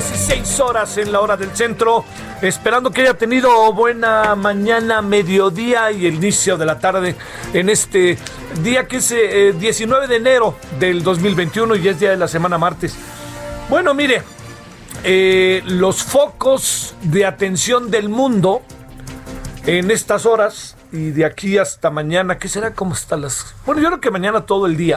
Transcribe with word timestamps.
16 0.00 0.60
horas 0.60 0.96
en 0.96 1.12
la 1.12 1.20
hora 1.20 1.36
del 1.36 1.54
centro. 1.54 2.06
Esperando 2.40 2.90
que 2.90 3.02
haya 3.02 3.12
tenido 3.12 3.70
buena 3.74 4.34
mañana, 4.34 5.02
mediodía 5.02 5.92
y 5.92 6.06
inicio 6.06 6.56
de 6.56 6.64
la 6.64 6.78
tarde 6.78 7.16
en 7.52 7.68
este 7.68 8.16
día 8.62 8.88
que 8.88 8.96
es 8.96 9.12
eh, 9.12 9.54
19 9.58 10.06
de 10.06 10.16
enero 10.16 10.56
del 10.78 11.02
2021 11.02 11.76
y 11.76 11.88
es 11.88 12.00
día 12.00 12.10
de 12.12 12.16
la 12.16 12.28
semana 12.28 12.56
martes. 12.56 12.96
Bueno, 13.68 13.92
mire, 13.92 14.22
eh, 15.04 15.62
los 15.66 16.02
focos 16.02 16.94
de 17.02 17.26
atención 17.26 17.90
del 17.90 18.08
mundo 18.08 18.62
en 19.66 19.90
estas 19.90 20.24
horas 20.24 20.78
y 20.92 21.10
de 21.10 21.26
aquí 21.26 21.58
hasta 21.58 21.90
mañana, 21.90 22.38
¿qué 22.38 22.48
será? 22.48 22.72
¿Cómo 22.72 22.94
están 22.94 23.20
las...? 23.20 23.54
Bueno, 23.66 23.82
yo 23.82 23.88
creo 23.88 24.00
que 24.00 24.10
mañana 24.10 24.46
todo 24.46 24.64
el 24.64 24.78
día, 24.78 24.96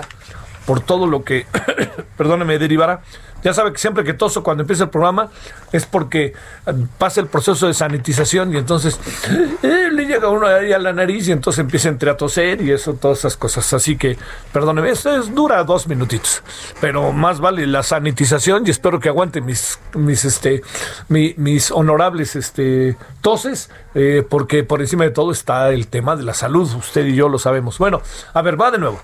por 0.66 0.80
todo 0.80 1.08
lo 1.08 1.26
que, 1.26 1.46
perdóneme, 2.18 2.58
derivará. 2.58 3.02
Ya 3.44 3.54
sabe 3.54 3.72
que 3.74 3.78
siempre 3.78 4.04
que 4.04 4.14
toso 4.14 4.42
cuando 4.44 4.62
empieza 4.64 4.86
el 4.86 4.90
programa 4.90 5.30
es 5.72 5.86
porque 5.86 6.34
eh, 6.66 6.74
pasa 6.98 7.20
el 7.22 7.28
proceso 7.28 7.68
de 7.68 7.74
sanitización 7.74 8.54
y 8.54 8.58
entonces 8.58 9.00
eh, 9.64 9.90
le 9.92 10.06
llega 10.06 10.30
uno 10.30 10.48
ahí 10.48 10.72
a 10.74 10.80
la 10.80 10.94
nariz 10.94 11.28
y 11.28 11.32
entonces 11.32 11.60
empieza 11.60 11.90
entre 11.90 12.10
a 12.10 12.18
toser 12.18 12.62
y 12.62 12.72
eso, 12.72 12.94
todas 12.94 13.20
esas 13.20 13.38
cosas. 13.38 13.74
Así 13.74 13.98
que, 13.98 14.18
perdóneme, 14.52 14.90
esto 14.90 15.16
es, 15.16 15.34
dura 15.34 15.64
dos 15.64 15.88
minutitos, 15.88 16.42
pero 16.82 17.12
más 17.12 17.40
vale 17.40 17.68
la 17.68 17.84
sanitización 17.84 18.64
y 18.66 18.70
espero 18.72 19.00
que 19.00 19.10
aguante 19.10 19.42
mis, 19.42 19.80
mis, 19.94 20.26
este, 20.26 20.62
mi- 21.10 21.34
mis 21.38 21.72
honorables 21.72 22.36
este, 22.36 22.96
toses, 23.22 23.70
eh, 23.96 24.26
porque 24.30 24.64
por 24.64 24.82
encima 24.82 25.04
de 25.04 25.12
todo 25.12 25.32
está 25.32 25.70
el 25.72 25.88
tema 25.88 26.16
de 26.16 26.24
la 26.24 26.34
salud, 26.34 26.70
usted 26.76 27.06
y 27.06 27.16
yo 27.16 27.30
lo 27.30 27.40
sabemos. 27.40 27.78
Bueno, 27.78 28.02
a 28.34 28.42
ver, 28.42 28.60
va 28.60 28.72
de 28.72 28.78
nuevo. 28.78 29.02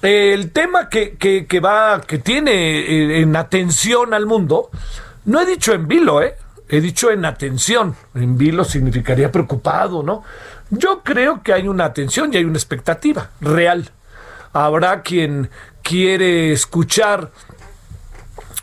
El 0.00 0.52
tema 0.52 0.88
que, 0.88 1.16
que, 1.16 1.46
que 1.46 1.60
va, 1.60 2.00
que 2.00 2.18
tiene 2.18 2.52
eh, 2.52 3.20
en 3.20 3.34
atención 3.34 4.14
al 4.14 4.26
mundo, 4.26 4.70
no 5.24 5.40
he 5.40 5.46
dicho 5.46 5.72
en 5.72 5.88
vilo, 5.88 6.22
¿eh? 6.22 6.36
He 6.68 6.80
dicho 6.80 7.10
en 7.10 7.24
atención. 7.24 7.96
En 8.14 8.38
vilo 8.38 8.64
significaría 8.64 9.32
preocupado, 9.32 10.02
¿no? 10.02 10.22
Yo 10.70 11.02
creo 11.02 11.42
que 11.42 11.52
hay 11.52 11.66
una 11.66 11.86
atención 11.86 12.32
y 12.32 12.36
hay 12.36 12.44
una 12.44 12.58
expectativa 12.58 13.30
real. 13.40 13.90
Habrá 14.52 15.02
quien 15.02 15.50
quiere 15.82 16.52
escuchar 16.52 17.30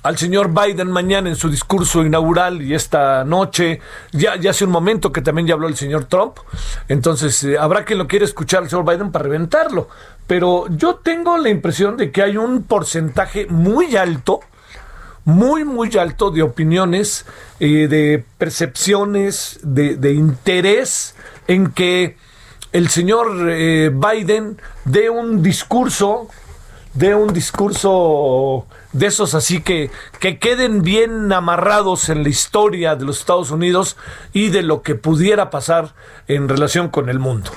al 0.05 0.19
señor 0.19 0.53
Biden 0.53 0.91
mañana 0.91 1.29
en 1.29 1.35
su 1.35 1.49
discurso 1.49 2.05
inaugural 2.05 2.61
y 2.61 2.75
esta 2.75 3.23
noche, 3.23 3.81
ya, 4.11 4.35
ya 4.35 4.51
hace 4.51 4.63
un 4.63 4.69
momento 4.69 5.11
que 5.11 5.21
también 5.21 5.47
ya 5.47 5.55
habló 5.55 5.67
el 5.67 5.75
señor 5.75 6.05
Trump, 6.05 6.37
entonces 6.87 7.43
eh, 7.43 7.57
habrá 7.57 7.83
quien 7.85 7.97
lo 7.97 8.07
quiere 8.07 8.25
escuchar 8.25 8.61
al 8.61 8.69
señor 8.69 8.85
Biden 8.85 9.11
para 9.11 9.23
reventarlo, 9.23 9.89
pero 10.27 10.65
yo 10.69 10.95
tengo 10.95 11.37
la 11.37 11.49
impresión 11.49 11.97
de 11.97 12.11
que 12.11 12.23
hay 12.23 12.37
un 12.37 12.63
porcentaje 12.63 13.45
muy 13.47 13.95
alto, 13.95 14.39
muy, 15.23 15.63
muy 15.65 15.95
alto 15.97 16.31
de 16.31 16.41
opiniones, 16.41 17.25
eh, 17.59 17.87
de 17.87 18.23
percepciones, 18.37 19.59
de, 19.63 20.13
interés 20.13 21.15
en 21.47 21.71
que 21.71 22.17
el 22.71 22.89
señor 22.89 23.49
eh, 23.49 23.91
Biden 23.93 24.57
dé 24.83 25.09
un 25.09 25.41
discurso 25.41 26.27
de 26.93 27.13
un 27.13 27.33
discurso 27.33 28.65
de 28.95 29.07
esos 29.07 29.33
así 29.33 29.61
que, 29.61 29.91
que 30.19 30.39
queden 30.39 30.81
bien 30.81 31.31
amarrados 31.33 32.07
en 32.07 32.23
la 32.23 32.29
historia 32.29 32.95
de 32.95 33.03
los 33.03 33.19
Estados 33.19 33.51
Unidos 33.51 33.97
y 34.31 34.49
de 34.49 34.63
lo 34.63 34.83
que 34.83 34.95
pudiera 34.95 35.49
pasar 35.49 35.93
en 36.29 36.47
relación 36.47 36.87
con 36.87 37.09
el 37.09 37.19
mundo. 37.19 37.51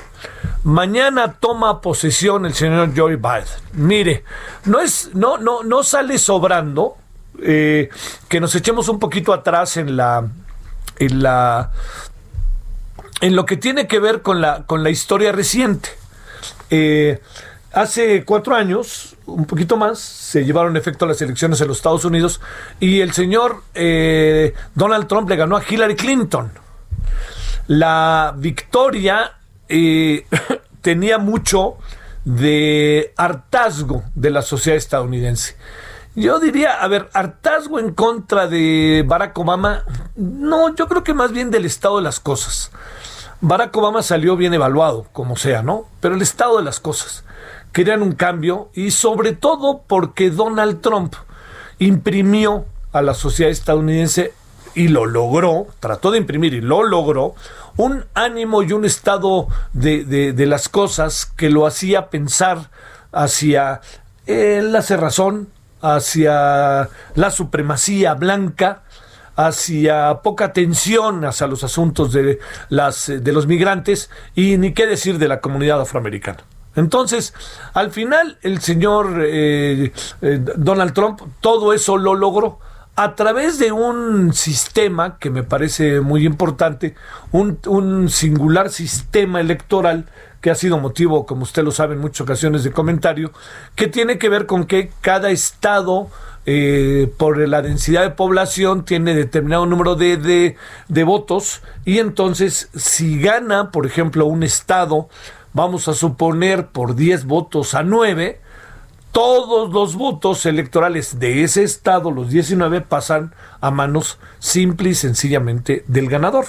Mañana 0.64 1.34
toma 1.34 1.80
posesión 1.80 2.44
el 2.44 2.54
señor 2.54 2.90
Joe 2.96 3.14
Biden. 3.14 3.44
Mire, 3.74 4.24
no 4.64 4.80
es, 4.80 5.10
no, 5.14 5.38
no, 5.38 5.62
no 5.62 5.84
sale 5.84 6.18
sobrando 6.18 6.96
eh, 7.40 7.88
que 8.28 8.40
nos 8.40 8.52
echemos 8.56 8.88
un 8.88 8.98
poquito 8.98 9.32
atrás 9.32 9.76
en 9.76 9.96
la, 9.96 10.26
en 10.98 11.22
la, 11.22 11.70
en 13.20 13.36
lo 13.36 13.46
que 13.46 13.56
tiene 13.56 13.86
que 13.86 14.00
ver 14.00 14.22
con 14.22 14.40
la, 14.40 14.64
con 14.66 14.82
la 14.82 14.90
historia 14.90 15.30
reciente. 15.30 15.90
Eh, 16.70 17.20
hace 17.72 18.24
cuatro 18.24 18.54
años, 18.54 19.16
un 19.26 19.44
poquito 19.44 19.76
más, 19.76 19.98
se 19.98 20.44
llevaron 20.44 20.76
efecto 20.76 21.06
las 21.06 21.20
elecciones 21.22 21.60
en 21.60 21.68
los 21.68 21.78
Estados 21.78 22.04
Unidos 22.04 22.40
y 22.80 23.00
el 23.00 23.12
señor 23.12 23.62
eh, 23.74 24.54
Donald 24.74 25.06
Trump 25.06 25.28
le 25.28 25.36
ganó 25.36 25.56
a 25.56 25.62
Hillary 25.68 25.96
Clinton. 25.96 26.50
La 27.66 28.34
victoria 28.36 29.32
eh, 29.68 30.26
tenía 30.80 31.18
mucho 31.18 31.76
de 32.24 33.12
hartazgo 33.16 34.04
de 34.14 34.30
la 34.30 34.42
sociedad 34.42 34.76
estadounidense. 34.76 35.56
Yo 36.14 36.40
diría, 36.40 36.82
a 36.82 36.88
ver, 36.88 37.08
hartazgo 37.12 37.78
en 37.78 37.92
contra 37.92 38.48
de 38.48 39.04
Barack 39.06 39.38
Obama, 39.38 39.84
no, 40.16 40.74
yo 40.74 40.88
creo 40.88 41.04
que 41.04 41.14
más 41.14 41.30
bien 41.30 41.50
del 41.50 41.64
estado 41.64 41.98
de 41.98 42.02
las 42.02 42.18
cosas. 42.18 42.72
Barack 43.40 43.76
Obama 43.76 44.02
salió 44.02 44.36
bien 44.36 44.52
evaluado, 44.52 45.06
como 45.12 45.36
sea, 45.36 45.62
¿no? 45.62 45.84
Pero 46.00 46.16
el 46.16 46.22
estado 46.22 46.56
de 46.58 46.64
las 46.64 46.80
cosas. 46.80 47.24
Querían 47.78 48.02
un 48.02 48.14
cambio 48.16 48.70
y 48.74 48.90
sobre 48.90 49.34
todo 49.34 49.82
porque 49.86 50.30
Donald 50.30 50.80
Trump 50.80 51.14
imprimió 51.78 52.66
a 52.90 53.02
la 53.02 53.14
sociedad 53.14 53.52
estadounidense 53.52 54.32
y 54.74 54.88
lo 54.88 55.06
logró, 55.06 55.68
trató 55.78 56.10
de 56.10 56.18
imprimir 56.18 56.54
y 56.54 56.60
lo 56.60 56.82
logró, 56.82 57.36
un 57.76 58.04
ánimo 58.14 58.64
y 58.64 58.72
un 58.72 58.84
estado 58.84 59.46
de, 59.74 60.04
de- 60.04 60.46
las 60.46 60.68
cosas 60.68 61.24
que 61.24 61.50
lo 61.50 61.68
hacía 61.68 62.10
pensar 62.10 62.68
hacia 63.12 63.80
eh, 64.26 64.60
la 64.60 64.82
cerrazón, 64.82 65.48
hacia 65.80 66.88
la 67.14 67.30
supremacía 67.30 68.14
blanca, 68.14 68.82
hacia 69.36 70.14
poca 70.24 70.46
atención 70.46 71.24
hacia 71.24 71.46
los 71.46 71.62
asuntos 71.62 72.12
de, 72.12 72.40
las, 72.70 73.08
eh, 73.08 73.20
de 73.20 73.32
los 73.32 73.46
migrantes 73.46 74.10
y 74.34 74.56
ni 74.58 74.74
qué 74.74 74.84
decir 74.88 75.18
de 75.18 75.28
la 75.28 75.40
comunidad 75.40 75.80
afroamericana. 75.80 76.38
Entonces, 76.78 77.34
al 77.74 77.90
final, 77.90 78.38
el 78.42 78.60
señor 78.60 79.22
eh, 79.24 79.92
eh, 80.22 80.40
Donald 80.56 80.92
Trump 80.92 81.20
todo 81.40 81.72
eso 81.72 81.96
lo 81.96 82.14
logró 82.14 82.58
a 82.98 83.14
través 83.14 83.60
de 83.60 83.70
un 83.70 84.32
sistema 84.34 85.18
que 85.20 85.30
me 85.30 85.44
parece 85.44 86.00
muy 86.00 86.26
importante, 86.26 86.96
un, 87.30 88.08
singular 88.08 88.70
sistema 88.70 89.40
electoral 89.40 90.06
que 90.40 90.50
ha 90.50 90.56
sido 90.56 90.78
motivo, 90.78 91.24
como 91.24 91.44
usted 91.44 91.62
lo 91.62 91.70
sabe, 91.70 91.94
en 91.94 92.00
muchas 92.00 92.22
ocasiones 92.22 92.64
de 92.64 92.72
comentario, 92.72 93.30
que 93.76 93.86
tiene 93.86 94.18
que 94.18 94.28
ver 94.28 94.46
con 94.46 94.64
que 94.64 94.90
cada 95.00 95.30
estado 95.30 96.08
eh, 96.44 97.08
por 97.18 97.38
la 97.38 97.62
densidad 97.62 98.02
de 98.02 98.10
población 98.10 98.84
tiene 98.84 99.14
determinado 99.14 99.64
número 99.64 99.94
de, 99.94 100.56
de 100.88 101.04
votos. 101.04 101.62
Y 101.84 101.98
entonces 102.00 102.68
si 102.74 103.20
gana, 103.20 103.70
por 103.70 103.86
ejemplo, 103.86 104.26
un 104.26 104.42
estado, 104.42 105.08
vamos 105.52 105.88
a 105.88 105.94
suponer 105.94 106.68
por 106.68 106.94
10 106.94 107.24
votos 107.24 107.74
a 107.74 107.82
9, 107.82 108.40
todos 109.12 109.72
los 109.72 109.96
votos 109.96 110.46
electorales 110.46 111.18
de 111.18 111.42
ese 111.42 111.62
estado, 111.62 112.10
los 112.10 112.30
19, 112.30 112.82
pasan 112.82 113.34
a 113.60 113.70
manos 113.70 114.18
simple 114.38 114.90
y 114.90 114.94
sencillamente 114.94 115.84
del 115.86 116.08
ganador. 116.08 116.46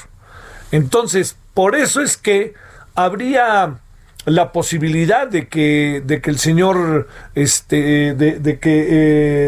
Entonces, 0.71 1.37
por 1.53 1.75
eso 1.75 2.01
es 2.01 2.17
que 2.17 2.53
habría 2.95 3.79
la 4.25 4.51
posibilidad 4.51 5.27
de 5.27 5.47
que, 5.47 6.03
de 6.05 6.21
que 6.21 6.29
el 6.29 6.37
señor, 6.37 7.07
este, 7.35 8.13
de, 8.13 8.59
que, 8.59 8.87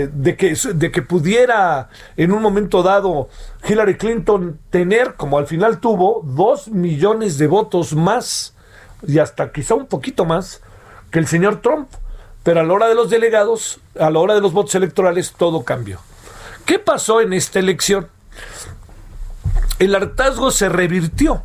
eh, 0.03 0.09
de, 0.11 0.35
que, 0.35 0.55
de 0.73 0.91
que 0.91 1.01
pudiera 1.01 1.89
en 2.17 2.31
un 2.31 2.41
momento 2.41 2.81
dado 2.81 3.29
Hillary 3.67 3.97
Clinton 3.97 4.59
tener, 4.69 5.15
como 5.15 5.37
al 5.37 5.45
final 5.45 5.79
tuvo, 5.79 6.21
dos 6.25 6.69
millones 6.69 7.37
de 7.37 7.47
votos 7.47 7.93
más 7.93 8.55
y 9.07 9.19
hasta 9.19 9.51
quizá 9.51 9.75
un 9.75 9.87
poquito 9.87 10.25
más 10.25 10.61
que 11.11 11.19
el 11.19 11.27
señor 11.27 11.61
Trump. 11.61 11.89
Pero 12.43 12.61
a 12.61 12.63
la 12.63 12.73
hora 12.73 12.87
de 12.87 12.95
los 12.95 13.09
delegados, 13.09 13.79
a 13.99 14.09
la 14.09 14.19
hora 14.19 14.33
de 14.33 14.41
los 14.41 14.51
votos 14.51 14.73
electorales, 14.73 15.33
todo 15.37 15.63
cambió. 15.63 15.99
¿Qué 16.65 16.79
pasó 16.79 17.21
en 17.21 17.33
esta 17.33 17.59
elección? 17.59 18.07
El 19.77 19.93
hartazgo 19.93 20.49
se 20.49 20.67
revirtió 20.67 21.43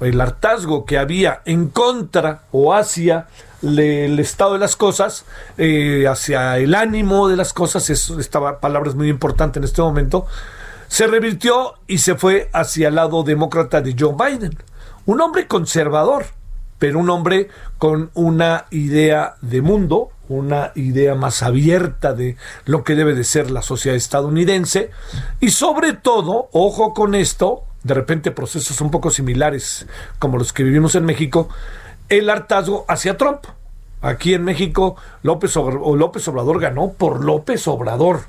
el 0.00 0.20
hartazgo 0.20 0.84
que 0.84 0.98
había 0.98 1.42
en 1.44 1.68
contra 1.68 2.42
o 2.52 2.74
hacia 2.74 3.28
el 3.62 4.18
estado 4.18 4.52
de 4.54 4.58
las 4.58 4.76
cosas, 4.76 5.24
eh, 5.56 6.06
hacia 6.08 6.58
el 6.58 6.74
ánimo 6.74 7.28
de 7.28 7.36
las 7.36 7.52
cosas, 7.52 7.88
esta 7.88 8.60
palabra 8.60 8.90
es 8.90 8.94
muy 8.94 9.08
importante 9.08 9.58
en 9.58 9.64
este 9.64 9.80
momento, 9.80 10.26
se 10.88 11.06
revirtió 11.06 11.74
y 11.86 11.98
se 11.98 12.14
fue 12.14 12.50
hacia 12.52 12.88
el 12.88 12.96
lado 12.96 13.22
demócrata 13.22 13.80
de 13.80 13.96
Joe 13.98 14.14
Biden. 14.14 14.56
Un 15.06 15.20
hombre 15.20 15.46
conservador, 15.46 16.26
pero 16.78 16.98
un 16.98 17.10
hombre 17.10 17.48
con 17.78 18.10
una 18.14 18.66
idea 18.70 19.36
de 19.40 19.62
mundo, 19.62 20.10
una 20.28 20.72
idea 20.74 21.14
más 21.14 21.42
abierta 21.42 22.12
de 22.12 22.36
lo 22.64 22.84
que 22.84 22.94
debe 22.94 23.14
de 23.14 23.24
ser 23.24 23.50
la 23.50 23.62
sociedad 23.62 23.96
estadounidense 23.96 24.90
y 25.40 25.50
sobre 25.50 25.92
todo, 25.92 26.48
ojo 26.52 26.94
con 26.94 27.14
esto, 27.14 27.62
de 27.82 27.94
repente 27.94 28.32
procesos 28.32 28.80
un 28.80 28.90
poco 28.90 29.10
similares 29.10 29.86
como 30.18 30.38
los 30.38 30.52
que 30.52 30.64
vivimos 30.64 30.94
en 30.94 31.04
México, 31.04 31.48
el 32.08 32.28
hartazgo 32.30 32.84
hacia 32.88 33.16
Trump. 33.16 33.44
Aquí 34.02 34.34
en 34.34 34.44
México 34.44 34.96
López 35.22 35.56
Obrador, 35.56 35.96
López 35.96 36.26
Obrador 36.28 36.60
ganó 36.60 36.92
por 36.92 37.24
López 37.24 37.66
Obrador, 37.66 38.22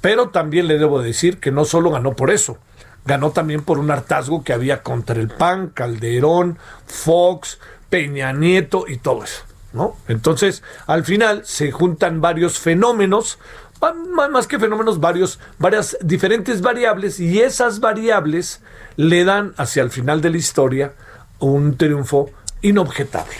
pero 0.00 0.28
también 0.30 0.68
le 0.68 0.78
debo 0.78 1.02
decir 1.02 1.40
que 1.40 1.50
no 1.50 1.64
solo 1.64 1.90
ganó 1.90 2.14
por 2.14 2.30
eso, 2.30 2.58
ganó 3.04 3.30
también 3.30 3.62
por 3.62 3.78
un 3.78 3.90
hartazgo 3.90 4.44
que 4.44 4.52
había 4.52 4.82
contra 4.82 5.20
el 5.20 5.28
PAN, 5.28 5.68
Calderón, 5.74 6.58
Fox, 6.86 7.58
Peña 7.90 8.32
Nieto 8.32 8.86
y 8.88 8.96
todo 8.96 9.24
eso. 9.24 9.42
¿No? 9.72 9.96
Entonces, 10.08 10.64
al 10.86 11.04
final 11.04 11.42
se 11.44 11.70
juntan 11.70 12.20
varios 12.20 12.58
fenómenos 12.58 13.38
más 14.30 14.46
que 14.46 14.58
fenómenos 14.58 15.00
varios, 15.00 15.38
varias 15.58 15.96
diferentes 16.02 16.60
variables 16.60 17.18
y 17.18 17.40
esas 17.40 17.80
variables 17.80 18.60
le 18.96 19.24
dan 19.24 19.54
hacia 19.56 19.82
el 19.82 19.90
final 19.90 20.20
de 20.20 20.30
la 20.30 20.36
historia 20.36 20.92
un 21.38 21.76
triunfo 21.76 22.30
inobjetable. 22.60 23.36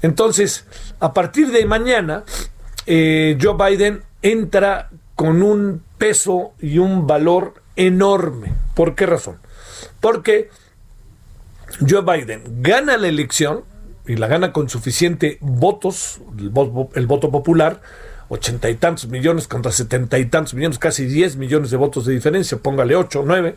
Entonces, 0.00 0.64
a 1.00 1.12
partir 1.12 1.50
de 1.50 1.66
mañana, 1.66 2.24
eh, 2.86 3.36
Joe 3.40 3.56
Biden 3.58 4.02
entra 4.22 4.88
con 5.14 5.42
un 5.42 5.82
peso 5.98 6.52
y 6.60 6.78
un 6.78 7.06
valor 7.06 7.54
enorme. 7.76 8.54
¿Por 8.74 8.94
qué 8.94 9.04
razón? 9.04 9.38
Porque 10.00 10.50
Joe 11.88 12.02
Biden 12.02 12.62
gana 12.62 12.96
la 12.96 13.08
elección 13.08 13.64
y 14.06 14.16
la 14.16 14.26
gana 14.26 14.52
con 14.52 14.68
suficiente 14.68 15.38
votos, 15.40 16.20
el 16.94 17.06
voto 17.06 17.30
popular, 17.30 17.80
ochenta 18.28 18.70
y 18.70 18.74
tantos 18.74 19.08
millones 19.08 19.48
contra 19.48 19.70
setenta 19.72 20.18
y 20.18 20.26
tantos 20.26 20.54
millones, 20.54 20.78
casi 20.78 21.04
diez 21.04 21.36
millones 21.36 21.70
de 21.70 21.76
votos 21.76 22.06
de 22.06 22.14
diferencia, 22.14 22.58
póngale 22.58 22.96
ocho, 22.96 23.22
nueve, 23.24 23.56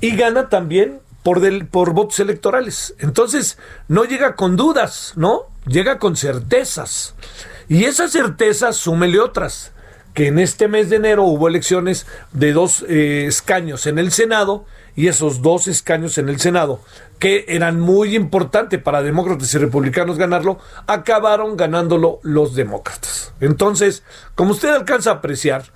y 0.00 0.16
gana 0.16 0.48
también 0.48 1.00
por, 1.22 1.40
del, 1.40 1.66
por 1.66 1.92
votos 1.92 2.20
electorales. 2.20 2.94
Entonces, 2.98 3.58
no 3.88 4.04
llega 4.04 4.34
con 4.34 4.56
dudas, 4.56 5.12
¿no? 5.16 5.42
Llega 5.66 5.98
con 5.98 6.16
certezas. 6.16 7.14
Y 7.68 7.84
esas 7.84 8.12
certezas, 8.12 8.76
súmele 8.76 9.20
otras, 9.20 9.72
que 10.14 10.26
en 10.26 10.38
este 10.38 10.68
mes 10.68 10.90
de 10.90 10.96
enero 10.96 11.24
hubo 11.24 11.48
elecciones 11.48 12.06
de 12.32 12.52
dos 12.52 12.84
eh, 12.88 13.24
escaños 13.26 13.86
en 13.86 13.98
el 13.98 14.10
Senado, 14.12 14.66
y 14.94 15.08
esos 15.08 15.42
dos 15.42 15.68
escaños 15.68 16.18
en 16.18 16.28
el 16.28 16.40
Senado 16.40 16.80
que 17.18 17.44
eran 17.46 17.78
muy 17.78 18.16
importantes 18.16 18.82
para 18.82 19.00
demócratas 19.00 19.54
y 19.54 19.58
republicanos 19.58 20.18
ganarlo, 20.18 20.58
acabaron 20.88 21.56
ganándolo 21.56 22.18
los 22.22 22.56
demócratas. 22.56 23.32
Entonces, 23.40 24.02
como 24.34 24.50
usted 24.50 24.70
alcanza 24.70 25.10
a 25.10 25.14
apreciar, 25.14 25.66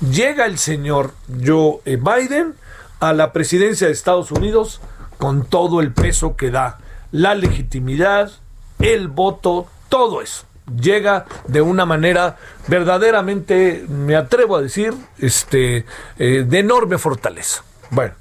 llega 0.00 0.46
el 0.46 0.58
señor 0.58 1.12
Joe 1.44 1.80
Biden 1.84 2.54
a 3.00 3.12
la 3.12 3.32
presidencia 3.32 3.88
de 3.88 3.92
Estados 3.92 4.30
Unidos 4.30 4.80
con 5.18 5.44
todo 5.44 5.80
el 5.80 5.92
peso 5.92 6.36
que 6.36 6.52
da, 6.52 6.78
la 7.10 7.34
legitimidad, 7.34 8.30
el 8.78 9.08
voto, 9.08 9.66
todo 9.88 10.22
eso. 10.22 10.44
Llega 10.80 11.26
de 11.48 11.62
una 11.62 11.84
manera 11.84 12.36
verdaderamente, 12.68 13.84
me 13.88 14.14
atrevo 14.14 14.56
a 14.56 14.62
decir, 14.62 14.94
este, 15.18 15.84
eh, 16.18 16.44
de 16.46 16.58
enorme 16.60 16.98
fortaleza. 16.98 17.64
Bueno, 17.90 18.14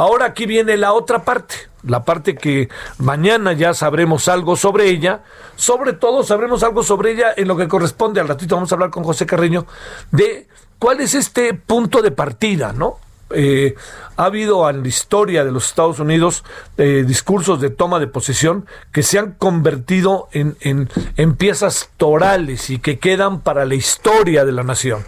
ahora 0.00 0.26
aquí 0.26 0.46
viene 0.46 0.76
la 0.76 0.92
otra 0.92 1.24
parte 1.24 1.70
la 1.82 2.04
parte 2.04 2.34
que 2.34 2.68
mañana 2.98 3.52
ya 3.52 3.74
sabremos 3.74 4.28
algo 4.28 4.56
sobre 4.56 4.88
ella, 4.88 5.20
sobre 5.56 5.92
todo 5.92 6.22
sabremos 6.22 6.62
algo 6.62 6.82
sobre 6.82 7.12
ella 7.12 7.32
en 7.36 7.48
lo 7.48 7.56
que 7.56 7.68
corresponde, 7.68 8.20
al 8.20 8.28
ratito 8.28 8.54
vamos 8.54 8.70
a 8.70 8.74
hablar 8.74 8.90
con 8.90 9.04
José 9.04 9.26
Carreño, 9.26 9.66
de 10.10 10.46
cuál 10.78 11.00
es 11.00 11.14
este 11.14 11.54
punto 11.54 12.02
de 12.02 12.10
partida, 12.10 12.72
¿no? 12.72 12.98
Eh, 13.32 13.76
ha 14.16 14.24
habido 14.24 14.68
en 14.68 14.82
la 14.82 14.88
historia 14.88 15.44
de 15.44 15.52
los 15.52 15.66
Estados 15.66 16.00
Unidos 16.00 16.44
eh, 16.76 17.04
discursos 17.06 17.60
de 17.60 17.70
toma 17.70 18.00
de 18.00 18.08
posesión 18.08 18.66
que 18.90 19.04
se 19.04 19.20
han 19.20 19.32
convertido 19.32 20.28
en, 20.32 20.56
en, 20.60 20.90
en 21.16 21.36
piezas 21.36 21.90
torales 21.96 22.70
y 22.70 22.80
que 22.80 22.98
quedan 22.98 23.40
para 23.40 23.64
la 23.66 23.76
historia 23.76 24.44
de 24.44 24.50
la 24.50 24.64
nación. 24.64 25.04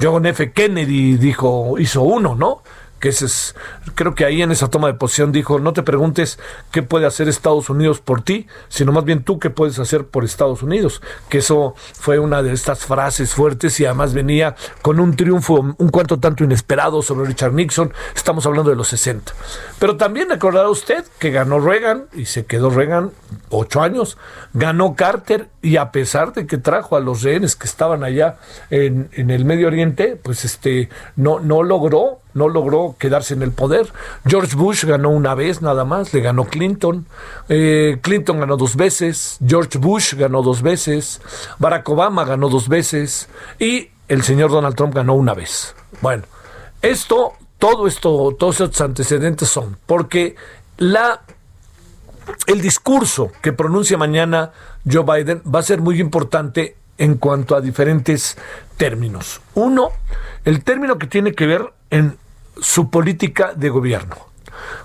John 0.00 0.24
F. 0.26 0.52
Kennedy 0.52 1.16
dijo, 1.16 1.74
hizo 1.78 2.02
uno, 2.02 2.36
¿no? 2.36 2.62
Que 3.04 3.10
es, 3.10 3.54
creo 3.94 4.14
que 4.14 4.24
ahí 4.24 4.40
en 4.40 4.50
esa 4.50 4.68
toma 4.68 4.86
de 4.86 4.94
posición 4.94 5.30
dijo, 5.30 5.58
no 5.58 5.74
te 5.74 5.82
preguntes 5.82 6.38
qué 6.72 6.82
puede 6.82 7.04
hacer 7.04 7.28
Estados 7.28 7.68
Unidos 7.68 8.00
por 8.00 8.22
ti, 8.22 8.46
sino 8.70 8.92
más 8.92 9.04
bien 9.04 9.24
tú 9.24 9.38
qué 9.38 9.50
puedes 9.50 9.78
hacer 9.78 10.06
por 10.06 10.24
Estados 10.24 10.62
Unidos, 10.62 11.02
que 11.28 11.36
eso 11.36 11.74
fue 11.92 12.18
una 12.18 12.42
de 12.42 12.54
estas 12.54 12.86
frases 12.86 13.34
fuertes 13.34 13.78
y 13.78 13.84
además 13.84 14.14
venía 14.14 14.56
con 14.80 15.00
un 15.00 15.16
triunfo 15.16 15.74
un 15.76 15.88
cuanto 15.90 16.18
tanto 16.18 16.44
inesperado 16.44 17.02
sobre 17.02 17.28
Richard 17.28 17.52
Nixon, 17.52 17.92
estamos 18.16 18.46
hablando 18.46 18.70
de 18.70 18.76
los 18.76 18.88
60. 18.88 19.34
Pero 19.78 19.98
también 19.98 20.30
recordará 20.30 20.70
usted 20.70 21.04
que 21.18 21.30
ganó 21.30 21.60
Reagan 21.60 22.06
y 22.14 22.24
se 22.24 22.46
quedó 22.46 22.70
Reagan 22.70 23.10
ocho 23.50 23.82
años, 23.82 24.16
ganó 24.54 24.94
Carter 24.94 25.48
y 25.60 25.76
a 25.76 25.92
pesar 25.92 26.32
de 26.32 26.46
que 26.46 26.56
trajo 26.56 26.96
a 26.96 27.00
los 27.00 27.20
rehenes 27.20 27.54
que 27.54 27.66
estaban 27.66 28.02
allá 28.02 28.38
en, 28.70 29.10
en 29.12 29.30
el 29.30 29.44
Medio 29.44 29.66
Oriente, 29.66 30.16
pues 30.16 30.46
este 30.46 30.88
no, 31.16 31.38
no 31.38 31.62
logró 31.62 32.20
no 32.34 32.48
logró 32.48 32.93
quedarse 32.98 33.34
en 33.34 33.42
el 33.42 33.52
poder. 33.52 33.92
George 34.26 34.56
Bush 34.56 34.84
ganó 34.84 35.10
una 35.10 35.34
vez 35.34 35.62
nada 35.62 35.84
más, 35.84 36.12
le 36.14 36.20
ganó 36.20 36.44
Clinton. 36.44 37.06
Eh, 37.48 37.98
Clinton 38.02 38.40
ganó 38.40 38.56
dos 38.56 38.76
veces, 38.76 39.38
George 39.46 39.78
Bush 39.78 40.14
ganó 40.14 40.42
dos 40.42 40.62
veces, 40.62 41.20
Barack 41.58 41.88
Obama 41.88 42.24
ganó 42.24 42.48
dos 42.48 42.68
veces 42.68 43.28
y 43.58 43.90
el 44.08 44.22
señor 44.22 44.50
Donald 44.50 44.76
Trump 44.76 44.94
ganó 44.94 45.14
una 45.14 45.34
vez. 45.34 45.74
Bueno, 46.00 46.24
esto, 46.82 47.32
todo 47.58 47.86
esto, 47.86 48.36
todos 48.38 48.60
estos 48.60 48.80
antecedentes 48.80 49.48
son 49.48 49.76
porque 49.86 50.36
la 50.78 51.22
el 52.46 52.60
discurso 52.60 53.30
que 53.42 53.52
pronuncia 53.52 53.98
mañana 53.98 54.52
Joe 54.90 55.04
Biden 55.04 55.42
va 55.42 55.60
a 55.60 55.62
ser 55.62 55.80
muy 55.80 56.00
importante 56.00 56.76
en 56.98 57.16
cuanto 57.16 57.56
a 57.56 57.60
diferentes 57.60 58.36
términos. 58.76 59.40
Uno, 59.54 59.90
el 60.44 60.62
término 60.62 60.98
que 60.98 61.06
tiene 61.06 61.32
que 61.32 61.46
ver 61.46 61.72
en 61.90 62.16
su 62.60 62.90
política 62.90 63.52
de 63.54 63.70
gobierno. 63.70 64.16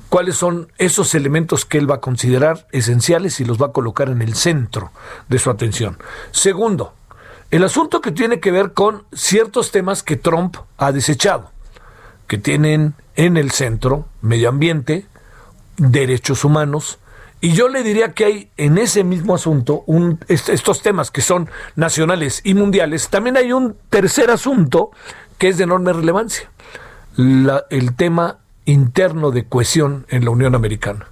¿Cuáles 0.09 0.35
son 0.35 0.71
esos 0.77 1.13
elementos 1.13 1.65
que 1.65 1.77
él 1.77 1.89
va 1.89 1.95
a 1.95 2.01
considerar 2.01 2.67
esenciales 2.71 3.39
y 3.39 3.45
los 3.45 3.61
va 3.61 3.67
a 3.67 3.71
colocar 3.71 4.09
en 4.09 4.21
el 4.21 4.33
centro 4.33 4.91
de 5.27 5.37
su 5.37 5.49
atención? 5.49 5.97
Segundo, 6.31 6.93
el 7.51 7.63
asunto 7.63 8.01
que 8.01 8.11
tiene 8.11 8.39
que 8.39 8.51
ver 8.51 8.73
con 8.73 9.03
ciertos 9.13 9.71
temas 9.71 10.01
que 10.01 10.15
Trump 10.15 10.57
ha 10.77 10.91
desechado, 10.91 11.51
que 12.27 12.37
tienen 12.37 12.95
en 13.15 13.37
el 13.37 13.51
centro 13.51 14.07
medio 14.21 14.49
ambiente, 14.49 15.05
derechos 15.77 16.43
humanos, 16.43 16.97
y 17.41 17.53
yo 17.53 17.69
le 17.69 17.83
diría 17.83 18.13
que 18.13 18.25
hay 18.25 18.51
en 18.57 18.77
ese 18.77 19.03
mismo 19.03 19.33
asunto, 19.33 19.83
un, 19.85 20.19
estos 20.27 20.81
temas 20.81 21.09
que 21.09 21.21
son 21.21 21.49
nacionales 21.75 22.41
y 22.43 22.53
mundiales, 22.53 23.09
también 23.09 23.37
hay 23.37 23.53
un 23.53 23.77
tercer 23.89 24.29
asunto 24.29 24.91
que 25.37 25.49
es 25.49 25.57
de 25.57 25.63
enorme 25.63 25.93
relevancia 25.93 26.49
el 27.19 27.95
tema 27.95 28.37
interno 28.65 29.31
de 29.31 29.45
cohesión 29.45 30.05
en 30.09 30.25
la 30.25 30.31
Unión 30.31 30.55
Americana. 30.55 31.07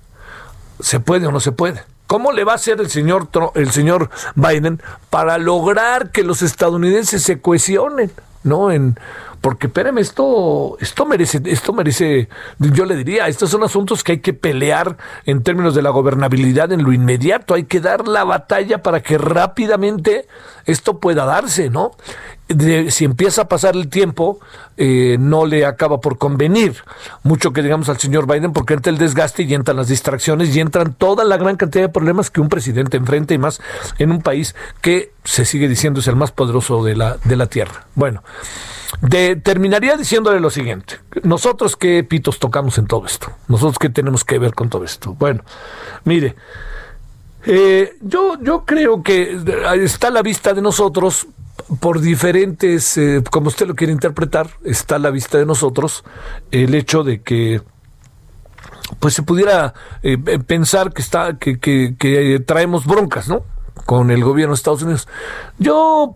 ¿Se 0.80 1.00
puede 1.00 1.28
o 1.28 1.32
no 1.32 1.40
se 1.40 1.52
puede? 1.52 1.84
¿Cómo 2.08 2.32
le 2.32 2.46
va 2.46 2.54
a 2.54 2.56
hacer 2.56 2.80
el 2.80 2.90
señor, 2.90 3.28
el 3.56 3.72
señor 3.72 4.10
Biden 4.36 4.82
para 5.10 5.38
lograr 5.38 6.12
que 6.12 6.24
los 6.24 6.42
estadounidenses 6.42 7.22
se 7.24 7.42
cohesionen? 7.42 8.12
¿No? 8.44 8.72
En, 8.72 8.98
porque 9.42 9.68
espérame, 9.68 10.00
esto, 10.00 10.78
esto 10.80 11.06
merece, 11.06 11.42
esto 11.46 11.74
merece, 11.74 12.28
yo 12.60 12.86
le 12.86 12.96
diría, 12.96 13.28
estos 13.28 13.50
son 13.50 13.64
asuntos 13.64 14.04
que 14.04 14.14
hay 14.14 14.20
que 14.20 14.34
pelear 14.34 14.98
en 15.26 15.44
términos 15.44 15.76
de 15.76 15.82
la 15.82 15.90
gobernabilidad 15.90 16.72
en 16.72 16.84
lo 16.84 16.92
inmediato, 16.92 17.54
hay 17.54 17.66
que 17.66 17.80
dar 17.80 18.08
la 18.08 18.24
batalla 18.24 18.82
para 18.82 19.02
que 19.02 19.18
rápidamente 19.18 20.28
esto 20.66 21.00
pueda 21.00 21.26
darse, 21.26 21.70
¿no? 21.70 21.92
si 22.90 23.04
empieza 23.04 23.42
a 23.44 23.48
pasar 23.50 23.76
el 23.76 23.90
tiempo, 23.90 24.40
eh, 24.78 25.18
no 25.20 25.46
le 25.46 25.66
acaba 25.66 26.00
por 26.00 26.18
convenir 26.18 26.76
mucho 27.24 27.52
que 27.52 27.62
digamos 27.62 27.90
al 27.90 27.98
señor 27.98 28.26
Biden, 28.26 28.54
porque 28.54 28.74
entra 28.74 28.92
el 28.92 28.98
desgaste 28.98 29.44
y 29.44 29.54
entran 29.54 29.76
las 29.76 29.90
distracciones 29.90 30.56
y 30.56 30.62
entran 30.62 30.94
toda 30.94 31.26
la 31.26 31.36
gran 31.36 31.58
cantidad 31.58 31.84
de 31.84 31.90
problemas 31.90 32.30
que 32.30 32.40
un 32.40 32.48
presidente 32.48 32.96
enfrenta 32.96 33.34
y 33.34 33.38
más 33.38 33.60
en 33.98 34.12
un 34.12 34.22
país 34.22 34.56
que 34.80 35.12
se 35.26 35.44
sigue 35.44 35.68
diciendo 35.68 36.00
es 36.00 36.08
el 36.08 36.16
más 36.16 36.32
poderoso 36.32 36.86
de 36.86 36.96
la, 36.96 37.18
de 37.26 37.36
la 37.36 37.48
tierra. 37.48 37.86
Bueno, 37.96 38.24
de, 39.02 39.36
terminaría 39.36 39.98
diciéndole 39.98 40.40
lo 40.40 40.50
siguiente. 40.50 41.00
Nosotros 41.24 41.76
qué 41.76 42.04
pitos 42.04 42.40
tocamos 42.40 42.78
en 42.78 42.88
todo 42.88 43.06
esto. 43.06 43.32
Nosotros 43.48 43.78
qué 43.80 43.90
tenemos 43.90 44.24
que 44.24 44.40
ver 44.40 44.54
con 44.54 44.70
todo 44.70 44.84
esto. 44.84 45.14
Bueno, 45.14 45.44
mire. 46.04 46.36
Eh, 47.50 47.96
yo, 48.02 48.38
yo 48.42 48.66
creo 48.66 49.02
que 49.04 49.40
está 49.76 50.10
a 50.10 50.12
la 50.12 50.22
vista 50.22 50.54
de 50.54 50.62
nosotros 50.62 51.28
por 51.80 52.02
diferentes, 52.02 52.98
eh, 52.98 53.24
como 53.30 53.48
usted 53.48 53.68
lo 53.68 53.76
quiere 53.76 53.94
interpretar, 53.94 54.50
está 54.66 54.96
a 54.96 55.00
la 55.00 55.12
vista 55.12 55.38
de 55.38 55.46
nosotros 55.46 56.04
el 56.52 56.76
hecho 56.76 57.04
de 57.04 57.22
que 57.22 57.62
pues 59.00 59.14
se 59.14 59.24
pudiera 59.24 59.74
eh, 60.04 60.18
pensar 60.18 60.94
que 60.94 61.02
está 61.02 61.38
que, 61.38 61.60
que, 61.60 61.96
que 61.98 62.40
traemos 62.46 62.86
broncas, 62.86 63.28
¿no? 63.28 63.44
Con 63.88 64.12
el 64.12 64.22
gobierno 64.22 64.54
de 64.54 64.58
Estados 64.58 64.82
Unidos. 64.84 65.08
Yo 65.60 66.14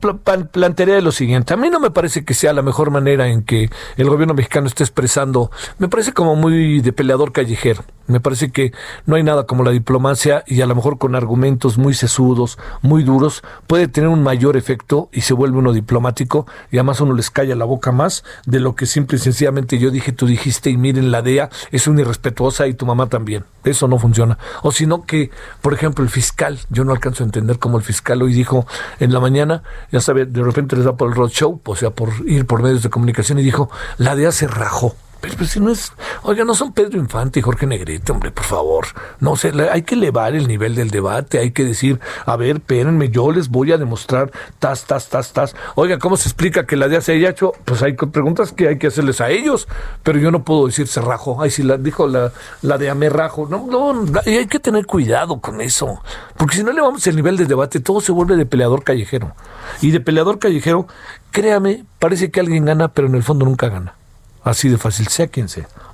plantearía 0.51 0.99
lo 0.99 1.13
siguiente, 1.13 1.53
a 1.53 1.57
mí 1.57 1.69
no 1.69 1.79
me 1.79 1.89
parece 1.89 2.25
que 2.25 2.33
sea 2.33 2.51
la 2.51 2.61
mejor 2.61 2.91
manera 2.91 3.29
en 3.29 3.43
que 3.43 3.69
el 3.95 4.09
gobierno 4.09 4.33
mexicano 4.33 4.67
esté 4.67 4.83
expresando, 4.83 5.51
me 5.79 5.87
parece 5.87 6.11
como 6.11 6.35
muy 6.35 6.81
de 6.81 6.91
peleador 6.91 7.31
callejero. 7.31 7.83
Me 8.07 8.19
parece 8.19 8.51
que 8.51 8.73
no 9.05 9.15
hay 9.15 9.23
nada 9.23 9.45
como 9.45 9.63
la 9.63 9.71
diplomacia 9.71 10.43
y 10.45 10.59
a 10.59 10.65
lo 10.65 10.75
mejor 10.75 10.97
con 10.97 11.15
argumentos 11.15 11.77
muy 11.77 11.93
sesudos, 11.93 12.57
muy 12.81 13.03
duros, 13.03 13.41
puede 13.67 13.87
tener 13.87 14.09
un 14.09 14.21
mayor 14.21 14.57
efecto 14.57 15.07
y 15.13 15.21
se 15.21 15.33
vuelve 15.33 15.59
uno 15.59 15.71
diplomático 15.71 16.45
y 16.71 16.77
además 16.77 16.99
uno 16.99 17.13
les 17.13 17.31
calla 17.31 17.55
la 17.55 17.63
boca 17.63 17.93
más 17.93 18.25
de 18.45 18.59
lo 18.59 18.75
que 18.75 18.85
simple 18.85 19.15
y 19.15 19.21
sencillamente 19.21 19.79
yo 19.79 19.91
dije, 19.91 20.11
tú 20.11 20.27
dijiste 20.27 20.69
y 20.69 20.75
miren 20.75 21.11
la 21.11 21.21
DEA 21.21 21.49
es 21.71 21.87
una 21.87 22.01
irrespetuosa 22.01 22.67
y 22.67 22.73
tu 22.73 22.85
mamá 22.85 23.07
también. 23.07 23.45
Eso 23.63 23.87
no 23.87 23.99
funciona. 23.99 24.37
O 24.63 24.71
sino 24.71 25.05
que, 25.05 25.29
por 25.61 25.73
ejemplo, 25.73 26.03
el 26.03 26.09
fiscal, 26.09 26.59
yo 26.69 26.83
no 26.83 26.91
alcanzo 26.91 27.23
a 27.23 27.27
entender 27.27 27.59
cómo 27.61 27.77
el 27.77 27.83
fiscal 27.83 28.21
hoy 28.21 28.33
dijo 28.33 28.67
en 28.99 29.13
la 29.13 29.21
mañana, 29.21 29.63
ya 29.89 30.01
sabe, 30.01 30.25
de 30.25 30.43
repente 30.43 30.75
les 30.75 30.83
da 30.83 30.97
por 30.97 31.07
el 31.07 31.15
roadshow, 31.15 31.61
o 31.63 31.75
sea, 31.77 31.91
por 31.91 32.09
ir 32.25 32.45
por 32.45 32.61
medios 32.61 32.83
de 32.83 32.89
comunicación 32.89 33.39
y 33.39 33.43
dijo, 33.43 33.69
la 33.97 34.17
DEA 34.17 34.33
se 34.33 34.47
rajó. 34.47 34.95
Pero, 35.21 35.35
pues, 35.37 35.51
si 35.51 35.59
no 35.59 35.71
es, 35.71 35.93
oiga, 36.23 36.43
no 36.43 36.55
son 36.55 36.73
Pedro 36.73 36.97
Infante 36.97 37.39
y 37.39 37.43
Jorge 37.43 37.67
Negrete, 37.67 38.11
hombre, 38.11 38.31
por 38.31 38.43
favor. 38.43 38.87
No 39.19 39.35
sé, 39.35 39.53
hay 39.71 39.83
que 39.83 39.93
elevar 39.93 40.35
el 40.35 40.47
nivel 40.47 40.73
del 40.73 40.89
debate, 40.89 41.37
hay 41.37 41.51
que 41.51 41.63
decir, 41.63 41.99
a 42.25 42.35
ver, 42.35 42.57
espérenme, 42.57 43.09
yo 43.09 43.31
les 43.31 43.49
voy 43.49 43.71
a 43.71 43.77
demostrar, 43.77 44.31
tas, 44.57 44.85
tas, 44.85 45.09
tas, 45.09 45.31
tas. 45.31 45.55
Oiga, 45.75 45.99
¿cómo 45.99 46.17
se 46.17 46.27
explica 46.27 46.65
que 46.65 46.75
la 46.75 46.87
DEA 46.87 47.01
se 47.01 47.13
haya 47.13 47.29
hecho? 47.29 47.53
Pues 47.65 47.83
hay 47.83 47.93
preguntas 47.93 48.51
que 48.51 48.67
hay 48.67 48.79
que 48.79 48.87
hacerles 48.87 49.21
a 49.21 49.29
ellos, 49.29 49.67
pero 50.01 50.17
yo 50.17 50.31
no 50.31 50.43
puedo 50.43 50.65
decir 50.65 50.87
se 50.87 51.01
rajo. 51.01 51.39
Ay, 51.39 51.51
si 51.51 51.61
la 51.61 51.77
dijo 51.77 52.07
la, 52.07 52.31
la 52.63 52.79
DEA 52.79 52.95
me 52.95 53.09
rajo. 53.09 53.47
No, 53.47 53.67
no, 53.67 54.05
hay 54.25 54.47
que 54.47 54.59
tener 54.59 54.87
cuidado 54.87 55.39
con 55.39 55.61
eso, 55.61 56.01
porque 56.35 56.55
si 56.55 56.63
no 56.63 56.71
elevamos 56.71 57.05
el 57.05 57.15
nivel 57.15 57.37
del 57.37 57.47
debate, 57.47 57.79
todo 57.79 58.01
se 58.01 58.11
vuelve 58.11 58.35
de 58.37 58.47
peleador 58.47 58.83
callejero. 58.83 59.35
Y 59.81 59.91
de 59.91 59.99
peleador 59.99 60.39
callejero, 60.39 60.87
créame, 61.29 61.85
parece 61.99 62.31
que 62.31 62.39
alguien 62.39 62.65
gana, 62.65 62.87
pero 62.87 63.07
en 63.07 63.13
el 63.13 63.23
fondo 63.23 63.45
nunca 63.45 63.69
gana. 63.69 64.00
Así 64.43 64.69
de 64.69 64.77
fácil, 64.77 65.07
sea. 65.07 65.29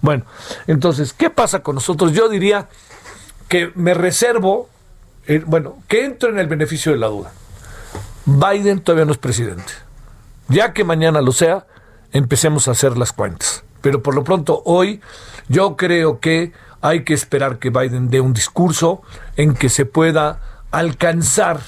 Bueno, 0.01 0.23
entonces, 0.67 1.13
¿qué 1.13 1.29
pasa 1.29 1.59
con 1.59 1.75
nosotros? 1.75 2.13
Yo 2.13 2.29
diría 2.29 2.69
que 3.49 3.71
me 3.75 3.93
reservo, 3.93 4.69
eh, 5.25 5.43
bueno, 5.45 5.79
que 5.87 6.05
entro 6.05 6.29
en 6.29 6.39
el 6.39 6.47
beneficio 6.47 6.91
de 6.91 6.97
la 6.97 7.07
duda. 7.07 7.31
Biden 8.25 8.81
todavía 8.81 9.05
no 9.05 9.11
es 9.11 9.17
presidente. 9.17 9.73
Ya 10.47 10.73
que 10.73 10.83
mañana 10.83 11.21
lo 11.21 11.33
sea, 11.33 11.65
empecemos 12.13 12.67
a 12.67 12.71
hacer 12.71 12.97
las 12.97 13.11
cuentas. 13.11 13.63
Pero 13.81 14.01
por 14.01 14.15
lo 14.15 14.23
pronto, 14.23 14.61
hoy 14.65 15.01
yo 15.49 15.75
creo 15.75 16.19
que 16.19 16.53
hay 16.81 17.03
que 17.03 17.13
esperar 17.13 17.59
que 17.59 17.69
Biden 17.69 18.09
dé 18.09 18.21
un 18.21 18.33
discurso 18.33 19.01
en 19.35 19.53
que 19.53 19.69
se 19.69 19.85
pueda 19.85 20.39
alcanzar 20.71 21.59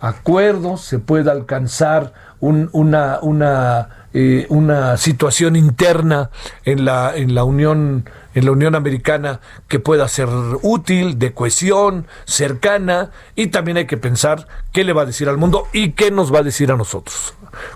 acuerdos, 0.00 0.82
se 0.82 0.98
pueda 0.98 1.32
alcanzar 1.32 2.12
una, 2.40 3.20
una 3.22 4.01
eh, 4.14 4.46
una 4.48 4.96
situación 4.96 5.56
interna 5.56 6.30
en 6.64 6.84
la, 6.84 7.16
en 7.16 7.34
la 7.34 7.44
Unión 7.44 8.04
en 8.34 8.46
la 8.46 8.52
Unión 8.52 8.74
Americana 8.74 9.40
que 9.68 9.78
pueda 9.78 10.08
ser 10.08 10.28
útil, 10.62 11.18
de 11.18 11.34
cohesión, 11.34 12.06
cercana, 12.24 13.10
y 13.34 13.48
también 13.48 13.76
hay 13.76 13.86
que 13.86 13.98
pensar 13.98 14.48
qué 14.72 14.84
le 14.84 14.92
va 14.92 15.02
a 15.02 15.06
decir 15.06 15.28
al 15.28 15.36
mundo 15.36 15.68
y 15.72 15.92
qué 15.92 16.10
nos 16.10 16.32
va 16.32 16.38
a 16.38 16.42
decir 16.42 16.72
a 16.72 16.76
nosotros. 16.76 17.34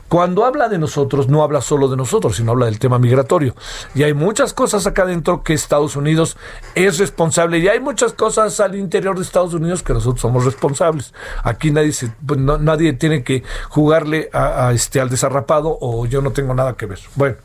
Cuando 0.09 0.45
habla 0.45 0.69
de 0.69 0.79
nosotros, 0.79 1.29
no 1.29 1.43
habla 1.43 1.61
solo 1.61 1.89
de 1.89 1.97
nosotros, 1.97 2.37
sino 2.37 2.53
habla 2.53 2.67
del 2.67 2.79
tema 2.79 2.99
migratorio. 2.99 3.55
Y 3.95 4.03
hay 4.03 4.15
muchas 4.15 4.53
cosas 4.53 4.87
acá 4.87 5.07
dentro 5.07 5.43
que 5.43 5.53
Estados 5.53 5.97
Unidos 5.97 6.37
es 6.75 6.99
responsable 6.99 7.59
y 7.59 7.69
hay 7.69 7.81
muchas 7.81 8.13
cosas 8.13 8.61
al 8.61 8.75
interior 8.75 9.17
de 9.17 9.23
Estados 9.23 9.55
Unidos 9.55 9.83
que 9.83 9.93
nosotros 9.93 10.21
somos 10.21 10.45
responsables. 10.45 11.13
Aquí 11.43 11.71
nadie, 11.71 11.93
se, 11.93 12.11
pues, 12.27 12.39
nadie 12.41 12.93
tiene 12.93 13.23
que 13.23 13.43
jugarle 13.69 14.31
a, 14.33 14.73
este, 14.73 15.01
al 15.01 15.09
desarrapado 15.09 15.77
o 15.81 16.07
yo 16.07 16.23
no 16.23 16.33
tengo 16.33 16.55
nada 16.55 16.75
que 16.75 16.87
ver. 16.87 17.01
Bueno, 17.15 17.37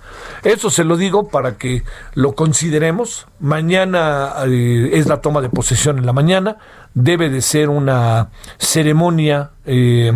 eso 0.44 0.70
se 0.70 0.84
lo 0.84 0.98
digo 0.98 1.28
para 1.28 1.58
que 1.58 1.84
lo 2.14 2.34
consideremos 2.34 3.28
Mañana 3.42 4.34
eh, 4.46 4.92
es 4.94 5.08
la 5.08 5.20
toma 5.20 5.42
de 5.42 5.50
posesión 5.50 5.98
en 5.98 6.06
la 6.06 6.14
mañana. 6.14 6.58
Debe 6.94 7.30
de 7.30 7.42
ser 7.42 7.70
una 7.70 8.30
ceremonia. 8.60 9.50
Eh, 9.66 10.14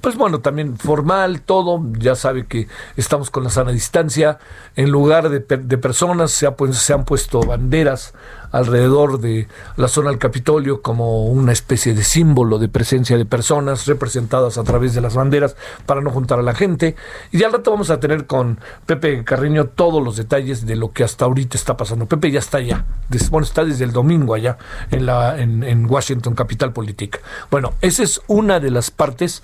pues 0.00 0.16
bueno, 0.16 0.40
también 0.40 0.76
formal, 0.76 1.42
todo, 1.42 1.82
ya 1.98 2.14
sabe 2.14 2.46
que 2.46 2.68
estamos 2.96 3.30
con 3.30 3.44
la 3.44 3.50
sana 3.50 3.72
distancia, 3.72 4.38
en 4.76 4.90
lugar 4.90 5.28
de, 5.28 5.40
personas 5.78 6.30
se, 6.30 6.48
se, 6.72 6.92
han 6.92 7.04
puesto 7.04 7.40
banderas 7.40 8.14
alrededor 8.52 9.20
de 9.20 9.48
la 9.76 9.88
zona 9.88 10.10
del 10.10 10.18
Capitolio 10.18 10.82
como 10.82 11.26
una 11.26 11.52
especie 11.52 11.94
de 11.94 12.04
símbolo 12.04 12.58
de 12.58 12.68
presencia 12.68 13.16
de 13.16 13.24
personas 13.24 13.86
representadas 13.86 14.58
a 14.58 14.64
través 14.64 14.94
de 14.94 15.00
las 15.00 15.14
banderas 15.14 15.56
para 15.86 16.00
no 16.00 16.10
juntar 16.10 16.38
a 16.38 16.42
la 16.42 16.54
gente. 16.54 16.96
Y 17.32 17.38
ya 17.38 17.46
al 17.46 17.52
rato 17.52 17.70
vamos 17.70 17.90
a 17.90 18.00
tener 18.00 18.26
con 18.26 18.58
Pepe 18.86 19.24
Carreño 19.24 19.66
todos 19.66 20.02
los 20.02 20.16
detalles 20.16 20.66
de 20.66 20.76
lo 20.76 20.92
que 20.92 21.04
hasta 21.04 21.24
ahorita 21.24 21.56
está 21.56 21.76
pasando. 21.76 22.06
Pepe 22.06 22.30
ya 22.30 22.38
está 22.38 22.58
allá, 22.58 22.84
bueno, 23.30 23.46
está 23.46 23.64
desde 23.64 23.84
el 23.84 23.92
domingo 23.92 24.34
allá 24.34 24.58
en, 24.90 25.06
la, 25.06 25.38
en, 25.38 25.62
en 25.62 25.86
Washington, 25.90 26.34
capital 26.34 26.72
política. 26.72 27.20
Bueno, 27.50 27.74
esa 27.80 28.02
es 28.02 28.20
una 28.26 28.60
de 28.60 28.70
las 28.70 28.90
partes 28.90 29.42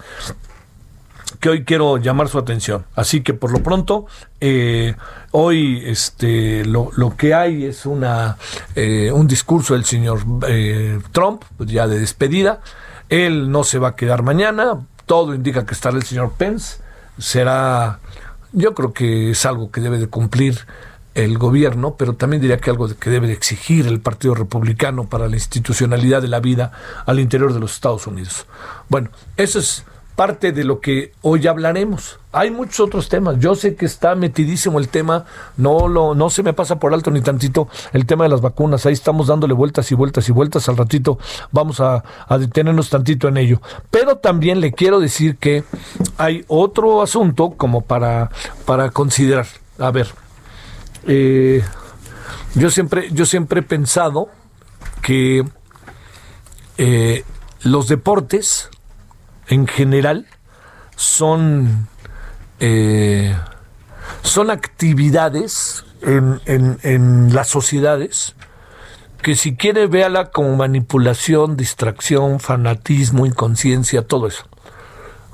que 1.41 1.49
hoy 1.49 1.65
quiero 1.65 1.99
llamar 1.99 2.29
su 2.29 2.39
atención. 2.39 2.85
Así 2.95 3.23
que 3.23 3.35
por 3.35 3.53
lo 3.53 3.63
pronto, 3.63 4.07
eh, 4.41 4.95
hoy 5.31 5.83
este, 5.85 6.65
lo, 6.65 6.91
que 7.17 7.35
hay 7.35 7.65
es 7.65 7.87
una, 7.87 8.37
eh, 8.75 9.11
un 9.13 9.27
discurso 9.27 9.75
del 9.75 9.85
señor 9.85 10.21
eh, 10.49 11.01
Trump, 11.13 11.43
pues 11.57 11.71
ya 11.71 11.87
de 11.87 11.99
despedida. 11.99 12.61
Él 13.09 13.51
no 13.51 13.65
se 13.65 13.79
va 13.79 13.89
a 13.89 13.97
quedar 13.97 14.23
mañana. 14.23 14.87
Todo 15.07 15.35
indica 15.35 15.67
que 15.67 15.75
estará 15.75 15.97
el 15.97 16.05
señor 16.05 16.33
Pence. 16.33 16.79
Será, 17.19 18.01
yo 18.53 18.75
creo 18.75 18.93
que 18.93 19.31
es 19.31 19.47
algo 19.47 19.71
que 19.71 19.81
debe 19.81 19.99
de 19.99 20.09
cumplir 20.09 20.67
el 21.15 21.39
gobierno, 21.39 21.95
pero 21.97 22.15
también 22.15 22.41
diría 22.43 22.59
que 22.59 22.71
algo 22.71 22.89
que 22.89 23.11
debe 23.11 23.29
de 23.29 23.35
exigir 23.35 23.87
el 23.87 24.01
Partido 24.01 24.35
Republicano 24.35 25.09
para 25.09 25.29
la 25.29 25.37
institucionalidad 25.37 26.21
de 26.23 26.29
la 26.29 26.41
vida 26.41 26.73
al 27.07 27.21
interior 27.21 27.53
de 27.53 27.61
los 27.61 27.75
Estados 27.75 28.07
Unidos. 28.09 28.47
Bueno, 28.89 29.11
eso 29.37 29.61
es 29.61 29.85
parte 30.17 30.53
de 30.53 30.65
lo 30.65 30.81
que 30.81 31.13
hoy 31.23 31.47
hablaremos. 31.47 32.19
Hay 32.33 32.51
muchos 32.51 32.81
otros 32.81 33.09
temas. 33.09 33.39
Yo 33.39 33.55
sé 33.55 33.75
que 33.75 33.87
está 33.87 34.15
metidísimo 34.15 34.79
el 34.79 34.89
tema, 34.89 35.25
no 35.57 35.89
lo 35.89 36.15
no 36.15 36.31
se 36.31 36.43
me 36.43 36.53
pasa 36.53 36.79
por 36.79 36.95
alto 36.95 37.11
ni 37.11 37.21
tantito 37.21 37.69
el 37.93 38.07
tema 38.07 38.25
de 38.25 38.31
las 38.31 38.41
vacunas. 38.41 38.87
Ahí 38.87 38.93
estamos 38.93 39.27
dándole 39.27 39.55
vueltas 39.55 39.91
y 39.91 39.95
vueltas 39.95 40.29
y 40.29 40.33
vueltas. 40.33 40.69
Al 40.69 40.77
ratito 40.77 41.19
vamos 41.53 41.81
a, 41.81 42.03
detenernos 42.39 42.91
tantito 42.91 43.29
en 43.29 43.37
ello. 43.37 43.61
Pero 43.91 44.17
también 44.17 44.61
le 44.61 44.73
quiero 44.73 45.01
decir 45.01 45.37
que 45.37 45.65
hay 46.17 46.45
otro 46.49 47.03
asunto 47.03 47.51
como 47.57 47.83
para, 47.83 48.31
para 48.65 48.91
considerar. 48.91 49.47
A 49.79 49.91
ver, 49.91 50.09
eh, 51.07 51.63
yo 52.55 52.71
siempre 52.71 53.09
yo 53.13 53.27
siempre 53.27 53.61
he 53.61 53.65
pensado 53.65 54.29
que 55.03 55.45
eh, 56.79 57.25
los 57.63 57.89
deportes 57.89 58.71
en 59.49 59.67
general 59.67 60.27
son, 60.97 61.89
eh, 62.61 63.37
son 64.23 64.51
actividades 64.51 65.85
en, 66.03 66.41
en, 66.47 66.79
en, 66.83 67.35
las 67.35 67.49
sociedades 67.49 68.35
que 69.23 69.37
si 69.37 69.57
quiere 69.57 69.87
véala 69.87 70.31
como 70.31 70.55
manipulación, 70.57 71.57
distracción, 71.57 72.41
fanatismo, 72.41 73.25
inconsciencia, 73.25 74.07
todo 74.07 74.27
eso. 74.27 74.45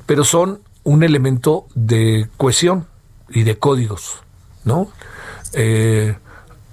Pero 0.06 0.24
son 0.24 0.60
un 0.84 1.02
elemento 1.02 1.66
de 1.74 2.28
cohesión 2.36 2.86
y 3.28 3.42
de 3.42 3.58
códigos, 3.58 4.22
¿no? 4.64 4.88
Eh, 5.54 6.16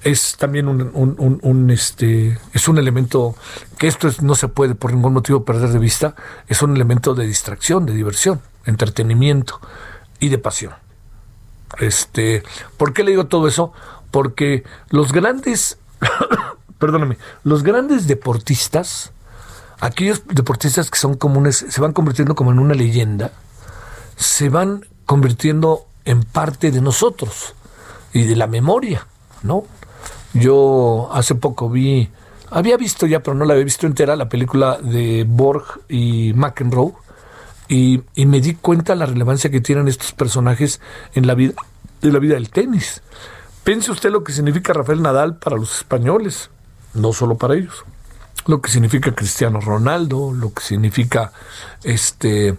es 0.07 0.37
también 0.37 0.67
un, 0.69 1.69
este 1.69 2.39
es 2.53 2.67
un 2.67 2.77
elemento 2.77 3.35
que 3.77 3.87
esto 3.87 4.09
no 4.21 4.35
se 4.35 4.47
puede 4.47 4.73
por 4.73 4.93
ningún 4.93 5.13
motivo 5.13 5.43
perder 5.43 5.69
de 5.69 5.79
vista 5.79 6.15
es 6.47 6.61
un 6.61 6.73
elemento 6.75 7.13
de 7.13 7.27
distracción 7.27 7.85
de 7.85 7.93
diversión 7.93 8.41
entretenimiento 8.65 9.59
y 10.19 10.29
de 10.29 10.37
pasión. 10.37 10.73
Este 11.79 12.43
por 12.77 12.93
qué 12.93 13.03
le 13.03 13.11
digo 13.11 13.25
todo 13.25 13.47
eso 13.49 13.73
porque 14.11 14.63
los 14.89 15.11
grandes 15.11 15.77
perdóname 16.79 17.17
los 17.43 17.63
grandes 17.63 18.07
deportistas 18.07 19.11
aquellos 19.81 20.23
deportistas 20.27 20.89
que 20.89 20.99
son 20.99 21.15
comunes 21.15 21.65
se 21.67 21.81
van 21.81 21.91
convirtiendo 21.91 22.33
como 22.33 22.51
en 22.51 22.59
una 22.59 22.75
leyenda 22.75 23.31
se 24.15 24.47
van 24.47 24.85
convirtiendo 25.05 25.85
en 26.05 26.23
parte 26.23 26.71
de 26.71 26.79
nosotros 26.79 27.55
y 28.13 28.23
de 28.23 28.37
la 28.37 28.47
memoria 28.47 29.05
no 29.43 29.65
yo 30.39 31.09
hace 31.11 31.35
poco 31.35 31.69
vi, 31.69 32.09
había 32.49 32.77
visto 32.77 33.05
ya, 33.05 33.21
pero 33.21 33.35
no 33.35 33.45
la 33.45 33.53
había 33.53 33.65
visto 33.65 33.87
entera, 33.87 34.15
la 34.15 34.29
película 34.29 34.77
de 34.81 35.25
Borg 35.27 35.81
y 35.89 36.33
McEnroe, 36.33 36.93
y, 37.67 38.01
y 38.15 38.25
me 38.25 38.39
di 38.39 38.55
cuenta 38.55 38.95
la 38.95 39.05
relevancia 39.05 39.49
que 39.49 39.61
tienen 39.61 39.87
estos 39.87 40.13
personajes 40.13 40.79
en 41.13 41.27
la 41.27 41.35
vida, 41.35 41.53
en 42.01 42.13
la 42.13 42.19
vida 42.19 42.35
del 42.35 42.49
tenis. 42.49 43.01
Piense 43.63 43.91
usted 43.91 44.11
lo 44.11 44.23
que 44.23 44.31
significa 44.31 44.71
Rafael 44.71 45.01
Nadal 45.01 45.35
para 45.35 45.57
los 45.57 45.77
españoles, 45.77 46.49
no 46.93 47.11
solo 47.11 47.35
para 47.35 47.55
ellos. 47.55 47.83
Lo 48.45 48.61
que 48.61 48.71
significa 48.71 49.13
Cristiano 49.13 49.59
Ronaldo, 49.59 50.31
lo 50.33 50.53
que 50.53 50.63
significa 50.63 51.33
este 51.83 52.55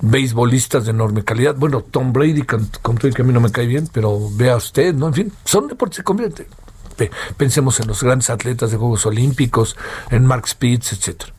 beisbolistas 0.00 0.84
de 0.84 0.90
enorme 0.90 1.24
calidad. 1.24 1.54
Bueno, 1.56 1.82
Tom 1.82 2.12
Brady, 2.12 2.42
con, 2.42 2.70
con 2.82 2.96
todo 2.96 3.10
que 3.12 3.22
a 3.22 3.24
mí 3.24 3.32
no 3.32 3.40
me 3.40 3.50
cae 3.50 3.66
bien, 3.66 3.88
pero 3.92 4.30
vea 4.32 4.56
usted, 4.56 4.94
¿no? 4.94 5.08
En 5.08 5.14
fin, 5.14 5.32
son 5.44 5.68
deportes 5.68 5.96
que 5.96 6.00
se 6.00 6.04
convierten 6.04 6.46
pensemos 7.36 7.80
en 7.80 7.88
los 7.88 8.02
grandes 8.02 8.30
atletas 8.30 8.70
de 8.70 8.76
Juegos 8.76 9.06
Olímpicos, 9.06 9.76
en 10.10 10.26
Mark 10.26 10.48
Spitz, 10.48 10.92
etcétera. 10.92 11.32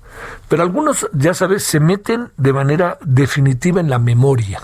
Pero 0.48 0.64
algunos, 0.64 1.08
ya 1.14 1.34
sabes, 1.34 1.64
se 1.64 1.80
meten 1.80 2.30
de 2.38 2.54
manera 2.54 2.98
definitiva 3.04 3.80
en 3.82 3.90
la 3.90 4.00
memoria. 4.00 4.62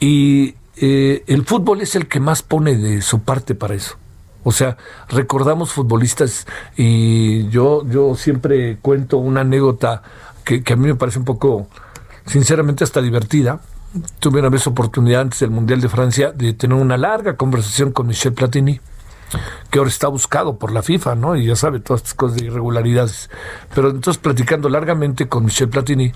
Y 0.00 0.56
eh, 0.76 1.22
el 1.26 1.44
fútbol 1.44 1.80
es 1.80 1.94
el 1.94 2.08
que 2.08 2.20
más 2.20 2.42
pone 2.42 2.76
de 2.76 3.02
su 3.02 3.22
parte 3.22 3.54
para 3.54 3.74
eso. 3.74 3.96
O 4.44 4.50
sea, 4.50 4.76
recordamos 5.08 5.72
futbolistas 5.72 6.46
y 6.76 7.48
yo, 7.48 7.86
yo 7.88 8.16
siempre 8.16 8.78
cuento 8.82 9.18
una 9.18 9.42
anécdota 9.42 10.02
que, 10.44 10.64
que 10.64 10.72
a 10.72 10.76
mí 10.76 10.88
me 10.88 10.96
parece 10.96 11.20
un 11.20 11.24
poco, 11.24 11.68
sinceramente, 12.26 12.82
hasta 12.82 13.00
divertida. 13.00 13.60
Tuve 14.18 14.40
una 14.40 14.48
vez 14.48 14.66
oportunidad 14.66 15.20
antes 15.20 15.40
del 15.40 15.50
Mundial 15.50 15.80
de 15.80 15.88
Francia 15.88 16.32
de 16.32 16.54
tener 16.54 16.76
una 16.76 16.96
larga 16.96 17.36
conversación 17.36 17.92
con 17.92 18.08
Michel 18.08 18.32
Platini 18.32 18.80
que 19.70 19.78
ahora 19.78 19.90
está 19.90 20.08
buscado 20.08 20.58
por 20.58 20.72
la 20.72 20.82
FIFA, 20.82 21.14
¿no? 21.14 21.36
Y 21.36 21.46
ya 21.46 21.56
sabe 21.56 21.80
todas 21.80 22.02
estas 22.02 22.14
cosas 22.14 22.38
de 22.38 22.46
irregularidades. 22.46 23.30
Pero 23.74 23.90
entonces, 23.90 24.20
platicando 24.20 24.68
largamente 24.68 25.28
con 25.28 25.44
Michel 25.44 25.68
Platini, 25.68 26.12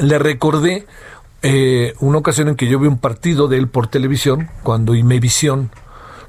le 0.00 0.18
recordé 0.18 0.86
eh, 1.42 1.94
una 2.00 2.18
ocasión 2.18 2.48
en 2.48 2.56
que 2.56 2.68
yo 2.68 2.78
vi 2.78 2.88
un 2.88 2.98
partido 2.98 3.48
de 3.48 3.58
él 3.58 3.68
por 3.68 3.86
televisión, 3.86 4.48
cuando 4.62 4.94
Imevisión 4.94 5.70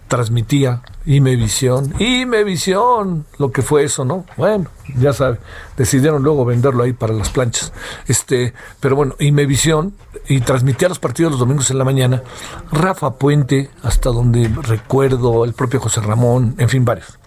transmitía 0.09 0.81
Imevisión, 1.05 1.93
Imevisión, 1.99 3.25
lo 3.37 3.51
que 3.53 3.61
fue 3.61 3.85
eso, 3.85 4.03
¿no? 4.03 4.25
Bueno, 4.35 4.65
ya 4.97 5.13
sabe, 5.13 5.37
decidieron 5.77 6.23
luego 6.23 6.43
venderlo 6.43 6.83
ahí 6.83 6.91
para 6.91 7.13
las 7.13 7.29
planchas. 7.29 7.71
Este, 8.07 8.53
pero 8.81 8.97
bueno, 8.97 9.15
Imevisión 9.19 9.93
y 10.27 10.41
transmitía 10.41 10.89
los 10.89 10.99
partidos 10.99 11.31
los 11.31 11.39
domingos 11.39 11.71
en 11.71 11.77
la 11.77 11.85
mañana. 11.85 12.23
Rafa 12.71 13.13
Puente, 13.13 13.69
hasta 13.81 14.09
donde 14.09 14.49
recuerdo, 14.61 15.45
el 15.45 15.53
propio 15.53 15.79
José 15.79 16.01
Ramón, 16.01 16.55
en 16.57 16.67
fin, 16.67 16.83
varios. 16.83 17.17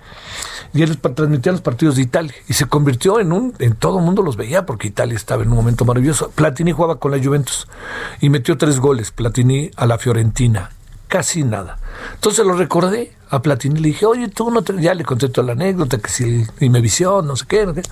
Y 0.74 0.82
él 0.82 0.98
transmitía 0.98 1.52
los 1.52 1.60
partidos 1.60 1.96
de 1.96 2.02
Italia 2.02 2.34
y 2.48 2.54
se 2.54 2.66
convirtió 2.66 3.20
en 3.20 3.32
un, 3.32 3.54
en 3.58 3.74
todo 3.74 3.98
el 3.98 4.04
mundo 4.04 4.22
los 4.22 4.36
veía 4.36 4.66
porque 4.66 4.88
Italia 4.88 5.16
estaba 5.16 5.42
en 5.42 5.50
un 5.50 5.56
momento 5.56 5.84
maravilloso. 5.84 6.30
Platini 6.30 6.72
jugaba 6.72 6.96
con 6.96 7.10
la 7.10 7.22
Juventus 7.22 7.68
y 8.20 8.30
metió 8.30 8.56
tres 8.56 8.80
goles, 8.80 9.12
Platini 9.12 9.70
a 9.76 9.86
la 9.86 9.98
Fiorentina 9.98 10.70
casi 11.12 11.44
nada. 11.44 11.76
Entonces 12.14 12.46
lo 12.46 12.54
recordé 12.54 13.12
a 13.28 13.42
Platini 13.42 13.78
y 13.78 13.82
le 13.82 13.88
dije, 13.88 14.06
oye, 14.06 14.28
tú 14.28 14.50
no 14.50 14.62
te... 14.62 14.80
Ya 14.80 14.94
le 14.94 15.04
conté 15.04 15.28
toda 15.28 15.48
la 15.48 15.52
anécdota, 15.52 15.98
que 15.98 16.08
si 16.08 16.46
me 16.60 16.80
visión, 16.80 17.26
no 17.26 17.36
sé 17.36 17.44
qué, 17.46 17.66
no 17.66 17.74
qué. 17.74 17.82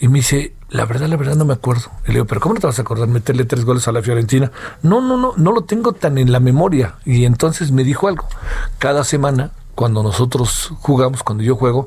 Y 0.00 0.08
me 0.08 0.18
dice, 0.18 0.54
la 0.68 0.84
verdad, 0.84 1.06
la 1.06 1.16
verdad 1.16 1.36
no 1.36 1.44
me 1.44 1.54
acuerdo. 1.54 1.92
Y 2.02 2.08
le 2.08 2.14
digo, 2.14 2.24
pero 2.24 2.40
¿cómo 2.40 2.54
no 2.54 2.60
te 2.60 2.66
vas 2.66 2.76
a 2.80 2.82
acordar 2.82 3.06
meterle 3.06 3.44
tres 3.44 3.64
goles 3.64 3.86
a 3.86 3.92
la 3.92 4.02
Fiorentina? 4.02 4.50
No, 4.82 5.00
no, 5.00 5.16
no, 5.16 5.34
no 5.36 5.52
lo 5.52 5.60
tengo 5.62 5.92
tan 5.92 6.18
en 6.18 6.32
la 6.32 6.40
memoria. 6.40 6.96
Y 7.04 7.26
entonces 7.26 7.70
me 7.70 7.84
dijo 7.84 8.08
algo. 8.08 8.26
Cada 8.80 9.04
semana, 9.04 9.52
cuando 9.76 10.02
nosotros 10.02 10.72
jugamos, 10.80 11.22
cuando 11.22 11.44
yo 11.44 11.54
juego, 11.54 11.86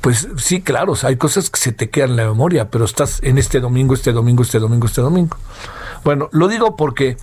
pues 0.00 0.26
sí, 0.38 0.62
claro, 0.62 0.94
hay 1.02 1.16
cosas 1.16 1.50
que 1.50 1.60
se 1.60 1.72
te 1.72 1.90
quedan 1.90 2.12
en 2.12 2.16
la 2.16 2.24
memoria, 2.28 2.70
pero 2.70 2.86
estás 2.86 3.20
en 3.22 3.36
este 3.36 3.60
domingo, 3.60 3.92
este 3.92 4.12
domingo, 4.12 4.42
este 4.42 4.58
domingo, 4.58 4.86
este 4.86 5.02
domingo. 5.02 5.36
Bueno, 6.02 6.30
lo 6.32 6.48
digo 6.48 6.76
porque 6.76 7.18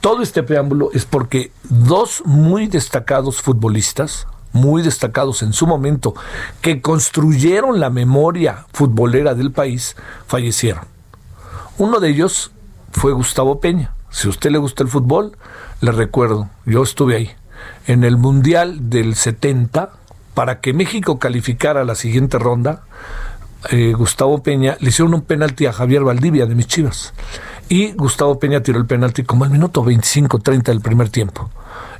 todo 0.00 0.22
este 0.22 0.42
preámbulo 0.42 0.90
es 0.92 1.04
porque 1.04 1.52
dos 1.68 2.22
muy 2.24 2.66
destacados 2.66 3.42
futbolistas, 3.42 4.26
muy 4.52 4.82
destacados 4.82 5.42
en 5.42 5.52
su 5.52 5.66
momento, 5.66 6.14
que 6.62 6.80
construyeron 6.80 7.80
la 7.80 7.90
memoria 7.90 8.66
futbolera 8.72 9.34
del 9.34 9.52
país, 9.52 9.96
fallecieron. 10.26 10.84
Uno 11.78 12.00
de 12.00 12.08
ellos 12.08 12.50
fue 12.92 13.12
Gustavo 13.12 13.60
Peña. 13.60 13.94
Si 14.10 14.26
a 14.26 14.30
usted 14.30 14.50
le 14.50 14.58
gusta 14.58 14.82
el 14.82 14.88
fútbol, 14.88 15.36
le 15.80 15.92
recuerdo, 15.92 16.48
yo 16.64 16.82
estuve 16.82 17.16
ahí. 17.16 17.30
En 17.86 18.02
el 18.04 18.16
Mundial 18.16 18.90
del 18.90 19.14
70, 19.14 19.90
para 20.34 20.60
que 20.60 20.72
México 20.72 21.18
calificara 21.18 21.84
la 21.84 21.94
siguiente 21.94 22.38
ronda, 22.38 22.82
eh, 23.70 23.92
Gustavo 23.92 24.42
Peña 24.42 24.76
le 24.80 24.88
hicieron 24.88 25.12
un 25.12 25.20
penalti 25.20 25.66
a 25.66 25.72
Javier 25.72 26.02
Valdivia 26.02 26.46
de 26.46 26.54
mis 26.54 26.66
chivas 26.66 27.12
y 27.70 27.92
Gustavo 27.92 28.38
Peña 28.38 28.62
tiró 28.62 28.78
el 28.78 28.86
penalti 28.86 29.22
como 29.22 29.44
al 29.44 29.50
minuto 29.50 29.84
25-30 29.84 30.64
del 30.64 30.80
primer 30.80 31.08
tiempo. 31.08 31.48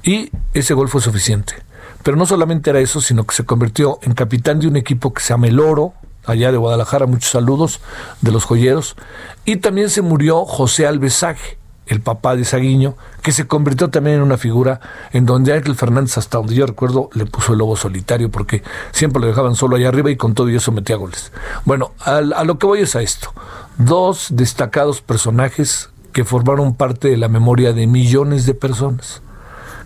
Y 0.02 0.30
ese 0.52 0.74
gol 0.74 0.88
fue 0.88 1.00
suficiente. 1.00 1.54
Pero 2.02 2.16
no 2.16 2.26
solamente 2.26 2.70
era 2.70 2.80
eso, 2.80 3.00
sino 3.00 3.24
que 3.24 3.36
se 3.36 3.44
convirtió 3.44 4.00
en 4.02 4.14
capitán 4.14 4.58
de 4.58 4.66
un 4.66 4.76
equipo 4.76 5.14
que 5.14 5.22
se 5.22 5.28
llama 5.28 5.46
El 5.46 5.60
Oro, 5.60 5.94
allá 6.26 6.50
de 6.50 6.58
Guadalajara, 6.58 7.06
muchos 7.06 7.30
saludos 7.30 7.80
de 8.20 8.32
los 8.32 8.44
joyeros. 8.44 8.96
Y 9.44 9.56
también 9.56 9.90
se 9.90 10.02
murió 10.02 10.44
José 10.44 10.88
Alvesaje, 10.88 11.56
el 11.86 12.00
papá 12.00 12.34
de 12.34 12.44
Saguiño, 12.44 12.96
que 13.22 13.30
se 13.30 13.46
convirtió 13.46 13.90
también 13.90 14.16
en 14.16 14.22
una 14.22 14.38
figura 14.38 14.80
en 15.12 15.24
donde 15.24 15.52
Ángel 15.52 15.76
Fernández, 15.76 16.18
hasta 16.18 16.38
donde 16.38 16.56
yo 16.56 16.66
recuerdo, 16.66 17.10
le 17.12 17.26
puso 17.26 17.52
el 17.52 17.60
lobo 17.60 17.76
solitario, 17.76 18.28
porque 18.28 18.64
siempre 18.90 19.20
lo 19.20 19.28
dejaban 19.28 19.54
solo 19.54 19.76
allá 19.76 19.88
arriba 19.88 20.10
y 20.10 20.16
con 20.16 20.34
todo 20.34 20.50
y 20.50 20.56
eso 20.56 20.72
metía 20.72 20.96
goles. 20.96 21.30
Bueno, 21.64 21.92
a, 22.00 22.16
a 22.16 22.44
lo 22.44 22.58
que 22.58 22.66
voy 22.66 22.80
es 22.80 22.96
a 22.96 23.02
esto 23.02 23.32
dos 23.80 24.28
destacados 24.30 25.00
personajes 25.00 25.90
que 26.12 26.24
formaron 26.24 26.74
parte 26.74 27.08
de 27.08 27.16
la 27.16 27.28
memoria 27.28 27.72
de 27.72 27.86
millones 27.86 28.46
de 28.46 28.54
personas 28.54 29.22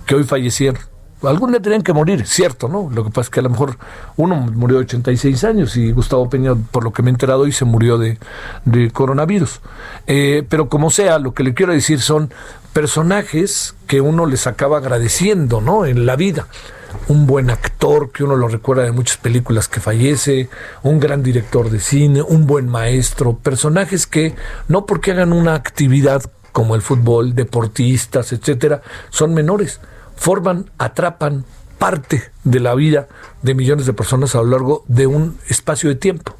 que 0.07 0.15
hoy 0.15 0.25
fallecieron. 0.25 0.81
Algún 1.23 1.53
día 1.53 1.63
tenían 1.63 1.83
que 1.83 1.95
morir, 1.95 2.27
cierto, 2.27 2.69
¿no? 2.69 2.91
Lo 2.93 3.03
que 3.05 3.11
pasa 3.11 3.23
es 3.23 3.31
que 3.31 3.41
a 3.41 3.45
lo 3.45 3.51
mejor 3.51 3.79
uno 4.17 4.35
murió 4.37 4.77
de 4.79 4.85
86 4.85 5.45
años 5.45 5.77
y 5.77 5.91
Gustavo 5.93 6.29
Peña, 6.29 6.55
por 6.55 6.85
lo 6.85 6.93
que 6.93 7.03
me 7.03 7.09
he 7.09 7.13
enterado 7.13 7.43
hoy, 7.43 7.53
se 7.53 7.65
murió 7.65 7.97
de, 7.97 8.19
coronavirus. 8.93 9.61
Eh, 10.07 10.45
pero 10.49 10.69
como 10.69 10.91
sea, 10.91 11.19
lo 11.19 11.33
que 11.33 11.43
le 11.43 11.55
quiero 11.55 11.73
decir 11.73 12.01
son 12.03 12.31
personajes 12.75 13.75
que 13.87 14.03
uno 14.03 14.27
les 14.27 14.47
acaba 14.47 14.79
agradeciendo, 14.79 15.63
¿no? 15.63 15.87
En 15.87 16.05
la 16.05 16.17
vida 16.17 16.47
un 17.09 17.27
buen 17.27 17.51
actor 17.51 18.11
que 18.11 18.25
uno 18.25 18.37
lo 18.37 18.49
recuerda 18.49 18.83
de 18.83 18.93
muchas 18.93 19.17
películas 19.17 19.69
que 19.69 19.81
fallece, 19.81 20.49
un 20.83 21.01
gran 21.01 21.23
director 21.23 21.71
de 21.71 21.81
cine, 21.81 22.23
un 22.23 22.47
buen 22.47 22.69
maestro, 22.69 23.37
personajes 23.37 24.07
que 24.07 24.35
no 24.69 24.87
porque 24.87 25.13
hagan 25.13 25.33
una 25.33 25.55
actividad 25.55 26.23
como 26.53 26.75
el 26.75 26.83
fútbol, 26.83 27.35
deportistas, 27.35 28.33
etcétera, 28.33 28.83
son 29.11 29.35
menores, 29.35 29.81
forman, 30.17 30.71
atrapan 30.79 31.45
parte 31.79 32.31
de 32.45 32.61
la 32.61 32.75
vida 32.75 33.09
de 33.43 33.55
millones 33.55 33.87
de 33.87 33.93
personas 33.93 34.35
a 34.35 34.39
lo 34.39 34.47
largo 34.47 34.85
de 34.87 35.07
un 35.07 35.37
espacio 35.49 35.89
de 35.89 35.97
tiempo. 35.97 36.37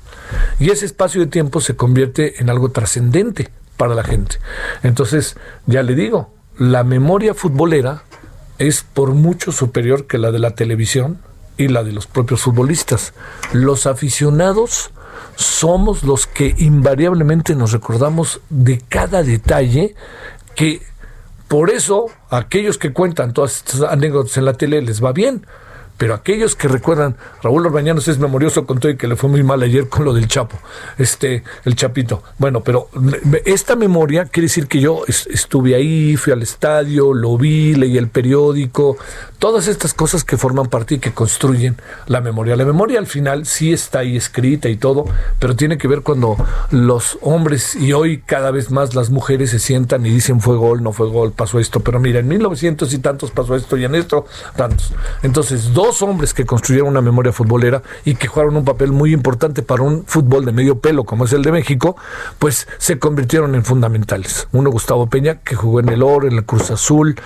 Y 0.59 0.71
ese 0.71 0.87
espacio 0.87 1.21
de 1.21 1.27
tiempo 1.27 1.61
se 1.61 1.77
convierte 1.77 2.41
en 2.41 2.49
algo 2.49 2.71
trascendente 2.71 3.51
para 3.77 3.95
la 3.95 4.05
gente. 4.05 4.37
Entonces, 4.83 5.37
ya 5.67 5.83
le 5.83 5.95
digo, 5.95 6.33
la 6.57 6.85
memoria 6.85 7.35
futbolera 7.35 8.05
es 8.59 8.83
por 8.83 9.15
mucho 9.15 9.53
superior 9.53 10.07
que 10.07 10.19
la 10.19 10.31
de 10.31 10.39
la 10.39 10.55
televisión 10.55 11.19
y 11.57 11.69
la 11.69 11.85
de 11.85 11.93
los 11.93 12.07
propios 12.07 12.43
futbolistas. 12.43 13.15
Los 13.53 13.87
aficionados 13.87 14.91
somos 15.37 16.03
los 16.05 16.27
que 16.27 16.55
invariablemente 16.59 17.55
nos 17.55 17.73
recordamos 17.73 18.41
de 18.51 18.83
cada 18.89 19.23
detalle 19.23 19.95
que 20.55 20.83
por 21.49 21.71
eso 21.71 22.07
aquellos 22.31 22.79
que 22.79 22.93
cuentan 22.93 23.33
todas 23.33 23.57
estas 23.57 23.83
anécdotas 23.83 24.37
en 24.37 24.45
la 24.45 24.55
tele 24.55 24.83
les 24.83 25.03
va 25.03 25.13
bien, 25.13 25.47
pero 25.97 26.15
aquellos 26.15 26.57
que 26.57 26.67
recuerdan, 26.67 27.17
Raúl 27.43 27.67
Orbañanos 27.67 28.09
es 28.09 28.19
memorioso 28.19 28.67
con 28.67 28.81
todo 28.81 28.91
y 28.91 28.97
que 28.97 29.07
le 29.07 29.17
fue 29.17 29.31
muy 29.31 29.43
mal 29.43 29.63
ayer 29.63 29.89
con 29.89 30.05
lo 30.05 30.13
del 30.13 30.27
Chapo, 30.27 30.59
este, 30.99 31.45
el 31.65 31.77
Chapito. 31.77 32.23
Bueno, 32.39 32.63
pero 32.63 32.89
esta 33.45 33.77
memoria 33.77 34.25
quiere 34.25 34.47
decir 34.47 34.67
que 34.67 34.81
yo 34.81 35.05
estuve 35.07 35.75
ahí, 35.75 36.17
fui 36.17 36.33
al 36.33 36.43
estadio, 36.43 37.15
lo 37.15 37.39
vi, 37.39 37.75
leí 37.75 37.97
el 37.97 38.09
periódico, 38.09 38.97
todas 39.39 39.69
estas 39.69 39.95
cosas 39.95 40.25
que 40.25 40.37
forman 40.37 40.67
parte 40.67 40.97
y 40.97 40.99
que 40.99 41.13
construyen 41.13 41.77
la 42.07 42.21
memoria. 42.21 42.57
La 42.57 42.65
memoria 42.65 42.99
al 42.99 43.07
final 43.07 43.47
sí 43.47 43.73
está 43.73 44.01
ahí 44.01 44.17
escrita 44.17 44.69
y 44.69 44.77
todo, 44.77 45.05
pero 45.39 45.55
tiene 45.55 45.79
que 45.79 45.87
ver 45.87 46.01
cuando 46.01 46.37
los 46.71 47.19
hombres 47.21 47.77
y 47.77 47.93
hoy 47.93 48.19
cada 48.19 48.51
vez 48.51 48.71
más 48.71 48.95
las 48.95 49.11
mujeres 49.11 49.51
se 49.51 49.59
sientan 49.61 50.05
y 50.07 50.11
dicen 50.11 50.41
fue 50.41 50.57
gol, 50.57 50.83
no 50.83 50.93
fue 50.93 51.09
gol, 51.09 51.33
pasó 51.33 51.61
esto, 51.61 51.81
pero 51.81 52.01
mira, 52.01 52.19
en 52.19 52.29
1900 52.29 52.93
y 52.93 52.99
tantos 52.99 53.31
pasó 53.31 53.55
esto 53.55 53.77
y 53.77 53.85
en 53.85 53.95
esto 53.95 54.27
tantos. 54.57 54.93
Entonces, 55.23 55.73
dos 55.73 55.84
hombres 56.03 56.35
que 56.35 56.47
construyeron 56.47 56.89
una 56.89 57.01
memoria 57.01 57.33
futbolera 57.33 57.83
y 58.05 58.15
que 58.15 58.27
jugaron 58.27 58.57
un 58.57 58.65
papel 58.65 58.93
muy 58.93 59.13
importante 59.13 59.63
para 59.63 59.83
un 59.83 60.05
fútbol 60.07 60.45
de 60.45 60.53
medio 60.53 60.79
pelo 60.79 61.05
como 61.05 61.25
es 61.25 61.33
el 61.33 61.43
de 61.43 61.53
México, 61.53 61.97
pues 62.39 62.67
se 62.79 62.99
convirtieron 62.99 63.55
en 63.55 63.65
fundamentales. 63.65 64.49
Uno 64.53 64.71
Gustavo 64.71 65.07
Peña, 65.09 65.41
que 65.41 65.55
jugó 65.55 65.81
en 65.81 65.89
el 65.89 66.03
Oro, 66.03 66.27
en 66.27 66.37
la 66.37 66.43
Cruz 66.43 66.71
Azul. 66.71 67.17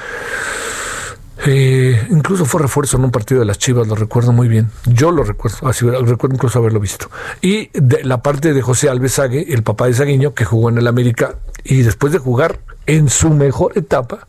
Eh, 1.47 2.09
incluso 2.11 2.45
fue 2.45 2.63
refuerzo 2.63 2.97
en 2.97 3.05
un 3.05 3.11
partido 3.13 3.41
de 3.41 3.47
las 3.47 3.59
Chivas, 3.59 3.87
lo 3.87 3.95
recuerdo 3.95 4.33
muy 4.33 4.49
bien. 4.49 4.71
Yo 4.87 5.13
lo 5.13 5.23
recuerdo, 5.23 5.69
así 5.69 5.89
recuerdo 5.89 6.35
incluso 6.35 6.59
haberlo 6.59 6.81
visto. 6.81 7.11
Y 7.41 7.71
de 7.75 8.03
la 8.05 8.23
parte 8.23 8.53
de 8.53 8.63
José 8.63 8.89
Alves 8.89 9.13
Sague, 9.13 9.53
el 9.53 9.63
papá 9.63 9.87
de 9.87 9.95
Saguiño, 9.95 10.35
que 10.35 10.45
jugó 10.45 10.69
en 10.69 10.79
el 10.79 10.87
América 10.89 11.37
y 11.63 11.83
después 11.83 12.13
de 12.13 12.19
jugar 12.19 12.59
en 12.87 13.09
su 13.09 13.31
mejor 13.31 13.73
etapa, 13.77 14.27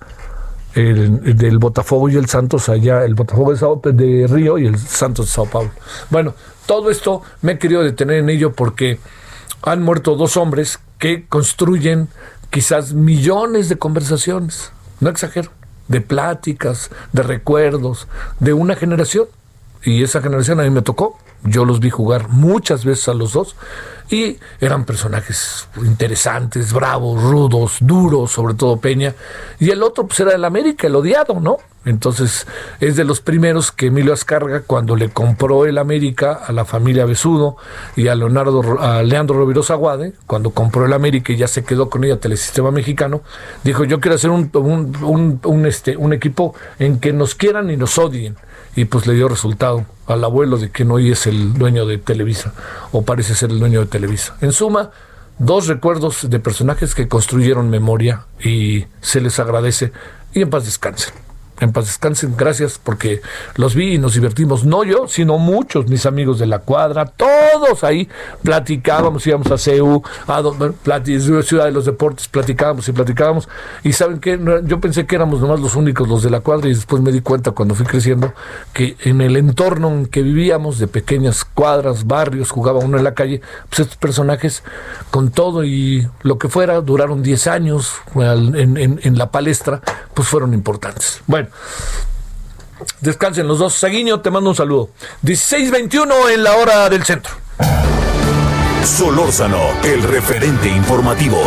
el, 0.80 1.38
del 1.38 1.58
Botafogo 1.58 2.10
y 2.10 2.16
el 2.16 2.28
Santos 2.28 2.70
allá, 2.70 3.04
el 3.06 3.16
Botafogo 3.16 3.52
de, 3.52 3.58
Sao, 3.58 3.82
de 3.84 4.28
Río 4.28 4.58
y 4.58 4.68
el 4.68 4.78
Santos 4.78 5.28
de 5.28 5.32
Sao 5.32 5.46
Paulo. 5.46 5.72
Bueno, 6.10 6.34
todo 6.66 6.90
esto 6.90 7.22
me 7.42 7.54
he 7.54 7.58
querido 7.58 7.84
detener 7.84 8.18
en 8.18 8.30
ello 8.30 8.54
porque 8.54 9.00
han 9.62 9.82
muerto 9.82 10.16
dos 10.16 10.38
hombres 10.38 10.80
que 10.98 11.26
construyen 11.28 12.10
quizás 12.50 12.94
millones 12.94 13.70
de 13.70 13.78
conversaciones, 13.78 14.72
no 15.00 15.10
exagero, 15.10 15.52
de 15.88 16.02
pláticas, 16.02 16.90
de 17.14 17.24
recuerdos, 17.24 18.08
de 18.40 18.54
una 18.54 18.76
generación. 18.76 19.26
Y 19.84 20.04
esa 20.04 20.22
generación 20.22 20.60
a 20.60 20.64
mí 20.64 20.70
me 20.70 20.82
tocó. 20.82 21.18
Yo 21.44 21.64
los 21.64 21.80
vi 21.80 21.90
jugar 21.90 22.28
muchas 22.28 22.84
veces 22.84 23.08
a 23.08 23.14
los 23.14 23.32
dos 23.32 23.56
y 24.12 24.38
eran 24.60 24.86
personajes 24.86 25.70
interesantes, 25.78 26.74
bravos, 26.74 27.22
rudos, 27.22 27.78
duros, 27.80 28.32
sobre 28.32 28.56
todo 28.56 28.78
Peña. 28.78 29.14
Y 29.60 29.70
el 29.70 29.84
otro 29.84 30.08
pues 30.08 30.20
era 30.20 30.34
el 30.34 30.44
América, 30.44 30.88
el 30.88 30.96
odiado, 30.96 31.40
¿no? 31.40 31.58
Entonces 31.86 32.46
es 32.82 32.98
de 32.98 33.06
los 33.06 33.22
primeros 33.22 33.72
que 33.72 33.86
Emilio 33.86 34.12
Ascarga, 34.12 34.62
cuando 34.62 34.98
le 34.98 35.10
compró 35.10 35.66
el 35.66 35.78
América 35.78 36.34
a 36.34 36.52
la 36.52 36.66
familia 36.66 37.06
Besudo 37.06 37.56
y 37.96 38.10
a 38.10 38.16
Leonardo, 38.16 38.80
a 38.82 39.02
Leandro 39.02 39.38
Rovirosa 39.38 39.76
Aguade, 39.76 40.14
cuando 40.28 40.50
compró 40.50 40.86
el 40.86 40.94
América 40.94 41.32
y 41.32 41.38
ya 41.38 41.48
se 41.48 41.64
quedó 41.64 41.90
con 41.90 42.04
ella 42.04 42.20
Telesistema 42.20 42.72
Mexicano, 42.72 43.22
dijo 43.64 43.86
yo 43.86 44.02
quiero 44.02 44.16
hacer 44.16 44.30
un, 44.30 44.52
un, 45.44 45.66
este, 45.66 45.96
un 45.96 46.12
equipo 46.12 46.54
en 46.80 47.00
que 47.00 47.14
nos 47.14 47.34
quieran 47.34 47.70
y 47.70 47.78
nos 47.78 47.98
odien 47.98 48.36
y 48.80 48.86
pues 48.86 49.08
le 49.08 49.14
dio 49.14 49.28
resultado 49.28 49.86
al 50.08 50.24
abuelo 50.24 50.58
de 50.58 50.72
que 50.72 50.84
hoy 50.86 51.12
es 51.12 51.28
el 51.28 51.54
dueño 51.54 51.86
de 51.86 51.98
Televisa 51.98 52.54
o 52.94 53.02
parece 53.02 53.36
ser 53.36 53.52
el 53.52 53.60
dueño 53.60 53.82
de 53.82 53.88
Televisa. 53.88 54.38
En 54.40 54.54
suma, 54.54 54.92
dos 55.38 55.68
recuerdos 55.68 56.30
de 56.30 56.40
personajes 56.40 56.96
que 56.96 57.10
construyeron 57.10 57.70
memoria 57.70 58.26
y 58.42 58.86
se 59.02 59.20
les 59.20 59.38
agradece 59.38 59.92
y 60.34 60.44
en 60.44 60.50
paz 60.50 60.64
descansen 60.64 61.29
en 61.60 61.72
paz 61.72 61.86
descansen, 61.86 62.36
gracias 62.38 62.80
porque 62.82 63.22
los 63.56 63.76
vi 63.76 63.96
y 63.96 63.98
nos 63.98 64.14
divertimos, 64.14 64.64
no 64.64 64.84
yo, 64.84 65.08
sino 65.08 65.38
muchos, 65.38 65.88
mis 65.88 66.06
amigos 66.06 66.40
de 66.40 66.46
la 66.46 66.60
cuadra, 66.60 67.06
todos 67.06 67.84
ahí 67.84 68.10
platicábamos, 68.44 69.26
íbamos 69.28 69.52
a 69.52 69.58
CEU, 69.58 70.02
a 70.28 70.42
Ciudad 71.44 71.66
de 71.66 71.72
los 71.72 71.86
Deportes, 71.86 72.28
platicábamos 72.28 72.88
y 72.88 72.92
platicábamos, 72.92 73.50
y 73.84 73.94
saben 73.94 74.20
que 74.20 74.40
yo 74.64 74.80
pensé 74.80 75.06
que 75.06 75.16
éramos 75.16 75.42
nomás 75.42 75.60
los 75.60 75.76
únicos 75.76 76.08
los 76.08 76.24
de 76.24 76.30
la 76.30 76.40
cuadra 76.42 76.68
y 76.68 76.74
después 76.74 77.02
me 77.02 77.12
di 77.12 77.22
cuenta 77.22 77.52
cuando 77.52 77.76
fui 77.76 77.86
creciendo 77.86 78.34
que 78.74 78.96
en 79.04 79.22
el 79.22 79.36
entorno 79.36 79.90
en 79.90 80.06
que 80.06 80.22
vivíamos, 80.22 80.80
de 80.80 80.88
pequeñas 80.88 81.44
cuadras, 81.46 82.08
barrios, 82.08 82.52
jugaba 82.52 82.80
uno 82.80 82.98
en 82.98 83.04
la 83.04 83.14
calle, 83.14 83.42
pues 83.70 83.82
estos 83.82 83.98
personajes 83.98 84.64
con 85.12 85.32
todo 85.32 85.64
y 85.64 86.08
lo 86.24 86.38
que 86.38 86.50
fuera, 86.50 86.82
duraron 86.82 87.22
10 87.22 87.48
años 87.48 87.94
en, 88.16 88.78
en, 88.78 89.00
en 89.04 89.18
la 89.18 89.32
palestra, 89.32 89.82
pues 90.14 90.28
fueron 90.28 90.54
importantes. 90.54 91.22
Bueno, 91.28 91.49
Descansen 93.02 93.48
los 93.48 93.60
dos. 93.60 93.74
Saguiño, 93.74 94.22
te 94.22 94.32
mando 94.32 94.50
un 94.50 94.56
saludo. 94.56 94.90
16.21 95.24 96.34
en 96.34 96.44
la 96.44 96.56
hora 96.56 96.90
del 96.90 97.04
centro. 97.04 97.34
Solórzano, 98.84 99.62
el 99.84 100.04
referente 100.04 100.70
informativo. 100.70 101.42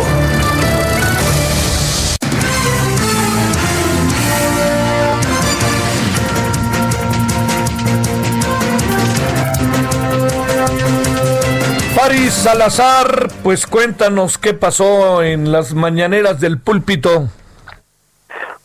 Paris 11.95 12.33
Salazar, 12.33 13.29
pues 13.43 13.65
cuéntanos 13.65 14.37
qué 14.37 14.53
pasó 14.53 15.23
en 15.23 15.51
las 15.51 15.73
mañaneras 15.73 16.39
del 16.39 16.59
púlpito. 16.59 17.29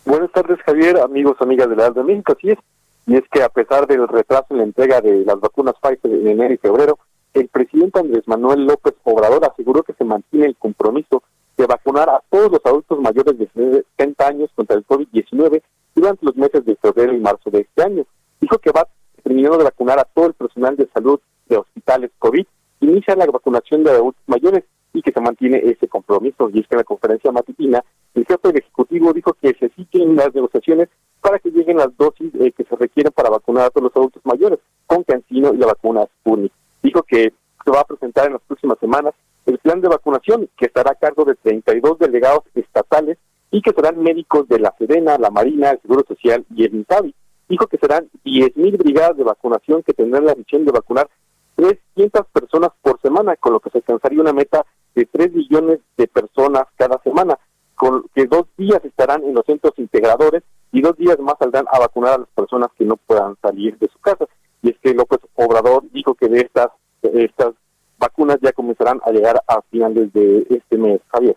Buenas 0.08 0.32
tardes, 0.32 0.58
Javier, 0.64 0.96
amigos, 1.00 1.36
amigas 1.38 1.68
de 1.68 1.76
la 1.76 1.90
de 1.90 2.02
México. 2.02 2.32
Así 2.32 2.48
es, 2.48 2.58
y 3.06 3.16
es 3.16 3.24
que 3.30 3.42
a 3.42 3.50
pesar 3.50 3.86
del 3.86 4.08
retraso 4.08 4.46
en 4.48 4.56
la 4.56 4.62
entrega 4.62 5.02
de 5.02 5.22
las 5.26 5.38
vacunas 5.38 5.74
Pfizer 5.82 6.10
en 6.10 6.28
enero 6.28 6.54
y 6.54 6.56
febrero, 6.56 6.98
el 7.34 7.48
presidente 7.48 8.00
Andrés 8.00 8.26
Manuel 8.26 8.64
López 8.64 8.94
Obrador 9.04 9.44
aseguró 9.44 9.82
que 9.82 9.92
se 9.92 10.04
mantiene 10.04 10.46
el 10.46 10.56
compromiso 10.56 11.22
de 11.58 11.66
vacunar 11.66 12.08
a 12.08 12.22
todos 12.30 12.50
los 12.50 12.64
adultos 12.64 12.98
mayores 12.98 13.36
de 13.36 13.84
70 13.98 14.26
años 14.26 14.50
contra 14.54 14.78
el 14.78 14.86
COVID-19 14.86 15.60
durante 15.94 16.24
los 16.24 16.36
meses 16.36 16.64
de 16.64 16.76
febrero 16.76 17.12
y 17.12 17.20
marzo 17.20 17.50
de 17.50 17.60
este 17.60 17.82
año. 17.82 18.06
Dijo 18.40 18.56
que 18.56 18.72
va 18.72 18.88
terminando 19.22 19.58
de 19.58 19.64
vacunar 19.64 19.98
a 19.98 20.04
todo 20.04 20.28
el 20.28 20.32
personal 20.32 20.74
de 20.74 20.88
salud 20.94 21.20
de 21.50 21.58
hospitales 21.58 22.12
COVID, 22.18 22.46
inicia 22.80 23.14
la 23.14 23.26
vacunación 23.26 23.84
de 23.84 23.90
adultos 23.90 24.22
mayores 24.26 24.64
y 24.92 25.02
que 25.02 25.12
se 25.12 25.20
mantiene 25.20 25.58
ese 25.64 25.88
compromiso. 25.88 26.50
Y 26.52 26.60
es 26.60 26.68
que 26.68 26.74
en 26.74 26.78
la 26.78 26.84
conferencia 26.84 27.32
matutina 27.32 27.84
el 28.14 28.26
jefe 28.26 28.48
del 28.48 28.58
Ejecutivo 28.58 29.12
dijo 29.12 29.34
que 29.34 29.54
se 29.54 29.68
siguen 29.70 30.16
las 30.16 30.34
negociaciones 30.34 30.88
para 31.20 31.38
que 31.38 31.50
lleguen 31.50 31.76
las 31.76 31.96
dosis 31.96 32.32
eh, 32.34 32.52
que 32.52 32.64
se 32.64 32.76
requieren 32.76 33.12
para 33.12 33.30
vacunar 33.30 33.66
a 33.66 33.70
todos 33.70 33.84
los 33.84 33.96
adultos 33.96 34.22
mayores 34.24 34.58
con 34.86 35.02
Cancino 35.04 35.52
y 35.52 35.56
la 35.56 35.66
vacuna 35.66 36.06
Sputnik. 36.20 36.52
Dijo 36.82 37.02
que 37.02 37.32
se 37.64 37.70
va 37.70 37.80
a 37.80 37.84
presentar 37.84 38.26
en 38.26 38.34
las 38.34 38.42
próximas 38.42 38.78
semanas 38.78 39.14
el 39.46 39.58
plan 39.58 39.80
de 39.80 39.88
vacunación 39.88 40.48
que 40.56 40.66
estará 40.66 40.92
a 40.92 40.94
cargo 40.94 41.24
de 41.24 41.34
32 41.36 41.98
delegados 41.98 42.44
estatales 42.54 43.18
y 43.50 43.62
que 43.62 43.72
serán 43.72 44.02
médicos 44.02 44.46
de 44.48 44.58
la 44.58 44.74
Sedena, 44.78 45.18
la 45.18 45.30
Marina, 45.30 45.70
el 45.70 45.80
Seguro 45.80 46.04
Social 46.06 46.44
y 46.54 46.64
el 46.64 46.74
INSABI. 46.74 47.14
Dijo 47.48 47.66
que 47.66 47.78
serán 47.78 48.10
10.000 48.24 48.76
brigadas 48.76 49.16
de 49.16 49.24
vacunación 49.24 49.82
que 49.82 49.94
tendrán 49.94 50.26
la 50.26 50.34
misión 50.34 50.66
de 50.66 50.72
vacunar 50.72 51.08
300 51.56 52.26
personas 52.26 52.70
por 52.82 53.00
semana, 53.00 53.36
con 53.36 53.54
lo 53.54 53.60
que 53.60 53.70
se 53.70 53.78
alcanzaría 53.78 54.20
una 54.20 54.32
meta 54.32 54.66
de 54.98 55.06
3 55.06 55.32
millones 55.32 55.78
de 55.96 56.08
personas 56.08 56.64
cada 56.76 57.00
semana 57.02 57.38
con 57.76 58.04
que 58.14 58.26
dos 58.26 58.46
días 58.56 58.84
estarán 58.84 59.22
en 59.22 59.34
los 59.34 59.46
centros 59.46 59.72
integradores 59.76 60.42
y 60.72 60.82
dos 60.82 60.96
días 60.96 61.18
más 61.20 61.36
saldrán 61.38 61.66
a 61.70 61.78
vacunar 61.78 62.14
a 62.14 62.18
las 62.18 62.28
personas 62.34 62.68
que 62.76 62.84
no 62.84 62.96
puedan 62.96 63.36
salir 63.40 63.78
de 63.78 63.88
su 63.88 63.98
casa. 64.00 64.24
Y 64.62 64.70
es 64.70 64.76
que 64.82 64.92
López 64.92 65.20
Obrador 65.36 65.84
dijo 65.92 66.14
que 66.14 66.28
de 66.28 66.40
estas, 66.40 66.68
estas 67.02 67.54
vacunas 67.98 68.38
ya 68.42 68.52
comenzarán 68.52 69.00
a 69.04 69.12
llegar 69.12 69.40
a 69.46 69.62
finales 69.70 70.12
de 70.12 70.46
este 70.50 70.76
mes, 70.76 71.00
Javier. 71.12 71.36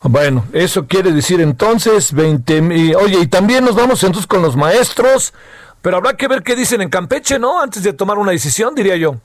Bueno, 0.00 0.44
eso 0.52 0.86
quiere 0.86 1.12
decir 1.12 1.40
entonces 1.40 2.12
20 2.12 2.96
oye, 2.96 3.20
y 3.20 3.26
también 3.26 3.64
nos 3.64 3.76
vamos 3.76 4.02
entonces 4.02 4.26
con 4.26 4.40
los 4.42 4.56
maestros, 4.56 5.34
pero 5.82 5.98
habrá 5.98 6.16
que 6.16 6.26
ver 6.26 6.42
qué 6.42 6.56
dicen 6.56 6.80
en 6.80 6.88
Campeche, 6.88 7.38
¿no? 7.38 7.60
Antes 7.60 7.82
de 7.82 7.92
tomar 7.92 8.18
una 8.18 8.32
decisión, 8.32 8.74
diría 8.74 8.96
yo. 8.96 9.16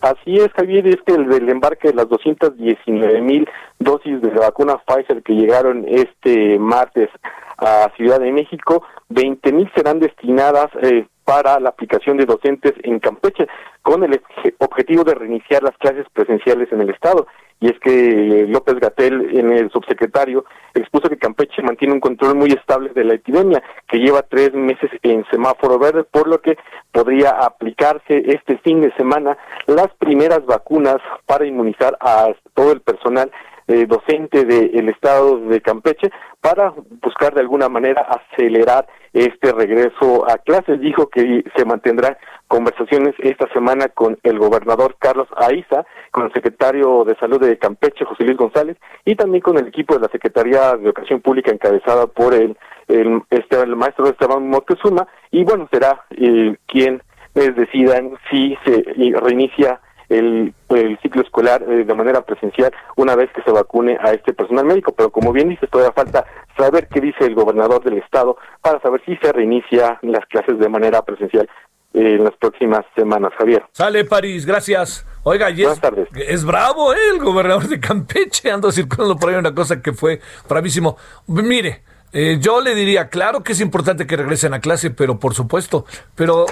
Así 0.00 0.36
es, 0.36 0.48
Javier, 0.52 0.86
es 0.86 0.96
que 1.04 1.12
el 1.12 1.28
del 1.28 1.48
embarque 1.48 1.88
de 1.88 1.94
las 1.94 2.08
219 2.08 3.20
mil 3.20 3.48
dosis 3.78 4.20
de 4.22 4.32
la 4.32 4.40
vacuna 4.40 4.80
Pfizer 4.86 5.22
que 5.22 5.34
llegaron 5.34 5.84
este 5.86 6.58
martes 6.58 7.10
a 7.58 7.90
Ciudad 7.96 8.18
de 8.18 8.32
México, 8.32 8.82
20 9.10 9.52
mil 9.52 9.70
serán 9.74 10.00
destinadas 10.00 10.68
eh, 10.82 11.06
para 11.30 11.60
la 11.60 11.68
aplicación 11.68 12.16
de 12.16 12.26
docentes 12.26 12.72
en 12.82 12.98
Campeche, 12.98 13.46
con 13.82 14.02
el 14.02 14.20
objetivo 14.58 15.04
de 15.04 15.14
reiniciar 15.14 15.62
las 15.62 15.76
clases 15.78 16.04
presenciales 16.12 16.72
en 16.72 16.80
el 16.80 16.90
Estado. 16.90 17.28
Y 17.60 17.68
es 17.68 17.78
que 17.78 18.46
López 18.48 18.80
Gatel, 18.80 19.38
en 19.38 19.52
el 19.52 19.70
subsecretario, 19.70 20.44
expuso 20.74 21.08
que 21.08 21.18
Campeche 21.18 21.62
mantiene 21.62 21.94
un 21.94 22.00
control 22.00 22.34
muy 22.34 22.50
estable 22.50 22.90
de 22.96 23.04
la 23.04 23.14
epidemia, 23.14 23.62
que 23.86 23.98
lleva 23.98 24.22
tres 24.22 24.52
meses 24.54 24.90
en 25.04 25.24
semáforo 25.30 25.78
verde, 25.78 26.02
por 26.02 26.26
lo 26.26 26.40
que 26.40 26.58
podría 26.90 27.30
aplicarse 27.30 28.24
este 28.26 28.58
fin 28.58 28.80
de 28.80 28.92
semana 28.96 29.38
las 29.68 29.88
primeras 29.98 30.44
vacunas 30.46 30.96
para 31.26 31.46
inmunizar 31.46 31.96
a 32.00 32.34
todo 32.54 32.72
el 32.72 32.80
personal 32.80 33.30
eh, 33.68 33.86
docente 33.86 34.44
del 34.44 34.88
estado 34.88 35.38
de 35.38 35.60
Campeche 35.60 36.10
para 36.40 36.72
buscar 37.02 37.34
de 37.34 37.40
alguna 37.40 37.68
manera 37.68 38.02
acelerar 38.02 38.86
este 39.12 39.52
regreso 39.52 40.28
a 40.28 40.38
clases. 40.38 40.80
Dijo 40.80 41.08
que 41.08 41.44
se 41.54 41.64
mantendrán 41.64 42.16
conversaciones 42.48 43.14
esta 43.18 43.46
semana 43.52 43.88
con 43.88 44.18
el 44.22 44.38
gobernador 44.38 44.96
Carlos 44.98 45.28
Aiza, 45.36 45.84
con 46.10 46.26
el 46.26 46.32
secretario 46.32 47.04
de 47.04 47.16
Salud 47.16 47.40
de 47.40 47.58
Campeche, 47.58 48.04
José 48.04 48.24
Luis 48.24 48.38
González, 48.38 48.76
y 49.04 49.14
también 49.16 49.42
con 49.42 49.58
el 49.58 49.68
equipo 49.68 49.94
de 49.94 50.00
la 50.00 50.08
Secretaría 50.08 50.76
de 50.76 50.84
Educación 50.84 51.20
Pública 51.20 51.50
encabezada 51.50 52.06
por 52.06 52.34
el, 52.34 52.56
el, 52.88 53.22
este, 53.30 53.60
el 53.60 53.76
maestro 53.76 54.06
Esteban 54.06 54.48
Moctezuma, 54.48 55.06
y 55.30 55.44
bueno, 55.44 55.68
será 55.70 56.04
eh, 56.10 56.56
quien 56.66 57.02
les 57.34 57.54
decidan 57.54 58.12
si 58.30 58.56
se 58.64 58.82
reinicia 59.20 59.80
el, 60.10 60.54
ciclo 61.02 61.22
escolar 61.22 61.62
eh, 61.62 61.84
de 61.84 61.94
manera 61.94 62.22
presencial 62.22 62.72
una 62.96 63.16
vez 63.16 63.30
que 63.34 63.42
se 63.42 63.50
vacune 63.50 63.96
a 64.00 64.12
este 64.12 64.32
personal 64.34 64.66
médico. 64.66 64.92
Pero 64.92 65.10
como 65.10 65.32
bien 65.32 65.48
dice, 65.48 65.66
todavía 65.66 65.92
falta 65.92 66.26
saber 66.56 66.88
qué 66.88 67.00
dice 67.00 67.24
el 67.24 67.34
gobernador 67.34 67.82
del 67.82 67.98
estado 67.98 68.36
para 68.60 68.80
saber 68.80 69.02
si 69.06 69.16
se 69.16 69.32
reinicia 69.32 69.98
las 70.02 70.26
clases 70.26 70.58
de 70.58 70.68
manera 70.68 71.02
presencial 71.02 71.48
eh, 71.94 72.16
en 72.16 72.24
las 72.24 72.34
próximas 72.36 72.84
semanas, 72.94 73.32
Javier. 73.38 73.64
Sale 73.72 74.04
París, 74.04 74.44
gracias. 74.44 75.06
Oiga, 75.22 75.50
y 75.50 75.62
es, 75.62 75.80
tardes. 75.80 76.08
es 76.14 76.44
bravo 76.44 76.92
¿eh? 76.92 76.98
el 77.12 77.18
gobernador 77.18 77.68
de 77.68 77.78
Campeche, 77.78 78.50
ando 78.50 78.72
circulando 78.72 79.16
por 79.16 79.30
ahí 79.30 79.36
una 79.36 79.54
cosa 79.54 79.82
que 79.82 79.92
fue 79.92 80.20
bravísimo. 80.48 80.96
Mire, 81.26 81.82
eh, 82.12 82.38
yo 82.40 82.60
le 82.60 82.74
diría, 82.74 83.08
claro 83.08 83.42
que 83.42 83.52
es 83.52 83.60
importante 83.60 84.06
que 84.06 84.16
regresen 84.16 84.54
a 84.54 84.60
clase, 84.60 84.90
pero 84.90 85.18
por 85.18 85.34
supuesto, 85.34 85.84
pero 86.14 86.46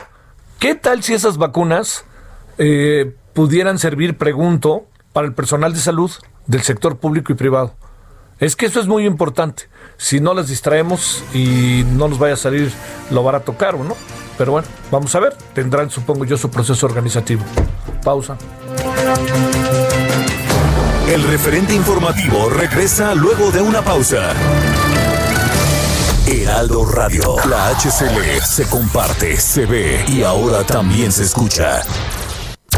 ¿qué 0.61 0.75
tal 0.75 1.03
si 1.03 1.15
esas 1.15 1.39
vacunas 1.39 2.05
eh, 2.59 3.15
pudieran 3.39 3.79
servir, 3.79 4.19
pregunto, 4.19 4.89
para 5.13 5.29
el 5.29 5.33
personal 5.33 5.73
de 5.73 5.79
salud 5.79 6.11
del 6.49 6.63
sector 6.63 6.97
público 6.97 7.31
y 7.31 7.37
privado. 7.37 7.73
Es 8.41 8.57
que 8.57 8.67
eso 8.67 8.81
es 8.81 8.89
muy 8.89 9.07
importante. 9.07 9.69
Si 9.97 10.19
no 10.19 10.35
las 10.35 10.49
distraemos 10.49 11.23
y 11.33 11.85
no 11.93 12.09
nos 12.09 12.19
vaya 12.19 12.35
a 12.35 12.37
salir 12.37 12.73
lo 13.13 13.23
barato 13.23 13.57
caro, 13.57 13.85
¿no? 13.85 13.95
Pero 14.37 14.51
bueno, 14.51 14.67
vamos 14.91 15.15
a 15.15 15.21
ver. 15.21 15.37
Tendrán, 15.55 15.89
supongo 15.89 16.25
yo, 16.25 16.37
su 16.37 16.51
proceso 16.51 16.85
organizativo. 16.85 17.45
Pausa. 18.03 18.37
El 21.09 21.23
referente 21.23 21.75
informativo 21.75 22.51
regresa 22.51 23.15
luego 23.15 23.53
de 23.53 23.61
una 23.61 23.83
pausa. 23.83 24.33
Heraldo 26.27 26.85
Radio, 26.87 27.37
la 27.49 27.69
HCL 27.69 28.43
se 28.45 28.67
comparte, 28.67 29.37
se 29.37 29.65
ve 29.65 30.05
y 30.09 30.25
ahora 30.25 30.65
también 30.65 31.13
se 31.13 31.23
escucha. 31.23 31.85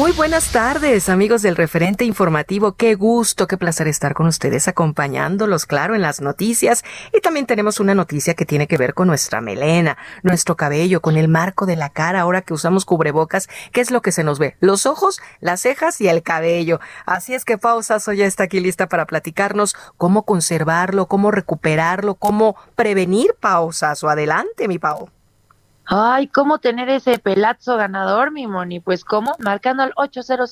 Muy 0.00 0.12
buenas 0.12 0.50
tardes, 0.50 1.10
amigos 1.10 1.42
del 1.42 1.56
referente 1.56 2.06
informativo. 2.06 2.72
Qué 2.72 2.94
gusto, 2.94 3.46
qué 3.46 3.58
placer 3.58 3.86
estar 3.86 4.14
con 4.14 4.28
ustedes 4.28 4.66
acompañándolos, 4.66 5.66
claro, 5.66 5.94
en 5.94 6.00
las 6.00 6.22
noticias. 6.22 6.84
Y 7.12 7.20
también 7.20 7.44
tenemos 7.44 7.80
una 7.80 7.94
noticia 7.94 8.32
que 8.32 8.46
tiene 8.46 8.66
que 8.66 8.78
ver 8.78 8.94
con 8.94 9.08
nuestra 9.08 9.42
melena, 9.42 9.98
nuestro 10.22 10.56
cabello, 10.56 11.02
con 11.02 11.18
el 11.18 11.28
marco 11.28 11.66
de 11.66 11.76
la 11.76 11.90
cara 11.90 12.22
ahora 12.22 12.40
que 12.40 12.54
usamos 12.54 12.86
cubrebocas. 12.86 13.50
¿Qué 13.72 13.82
es 13.82 13.90
lo 13.90 14.00
que 14.00 14.10
se 14.10 14.24
nos 14.24 14.38
ve? 14.38 14.56
Los 14.60 14.86
ojos, 14.86 15.20
las 15.40 15.60
cejas 15.60 16.00
y 16.00 16.08
el 16.08 16.22
cabello. 16.22 16.80
Así 17.04 17.34
es 17.34 17.44
que 17.44 17.58
Pausa 17.58 18.00
soy 18.00 18.16
ya 18.16 18.24
está 18.24 18.44
aquí 18.44 18.58
lista 18.58 18.88
para 18.88 19.04
platicarnos 19.04 19.76
cómo 19.98 20.24
conservarlo, 20.24 21.08
cómo 21.08 21.30
recuperarlo, 21.30 22.14
cómo 22.14 22.56
prevenir 22.74 23.34
pausas. 23.38 24.02
O 24.02 24.08
adelante, 24.08 24.66
mi 24.66 24.78
Pau. 24.78 25.10
Ay, 25.92 26.28
¿cómo 26.28 26.60
tener 26.60 26.88
ese 26.88 27.18
pelazo 27.18 27.76
ganador, 27.76 28.30
mi 28.30 28.46
Moni? 28.46 28.78
Pues, 28.78 29.04
¿cómo? 29.04 29.34
Marcando 29.40 29.82
al 29.82 29.92
800 29.96 30.48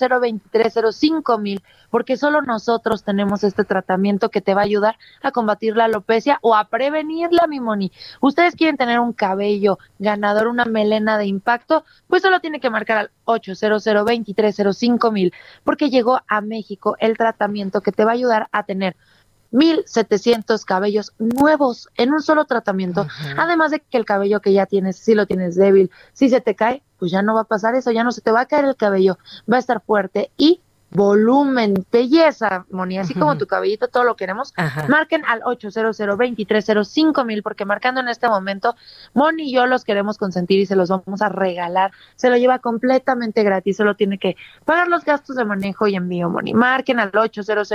mil, 1.38 1.62
porque 1.90 2.16
solo 2.16 2.42
nosotros 2.42 3.04
tenemos 3.04 3.44
este 3.44 3.62
tratamiento 3.62 4.30
que 4.30 4.40
te 4.40 4.54
va 4.54 4.62
a 4.62 4.64
ayudar 4.64 4.98
a 5.22 5.30
combatir 5.30 5.76
la 5.76 5.84
alopecia 5.84 6.40
o 6.42 6.56
a 6.56 6.64
prevenirla, 6.64 7.46
mi 7.46 7.60
Moni. 7.60 7.92
Ustedes 8.20 8.56
quieren 8.56 8.76
tener 8.76 8.98
un 8.98 9.12
cabello 9.12 9.78
ganador, 10.00 10.48
una 10.48 10.64
melena 10.64 11.18
de 11.18 11.26
impacto, 11.26 11.84
pues 12.08 12.22
solo 12.22 12.40
tiene 12.40 12.58
que 12.58 12.68
marcar 12.68 12.98
al 12.98 13.10
800 13.24 15.12
mil, 15.12 15.32
porque 15.62 15.88
llegó 15.88 16.20
a 16.26 16.40
México 16.40 16.96
el 16.98 17.16
tratamiento 17.16 17.80
que 17.80 17.92
te 17.92 18.04
va 18.04 18.10
a 18.10 18.14
ayudar 18.14 18.48
a 18.50 18.64
tener 18.64 18.96
1700 19.50 20.64
cabellos 20.64 21.12
nuevos 21.18 21.88
en 21.96 22.12
un 22.12 22.22
solo 22.22 22.44
tratamiento. 22.44 23.06
Además 23.36 23.70
de 23.70 23.80
que 23.80 23.98
el 23.98 24.04
cabello 24.04 24.40
que 24.40 24.52
ya 24.52 24.66
tienes, 24.66 24.96
si 24.96 25.14
lo 25.14 25.26
tienes 25.26 25.56
débil, 25.56 25.90
si 26.12 26.28
se 26.28 26.40
te 26.40 26.54
cae, 26.54 26.82
pues 26.98 27.10
ya 27.10 27.22
no 27.22 27.34
va 27.34 27.42
a 27.42 27.44
pasar 27.44 27.74
eso, 27.74 27.90
ya 27.90 28.04
no 28.04 28.12
se 28.12 28.20
te 28.20 28.30
va 28.30 28.42
a 28.42 28.46
caer 28.46 28.64
el 28.64 28.76
cabello, 28.76 29.18
va 29.50 29.56
a 29.56 29.60
estar 29.60 29.80
fuerte 29.80 30.30
y 30.36 30.60
volumen, 30.90 31.74
belleza, 31.92 32.64
Moni, 32.70 32.98
así 32.98 33.14
como 33.14 33.36
tu 33.36 33.46
cabellito, 33.46 33.88
todo 33.88 34.04
lo 34.04 34.16
queremos, 34.16 34.54
marquen 34.88 35.22
al 35.26 35.42
800 35.44 35.98
mil 37.26 37.42
porque 37.42 37.64
marcando 37.64 38.00
en 38.00 38.08
este 38.08 38.28
momento, 38.28 38.74
Moni 39.12 39.50
y 39.50 39.52
yo 39.52 39.66
los 39.66 39.84
queremos 39.84 40.16
consentir 40.16 40.60
y 40.60 40.66
se 40.66 40.76
los 40.76 40.88
vamos 40.88 41.20
a 41.20 41.28
regalar, 41.28 41.92
se 42.16 42.30
lo 42.30 42.36
lleva 42.36 42.58
completamente 42.58 43.42
gratis, 43.42 43.76
solo 43.76 43.96
tiene 43.96 44.18
que 44.18 44.36
pagar 44.64 44.88
los 44.88 45.04
gastos 45.04 45.36
de 45.36 45.44
manejo 45.44 45.86
y 45.86 45.96
envío, 45.96 46.30
Moni, 46.30 46.54
marquen 46.54 47.00
al 47.00 47.10
800 47.14 47.70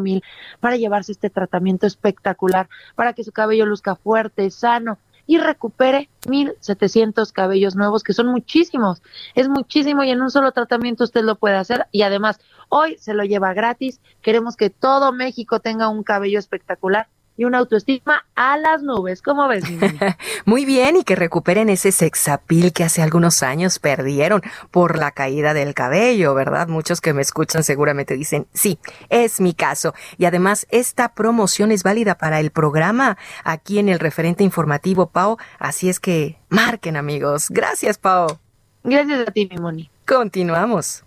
mil 0.00 0.22
para 0.60 0.76
llevarse 0.76 1.12
este 1.12 1.28
tratamiento 1.30 1.86
espectacular, 1.86 2.68
para 2.94 3.12
que 3.12 3.24
su 3.24 3.32
cabello 3.32 3.66
luzca 3.66 3.94
fuerte, 3.94 4.50
sano, 4.50 4.98
y 5.26 5.38
recupere 5.38 6.08
1.700 6.22 7.32
cabellos 7.32 7.76
nuevos, 7.76 8.02
que 8.02 8.12
son 8.12 8.28
muchísimos, 8.28 9.02
es 9.34 9.48
muchísimo 9.48 10.02
y 10.04 10.10
en 10.10 10.22
un 10.22 10.30
solo 10.30 10.52
tratamiento 10.52 11.04
usted 11.04 11.22
lo 11.22 11.36
puede 11.36 11.56
hacer 11.56 11.86
y 11.92 12.02
además 12.02 12.40
hoy 12.68 12.96
se 12.98 13.14
lo 13.14 13.24
lleva 13.24 13.54
gratis. 13.54 14.00
Queremos 14.22 14.56
que 14.56 14.70
todo 14.70 15.12
México 15.12 15.60
tenga 15.60 15.88
un 15.88 16.02
cabello 16.02 16.38
espectacular 16.38 17.08
y 17.36 17.44
una 17.44 17.58
autoestima 17.58 18.24
a 18.34 18.56
las 18.56 18.82
nubes. 18.82 19.22
¿Cómo 19.22 19.48
ves? 19.48 19.64
Muy 20.44 20.64
bien, 20.64 20.96
y 20.96 21.04
que 21.04 21.16
recuperen 21.16 21.68
ese 21.68 21.92
sexapil 21.92 22.72
que 22.72 22.84
hace 22.84 23.02
algunos 23.02 23.42
años 23.42 23.78
perdieron 23.78 24.42
por 24.70 24.98
la 24.98 25.10
caída 25.10 25.54
del 25.54 25.74
cabello, 25.74 26.34
¿verdad? 26.34 26.68
Muchos 26.68 27.00
que 27.00 27.12
me 27.12 27.22
escuchan 27.22 27.64
seguramente 27.64 28.16
dicen, 28.16 28.46
sí, 28.52 28.78
es 29.08 29.40
mi 29.40 29.54
caso. 29.54 29.94
Y 30.18 30.26
además, 30.26 30.66
esta 30.70 31.14
promoción 31.14 31.72
es 31.72 31.82
válida 31.82 32.16
para 32.16 32.40
el 32.40 32.50
programa 32.50 33.18
aquí 33.42 33.78
en 33.78 33.88
el 33.88 33.98
referente 33.98 34.44
informativo, 34.44 35.08
Pau. 35.08 35.38
Así 35.58 35.88
es 35.88 36.00
que 36.00 36.38
marquen, 36.48 36.96
amigos. 36.96 37.46
Gracias, 37.50 37.98
Pau. 37.98 38.38
Gracias 38.84 39.28
a 39.28 39.30
ti, 39.32 39.48
mi 39.50 39.58
Moni. 39.58 39.90
Continuamos. 40.06 41.04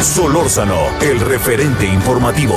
Solórzano, 0.00 0.76
el 1.00 1.20
referente 1.20 1.86
informativo. 1.86 2.56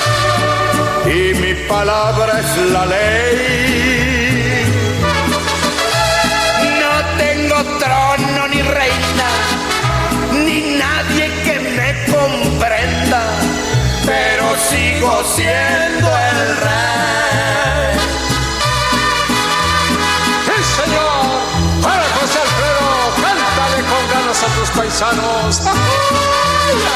mi 1.53 1.67
palabra 1.67 2.39
es 2.39 2.57
la 2.71 2.85
ley. 2.85 4.65
No 6.81 6.93
tengo 7.17 7.57
trono 7.79 8.47
ni 8.47 8.61
reina, 8.61 9.29
ni 10.45 10.57
nadie 10.83 11.25
que 11.45 11.59
me 11.77 11.89
comprenda, 12.13 13.21
pero 14.05 14.45
sigo 14.69 15.23
siendo 15.35 16.09
el 16.29 16.57
rey. 16.65 17.91
¡Sí, 20.47 20.57
señor! 20.79 21.25
¡Para 21.83 22.05
José 22.15 22.37
Alfredo! 22.45 22.87
¡Cántale 23.23 23.79
con 23.91 24.03
ganas 24.13 24.39
a 24.43 24.47
tus 24.57 24.69
paisanos! 24.69 25.61
Una 26.73 26.95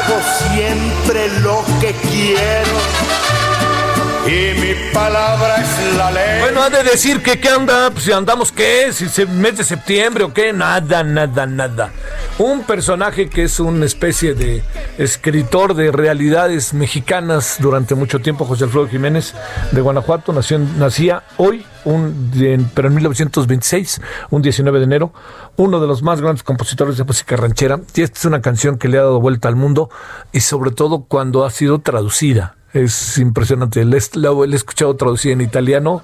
hago 0.00 0.20
siempre 0.52 1.28
lo 1.40 1.64
que 1.80 1.92
quiero 2.10 2.70
y 4.26 4.60
mi 4.60 4.92
palabra 4.92 5.56
es 5.56 5.96
la 5.96 6.10
ley. 6.10 6.40
Bueno, 6.40 6.62
ha 6.62 6.70
de 6.70 6.82
decir 6.84 7.22
que 7.22 7.40
qué 7.40 7.48
anda, 7.48 7.90
pues 7.90 8.04
si 8.04 8.12
andamos 8.12 8.52
qué, 8.52 8.92
si 8.92 9.08
se 9.08 9.26
mes 9.26 9.56
de 9.56 9.64
septiembre 9.64 10.24
o 10.24 10.32
qué, 10.32 10.52
nada, 10.52 11.02
nada, 11.02 11.46
nada. 11.46 11.90
Un 12.40 12.62
personaje 12.62 13.28
que 13.28 13.42
es 13.42 13.60
una 13.60 13.84
especie 13.84 14.32
de 14.32 14.62
escritor 14.96 15.74
de 15.74 15.92
realidades 15.92 16.72
mexicanas 16.72 17.58
durante 17.60 17.94
mucho 17.94 18.20
tiempo, 18.20 18.46
José 18.46 18.64
Alfredo 18.64 18.88
Jiménez 18.88 19.34
de 19.72 19.80
Guanajuato, 19.82 20.32
nació 20.32 20.58
nacía 20.58 21.22
hoy, 21.36 21.66
un, 21.84 22.30
pero 22.72 22.88
en 22.88 22.94
1926, 22.94 24.00
un 24.30 24.40
19 24.40 24.78
de 24.78 24.84
enero, 24.86 25.12
uno 25.58 25.80
de 25.80 25.86
los 25.86 26.02
más 26.02 26.22
grandes 26.22 26.42
compositores 26.42 26.96
de 26.96 27.04
música 27.04 27.36
ranchera. 27.36 27.78
Y 27.94 28.00
esta 28.00 28.18
es 28.18 28.24
una 28.24 28.40
canción 28.40 28.78
que 28.78 28.88
le 28.88 28.96
ha 28.96 29.02
dado 29.02 29.20
vuelta 29.20 29.48
al 29.48 29.56
mundo 29.56 29.90
y 30.32 30.40
sobre 30.40 30.70
todo 30.70 31.04
cuando 31.04 31.44
ha 31.44 31.50
sido 31.50 31.80
traducida 31.80 32.56
es 32.72 33.18
impresionante. 33.18 33.84
Le, 33.84 33.98
he 33.98 34.54
escuchado 34.54 34.96
traducir 34.96 35.32
en 35.32 35.42
italiano 35.42 36.02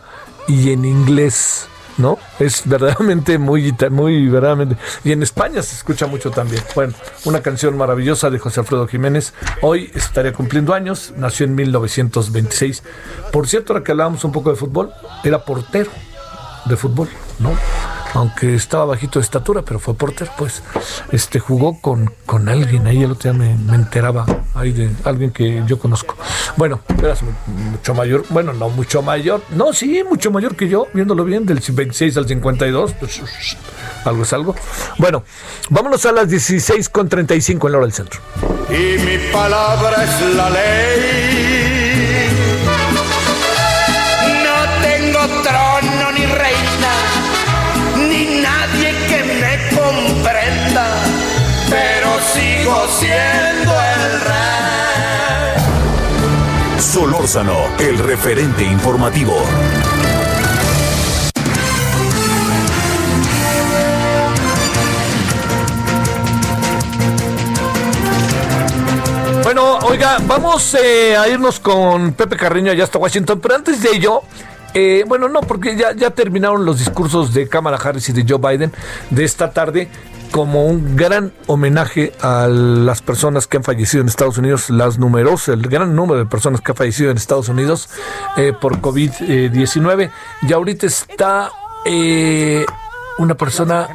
y 0.49 0.70
en 0.70 0.85
inglés, 0.85 1.66
¿no? 1.98 2.18
Es 2.38 2.62
verdaderamente 2.66 3.38
muy, 3.38 3.74
muy, 3.90 4.28
verdaderamente. 4.28 4.76
Y 5.04 5.12
en 5.12 5.22
España 5.22 5.62
se 5.62 5.74
escucha 5.74 6.06
mucho 6.06 6.30
también. 6.30 6.62
Bueno, 6.74 6.94
una 7.24 7.40
canción 7.40 7.76
maravillosa 7.76 8.30
de 8.30 8.38
José 8.38 8.61
Alfredo 8.61 8.87
Jiménez. 8.87 9.32
Hoy 9.62 9.90
estaría 9.94 10.32
cumpliendo 10.32 10.74
años. 10.74 11.12
Nació 11.16 11.46
en 11.46 11.54
1926. 11.54 12.82
Por 13.32 13.48
cierto, 13.48 13.72
ahora 13.72 13.85
que 13.85 13.92
hablábamos 13.92 14.24
un 14.24 14.32
poco 14.32 14.50
de 14.50 14.56
fútbol, 14.56 14.92
era 15.24 15.44
portero 15.44 15.90
de 16.64 16.76
fútbol, 16.76 17.09
¿no? 17.38 17.52
Aunque 18.16 18.55
estaba 18.55 18.87
bajito 18.87 19.18
de 19.18 19.24
estatura, 19.24 19.62
pero 19.62 19.79
fue 19.79 19.94
porter, 19.94 20.31
pues 20.38 20.62
este 21.12 21.38
jugó 21.38 21.81
con, 21.81 22.12
con 22.24 22.48
alguien, 22.48 22.87
ahí 22.87 23.02
el 23.02 23.12
otro 23.12 23.33
día 23.33 23.38
me, 23.38 23.74
enteraba, 23.74 24.24
ahí 24.55 24.72
de 24.72 24.90
alguien 25.05 25.31
que 25.33 25.62
yo 25.66 25.79
conozco. 25.79 26.16
Bueno, 26.57 26.81
eras 26.98 27.20
mucho 27.46 27.94
mayor, 27.94 28.24
bueno, 28.31 28.55
no 28.55 28.70
mucho 28.70 29.02
mayor, 29.02 29.42
no, 29.50 29.72
sí, 29.72 30.02
mucho 30.09 30.31
mayor 30.31 30.57
que 30.57 30.68
yo, 30.68 30.87
viéndolo 30.94 31.24
bien, 31.24 31.44
del 31.44 31.61
26 31.61 32.16
al 32.16 32.26
52, 32.26 32.94
pues 32.94 33.20
algo 34.05 34.22
es 34.22 34.33
algo. 34.33 34.55
Bueno, 34.98 35.22
vámonos 35.68 36.07
a 36.07 36.12
las 36.12 36.29
16 36.29 36.88
con 36.88 37.09
35 37.09 37.66
en 37.68 37.72
la 37.72 37.79
hora 37.79 37.87
del 37.87 37.94
centro. 37.94 38.20
Y 38.70 38.98
mi 38.98 39.31
palabra 39.31 40.05
es 40.05 40.35
la 40.35 40.50
ley. 40.50 41.56
Solórzano, 56.96 57.59
el 57.78 57.98
referente 57.98 58.64
informativo. 58.64 59.35
Bueno, 69.44 69.76
oiga, 69.80 70.16
vamos 70.26 70.72
eh, 70.72 71.14
a 71.14 71.28
irnos 71.28 71.61
con 71.61 72.14
Pepe 72.14 72.35
Carreño 72.38 72.72
allá 72.72 72.85
hasta 72.85 72.96
Washington, 72.96 73.40
pero 73.42 73.56
antes 73.56 73.82
de 73.82 73.90
ello, 73.90 74.22
eh, 74.72 75.04
bueno, 75.06 75.28
no, 75.28 75.42
porque 75.42 75.76
ya, 75.76 75.92
ya 75.92 76.09
terminaron 76.12 76.64
los 76.64 76.78
discursos 76.78 77.35
de 77.35 77.46
Kamala 77.46 77.76
Harris 77.76 78.09
y 78.09 78.14
de 78.14 78.24
Joe 78.26 78.38
Biden 78.38 78.72
de 79.11 79.22
esta 79.22 79.50
tarde 79.50 79.90
como 80.31 80.67
un 80.67 80.97
gran 80.97 81.33
homenaje 81.47 82.12
a 82.21 82.47
las 82.49 83.03
personas 83.03 83.47
que 83.47 83.57
han 83.57 83.65
fallecido 83.65 84.03
en 84.03 84.09
Estados 84.09 84.39
Unidos, 84.39 84.71
las 84.71 84.99
numerosas, 84.99 85.49
el 85.49 85.62
gran 85.62 85.95
número 85.95 86.19
de 86.19 86.27
personas 86.27 86.61
que 86.61 86.73
han 86.73 86.77
fallecido 86.77 87.11
en 87.11 87.17
Estados 87.17 87.49
Unidos 87.49 87.89
eh, 88.37 88.53
por 88.59 88.81
COVID-19. 88.81 90.11
Y 90.43 90.53
ahorita 90.53 90.87
está 90.87 91.51
eh, 91.85 92.65
una 93.19 93.35
persona, 93.35 93.89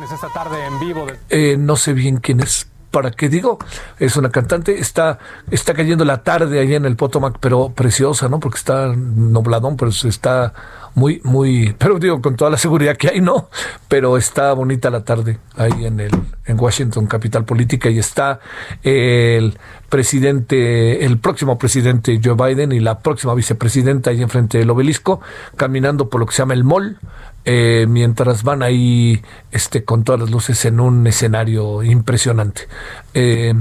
eh, 1.30 1.56
no 1.58 1.76
sé 1.76 1.94
bien 1.94 2.18
quién 2.18 2.40
es, 2.40 2.68
para 2.92 3.12
qué 3.12 3.30
digo, 3.30 3.58
es 4.00 4.18
una 4.18 4.30
cantante, 4.30 4.80
está, 4.80 5.18
está 5.50 5.74
cayendo 5.74 6.06
la 6.06 6.24
tarde 6.24 6.60
allá 6.60 6.76
en 6.76 6.86
el 6.86 6.98
Potomac, 6.98 7.38
pero 7.40 7.70
preciosa, 7.70 8.28
¿no? 8.28 8.40
Porque 8.40 8.58
está 8.58 8.94
nobladón, 8.96 9.78
pero 9.78 9.92
está 9.92 10.54
muy, 10.94 11.22
muy, 11.24 11.74
pero 11.78 12.00
digo, 12.00 12.22
con 12.22 12.36
toda 12.36 12.52
la 12.52 12.58
seguridad 12.58 12.98
que 12.98 13.10
hay, 13.10 13.22
no, 13.22 13.50
pero 13.88 14.18
está 14.18 14.54
bonita 14.54 14.90
la 14.90 15.04
tarde 15.04 15.40
ahí 15.56 15.86
en 15.86 16.00
el, 16.02 16.12
en 16.46 16.60
Washington, 16.60 17.08
capital 17.08 17.46
política, 17.46 17.90
y 17.90 18.00
está 18.00 18.40
el 18.84 19.58
presidente, 19.90 21.06
el 21.06 21.18
próximo 21.18 21.58
presidente 21.58 22.20
Joe 22.24 22.36
Biden 22.36 22.72
y 22.72 22.80
la 22.80 23.00
próxima 23.00 23.34
vicepresidenta 23.34 24.10
ahí 24.10 24.22
enfrente 24.22 24.58
del 24.58 24.70
obelisco, 24.70 25.22
caminando 25.56 26.10
por 26.10 26.20
lo 26.20 26.26
que 26.26 26.34
se 26.34 26.40
llama 26.40 26.54
el 26.54 26.64
mall, 26.64 27.00
eh, 27.46 27.86
mientras 27.88 28.44
van 28.44 28.62
ahí 28.62 29.22
este, 29.52 29.84
con 29.84 30.04
todas 30.04 30.22
las 30.22 30.32
luces 30.32 30.64
en 30.66 30.80
un 30.80 31.08
escenario 31.08 31.84
impresionante. 31.84 32.68
Eh, 33.14 33.54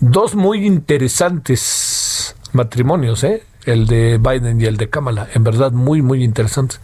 dos 0.00 0.34
muy 0.34 0.66
interesantes 0.66 2.34
matrimonios, 2.52 3.22
¿eh? 3.24 3.42
el 3.64 3.86
de 3.86 4.18
Biden 4.18 4.60
y 4.60 4.64
el 4.64 4.76
de 4.76 4.88
Kamala, 4.88 5.28
en 5.34 5.44
verdad 5.44 5.72
muy, 5.72 6.02
muy 6.02 6.24
interesantes. 6.24 6.80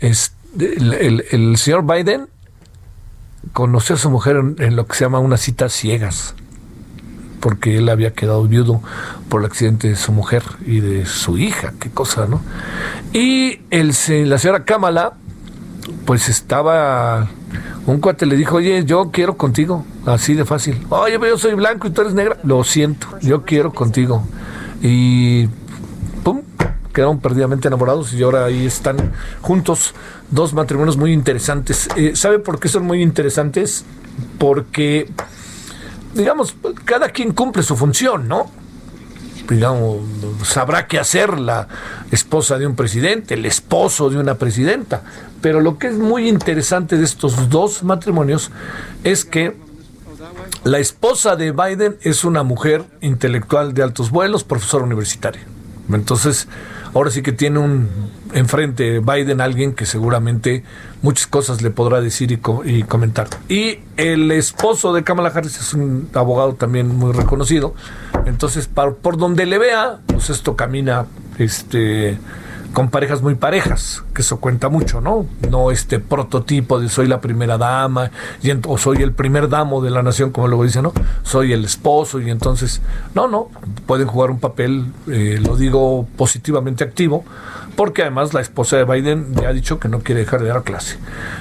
Es, 0.00 0.34
el, 0.58 1.56
señor 1.56 1.86
Biden 1.86 2.28
conoció 3.52 3.94
a 3.94 3.98
su 3.98 4.10
mujer 4.10 4.36
en, 4.58 4.76
lo 4.76 4.86
que 4.86 4.96
se 4.96 5.04
llama 5.04 5.20
una 5.20 5.36
cita 5.36 5.68
ciegas, 5.68 6.34
porque 7.40 7.78
él 7.78 7.88
había 7.88 8.12
quedado 8.12 8.42
viudo 8.44 8.82
por 9.28 9.42
el 9.42 9.46
accidente 9.46 9.88
de 9.88 9.96
su 9.96 10.12
mujer 10.12 10.42
y 10.66 10.80
de 10.80 11.06
su 11.06 11.38
hija, 11.38 11.72
qué 11.78 11.90
cosa, 11.90 12.26
¿no? 12.26 12.42
Y 13.12 13.60
el, 13.70 13.94
la 14.28 14.38
señora 14.38 14.64
Kamala, 14.64 15.14
pues 16.04 16.28
estaba, 16.28 17.28
un 17.86 18.00
cuate 18.00 18.26
le 18.26 18.36
dijo, 18.36 18.56
oye, 18.56 18.84
yo 18.84 19.10
quiero 19.10 19.36
contigo, 19.36 19.84
así 20.06 20.34
de 20.34 20.44
fácil. 20.44 20.86
Oye, 20.88 21.18
pero 21.18 21.32
yo 21.32 21.38
soy 21.38 21.54
blanco 21.54 21.86
y 21.86 21.90
tú 21.90 22.00
eres 22.02 22.14
negra. 22.14 22.38
Lo 22.44 22.64
siento, 22.64 23.06
yo 23.20 23.44
quiero 23.44 23.72
contigo. 23.72 24.22
Y 24.82 25.48
quedaron 26.98 27.20
perdidamente 27.20 27.68
enamorados 27.68 28.12
y 28.12 28.20
ahora 28.24 28.46
ahí 28.46 28.66
están 28.66 29.12
juntos 29.40 29.94
dos 30.32 30.52
matrimonios 30.52 30.96
muy 30.96 31.12
interesantes. 31.12 31.88
Eh, 31.94 32.16
¿Sabe 32.16 32.40
por 32.40 32.58
qué 32.58 32.68
son 32.68 32.86
muy 32.86 33.02
interesantes? 33.02 33.84
Porque, 34.36 35.08
digamos, 36.14 36.56
cada 36.84 37.10
quien 37.10 37.34
cumple 37.34 37.62
su 37.62 37.76
función, 37.76 38.26
¿no? 38.26 38.50
Digamos, 39.48 40.00
sabrá 40.44 40.86
qué 40.86 40.98
hacer 40.98 41.38
la 41.38 41.68
esposa 42.10 42.58
de 42.58 42.66
un 42.66 42.76
presidente, 42.76 43.34
el 43.34 43.46
esposo 43.46 44.10
de 44.10 44.18
una 44.18 44.34
presidenta. 44.34 45.02
Pero 45.40 45.60
lo 45.60 45.78
que 45.78 45.88
es 45.88 45.94
muy 45.94 46.28
interesante 46.28 46.96
de 46.96 47.04
estos 47.04 47.48
dos 47.48 47.82
matrimonios 47.82 48.50
es 49.04 49.24
que 49.24 49.56
la 50.64 50.78
esposa 50.78 51.36
de 51.36 51.52
Biden 51.52 51.96
es 52.02 52.24
una 52.24 52.42
mujer 52.42 52.84
intelectual 53.00 53.74
de 53.74 53.82
altos 53.82 54.10
vuelos, 54.10 54.44
profesora 54.44 54.84
universitaria. 54.84 55.42
Entonces, 55.90 56.48
ahora 56.98 57.10
sí 57.12 57.22
que 57.22 57.32
tiene 57.32 57.60
un 57.60 57.88
enfrente 58.34 58.98
Biden 58.98 59.40
alguien 59.40 59.72
que 59.72 59.86
seguramente 59.86 60.64
muchas 61.00 61.28
cosas 61.28 61.62
le 61.62 61.70
podrá 61.70 62.00
decir 62.00 62.32
y, 62.32 62.82
comentar. 62.82 63.28
Y 63.48 63.78
el 63.96 64.32
esposo 64.32 64.92
de 64.92 65.04
Kamala 65.04 65.28
Harris 65.28 65.60
es 65.60 65.74
un 65.74 66.10
abogado 66.12 66.54
también 66.54 66.94
muy 66.96 67.12
reconocido. 67.12 67.74
Entonces, 68.26 68.68
por 68.68 69.16
donde 69.16 69.46
le 69.46 69.58
vea, 69.58 70.00
pues 70.06 70.28
esto 70.28 70.56
camina 70.56 71.06
este 71.38 72.18
con 72.78 72.90
parejas 72.90 73.22
muy 73.22 73.34
parejas, 73.34 74.04
que 74.14 74.22
eso 74.22 74.38
cuenta 74.38 74.68
mucho, 74.68 75.00
¿no? 75.00 75.26
No 75.50 75.72
este 75.72 75.98
prototipo 75.98 76.78
de 76.78 76.88
soy 76.88 77.08
la 77.08 77.20
primera 77.20 77.58
dama 77.58 78.12
y 78.40 78.52
o 78.52 78.78
soy 78.78 78.98
el 78.98 79.10
primer 79.10 79.48
damo 79.48 79.82
de 79.82 79.90
la 79.90 80.00
nación, 80.04 80.30
como 80.30 80.46
luego 80.46 80.62
dice, 80.62 80.80
¿no? 80.80 80.92
Soy 81.24 81.52
el 81.52 81.64
esposo 81.64 82.20
y 82.20 82.30
entonces, 82.30 82.80
no, 83.16 83.26
no, 83.26 83.48
pueden 83.84 84.06
jugar 84.06 84.30
un 84.30 84.38
papel, 84.38 84.92
eh, 85.08 85.40
lo 85.42 85.56
digo 85.56 86.06
positivamente 86.16 86.84
activo, 86.84 87.24
porque 87.78 88.02
además 88.02 88.34
la 88.34 88.40
esposa 88.40 88.76
de 88.76 88.82
Biden 88.82 89.36
le 89.40 89.46
ha 89.46 89.52
dicho 89.52 89.78
que 89.78 89.88
no 89.88 90.00
quiere 90.00 90.22
dejar 90.22 90.42
de 90.42 90.48
dar 90.48 90.64
clase. 90.64 90.98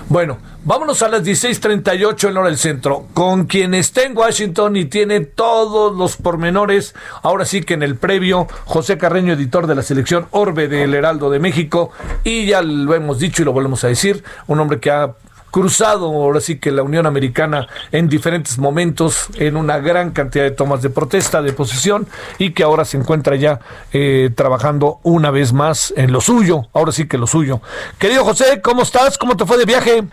Bueno, 0.08 0.38
vámonos 0.66 1.02
a 1.02 1.08
las 1.08 1.24
16:38 1.24 2.30
en 2.30 2.38
hora 2.38 2.50
del 2.50 2.60
centro, 2.60 3.08
con 3.16 3.46
quien 3.48 3.74
está 3.74 4.04
en 4.04 4.16
Washington 4.16 4.76
y 4.76 4.86
tiene 4.86 5.22
todos 5.22 5.98
los 5.98 6.16
pormenores, 6.16 6.94
ahora 7.24 7.44
sí 7.44 7.64
que 7.64 7.74
en 7.74 7.82
el 7.82 7.96
previo, 7.96 8.48
José 8.66 9.00
Carreño, 9.00 9.34
editor 9.34 9.66
de 9.66 9.74
la 9.74 9.82
selección 9.82 10.28
Orbe 10.30 10.68
del 10.68 10.94
Heraldo 10.94 11.32
de 11.32 11.40
México 11.40 11.90
y 12.24 12.46
ya 12.46 12.62
lo 12.62 12.94
hemos 12.94 13.18
dicho 13.18 13.42
y 13.42 13.46
lo 13.46 13.52
volvemos 13.52 13.84
a 13.84 13.88
decir, 13.88 14.24
un 14.46 14.60
hombre 14.60 14.80
que 14.80 14.92
ha 14.92 15.16
cruzado 15.52 16.08
ahora 16.08 16.40
sí 16.40 16.60
que 16.60 16.72
la 16.72 16.84
Unión 16.84 17.06
Americana 17.06 17.68
en 17.92 18.10
diferentes 18.10 18.58
momentos 18.58 19.30
en 19.36 19.58
una 19.58 19.80
gran 19.80 20.12
cantidad 20.12 20.44
de 20.44 20.52
tomas 20.52 20.82
de 20.82 20.90
protesta, 20.90 21.42
de 21.42 21.54
posición 21.54 22.08
y 22.38 22.52
que 22.52 22.64
ahora 22.64 22.86
se 22.86 22.98
encuentra 22.98 23.36
ya 23.36 23.60
eh, 23.94 24.30
trabajando 24.36 25.00
una 25.04 25.32
vez 25.32 25.54
más 25.54 25.94
en 25.98 26.12
lo 26.12 26.22
suyo, 26.22 26.68
ahora 26.74 26.92
sí 26.92 27.08
que 27.08 27.18
lo 27.18 27.28
suyo. 27.28 27.62
Querido 28.00 28.24
José, 28.24 28.62
¿cómo 28.62 28.84
estás? 28.84 29.18
¿Cómo 29.18 29.36
te 29.36 29.46
fue 29.46 29.58
de 29.58 29.66
viaje? 29.66 30.04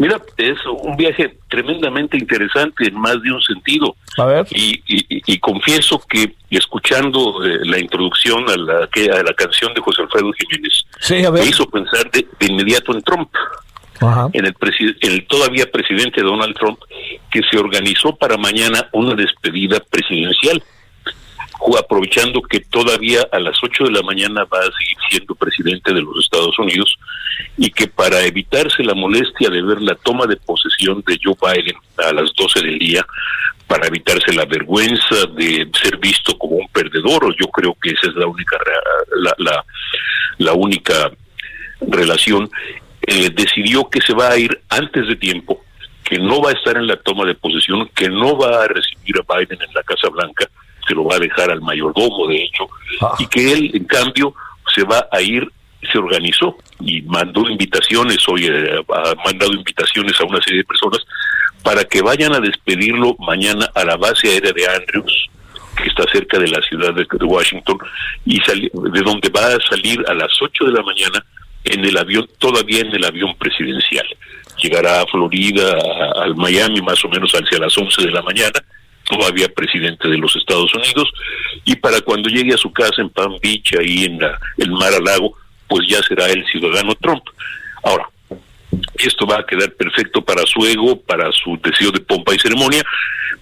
Mira, 0.00 0.18
es 0.38 0.56
un 0.64 0.96
viaje 0.96 1.36
tremendamente 1.50 2.16
interesante 2.16 2.88
en 2.88 2.94
más 2.94 3.20
de 3.20 3.32
un 3.32 3.42
sentido. 3.42 3.94
A 4.16 4.24
ver. 4.24 4.46
Y, 4.50 4.82
y, 4.86 5.38
confieso 5.40 6.02
que 6.08 6.36
escuchando 6.48 7.44
eh, 7.44 7.58
la 7.64 7.78
introducción 7.78 8.48
a 8.48 8.56
la, 8.56 8.88
que, 8.90 9.10
a 9.10 9.22
la 9.22 9.34
canción 9.34 9.74
de 9.74 9.82
José 9.82 10.00
Alfredo 10.00 10.32
Jiménez, 10.32 10.86
me 11.30 11.44
hizo 11.44 11.68
pensar 11.68 12.10
de, 12.10 12.26
inmediato 12.46 12.94
en 12.94 13.02
Trump. 13.02 13.28
En, 14.32 14.46
el 14.46 14.54
el 15.00 15.26
todavía 15.26 15.70
presidente 15.70 16.22
Donald 16.22 16.56
Trump, 16.56 16.78
que 17.30 17.42
se 17.50 17.58
organizó 17.58 18.16
para 18.16 18.36
mañana 18.36 18.88
una 18.92 19.14
despedida 19.14 19.80
presidencial 19.90 20.62
aprovechando 21.78 22.42
que 22.42 22.60
todavía 22.60 23.26
a 23.32 23.38
las 23.38 23.56
8 23.62 23.84
de 23.84 23.90
la 23.90 24.02
mañana 24.02 24.44
va 24.44 24.58
a 24.58 24.78
seguir 24.78 24.96
siendo 25.10 25.34
presidente 25.34 25.92
de 25.92 26.02
los 26.02 26.24
Estados 26.24 26.58
Unidos 26.58 26.96
y 27.56 27.70
que 27.70 27.86
para 27.86 28.20
evitarse 28.22 28.82
la 28.82 28.94
molestia 28.94 29.50
de 29.50 29.62
ver 29.62 29.80
la 29.82 29.94
toma 29.96 30.26
de 30.26 30.36
posesión 30.36 31.02
de 31.06 31.18
Joe 31.22 31.34
Biden 31.40 31.76
a 31.98 32.12
las 32.12 32.32
12 32.34 32.60
del 32.60 32.78
día, 32.78 33.04
para 33.66 33.86
evitarse 33.86 34.32
la 34.32 34.46
vergüenza 34.46 35.26
de 35.36 35.68
ser 35.80 35.98
visto 35.98 36.36
como 36.36 36.56
un 36.56 36.68
perdedor, 36.68 37.34
yo 37.38 37.46
creo 37.48 37.76
que 37.80 37.90
esa 37.90 38.08
es 38.08 38.16
la 38.16 38.26
única 38.26 38.56
la, 39.16 39.34
la, 39.38 39.64
la 40.38 40.52
única 40.54 41.10
relación, 41.80 42.50
eh, 43.10 43.28
decidió 43.34 43.90
que 43.90 44.00
se 44.00 44.14
va 44.14 44.28
a 44.28 44.38
ir 44.38 44.62
antes 44.68 45.08
de 45.08 45.16
tiempo, 45.16 45.64
que 46.04 46.16
no 46.20 46.40
va 46.40 46.50
a 46.50 46.52
estar 46.52 46.76
en 46.76 46.86
la 46.86 46.94
toma 46.94 47.24
de 47.24 47.34
posesión, 47.34 47.90
que 47.92 48.08
no 48.08 48.38
va 48.38 48.62
a 48.62 48.68
recibir 48.68 49.16
a 49.18 49.34
Biden 49.34 49.60
en 49.60 49.74
la 49.74 49.82
Casa 49.82 50.08
Blanca, 50.10 50.48
se 50.86 50.94
lo 50.94 51.04
va 51.04 51.16
a 51.16 51.18
dejar 51.18 51.50
al 51.50 51.60
mayordomo, 51.60 52.28
de 52.28 52.36
hecho, 52.36 52.68
ah. 53.00 53.16
y 53.18 53.26
que 53.26 53.52
él, 53.52 53.70
en 53.74 53.84
cambio, 53.84 54.32
se 54.72 54.84
va 54.84 55.08
a 55.10 55.20
ir, 55.20 55.44
se 55.90 55.98
organizó 55.98 56.56
y 56.78 57.02
mandó 57.02 57.50
invitaciones, 57.50 58.18
hoy 58.28 58.46
eh, 58.46 58.80
ha 58.94 59.14
mandado 59.24 59.54
invitaciones 59.54 60.20
a 60.20 60.24
una 60.26 60.40
serie 60.42 60.58
de 60.58 60.64
personas 60.64 61.00
para 61.64 61.82
que 61.84 62.02
vayan 62.02 62.32
a 62.32 62.38
despedirlo 62.38 63.16
mañana 63.18 63.68
a 63.74 63.84
la 63.84 63.96
base 63.96 64.28
aérea 64.28 64.52
de 64.52 64.68
Andrews, 64.68 65.30
que 65.76 65.88
está 65.88 66.04
cerca 66.12 66.38
de 66.38 66.46
la 66.46 66.62
ciudad 66.62 66.94
de, 66.94 67.06
Washington, 67.24 67.78
y 68.24 68.38
de 68.38 69.02
donde 69.02 69.30
va 69.30 69.48
a 69.48 69.60
salir 69.68 70.00
a 70.08 70.14
las 70.14 70.30
8 70.40 70.66
de 70.66 70.72
la 70.72 70.82
mañana 70.82 71.24
en 71.64 71.84
el 71.84 71.96
avión, 71.96 72.28
todavía 72.38 72.80
en 72.80 72.94
el 72.94 73.04
avión 73.04 73.34
presidencial. 73.36 74.06
Llegará 74.62 75.02
a 75.02 75.06
Florida, 75.06 75.76
al 76.16 76.34
Miami, 76.36 76.80
más 76.82 77.04
o 77.04 77.08
menos 77.08 77.32
hacia 77.32 77.58
las 77.58 77.76
11 77.76 78.02
de 78.02 78.10
la 78.10 78.22
mañana, 78.22 78.62
todavía 79.04 79.48
presidente 79.48 80.08
de 80.08 80.18
los 80.18 80.34
Estados 80.36 80.72
Unidos, 80.74 81.10
y 81.64 81.76
para 81.76 82.00
cuando 82.00 82.28
llegue 82.28 82.54
a 82.54 82.58
su 82.58 82.72
casa 82.72 83.02
en 83.02 83.10
Palm 83.10 83.38
Beach, 83.42 83.74
ahí 83.78 84.04
en 84.04 84.18
la, 84.18 84.38
el 84.58 84.70
Mar 84.70 84.92
a 84.94 85.00
Lago, 85.00 85.34
pues 85.68 85.86
ya 85.88 86.02
será 86.02 86.26
el 86.26 86.44
ciudadano 86.46 86.94
Trump. 86.96 87.24
Ahora, 87.82 88.08
esto 88.98 89.26
va 89.26 89.38
a 89.38 89.46
quedar 89.46 89.72
perfecto 89.72 90.22
para 90.22 90.44
su 90.46 90.64
ego, 90.66 91.00
para 91.00 91.30
su 91.32 91.58
deseo 91.62 91.90
de 91.90 92.00
pompa 92.00 92.34
y 92.34 92.38
ceremonia, 92.38 92.82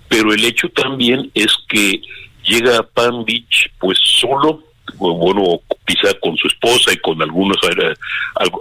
pero 0.08 0.32
el 0.32 0.44
hecho 0.44 0.68
también 0.70 1.30
es 1.34 1.54
que 1.68 2.00
llega 2.44 2.78
a 2.78 2.82
Palm 2.82 3.24
Beach 3.24 3.70
pues 3.78 3.98
solo, 4.02 4.62
bueno, 4.96 5.60
quizá 5.86 6.14
con 6.20 6.36
su 6.36 6.48
esposa 6.48 6.92
y 6.92 6.96
con 6.98 7.20
algunos 7.22 7.56
eh, 7.64 7.94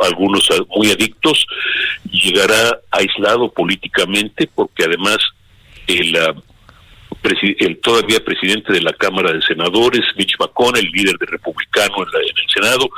algunos 0.02 0.50
muy 0.76 0.92
adictos, 0.92 1.46
llegará 2.12 2.80
aislado 2.92 3.52
políticamente 3.52 4.50
porque 4.54 4.84
además 4.86 5.18
el 5.88 6.18
el 7.60 7.80
todavía 7.80 8.20
presidente 8.24 8.72
de 8.72 8.82
la 8.82 8.94
Cámara 8.94 9.34
de 9.34 9.42
Senadores, 9.42 10.02
Mitch 10.18 10.36
McConnell, 10.40 10.86
el 10.86 10.92
líder 10.92 11.18
de 11.18 11.26
republicano 11.26 11.96
en, 11.98 12.38
el 12.38 12.50
Senado, 12.54 12.90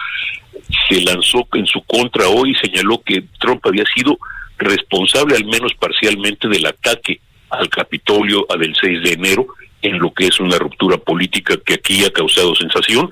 se 0.87 1.01
lanzó 1.01 1.47
en 1.53 1.65
su 1.65 1.81
contra 1.83 2.27
hoy 2.27 2.51
y 2.51 2.55
señaló 2.55 3.01
que 3.03 3.23
Trump 3.39 3.65
había 3.65 3.85
sido 3.95 4.17
responsable 4.57 5.35
al 5.35 5.45
menos 5.45 5.73
parcialmente 5.79 6.47
del 6.47 6.65
ataque 6.65 7.19
al 7.49 7.69
Capitolio 7.69 8.45
del 8.59 8.75
6 8.79 9.03
de 9.03 9.13
enero, 9.13 9.47
en 9.81 9.99
lo 9.99 10.13
que 10.13 10.27
es 10.27 10.39
una 10.39 10.57
ruptura 10.57 10.97
política 10.97 11.55
que 11.65 11.75
aquí 11.75 12.03
ha 12.05 12.11
causado 12.11 12.55
sensación. 12.55 13.09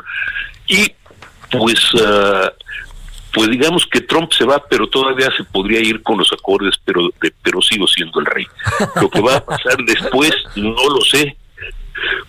Y 0.68 0.92
pues 1.52 1.94
uh, 1.94 2.50
pues 3.34 3.50
digamos 3.50 3.86
que 3.86 4.02
Trump 4.02 4.32
se 4.34 4.46
va, 4.46 4.64
pero 4.70 4.88
todavía 4.88 5.30
se 5.36 5.44
podría 5.44 5.80
ir 5.80 6.02
con 6.02 6.18
los 6.18 6.32
acordes, 6.34 6.76
pero 6.84 7.10
de, 7.22 7.32
pero 7.44 7.62
sigo 7.62 7.88
siendo 7.88 8.20
el 8.20 8.26
rey. 8.26 8.48
Lo 9.02 9.10
que 9.10 9.22
va 9.22 9.36
a 9.38 9.46
pasar 9.46 9.78
después 9.86 10.34
no 10.56 10.90
lo 10.90 11.02
sé. 11.02 11.38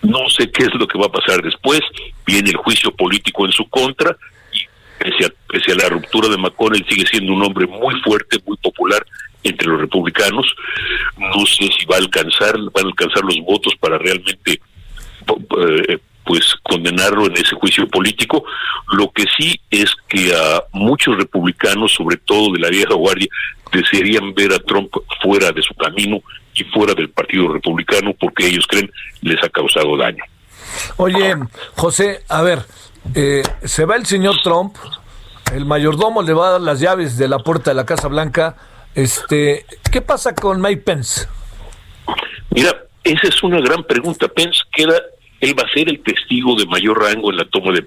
No 0.01 0.27
sé 0.29 0.49
qué 0.51 0.63
es 0.63 0.73
lo 0.73 0.87
que 0.87 0.97
va 0.97 1.07
a 1.07 1.11
pasar 1.11 1.41
después. 1.41 1.81
Viene 2.25 2.49
el 2.49 2.57
juicio 2.57 2.91
político 2.91 3.45
en 3.45 3.51
su 3.51 3.67
contra 3.69 4.15
y 4.51 4.59
pese 5.03 5.25
a, 5.25 5.33
pese 5.47 5.71
a 5.71 5.75
la 5.75 5.89
ruptura 5.89 6.27
de 6.27 6.37
McConnell 6.37 6.85
sigue 6.87 7.05
siendo 7.05 7.33
un 7.33 7.43
hombre 7.43 7.67
muy 7.67 7.99
fuerte, 8.01 8.39
muy 8.45 8.57
popular 8.57 9.05
entre 9.43 9.67
los 9.67 9.79
republicanos. 9.79 10.45
No 11.17 11.45
sé 11.45 11.69
si 11.77 11.85
va 11.85 11.95
a 11.95 11.99
alcanzar, 11.99 12.55
van 12.73 12.85
a 12.85 12.89
alcanzar 12.89 13.23
los 13.23 13.39
votos 13.45 13.73
para 13.79 13.97
realmente 13.97 14.59
eh, 15.27 15.97
pues 16.25 16.55
condenarlo 16.63 17.25
en 17.25 17.33
ese 17.33 17.55
juicio 17.55 17.87
político. 17.87 18.43
Lo 18.91 19.11
que 19.11 19.25
sí 19.37 19.59
es 19.69 19.91
que 20.07 20.33
a 20.35 20.63
muchos 20.73 21.17
republicanos, 21.17 21.93
sobre 21.93 22.17
todo 22.17 22.53
de 22.53 22.59
la 22.59 22.69
vieja 22.69 22.93
guardia, 22.93 23.27
desearían 23.71 24.33
ver 24.33 24.53
a 24.53 24.59
Trump 24.59 24.91
fuera 25.21 25.51
de 25.51 25.61
su 25.61 25.73
camino 25.73 26.21
y 26.53 26.63
fuera 26.65 26.93
del 26.93 27.09
Partido 27.09 27.51
Republicano 27.53 28.13
porque 28.19 28.47
ellos 28.47 28.65
creen 28.67 28.91
les 29.21 29.41
ha 29.43 29.49
causado 29.49 29.97
daño. 29.97 30.23
Oye, 30.97 31.35
José, 31.75 32.23
a 32.29 32.41
ver, 32.41 32.65
eh, 33.15 33.43
se 33.63 33.85
va 33.85 33.95
el 33.95 34.05
señor 34.05 34.35
Trump, 34.43 34.75
el 35.53 35.65
mayordomo 35.65 36.21
le 36.21 36.33
va 36.33 36.49
a 36.49 36.51
dar 36.51 36.61
las 36.61 36.79
llaves 36.79 37.17
de 37.17 37.27
la 37.27 37.39
puerta 37.39 37.71
de 37.71 37.75
la 37.75 37.85
Casa 37.85 38.07
Blanca. 38.07 38.55
Este, 38.95 39.65
¿qué 39.91 40.01
pasa 40.01 40.33
con 40.35 40.61
Mike 40.61 40.81
Pence? 40.81 41.27
Mira, 42.51 42.85
esa 43.03 43.27
es 43.27 43.43
una 43.43 43.61
gran 43.61 43.83
pregunta. 43.83 44.27
Pence 44.27 44.59
queda 44.71 44.95
él 45.39 45.57
va 45.57 45.63
a 45.63 45.73
ser 45.73 45.89
el 45.89 46.01
testigo 46.01 46.55
de 46.55 46.65
mayor 46.65 47.01
rango 47.01 47.31
en 47.31 47.37
la 47.37 47.45
toma 47.45 47.71
de 47.71 47.85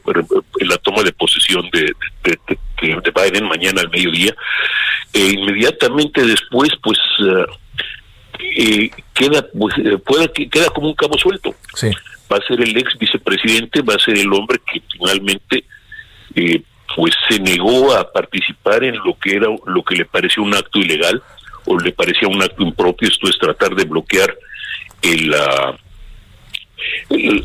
en 0.60 0.68
la 0.68 0.78
toma 0.78 1.02
de 1.02 1.12
posesión 1.12 1.68
de, 1.70 1.92
de, 2.24 3.12
Biden 3.14 3.46
mañana 3.46 3.82
al 3.82 3.90
mediodía 3.90 4.34
e 5.12 5.20
inmediatamente 5.20 6.24
después 6.24 6.70
pues 6.82 6.98
eh, 7.20 7.46
eh, 8.56 8.90
queda 9.12 9.46
pues, 9.52 9.74
eh, 9.78 10.48
queda 10.50 10.70
como 10.70 10.88
un 10.88 10.94
cabo 10.94 11.18
suelto 11.18 11.54
va 12.32 12.38
a 12.38 12.46
ser 12.48 12.60
el 12.60 12.76
ex 12.76 12.98
vicepresidente 12.98 13.82
va 13.82 13.94
a 13.94 13.98
ser 13.98 14.16
el 14.16 14.32
hombre 14.32 14.58
que 14.72 14.82
finalmente 14.90 15.64
pues 16.96 17.14
se 17.28 17.38
negó 17.38 17.94
a 17.94 18.10
participar 18.10 18.84
en 18.84 18.96
lo 18.96 19.18
que 19.18 19.36
era 19.36 19.48
lo 19.66 19.82
que 19.82 19.96
le 19.96 20.04
pareció 20.04 20.42
un 20.42 20.54
acto 20.54 20.78
ilegal 20.78 21.22
o 21.66 21.78
le 21.78 21.92
parecía 21.92 22.28
un 22.28 22.42
acto 22.42 22.62
impropio 22.62 23.08
esto 23.08 23.28
es 23.28 23.38
tratar 23.38 23.74
de 23.74 23.84
bloquear 23.84 24.36
el 25.02 25.34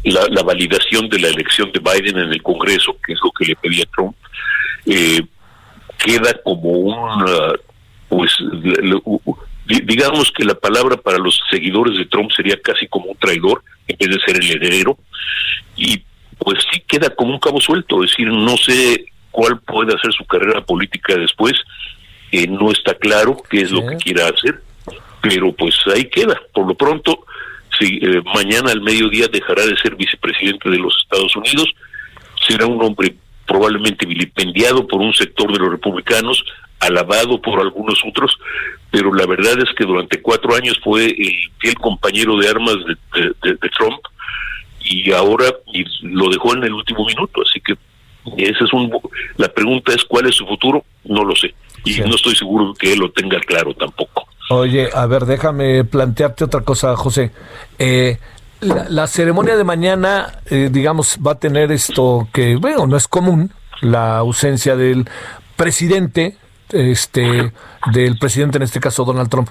la, 0.03 0.43
validación 0.43 1.09
de 1.09 1.19
la 1.19 1.29
elección 1.29 1.71
de 1.71 1.79
Biden 1.79 2.17
en 2.17 2.31
el 2.31 2.41
Congreso, 2.41 2.97
que 3.05 3.13
es 3.13 3.19
lo 3.23 3.31
que 3.31 3.45
le 3.45 3.55
pedía 3.55 3.85
Trump, 3.93 4.15
eh, 4.85 5.21
queda 5.97 6.33
como 6.43 6.69
un, 6.69 7.25
pues, 8.07 8.31
digamos 9.65 10.31
que 10.31 10.45
la 10.45 10.55
palabra 10.55 10.97
para 10.97 11.17
los 11.17 11.39
seguidores 11.49 11.97
de 11.97 12.05
Trump 12.05 12.31
sería 12.31 12.59
casi 12.61 12.87
como 12.87 13.07
un 13.07 13.17
traidor 13.17 13.63
en 13.87 13.97
vez 13.97 14.09
de 14.09 14.25
ser 14.25 14.41
el 14.41 14.51
heredero, 14.51 14.97
y 15.75 16.03
pues 16.37 16.59
sí 16.71 16.81
queda 16.87 17.09
como 17.09 17.31
un 17.33 17.39
cabo 17.39 17.59
suelto, 17.59 18.03
es 18.03 18.11
decir, 18.11 18.27
no 18.27 18.55
sé 18.57 19.05
cuál 19.37 19.59
puede 19.59 19.93
hacer 19.93 20.11
su 20.13 20.25
carrera 20.25 20.61
política 20.61 21.15
después, 21.15 21.53
eh, 22.31 22.47
no 22.47 22.71
está 22.71 22.95
claro 22.95 23.37
qué 23.47 23.61
es 23.61 23.69
lo 23.69 23.85
que 23.85 23.97
quiera 23.97 24.25
hacer, 24.25 24.63
pero 25.21 25.51
pues 25.51 25.75
ahí 25.93 26.05
queda, 26.05 26.41
por 26.55 26.67
lo 26.67 26.73
pronto 26.73 27.23
si, 27.77 27.99
eh, 28.01 28.23
mañana 28.33 28.71
al 28.71 28.81
mediodía 28.81 29.27
dejará 29.27 29.63
de 29.67 29.77
ser 29.77 29.95
vicepresidente 29.95 30.71
de 30.71 30.79
los 30.79 30.97
Estados 31.03 31.35
Unidos, 31.35 31.67
será 32.47 32.65
un 32.65 32.83
hombre 32.83 33.13
probablemente 33.45 34.07
vilipendiado 34.07 34.87
por 34.87 35.01
un 35.01 35.13
sector 35.13 35.53
de 35.53 35.59
los 35.59 35.69
republicanos, 35.69 36.43
alabado 36.79 37.39
por 37.39 37.59
algunos 37.59 37.99
otros, 38.09 38.35
pero 38.89 39.13
la 39.13 39.27
verdad 39.27 39.59
es 39.59 39.71
que 39.77 39.85
durante 39.85 40.19
cuatro 40.19 40.55
años 40.55 40.79
fue 40.83 41.05
el 41.05 41.51
fiel 41.59 41.75
compañero 41.75 42.37
de 42.37 42.49
armas 42.49 42.77
de, 43.13 43.69
Trump 43.77 44.01
y 44.83 45.11
ahora 45.11 45.45
lo 46.01 46.29
dejó 46.29 46.55
en 46.55 46.63
el 46.63 46.73
último 46.73 47.05
minuto, 47.05 47.43
así 47.43 47.61
que 47.61 47.75
ese 48.37 48.63
es 48.63 48.73
un 48.73 48.91
la 49.37 49.47
pregunta 49.47 49.93
es 49.93 50.03
cuál 50.05 50.27
es 50.27 50.35
su 50.35 50.45
futuro, 50.45 50.83
no 51.05 51.23
lo 51.23 51.35
sé 51.35 51.53
y 51.87 52.01
no 52.01 52.15
estoy 52.15 52.35
seguro 52.35 52.73
que 52.73 52.93
él 52.93 52.99
lo 52.99 53.11
tenga 53.11 53.39
claro 53.39 53.73
tampoco. 53.73 54.27
Oye, 54.49 54.89
a 54.93 55.05
ver, 55.05 55.25
déjame 55.25 55.83
plantearte 55.83 56.45
otra 56.45 56.61
cosa, 56.61 56.95
José. 56.95 57.31
Eh, 57.79 58.17
la, 58.61 59.07
ceremonia 59.07 59.55
de 59.55 59.63
mañana, 59.63 60.39
eh, 60.49 60.69
digamos, 60.71 61.19
va 61.25 61.33
a 61.33 61.39
tener 61.39 61.71
esto 61.71 62.27
que, 62.33 62.55
bueno, 62.55 62.87
no 62.87 62.97
es 62.97 63.07
común, 63.07 63.51
la 63.81 64.17
ausencia 64.17 64.75
del 64.75 65.07
presidente, 65.55 66.37
este, 66.69 67.51
del 67.91 68.17
presidente 68.17 68.57
en 68.57 68.63
este 68.63 68.79
caso 68.79 69.05
Donald 69.05 69.29
Trump. 69.29 69.49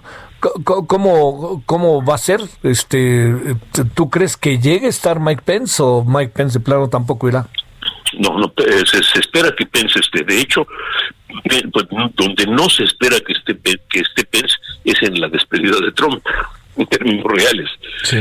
¿Cómo, 0.64 1.62
cómo 1.66 2.04
va 2.04 2.14
a 2.14 2.18
ser? 2.18 2.40
Este, 2.62 3.34
¿Tú 3.94 4.10
crees 4.10 4.36
que 4.36 4.58
llegue 4.58 4.86
a 4.86 4.90
estar 4.90 5.20
Mike 5.20 5.42
Pence 5.44 5.82
o 5.82 6.04
Mike 6.04 6.32
Pence 6.34 6.58
de 6.58 6.64
plano 6.64 6.88
tampoco 6.88 7.28
irá? 7.28 7.48
No, 8.18 8.38
no 8.38 8.52
eh, 8.58 8.84
se, 8.86 9.18
espera 9.18 9.54
que 9.56 9.66
Pence 9.66 9.98
esté. 9.98 10.24
De 10.24 10.40
hecho, 10.40 10.66
pues, 11.72 11.86
donde 12.14 12.46
no 12.46 12.68
se 12.68 12.84
espera 12.84 13.18
que 13.20 13.32
esté, 13.32 13.56
que 13.90 14.00
esté 14.00 14.24
Pence 14.24 14.54
es 14.84 15.02
en 15.02 15.20
la 15.20 15.28
despedida 15.28 15.78
de 15.80 15.92
Trump, 15.92 16.24
en 16.76 16.86
términos 16.86 17.24
reales. 17.24 17.70
Sí. 18.04 18.18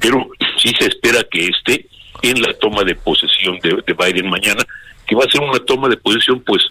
Pero 0.00 0.28
sí 0.58 0.72
se 0.78 0.86
espera 0.86 1.22
que 1.30 1.46
esté 1.46 1.86
en 2.22 2.40
la 2.40 2.52
toma 2.54 2.84
de 2.84 2.94
posesión 2.94 3.58
de, 3.60 3.94
Biden 3.94 4.30
mañana, 4.30 4.64
que 5.06 5.14
va 5.14 5.24
a 5.24 5.30
ser 5.30 5.40
una 5.40 5.58
toma 5.60 5.88
de 5.88 5.96
posesión, 5.96 6.40
pues, 6.40 6.62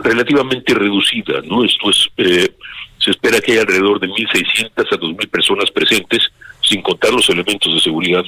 relativamente 0.00 0.74
reducida, 0.74 1.40
¿no? 1.44 1.64
Esto 1.64 1.90
es, 1.90 2.08
eh, 2.16 2.52
se 2.98 3.10
espera 3.10 3.40
que 3.40 3.52
haya 3.52 3.60
alrededor 3.62 4.00
de 4.00 4.08
1.600 4.08 4.70
a 4.92 4.96
2.000 4.96 5.28
personas 5.28 5.70
presentes, 5.70 6.28
sin 6.62 6.82
contar 6.82 7.12
los 7.12 7.28
elementos 7.28 7.72
de 7.72 7.80
seguridad 7.80 8.24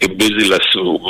en 0.00 0.16
vez 0.16 0.30
de 0.30 0.48
las 0.48 0.60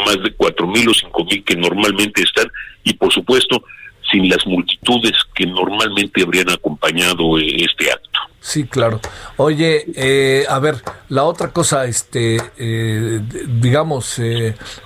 más 0.07 0.17
de 0.23 0.37
4.000 0.37 0.89
o 0.89 1.25
5.000 1.25 1.45
que 1.45 1.57
normalmente 1.57 2.23
están 2.23 2.51
y 2.85 2.95
por 2.95 3.13
supuesto 3.13 3.63
sin 4.11 4.29
las 4.29 4.47
multitudes 4.47 5.13
que 5.35 5.47
normalmente 5.47 6.23
habrían 6.23 6.51
acompañado 6.51 7.39
eh, 7.39 7.57
este 7.59 7.91
acto. 7.93 8.21
Sí, 8.41 8.65
claro. 8.65 9.01
Oye, 9.37 9.85
eh, 9.95 10.45
a 10.49 10.59
ver, 10.59 10.77
la 11.11 11.25
otra 11.25 11.49
cosa, 11.49 11.85
este, 11.85 12.39
eh, 12.59 13.21
digamos, 13.47 14.21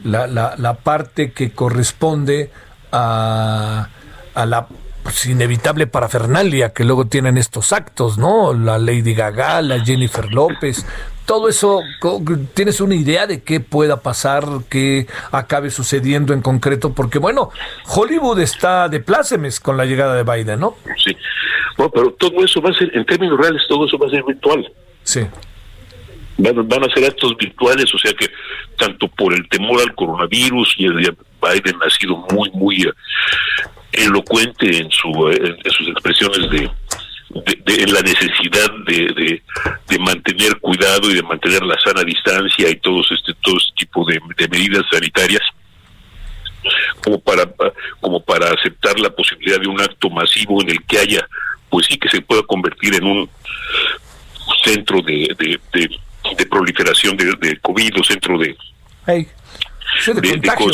la, 0.02 0.26
la, 0.26 0.54
la, 0.58 0.74
parte 0.74 1.32
que 1.32 1.52
corresponde 1.52 2.50
a, 2.90 3.88
a 4.34 4.46
la 4.46 4.66
pues, 5.04 5.26
inevitable 5.26 5.86
parafernalia 5.86 6.72
que 6.72 6.82
luego 6.82 7.06
tienen 7.06 7.38
estos 7.38 7.72
actos, 7.72 8.18
¿no? 8.18 8.54
La 8.54 8.78
Lady 8.78 9.14
Gaga, 9.14 9.62
la 9.62 9.84
Jennifer 9.84 10.32
López, 10.32 10.84
todo 11.26 11.48
eso, 11.48 11.82
¿tienes 12.54 12.80
una 12.80 12.94
idea 12.94 13.26
de 13.26 13.42
qué 13.42 13.60
pueda 13.60 14.00
pasar, 14.00 14.44
qué 14.68 15.06
acabe 15.32 15.70
sucediendo 15.70 16.32
en 16.32 16.42
concreto? 16.42 16.94
Porque 16.94 17.18
bueno, 17.18 17.50
Hollywood 17.86 18.40
está 18.40 18.88
de 18.88 19.00
plácemes 19.00 19.60
con 19.60 19.76
la 19.76 19.86
llegada 19.86 20.14
de 20.14 20.22
Biden, 20.22 20.60
¿no? 20.60 20.76
Sí, 21.02 21.16
bueno, 21.76 21.90
pero 21.94 22.12
todo 22.12 22.44
eso 22.44 22.60
va 22.60 22.70
a 22.70 22.74
ser, 22.74 22.90
en 22.94 23.04
términos 23.04 23.38
reales, 23.38 23.62
todo 23.68 23.86
eso 23.86 23.98
va 23.98 24.06
a 24.06 24.10
ser 24.10 24.22
virtual. 24.24 24.70
Sí. 25.02 25.20
Van, 26.38 26.68
van 26.68 26.84
a 26.84 26.94
ser 26.94 27.04
actos 27.04 27.36
virtuales, 27.36 27.92
o 27.94 27.98
sea 27.98 28.12
que 28.12 28.28
tanto 28.76 29.08
por 29.08 29.32
el 29.32 29.48
temor 29.48 29.80
al 29.80 29.94
coronavirus 29.94 30.74
y 30.78 30.86
el 30.86 30.94
Biden 30.94 31.76
ha 31.86 31.90
sido 31.90 32.16
muy, 32.30 32.50
muy 32.52 32.82
eh, 32.82 32.92
elocuente 33.92 34.78
en, 34.78 34.90
su, 34.90 35.08
en 35.28 35.70
sus 35.70 35.88
expresiones 35.88 36.50
de 36.50 36.70
de, 37.42 37.86
la 37.86 38.00
necesidad 38.00 38.70
de, 38.86 39.42
de, 39.88 39.98
mantener 39.98 40.58
cuidado 40.60 41.10
y 41.10 41.14
de 41.14 41.22
mantener 41.22 41.62
la 41.62 41.78
sana 41.80 42.02
distancia 42.02 42.68
y 42.68 42.76
todos 42.76 43.10
este 43.10 43.32
todo 43.42 43.56
este 43.56 43.72
tipo 43.76 44.04
de, 44.04 44.20
medidas 44.48 44.84
sanitarias 44.90 45.42
como 47.02 47.18
para 47.20 47.50
como 48.00 48.20
para 48.20 48.50
aceptar 48.50 48.98
la 49.00 49.10
posibilidad 49.10 49.60
de 49.60 49.68
un 49.68 49.80
acto 49.80 50.10
masivo 50.10 50.62
en 50.62 50.70
el 50.70 50.84
que 50.84 50.98
haya 50.98 51.26
pues 51.70 51.86
sí 51.86 51.98
que 51.98 52.08
se 52.08 52.20
pueda 52.20 52.42
convertir 52.42 52.94
en 52.94 53.04
un 53.04 53.30
centro 54.62 55.00
de, 55.02 55.28
de, 55.72 56.46
proliferación 56.46 57.16
de, 57.16 57.58
COVID 57.60 58.00
o 58.00 58.04
centro 58.04 58.38
de 58.38 58.56
de, 60.06 60.30
contagio, 60.30 60.70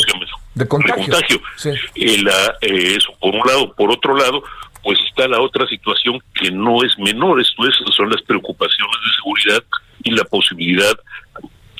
de, 0.55 0.67
contagio. 0.67 1.41
Eh, 1.63 2.95
eso 2.95 3.13
por 3.19 3.35
un 3.35 3.47
lado. 3.47 3.73
Por 3.75 3.91
otro 3.91 4.15
lado 4.15 4.43
pues 4.83 4.99
está 5.07 5.27
la 5.27 5.41
otra 5.41 5.67
situación 5.67 6.19
que 6.33 6.51
no 6.51 6.83
es 6.83 6.97
menor, 6.97 7.39
esto 7.41 7.67
es, 7.67 7.75
son 7.95 8.09
las 8.09 8.21
preocupaciones 8.23 8.95
de 9.05 9.13
seguridad 9.15 9.63
y 10.03 10.11
la 10.11 10.23
posibilidad 10.23 10.97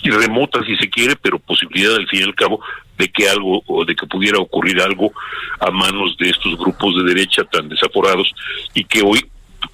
y 0.03 0.09
remota 0.09 0.63
si 0.65 0.75
se 0.77 0.89
quiere, 0.89 1.15
pero 1.15 1.39
posibilidad 1.39 1.95
al 1.95 2.07
fin 2.07 2.21
y 2.21 2.23
al 2.23 2.35
cabo 2.35 2.59
de 2.97 3.09
que 3.09 3.29
algo 3.29 3.63
o 3.67 3.85
de 3.85 3.95
que 3.95 4.07
pudiera 4.07 4.39
ocurrir 4.39 4.81
algo 4.81 5.11
a 5.59 5.71
manos 5.71 6.17
de 6.17 6.29
estos 6.29 6.57
grupos 6.57 6.95
de 6.97 7.13
derecha 7.13 7.43
tan 7.45 7.69
desaforados 7.69 8.31
y 8.73 8.83
que 8.83 9.01
hoy 9.01 9.25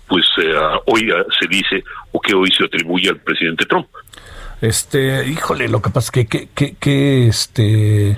pues 0.08 0.26
eh, 0.42 0.54
hoy 0.86 1.10
ah, 1.12 1.24
se 1.40 1.48
dice 1.48 1.84
o 2.12 2.20
que 2.20 2.34
hoy 2.34 2.50
se 2.52 2.64
atribuye 2.64 3.10
al 3.10 3.20
presidente 3.20 3.66
Trump. 3.66 3.88
Este, 4.62 5.28
híjole, 5.28 5.68
lo 5.68 5.82
que 5.82 5.90
pasa 5.90 6.12
es 6.14 6.28
que 6.28 6.48
que, 6.48 6.76
que 6.76 7.28
este 7.28 8.16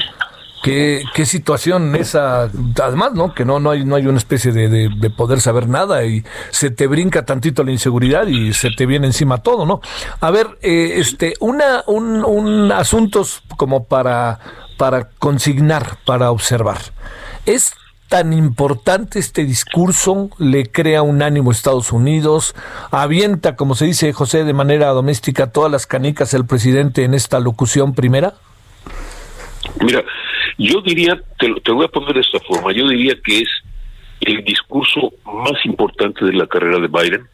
Qué, 0.61 1.03
qué 1.13 1.25
situación 1.25 1.95
esa, 1.95 2.49
además, 2.83 3.13
¿no? 3.13 3.33
Que 3.33 3.45
no, 3.45 3.59
no 3.59 3.71
hay, 3.71 3.85
no 3.85 3.95
hay 3.95 4.07
una 4.07 4.17
especie 4.17 4.51
de, 4.51 4.67
de, 4.89 5.09
poder 5.09 5.39
saber 5.39 5.69
nada 5.69 6.03
y 6.05 6.23
se 6.51 6.69
te 6.69 6.87
brinca 6.87 7.23
tantito 7.23 7.63
la 7.63 7.71
inseguridad 7.71 8.27
y 8.27 8.53
se 8.53 8.69
te 8.71 8.85
viene 8.85 9.07
encima 9.07 9.37
todo, 9.37 9.65
¿no? 9.65 9.79
A 10.19 10.31
ver, 10.31 10.57
eh, 10.61 10.95
este, 10.97 11.35
una, 11.39 11.83
un, 11.87 12.25
un 12.25 12.71
asuntos 12.73 13.41
como 13.55 13.85
para, 13.85 14.39
para 14.77 15.09
consignar, 15.19 15.97
para 16.05 16.31
observar. 16.31 16.77
¿Es 17.45 17.73
tan 18.09 18.33
importante 18.33 19.19
este 19.19 19.45
discurso? 19.45 20.29
¿Le 20.39 20.69
crea 20.69 21.03
un 21.03 21.21
ánimo 21.21 21.51
a 21.51 21.53
Estados 21.53 21.91
Unidos? 21.91 22.55
¿Avienta, 22.91 23.55
como 23.55 23.75
se 23.75 23.85
dice 23.85 24.11
José, 24.11 24.43
de 24.43 24.53
manera 24.53 24.87
doméstica 24.89 25.51
todas 25.51 25.71
las 25.71 25.85
canicas 25.85 26.33
el 26.33 26.45
presidente 26.45 27.03
en 27.05 27.13
esta 27.13 27.39
locución 27.39 27.93
primera? 27.93 28.33
Mira, 29.81 30.03
yo 30.57 30.81
diría, 30.81 31.19
te, 31.37 31.53
te 31.61 31.71
voy 31.71 31.85
a 31.85 31.89
poner 31.89 32.13
de 32.13 32.21
esta 32.21 32.39
forma, 32.39 32.71
yo 32.71 32.87
diría 32.87 33.15
que 33.23 33.39
es 33.39 33.49
el 34.21 34.43
discurso 34.43 35.13
más 35.25 35.65
importante 35.65 36.25
de 36.25 36.33
la 36.33 36.47
carrera 36.47 36.79
de 36.79 36.87
Biden, 36.87 37.27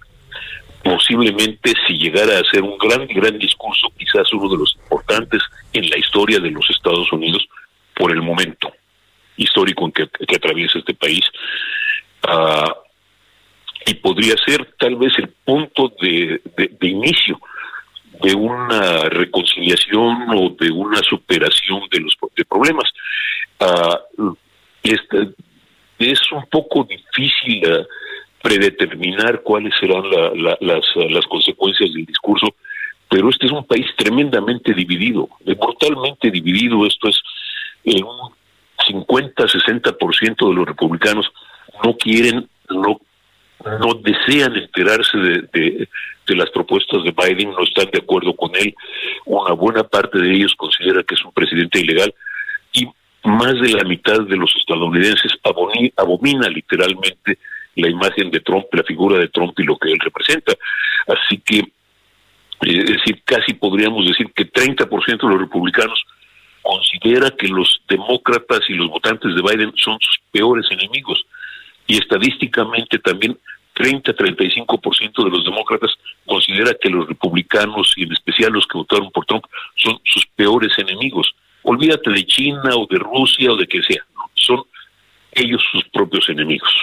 posiblemente 0.83 1.73
si 1.87 1.97
llegara 1.97 2.37
a 2.37 2.43
ser 2.51 2.61
un 2.61 2.77
gran, 2.77 3.07
gran 3.07 3.37
discurso, 3.39 3.91
quizás 3.97 4.31
uno 4.33 4.49
de 4.49 4.57
los 4.57 4.77
importantes 4.83 5.41
en 5.73 5.89
la 5.89 5.97
historia 5.97 6.39
de 6.39 6.51
los 6.51 6.69
Estados 6.69 7.11
Unidos 7.11 7.47
por 7.95 8.11
el 8.11 8.21
momento 8.21 8.71
histórico 9.37 9.85
en 9.85 9.91
que, 9.91 10.35
atraviesa 10.35 10.79
este 10.79 10.93
país. 10.93 11.23
Ah, 12.23 12.75
y 13.87 13.95
podría 13.95 14.35
ser 14.45 14.73
tal 14.79 14.95
vez 14.95 15.13
el 15.17 15.29
punto 15.43 15.91
de 15.99 16.41
inicio 16.81 17.39
de 18.21 18.35
una 18.35 19.09
reconciliación 19.09 20.27
o 20.35 20.55
de 20.59 20.71
una 20.71 20.99
superación 20.99 21.81
de 21.91 21.99
los 21.99 22.15
problemas. 22.47 22.91
Ah, 23.59 23.99
este, 24.83 25.29
es 25.99 26.19
un 26.31 26.45
poco 26.49 26.83
difícil 26.83 27.63
ah, 27.71 27.85
predeterminar 28.41 29.41
cuáles 29.41 29.73
serán 29.79 30.03
las, 30.09 30.83
las 30.95 31.25
consecuencias 31.25 31.91
del 31.93 32.05
discurso, 32.05 32.55
pero 33.09 33.29
este 33.29 33.47
es 33.47 33.51
un 33.51 33.65
país 33.65 33.87
tremendamente 33.97 34.73
dividido, 34.73 35.29
brutalmente 35.43 36.29
dividido. 36.29 36.85
Esto 36.85 37.09
es 37.09 37.19
en 37.83 38.03
un 38.03 38.31
50-60% 38.87 40.49
de 40.49 40.53
los 40.53 40.65
republicanos 40.65 41.31
no 41.83 41.95
quieren, 41.97 42.47
no 42.69 42.99
no 43.65 43.95
desean 43.95 44.55
enterarse 44.55 45.17
de, 45.17 45.87
las 46.27 46.49
propuestas 46.51 47.03
de 47.03 47.11
Biden, 47.11 47.51
no 47.51 47.63
están 47.63 47.89
de 47.91 47.99
acuerdo 47.99 48.35
con 48.35 48.55
él. 48.55 48.75
Una 49.25 49.53
buena 49.53 49.83
parte 49.83 50.19
de 50.19 50.33
ellos 50.33 50.53
considera 50.55 51.03
que 51.03 51.15
es 51.15 51.25
un 51.25 51.31
presidente 51.31 51.79
ilegal 51.79 52.13
y 52.73 52.87
más 53.23 53.53
de 53.53 53.71
la 53.71 53.83
mitad 53.83 54.21
de 54.21 54.37
los 54.37 54.53
estadounidenses 54.55 55.33
abomina, 55.43 56.47
literalmente 56.47 57.39
la 57.75 57.89
imagen 57.89 58.29
de 58.31 58.39
Trump, 58.39 58.65
la 58.71 58.83
figura 58.83 59.17
de 59.17 59.29
Trump 59.29 59.57
y 59.59 59.63
lo 59.63 59.77
que 59.77 59.91
él 59.91 59.99
representa. 59.99 60.53
Así 61.07 61.39
que, 61.39 61.57
eh, 61.57 61.67
es 62.61 62.85
decir, 62.85 63.21
casi 63.25 63.53
podríamos 63.53 64.05
decir 64.05 64.31
que 64.33 64.45
30% 64.45 65.27
de 65.27 65.33
los 65.33 65.41
republicanos 65.41 66.05
considera 66.61 67.31
que 67.31 67.47
los 67.47 67.81
demócratas 67.87 68.61
y 68.69 68.73
los 68.73 68.89
votantes 68.89 69.35
de 69.35 69.41
Biden 69.41 69.73
son 69.75 69.97
sus 69.99 70.19
peores 70.31 70.65
enemigos 70.71 71.25
y 71.87 71.97
estadísticamente 71.97 72.99
también 72.99 73.37
30-35% 73.75 75.23
de 75.23 75.29
los 75.29 75.43
demócratas 75.43 75.91
considera 76.25 76.73
que 76.79 76.89
los 76.89 77.07
republicanos 77.07 77.93
y 77.97 78.03
en 78.03 78.13
especial 78.13 78.53
los 78.53 78.65
que 78.67 78.77
votaron 78.77 79.11
por 79.11 79.25
Trump 79.25 79.45
son 79.75 79.99
sus 80.03 80.25
peores 80.35 80.71
enemigos. 80.77 81.35
Olvídate 81.63 82.09
de 82.11 82.25
China 82.25 82.75
o 82.75 82.87
de 82.89 82.97
Rusia 82.97 83.51
o 83.51 83.55
de 83.57 83.67
que 83.67 83.81
sea, 83.83 84.03
son 84.35 84.63
ellos 85.33 85.63
sus 85.71 85.83
propios 85.89 86.29
enemigos. 86.29 86.73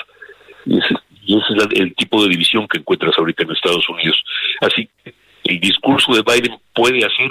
Y 0.66 0.78
ese, 0.78 0.94
es 1.26 1.80
el 1.80 1.94
tipo 1.94 2.22
de 2.22 2.30
división 2.30 2.68
que 2.68 2.78
encuentras 2.78 3.16
ahorita 3.18 3.42
en 3.42 3.52
Estados 3.52 3.88
Unidos. 3.88 4.22
Así 4.60 4.88
que 5.02 5.14
el 5.44 5.60
discurso 5.60 6.14
de 6.14 6.22
Biden 6.22 6.56
puede 6.74 7.04
hacer 7.04 7.30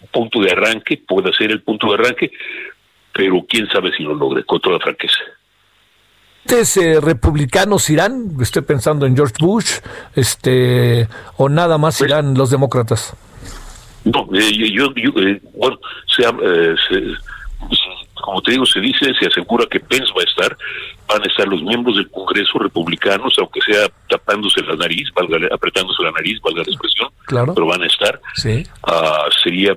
un 0.00 0.08
punto 0.12 0.40
de 0.40 0.52
arranque, 0.52 0.96
puede 0.96 1.32
ser 1.32 1.50
el 1.50 1.62
punto 1.62 1.88
de 1.88 1.94
arranque, 1.94 2.30
pero 3.12 3.44
quién 3.48 3.68
sabe 3.68 3.92
si 3.96 4.02
lo 4.02 4.14
logre, 4.14 4.44
con 4.44 4.60
toda 4.60 4.78
franqueza. 4.78 5.18
Eh, 6.46 7.00
republicanos 7.00 7.88
irán? 7.90 8.36
Estoy 8.40 8.62
pensando 8.62 9.06
en 9.06 9.16
George 9.16 9.34
Bush, 9.40 9.80
este, 10.14 11.08
o 11.36 11.48
nada 11.48 11.78
más 11.78 11.98
pues 11.98 12.10
irán 12.10 12.34
los 12.34 12.50
demócratas. 12.50 13.14
No, 14.04 14.28
eh, 14.34 14.70
yo, 14.70 14.92
yo 14.94 15.10
eh, 15.20 15.40
bueno, 15.54 15.78
se, 16.06 16.22
como 18.22 18.42
te 18.42 18.52
digo, 18.52 18.66
se 18.66 18.80
dice, 18.80 19.12
se 19.18 19.26
asegura 19.26 19.66
que 19.70 19.80
Pence 19.80 20.12
va 20.16 20.20
a 20.20 20.24
estar, 20.24 20.56
van 21.08 21.22
a 21.22 21.26
estar 21.26 21.48
los 21.48 21.62
miembros 21.62 21.96
del 21.96 22.10
Congreso 22.10 22.58
republicanos, 22.58 23.34
aunque 23.38 23.60
sea 23.62 23.88
tapándose 24.08 24.60
la 24.62 24.76
nariz, 24.76 25.08
valga, 25.14 25.48
apretándose 25.52 26.02
la 26.02 26.12
nariz, 26.12 26.40
valga 26.42 26.62
la 26.64 26.72
expresión, 26.72 27.08
claro. 27.24 27.54
pero 27.54 27.66
van 27.66 27.82
a 27.82 27.86
estar. 27.86 28.20
Sí. 28.34 28.64
Ah, 28.86 29.26
sería, 29.42 29.74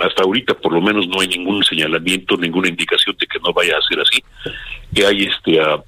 hasta 0.00 0.22
ahorita 0.24 0.54
por 0.54 0.72
lo 0.72 0.82
menos 0.82 1.06
no 1.06 1.20
hay 1.20 1.28
ningún 1.28 1.62
señalamiento, 1.62 2.36
ninguna 2.36 2.68
indicación 2.68 3.16
de 3.18 3.26
que 3.26 3.38
no 3.38 3.52
vaya 3.52 3.74
a 3.78 3.88
ser 3.88 4.00
así, 4.00 4.22
que 4.92 5.06
hay 5.06 5.22
este... 5.22 5.60
Uh, 5.60 5.80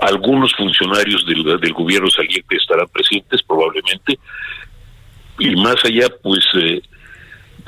algunos 0.00 0.54
funcionarios 0.54 1.24
del, 1.26 1.60
del 1.60 1.72
gobierno 1.72 2.08
saliente 2.10 2.56
estarán 2.56 2.86
presentes 2.88 3.42
probablemente 3.42 4.18
y 5.38 5.56
más 5.56 5.76
allá 5.84 6.08
pues 6.22 6.44
eh, 6.54 6.80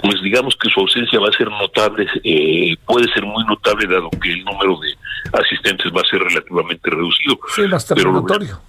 pues 0.02 0.22
digamos 0.22 0.56
que 0.60 0.70
su 0.70 0.80
ausencia 0.80 1.18
va 1.18 1.28
a 1.28 1.36
ser 1.36 1.48
notable, 1.50 2.06
eh, 2.22 2.76
puede 2.86 3.12
ser 3.12 3.24
muy 3.24 3.44
notable 3.44 3.86
dado 3.86 4.10
que 4.22 4.32
el 4.32 4.44
número 4.44 4.78
de 4.78 4.94
asistentes 5.38 5.90
va 5.92 6.02
a 6.02 6.08
ser 6.08 6.20
relativamente 6.20 6.88
reducido. 6.90 7.38
Sí, 7.54 7.62
estar 7.74 7.96
pero, 7.96 8.12
notorio. 8.12 8.60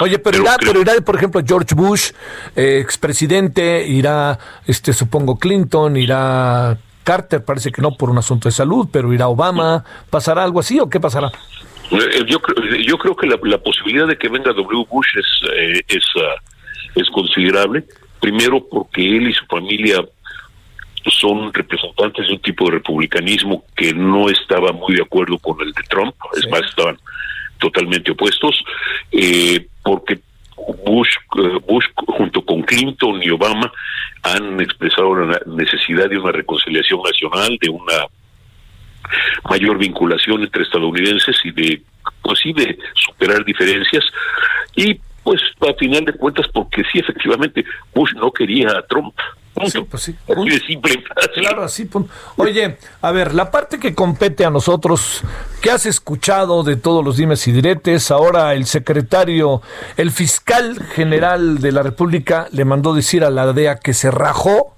Oye, 0.00 0.18
pero, 0.18 0.38
irá, 0.42 0.56
pero 0.58 0.80
irá, 0.80 0.92
por 1.04 1.16
ejemplo, 1.16 1.42
George 1.46 1.74
Bush, 1.74 2.10
eh, 2.56 2.78
expresidente, 2.80 3.86
irá, 3.86 4.38
este, 4.66 4.92
supongo, 4.92 5.38
Clinton, 5.38 5.96
irá 5.96 6.78
Carter, 7.04 7.44
parece 7.44 7.72
que 7.72 7.82
no 7.82 7.96
por 7.96 8.10
un 8.10 8.18
asunto 8.18 8.48
de 8.48 8.52
salud, 8.52 8.88
pero 8.92 9.12
irá 9.12 9.28
Obama, 9.28 9.84
¿pasará 10.10 10.44
algo 10.44 10.60
así 10.60 10.78
o 10.78 10.88
qué 10.88 11.00
pasará? 11.00 11.30
Eh, 11.90 12.24
yo, 12.26 12.38
yo 12.86 12.98
creo 12.98 13.16
que 13.16 13.26
la, 13.26 13.38
la 13.42 13.58
posibilidad 13.58 14.06
de 14.06 14.16
que 14.16 14.28
venga 14.28 14.52
W. 14.52 14.86
Bush 14.90 15.08
es, 15.16 15.50
eh, 15.52 15.80
es, 15.88 16.04
uh, 16.16 17.00
es 17.00 17.08
considerable. 17.10 17.84
Primero 18.20 18.66
porque 18.68 19.16
él 19.16 19.28
y 19.28 19.34
su 19.34 19.44
familia 19.46 20.04
son 21.06 21.52
representantes 21.52 22.26
de 22.28 22.34
un 22.34 22.40
tipo 22.40 22.66
de 22.66 22.72
republicanismo 22.72 23.64
que 23.74 23.92
no 23.92 24.28
estaba 24.28 24.72
muy 24.72 24.94
de 24.94 25.02
acuerdo 25.02 25.38
con 25.38 25.60
el 25.60 25.72
de 25.72 25.82
Trump, 25.88 26.14
es 26.36 26.48
más, 26.48 26.62
estaban 26.62 26.96
totalmente 27.58 28.12
opuestos, 28.12 28.54
eh, 29.10 29.66
porque 29.82 30.20
Bush, 30.84 31.16
eh, 31.38 31.58
Bush 31.66 31.86
junto 32.06 32.44
con 32.44 32.62
Clinton 32.62 33.22
y 33.22 33.30
Obama 33.30 33.72
han 34.22 34.60
expresado 34.60 35.14
la 35.14 35.40
necesidad 35.46 36.08
de 36.08 36.18
una 36.18 36.32
reconciliación 36.32 37.00
nacional, 37.02 37.58
de 37.60 37.70
una 37.70 38.06
mayor 39.48 39.78
vinculación 39.78 40.42
entre 40.42 40.62
estadounidenses 40.62 41.36
y 41.44 41.50
de, 41.50 41.82
pues 42.22 42.40
de 42.44 42.78
superar 42.94 43.44
diferencias 43.44 44.04
y 44.76 44.98
pues 45.22 45.40
a 45.60 45.72
final 45.74 46.04
de 46.04 46.14
cuentas, 46.14 46.46
porque 46.52 46.82
sí, 46.90 46.98
efectivamente, 46.98 47.64
Bush 47.94 48.12
no 48.14 48.32
quería 48.32 48.70
a 48.70 48.82
Trump. 48.82 49.14
Sí, 49.66 49.80
pues 49.82 50.02
sí. 50.02 50.16
simple, 50.66 51.04
claro, 51.34 51.62
así. 51.64 51.88
Oye, 52.36 52.78
a 53.02 53.10
ver, 53.12 53.34
la 53.34 53.50
parte 53.50 53.78
que 53.78 53.94
compete 53.94 54.44
a 54.46 54.50
nosotros, 54.50 55.22
¿qué 55.60 55.70
has 55.70 55.84
escuchado 55.84 56.62
de 56.62 56.76
todos 56.76 57.04
los 57.04 57.18
dimes 57.18 57.46
y 57.46 57.52
diretes? 57.52 58.10
Ahora 58.10 58.54
el 58.54 58.64
secretario, 58.64 59.60
el 59.96 60.10
fiscal 60.10 60.82
general 60.94 61.58
de 61.58 61.72
la 61.72 61.82
República 61.82 62.48
le 62.50 62.64
mandó 62.64 62.94
decir 62.94 63.24
a 63.24 63.30
la 63.30 63.52
DEA 63.52 63.76
que 63.76 63.92
se 63.92 64.10
rajó, 64.10 64.74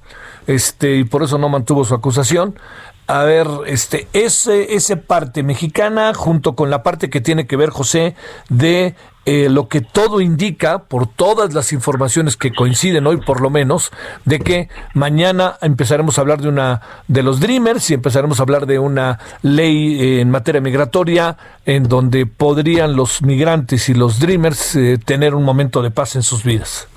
este, 0.47 0.97
y 0.97 1.05
por 1.05 1.23
eso 1.23 1.39
no 1.39 1.49
mantuvo 1.49 1.85
su 1.85 1.95
acusación. 1.95 2.59
A 3.07 3.23
ver, 3.23 3.47
este, 3.67 4.09
ese, 4.13 4.75
ese 4.75 4.97
parte 4.97 5.43
mexicana, 5.43 6.15
junto 6.15 6.57
con 6.57 6.71
la 6.71 6.83
parte 6.83 7.11
que 7.11 7.21
tiene 7.21 7.47
que 7.47 7.57
ver, 7.57 7.71
José, 7.71 8.17
de 8.49 8.95
eh, 9.27 9.49
lo 9.49 9.69
que 9.69 9.81
todo 9.81 10.21
indica, 10.21 10.85
por 10.85 11.07
todas 11.07 11.55
las 11.55 11.73
informaciones 11.73 12.37
que 12.37 12.53
coinciden 12.53 13.07
hoy 13.07 13.19
por 13.19 13.41
lo 13.41 13.51
menos, 13.51 13.91
de 14.25 14.39
que 14.39 14.69
mañana 14.93 15.57
empezaremos 15.63 16.19
a 16.19 16.21
hablar 16.21 16.41
de 16.41 16.49
una 16.49 16.83
de 17.09 17.23
los 17.23 17.41
Dreamers 17.41 17.91
y 17.91 17.95
empezaremos 17.95 18.39
a 18.39 18.43
hablar 18.43 18.67
de 18.67 18.79
una 18.79 19.19
ley 19.43 20.01
eh, 20.01 20.21
en 20.21 20.31
materia 20.31 20.61
migratoria 20.61 21.37
en 21.65 21.89
donde 21.89 22.27
podrían 22.27 22.97
los 22.97 23.23
migrantes 23.23 23.89
y 23.89 23.95
los 23.95 24.21
Dreamers 24.21 24.77
eh, 24.77 24.99
tener 25.05 25.35
un 25.35 25.45
momento 25.45 25.83
de 25.83 25.91
paz 25.91 26.17
en 26.17 26.23
sus 26.23 26.45
vidas. 26.45 26.89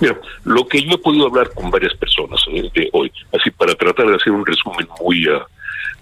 Mira, 0.00 0.18
lo 0.44 0.68
que 0.68 0.82
yo 0.82 0.92
he 0.92 0.98
podido 0.98 1.26
hablar 1.26 1.50
con 1.54 1.70
varias 1.70 1.94
personas 1.94 2.40
de 2.74 2.88
hoy, 2.92 3.10
así 3.38 3.50
para 3.50 3.74
tratar 3.74 4.06
de 4.06 4.16
hacer 4.16 4.32
un 4.32 4.46
resumen 4.46 4.86
muy 5.00 5.26
uh, 5.26 5.40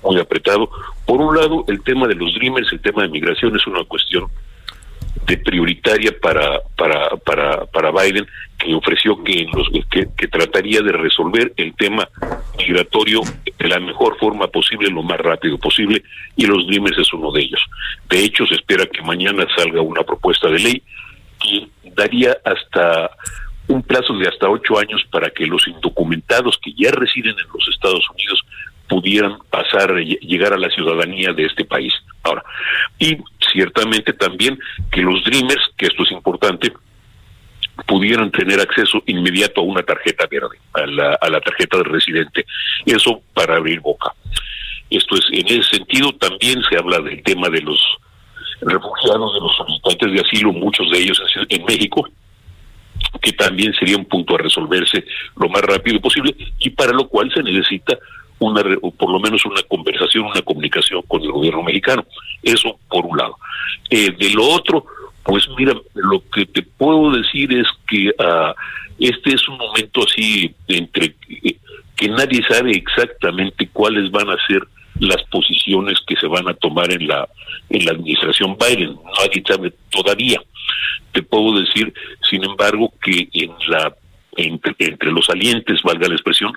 muy 0.03 0.21
apretado. 0.21 0.69
Por 1.05 1.21
un 1.21 1.37
lado, 1.37 1.65
el 1.69 1.83
tema 1.83 2.07
de 2.07 2.15
los 2.15 2.35
Dreamers, 2.35 2.73
el 2.73 2.81
tema 2.81 3.03
de 3.03 3.09
migración 3.09 3.55
es 3.57 3.67
una 3.67 3.85
cuestión 3.85 4.29
de 5.27 5.39
prioritaria 5.39 6.15
para 6.21 6.61
para 6.77 7.11
para 7.17 7.67
para 7.67 7.91
Biden 7.91 8.27
que 8.59 8.75
ofreció 8.75 9.23
que 9.23 9.47
que, 9.91 10.29
trataría 10.29 10.81
de 10.81 10.93
resolver 10.93 11.53
el 11.57 11.75
tema 11.75 12.09
migratorio 12.59 13.21
de 13.59 13.69
la 13.69 13.81
mejor 13.81 14.19
forma 14.19 14.47
posible 14.47 14.91
lo 14.91 15.03
más 15.03 15.19
rápido 15.19 15.59
posible 15.59 16.03
y 16.37 16.47
los 16.47 16.67
Dreamers 16.67 16.99
es 16.99 17.13
uno 17.13 17.33
de 17.33 17.43
ellos 17.43 17.61
de 18.09 18.25
hecho 18.25 18.47
se 18.47 18.55
espera 18.55 18.87
que 18.87 19.03
mañana 19.03 19.47
salga 19.57 19.81
una 19.81 20.03
propuesta 20.03 20.49
de 20.49 20.59
ley 20.59 20.83
que 21.41 21.69
daría 21.97 22.37
hasta 22.45 23.11
un 23.69 23.83
plazo 23.83 24.15
de 24.15 24.29
hasta 24.29 24.49
ocho 24.49 24.79
años 24.79 25.05
para 25.11 25.31
que 25.31 25.47
los 25.47 25.67
indocumentados 25.67 26.59
que 26.63 26.73
ya 26.73 26.91
residen 26.93 27.37
en 27.39 27.47
los 27.53 27.69
Estados 27.69 28.09
Unidos 28.15 28.45
pudieran 28.89 29.39
pasar, 29.51 29.93
llegar 29.97 30.53
a 30.53 30.59
la 30.59 30.71
ciudadanía 30.71 31.33
de 31.33 31.47
este 31.47 31.65
país. 31.65 31.93
Ahora, 32.23 32.45
y 32.99 33.17
ciertamente 33.53 34.13
también 34.13 34.59
que 34.91 35.01
los 35.01 35.23
Dreamers, 35.25 35.71
que 35.77 35.87
esto 35.87 36.03
es 36.03 36.13
importante, 36.13 36.73
pudieran 37.87 38.31
tener 38.31 38.61
acceso 38.61 39.03
inmediato 39.07 39.61
a 39.61 39.65
una 39.65 39.83
tarjeta 39.83 40.27
verde, 40.31 40.59
a 40.73 40.87
la, 40.87 41.19
a 41.21 41.29
la 41.29 41.41
tarjeta 41.41 41.79
de 41.79 41.85
residente. 41.85 42.47
Eso 42.85 43.21
para 43.35 43.57
abrir 43.57 43.81
boca. 43.81 44.13
Esto 44.89 45.17
es, 45.17 45.27
en 45.33 45.47
ese 45.47 45.77
sentido 45.77 46.13
también 46.15 46.63
se 46.69 46.79
habla 46.79 47.01
del 47.01 47.23
tema 47.23 47.49
de 47.49 47.61
los 47.61 47.81
refugiados, 48.61 49.35
de 49.35 49.41
los 49.41 49.57
solicitantes 49.57 50.13
de 50.13 50.21
asilo, 50.21 50.53
muchos 50.53 50.91
de 50.91 50.99
ellos 50.99 51.21
en 51.49 51.65
México, 51.65 52.09
que 53.21 53.33
también 53.33 53.75
sería 53.75 53.97
un 53.97 54.07
punto 54.07 54.35
a 54.35 54.39
resolverse 54.39 55.05
lo 55.37 55.49
más 55.49 55.63
rápido 55.63 56.01
posible 56.01 56.35
y 56.59 56.71
para 56.71 56.93
lo 56.93 57.09
cual 57.09 57.31
se 57.35 57.43
necesita 57.43 57.99
una, 58.39 58.63
o 58.83 58.91
por 58.91 59.11
lo 59.11 59.19
menos 59.19 59.45
una 59.47 59.63
conversación, 59.63 60.25
una 60.25 60.43
comunicación 60.43 61.03
con 61.03 61.23
el 61.23 61.33
gobierno 61.33 61.63
mexicano. 61.63 62.05
Eso 62.43 62.79
por 62.89 63.07
un 63.07 63.17
lado. 63.17 63.37
Eh, 63.91 64.11
de 64.19 64.31
lo 64.31 64.45
otro, 64.49 64.85
pues 65.23 65.49
mira, 65.57 65.75
lo 65.95 66.23
que 66.31 66.47
te 66.47 66.63
puedo 66.63 67.11
decir 67.13 67.53
es 67.53 67.67
que 67.89 68.09
uh, 68.09 68.55
este 68.99 69.35
es 69.35 69.49
un 69.49 69.59
momento 69.59 70.03
así 70.07 70.55
entre 70.69 71.15
eh, 71.29 71.57
que 71.97 72.09
nadie 72.09 72.43
sabe 72.49 72.73
exactamente 72.73 73.69
cuáles 73.73 74.11
van 74.11 74.29
a 74.31 74.47
ser 74.47 74.63
las 75.01 75.23
posiciones 75.25 75.99
que 76.07 76.17
se 76.17 76.27
van 76.27 76.49
a 76.49 76.55
tomar 76.55 76.91
en 76.93 77.07
la 77.07 77.29
en 77.71 77.85
la 77.85 77.93
administración 77.93 78.57
Biden. 78.57 78.97
Nadie 79.19 79.43
sabe 79.47 79.73
todavía. 79.91 80.41
Te 81.13 81.23
puedo 81.23 81.59
decir, 81.59 81.93
sin 82.29 82.45
embargo, 82.45 82.93
que 83.03 83.29
en 83.33 83.53
la 83.69 83.95
entre, 84.37 84.75
entre 84.79 85.11
los 85.13 85.27
salientes, 85.27 85.83
valga 85.83 86.09
la 86.09 86.15
expresión, 86.15 86.53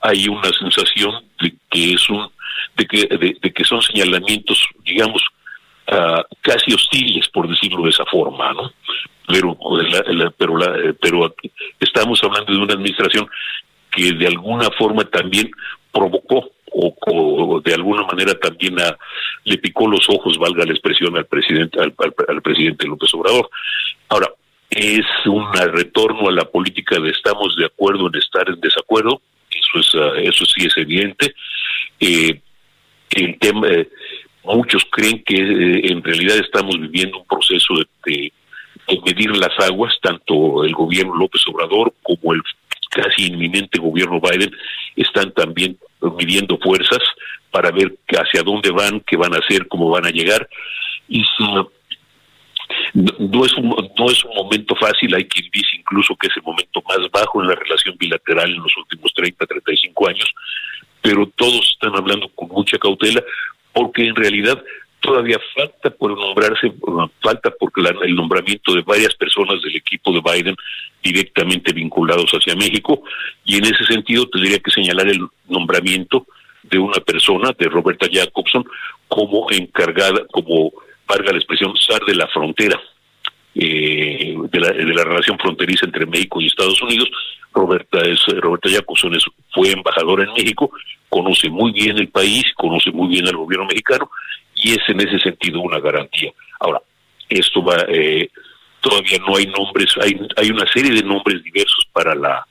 hay 0.00 0.28
una 0.28 0.50
sensación 0.58 1.24
de 1.40 1.54
que 1.70 1.94
es 1.94 2.08
un 2.08 2.28
de 2.76 2.86
que 2.86 3.06
de, 3.42 3.52
que 3.52 3.64
son 3.64 3.82
señalamientos, 3.82 4.66
digamos, 4.84 5.22
uh, 5.88 6.22
casi 6.40 6.72
hostiles, 6.72 7.28
por 7.28 7.48
decirlo 7.48 7.84
de 7.84 7.90
esa 7.90 8.04
forma, 8.06 8.52
¿no? 8.52 8.72
Pero 9.26 9.56
la, 10.08 10.30
pero 10.36 10.56
la, 10.56 10.94
pero 11.00 11.34
estamos 11.80 12.22
hablando 12.22 12.52
de 12.52 12.58
una 12.58 12.74
administración 12.74 13.28
que 13.90 14.12
de 14.12 14.26
alguna 14.26 14.70
forma 14.78 15.04
también 15.04 15.50
provocó 15.92 16.50
o, 16.74 17.60
de 17.62 17.74
alguna 17.74 18.04
manera 18.04 18.34
también 18.34 18.76
le 19.44 19.58
picó 19.58 19.86
los 19.86 20.08
ojos, 20.08 20.38
valga 20.38 20.64
la 20.64 20.72
expresión, 20.72 21.16
al 21.16 21.26
presidente 21.26 21.78
al 21.78 22.42
presidente 22.42 22.86
López 22.86 23.12
Obrador. 23.14 23.50
Ahora, 24.08 24.28
es 24.74 25.04
un 25.26 25.52
retorno 25.52 26.28
a 26.28 26.32
la 26.32 26.46
política 26.46 26.98
de 26.98 27.10
estamos 27.10 27.54
de 27.56 27.66
acuerdo 27.66 28.08
en 28.08 28.16
estar 28.16 28.48
en 28.48 28.58
desacuerdo, 28.58 29.20
eso 29.50 29.78
es 29.78 29.94
ah, 29.94 30.18
eso 30.18 30.46
sí 30.46 30.66
es 30.66 30.74
evidente. 30.78 31.34
Eh, 32.00 32.40
el 33.10 33.38
tema, 33.38 33.68
eh, 33.68 33.88
muchos 34.44 34.82
creen 34.90 35.22
que 35.24 35.34
eh, 35.34 35.92
en 35.92 36.02
realidad 36.02 36.38
estamos 36.38 36.80
viviendo 36.80 37.18
un 37.18 37.26
proceso 37.26 37.74
de, 38.06 38.32
medir 39.06 39.34
las 39.36 39.52
aguas, 39.58 39.94
tanto 40.02 40.64
el 40.64 40.72
gobierno 40.72 41.16
López 41.16 41.42
Obrador 41.46 41.94
como 42.02 42.34
el 42.34 42.42
casi 42.90 43.26
inminente 43.26 43.78
gobierno 43.78 44.20
Biden 44.20 44.50
están 44.96 45.32
también 45.32 45.78
midiendo 46.18 46.58
fuerzas 46.58 46.98
para 47.50 47.70
ver 47.70 47.94
hacia 48.08 48.42
dónde 48.42 48.70
van, 48.70 49.00
qué 49.00 49.16
van 49.16 49.34
a 49.34 49.38
hacer, 49.38 49.66
cómo 49.68 49.88
van 49.88 50.06
a 50.06 50.10
llegar. 50.10 50.48
Y 51.08 51.22
si 51.36 51.44
no, 52.94 53.44
es 53.44 53.52
un, 53.54 53.68
no 53.68 54.10
es 54.10 54.24
un 54.24 54.34
momento 54.34 54.74
fácil, 54.76 55.14
hay 55.14 55.24
quien 55.24 55.48
dice 55.52 55.76
incluso 55.78 56.16
que 56.16 56.28
es 56.28 56.36
el 56.36 56.42
momento 56.42 56.82
más 56.88 56.98
bajo 57.10 57.42
en 57.42 57.48
la 57.48 57.54
relación 57.54 57.96
bilateral 57.98 58.50
en 58.50 58.62
los 58.62 58.76
últimos 58.76 59.12
30, 59.14 59.46
35 59.46 60.08
años, 60.08 60.34
pero 61.00 61.26
todos 61.36 61.70
están 61.72 61.96
hablando 61.96 62.28
con 62.28 62.48
mucha 62.48 62.78
cautela 62.78 63.22
porque 63.72 64.06
en 64.06 64.14
realidad 64.14 64.62
todavía 65.02 65.38
falta 65.54 65.90
por 65.90 66.16
nombrarse, 66.16 66.72
falta 67.20 67.50
porque 67.58 67.82
el 68.04 68.14
nombramiento 68.14 68.72
de 68.72 68.82
varias 68.82 69.14
personas 69.14 69.60
del 69.62 69.76
equipo 69.76 70.12
de 70.12 70.20
Biden 70.20 70.56
directamente 71.02 71.72
vinculados 71.72 72.30
hacia 72.30 72.54
México, 72.54 73.02
y 73.44 73.56
en 73.56 73.64
ese 73.64 73.84
sentido 73.84 74.28
tendría 74.28 74.60
que 74.60 74.70
señalar 74.70 75.08
el 75.08 75.26
nombramiento 75.48 76.26
de 76.62 76.78
una 76.78 77.00
persona, 77.00 77.50
de 77.58 77.68
Roberta 77.68 78.06
Jacobson, 78.10 78.64
como 79.08 79.50
encargada, 79.50 80.24
como 80.30 80.72
valga 81.12 81.32
la 81.32 81.38
expresión, 81.38 81.76
SAR 81.76 82.04
de 82.06 82.14
la 82.14 82.26
frontera, 82.28 82.80
eh, 83.54 84.34
de, 84.50 84.60
la, 84.60 84.70
de 84.70 84.94
la 84.94 85.04
relación 85.04 85.38
fronteriza 85.38 85.84
entre 85.84 86.06
México 86.06 86.40
y 86.40 86.46
Estados 86.46 86.80
Unidos. 86.82 87.10
Roberta 87.52 88.00
es 88.00 88.24
Roberta 88.40 88.70
Jacobson 88.70 89.14
es, 89.14 89.24
fue 89.52 89.72
embajadora 89.72 90.24
en 90.24 90.32
México, 90.32 90.70
conoce 91.10 91.50
muy 91.50 91.72
bien 91.72 91.98
el 91.98 92.08
país, 92.08 92.44
conoce 92.54 92.90
muy 92.90 93.08
bien 93.08 93.28
al 93.28 93.36
gobierno 93.36 93.66
mexicano 93.66 94.10
y 94.54 94.72
es 94.72 94.80
en 94.88 95.00
ese 95.00 95.18
sentido 95.18 95.60
una 95.60 95.78
garantía. 95.78 96.32
Ahora, 96.60 96.80
esto 97.28 97.62
va, 97.62 97.76
eh, 97.88 98.30
todavía 98.80 99.18
no 99.18 99.36
hay 99.36 99.46
nombres, 99.46 99.94
hay, 100.00 100.18
hay 100.36 100.50
una 100.50 100.66
serie 100.72 100.92
de 100.92 101.02
nombres 101.02 101.42
diversos 101.42 101.86
para 101.92 102.14
la 102.14 102.46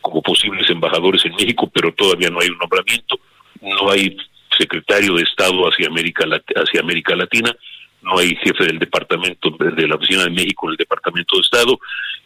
como 0.00 0.22
posibles 0.22 0.70
embajadores 0.70 1.24
en 1.24 1.34
México, 1.34 1.68
pero 1.74 1.92
todavía 1.92 2.30
no 2.30 2.40
hay 2.40 2.48
un 2.48 2.58
nombramiento, 2.58 3.18
no 3.60 3.90
hay 3.90 4.16
secretario 4.56 5.14
de 5.14 5.24
Estado 5.24 5.68
hacia 5.68 5.88
América 5.88 6.24
hacia 6.54 6.80
América 6.80 7.16
Latina, 7.16 7.54
no 8.06 8.18
hay 8.18 8.36
jefe 8.36 8.64
del 8.64 8.78
departamento 8.78 9.50
de 9.50 9.88
la 9.88 9.96
oficina 9.96 10.24
de 10.24 10.30
México 10.30 10.66
en 10.66 10.72
el 10.72 10.76
departamento 10.76 11.36
de 11.36 11.42
Estado, 11.42 11.78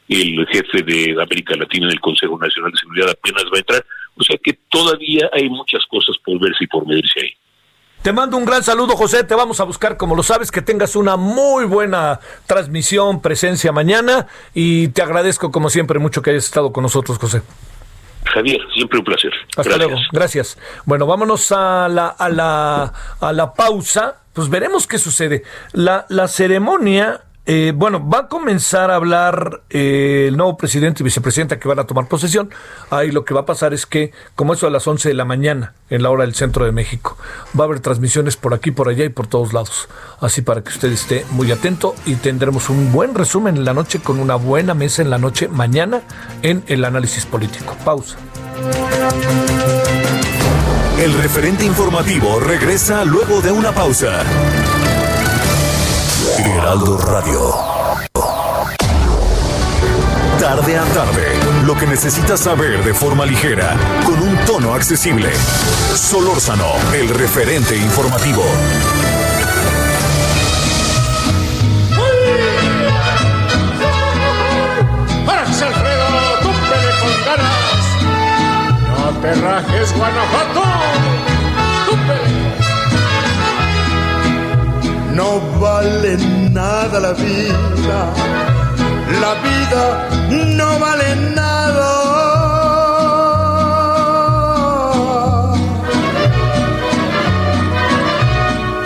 el 0.09 0.47
jefe 0.47 0.83
de 0.83 1.13
América 1.13 1.57
Latina 1.57 1.87
en 1.87 1.93
el 1.93 2.01
Consejo 2.01 2.39
Nacional 2.39 2.71
de 2.73 2.79
Seguridad 2.79 3.11
apenas 3.11 3.45
va 3.45 3.57
a 3.57 3.61
entrar, 3.61 3.87
o 4.17 4.23
sea 4.23 4.37
que 4.43 4.59
todavía 4.69 5.31
hay 5.33 5.49
muchas 5.49 5.85
cosas 5.87 6.17
por 6.25 6.39
verse 6.39 6.65
y 6.65 6.67
por 6.67 6.87
medirse 6.87 7.21
ahí. 7.21 7.31
Te 8.03 8.13
mando 8.13 8.39
un 8.39 8.47
gran 8.47 8.63
saludo, 8.63 8.97
José. 8.97 9.25
Te 9.25 9.35
vamos 9.35 9.61
a 9.61 9.65
buscar, 9.65 9.99
como 9.99 10.17
lo 10.17 10.23
sabes, 10.23 10.51
que 10.51 10.63
tengas 10.63 10.97
una 10.97 11.19
muy 11.19 11.67
buena 11.67 12.19
transmisión, 12.47 13.21
presencia 13.21 13.73
mañana. 13.73 14.27
Y 14.55 14.89
te 14.89 15.03
agradezco, 15.03 15.53
como 15.53 15.69
siempre, 15.69 15.99
mucho 15.99 16.23
que 16.23 16.31
hayas 16.31 16.47
estado 16.47 16.73
con 16.73 16.83
nosotros, 16.83 17.19
José. 17.19 17.43
Javier, 18.25 18.61
siempre 18.75 18.99
un 18.99 19.05
placer. 19.05 19.33
Hasta 19.57 19.77
luego. 19.77 19.97
Gracias. 20.13 20.59
Bueno, 20.85 21.07
vámonos 21.07 21.51
a 21.53 21.89
la, 21.89 22.09
a 22.09 22.29
la, 22.29 22.93
a 23.21 23.33
la 23.33 23.55
pausa. 23.55 24.17
Pues 24.33 24.49
veremos 24.49 24.87
qué 24.87 24.99
sucede. 24.99 25.43
La, 25.73 26.07
la 26.09 26.29
ceremonia 26.29 27.23
eh, 27.53 27.73
bueno, 27.75 28.09
va 28.09 28.19
a 28.21 28.29
comenzar 28.29 28.93
a 28.93 28.95
hablar 28.95 29.63
eh, 29.71 30.27
el 30.29 30.37
nuevo 30.37 30.57
presidente 30.57 31.03
y 31.03 31.05
vicepresidenta 31.05 31.59
que 31.59 31.67
van 31.67 31.81
a 31.81 31.85
tomar 31.85 32.07
posesión. 32.07 32.49
Ahí 32.91 33.11
lo 33.11 33.25
que 33.25 33.35
va 33.35 33.41
a 33.41 33.45
pasar 33.45 33.75
es 33.75 33.87
que, 33.87 34.13
como 34.37 34.53
eso 34.55 34.69
a 34.69 34.71
las 34.71 34.87
11 34.87 35.09
de 35.09 35.15
la 35.15 35.25
mañana, 35.25 35.75
en 35.89 36.05
la 36.05 36.11
hora 36.11 36.23
del 36.23 36.37
centro 36.37 36.65
de 36.65 36.71
México, 36.71 37.19
va 37.59 37.65
a 37.65 37.67
haber 37.67 37.81
transmisiones 37.81 38.37
por 38.37 38.55
aquí, 38.55 38.71
por 38.71 38.89
allá 38.89 39.05
y 39.05 39.09
por 39.09 39.27
todos 39.27 39.53
lados. 39.53 39.89
Así 40.21 40.43
para 40.43 40.63
que 40.63 40.69
usted 40.69 40.93
esté 40.93 41.27
muy 41.33 41.51
atento 41.51 41.97
y 42.07 42.15
tendremos 42.15 42.71
un 42.71 42.93
buen 42.93 43.17
resumen 43.17 43.57
en 43.57 43.65
la 43.65 43.75
noche 43.75 43.99
con 43.99 44.21
una 44.21 44.37
buena 44.37 44.75
mesa 44.75 45.03
en 45.03 45.11
la 45.11 45.19
noche 45.19 45.49
mañana 45.49 46.03
en 46.43 46.63
el 46.69 46.85
análisis 46.85 47.27
político. 47.27 47.77
Pausa. 47.85 48.17
El 51.03 51.13
referente 51.15 51.65
informativo 51.65 52.39
regresa 52.39 53.05
luego 53.05 53.41
de 53.41 53.51
una 53.51 53.73
pausa. 53.73 54.23
Heraldo 56.39 56.97
Radio. 56.99 57.55
Tarde 60.39 60.79
a 60.79 60.85
tarde, 60.85 61.35
lo 61.65 61.77
que 61.77 61.87
necesitas 61.87 62.41
saber 62.41 62.83
de 62.85 62.95
forma 62.95 63.27
ligera, 63.27 63.77
con 64.05 64.21
un 64.23 64.37
tono 64.47 64.75
accesible. 64.75 65.31
Solórzano, 65.95 66.67
el 66.95 67.09
referente 67.09 67.77
informativo. 67.77 68.43
¡Árase, 75.27 75.65
Alfredo! 75.65 76.07
¡Túmpele 76.43 76.91
con 77.01 77.25
ganas! 77.27 77.85
¡No 78.99 79.21
te 79.21 79.35
rajes, 79.35 79.97
Guanajuato! 79.97 80.80
No 85.21 85.39
vale 85.61 86.17
nada 86.51 86.99
la 86.99 87.13
vida, 87.13 87.99
la 89.21 89.35
vida 89.47 90.09
no 90.57 90.79
vale 90.79 91.15
nada. 91.35 91.91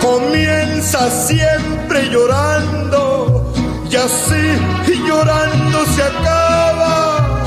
Comienza 0.01 1.09
siempre 1.09 2.09
llorando 2.09 3.53
y 3.89 3.95
así 3.95 4.45
llorando 5.07 5.85
se 5.95 6.03
acaba. 6.03 7.45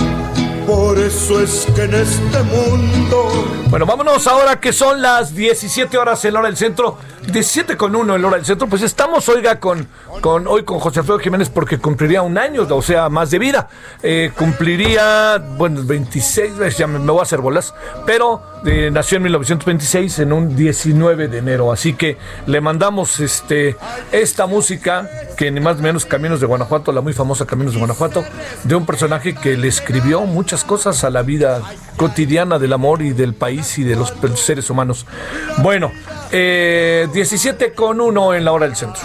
Por 0.66 0.98
eso 0.98 1.42
es 1.42 1.66
que 1.74 1.82
en 1.82 1.94
este 1.94 2.42
mundo... 2.42 3.48
Bueno, 3.68 3.84
vámonos 3.84 4.26
ahora 4.26 4.58
que 4.58 4.72
son 4.72 5.02
las 5.02 5.34
17 5.34 5.98
horas 5.98 6.24
en 6.24 6.36
hora 6.36 6.46
del 6.46 6.56
centro. 6.56 6.96
17 7.32 7.76
con 7.76 7.94
1 7.94 8.16
en 8.16 8.24
hora 8.24 8.36
del 8.36 8.46
centro, 8.46 8.66
pues 8.68 8.80
estamos, 8.80 9.28
oiga, 9.28 9.60
con, 9.60 9.86
con 10.22 10.46
hoy 10.46 10.64
con 10.64 10.78
José 10.78 11.00
Alfredo 11.00 11.18
Jiménez 11.18 11.50
porque 11.50 11.78
cumpliría 11.78 12.22
un 12.22 12.38
año, 12.38 12.66
o 12.68 12.82
sea, 12.82 13.10
más 13.10 13.30
de 13.30 13.38
vida. 13.38 13.68
Eh, 14.02 14.32
cumpliría, 14.34 15.36
bueno, 15.38 15.82
26, 15.84 16.76
ya 16.76 16.86
me, 16.86 16.98
voy 16.98 17.20
a 17.20 17.22
hacer 17.22 17.40
bolas, 17.40 17.74
pero 18.06 18.42
eh, 18.64 18.88
nació 18.90 19.18
en 19.18 19.24
1926, 19.24 20.20
en 20.20 20.32
un 20.32 20.56
19 20.56 21.28
de 21.28 21.38
enero. 21.38 21.70
Así 21.70 21.92
que 21.92 22.16
le 22.46 22.62
mandamos 22.62 23.20
este 23.20 23.76
esta 24.10 24.46
música, 24.46 25.08
que 25.36 25.50
ni 25.50 25.60
más 25.60 25.76
ni 25.76 25.82
menos 25.82 26.06
Caminos 26.06 26.40
de 26.40 26.46
Guanajuato, 26.46 26.92
la 26.92 27.02
muy 27.02 27.12
famosa 27.12 27.44
Caminos 27.44 27.74
de 27.74 27.78
Guanajuato, 27.78 28.24
de 28.64 28.74
un 28.74 28.86
personaje 28.86 29.34
que 29.34 29.56
le 29.56 29.68
escribió 29.68 30.22
muchas 30.22 30.64
cosas 30.64 31.04
a 31.04 31.10
la 31.10 31.22
vida 31.22 31.60
cotidiana 31.98 32.58
del 32.58 32.72
amor 32.72 33.02
y 33.02 33.10
del 33.10 33.34
país 33.34 33.78
y 33.78 33.84
de 33.84 33.96
los 33.96 34.14
seres 34.36 34.70
humanos. 34.70 35.04
Bueno, 35.58 35.92
eh, 36.32 37.08
17 37.12 37.72
con 37.72 38.00
1 38.00 38.34
en 38.34 38.44
la 38.44 38.52
hora 38.52 38.66
del 38.66 38.76
centro. 38.76 39.02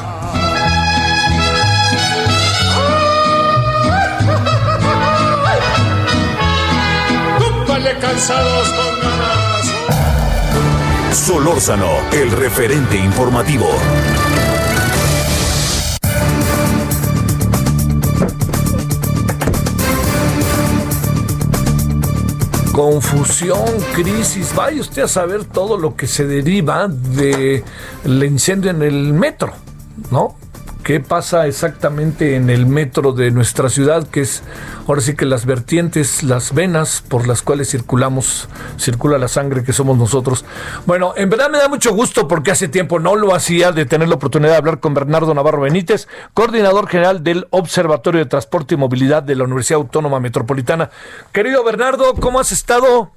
cansados 7.99 8.69
con 8.69 9.01
ganas. 9.01 9.73
Solórzano, 11.17 11.89
el 12.11 12.31
referente 12.31 12.97
informativo. 12.97 13.67
Confusión, 22.73 23.63
crisis. 23.93 24.53
Vaya 24.55 24.81
usted 24.81 25.03
a 25.03 25.07
saber 25.07 25.45
todo 25.45 25.77
lo 25.77 25.95
que 25.95 26.07
se 26.07 26.25
deriva 26.25 26.87
del 26.87 27.63
incendio 28.23 28.71
en 28.71 28.81
el 28.81 29.13
metro, 29.13 29.53
¿no? 30.11 30.35
Qué 30.83 30.99
pasa 30.99 31.47
exactamente 31.47 32.35
en 32.35 32.49
el 32.49 32.65
metro 32.65 33.13
de 33.13 33.31
nuestra 33.31 33.69
ciudad, 33.69 34.07
que 34.07 34.21
es 34.21 34.43
ahora 34.87 35.01
sí 35.01 35.15
que 35.15 35.25
las 35.25 35.45
vertientes, 35.45 36.23
las 36.23 36.53
venas 36.53 37.03
por 37.07 37.27
las 37.27 37.41
cuales 37.41 37.71
circulamos, 37.71 38.49
circula 38.77 39.17
la 39.17 39.29
sangre 39.29 39.63
que 39.63 39.73
somos 39.73 39.97
nosotros. 39.97 40.43
Bueno, 40.85 41.13
en 41.15 41.29
verdad 41.29 41.49
me 41.49 41.57
da 41.57 41.69
mucho 41.69 41.93
gusto 41.93 42.27
porque 42.27 42.51
hace 42.51 42.67
tiempo 42.67 42.99
no 42.99 43.15
lo 43.15 43.33
hacía 43.33 43.71
de 43.71 43.85
tener 43.85 44.09
la 44.09 44.15
oportunidad 44.15 44.51
de 44.51 44.57
hablar 44.57 44.79
con 44.79 44.93
Bernardo 44.93 45.33
Navarro 45.33 45.61
Benítez, 45.61 46.07
coordinador 46.33 46.87
general 46.87 47.23
del 47.23 47.47
Observatorio 47.49 48.19
de 48.19 48.25
Transporte 48.25 48.75
y 48.75 48.77
Movilidad 48.77 49.23
de 49.23 49.35
la 49.35 49.45
Universidad 49.45 49.79
Autónoma 49.79 50.19
Metropolitana. 50.19 50.89
Querido 51.31 51.63
Bernardo, 51.63 52.13
¿cómo 52.15 52.39
has 52.39 52.51
estado? 52.51 53.11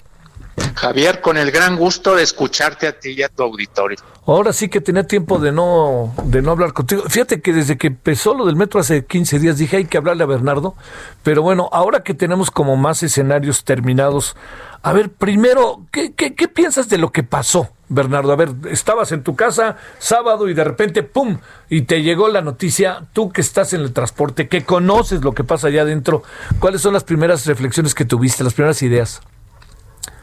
Javier, 0.76 1.20
con 1.20 1.36
el 1.36 1.50
gran 1.50 1.76
gusto 1.76 2.14
de 2.14 2.22
escucharte 2.22 2.86
a 2.86 2.98
ti 2.98 3.10
y 3.10 3.22
a 3.22 3.28
tu 3.28 3.42
auditorio. 3.42 3.98
Ahora 4.26 4.52
sí 4.52 4.68
que 4.68 4.80
tenía 4.80 5.06
tiempo 5.06 5.38
de 5.38 5.52
no, 5.52 6.12
de 6.24 6.42
no 6.42 6.50
hablar 6.50 6.72
contigo. 6.72 7.02
Fíjate 7.08 7.40
que 7.40 7.52
desde 7.52 7.78
que 7.78 7.86
empezó 7.86 8.34
lo 8.34 8.44
del 8.44 8.56
metro 8.56 8.80
hace 8.80 9.04
15 9.04 9.38
días 9.38 9.56
dije 9.56 9.76
hay 9.76 9.84
que 9.84 9.98
hablarle 9.98 10.24
a 10.24 10.26
Bernardo, 10.26 10.74
pero 11.22 11.42
bueno, 11.42 11.68
ahora 11.70 12.02
que 12.02 12.12
tenemos 12.12 12.50
como 12.50 12.76
más 12.76 13.04
escenarios 13.04 13.62
terminados, 13.62 14.36
a 14.82 14.92
ver, 14.92 15.10
primero, 15.10 15.82
¿qué, 15.92 16.12
qué, 16.12 16.34
qué 16.34 16.48
piensas 16.48 16.88
de 16.88 16.98
lo 16.98 17.12
que 17.12 17.22
pasó? 17.22 17.68
Bernardo, 17.88 18.32
a 18.32 18.36
ver, 18.36 18.52
estabas 18.68 19.12
en 19.12 19.22
tu 19.22 19.36
casa 19.36 19.76
sábado 19.98 20.48
y 20.48 20.54
de 20.54 20.64
repente, 20.64 21.04
¡pum! 21.04 21.38
Y 21.68 21.82
te 21.82 22.02
llegó 22.02 22.26
la 22.28 22.42
noticia, 22.42 23.06
tú 23.12 23.30
que 23.30 23.40
estás 23.40 23.74
en 23.74 23.82
el 23.82 23.92
transporte, 23.92 24.48
que 24.48 24.64
conoces 24.64 25.22
lo 25.22 25.34
que 25.34 25.44
pasa 25.44 25.68
allá 25.68 25.82
adentro, 25.82 26.24
¿cuáles 26.58 26.82
son 26.82 26.94
las 26.94 27.04
primeras 27.04 27.46
reflexiones 27.46 27.94
que 27.94 28.04
tuviste, 28.04 28.42
las 28.42 28.54
primeras 28.54 28.82
ideas? 28.82 29.22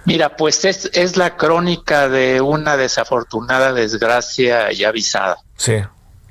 Mira, 0.06 0.36
pues 0.36 0.66
es, 0.66 0.89
es 0.93 1.16
la 1.16 1.38
crónica 1.38 2.10
de 2.10 2.41
una 2.41 2.76
desafortunada 2.76 3.72
desgracia 3.72 4.72
ya 4.72 4.89
avisada. 4.89 5.38
Sí. 5.56 5.76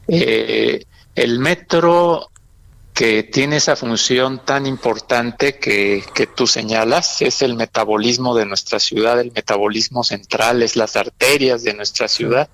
Eh, 0.09 0.85
el 1.15 1.39
metro 1.39 2.29
que 2.93 3.23
tiene 3.23 3.57
esa 3.57 3.75
función 3.75 4.41
tan 4.45 4.67
importante 4.67 5.59
que, 5.59 6.05
que 6.15 6.27
tú 6.27 6.47
señalas, 6.47 7.23
es 7.23 7.41
el 7.41 7.55
metabolismo 7.55 8.35
de 8.35 8.45
nuestra 8.45 8.79
ciudad, 8.79 9.19
el 9.19 9.33
metabolismo 9.33 10.05
central, 10.05 10.63
es 10.63 10.77
las 10.77 10.97
arterias 10.97 11.63
de 11.63 11.73
nuestra 11.73 12.09
ciudad. 12.09 12.49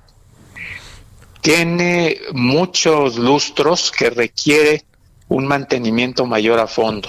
tiene 1.41 2.21
muchos 2.33 3.17
lustros 3.17 3.91
que 3.91 4.11
requiere 4.11 4.85
un 5.29 5.47
mantenimiento 5.47 6.27
mayor 6.27 6.59
a 6.61 6.67
fondo. 6.67 7.09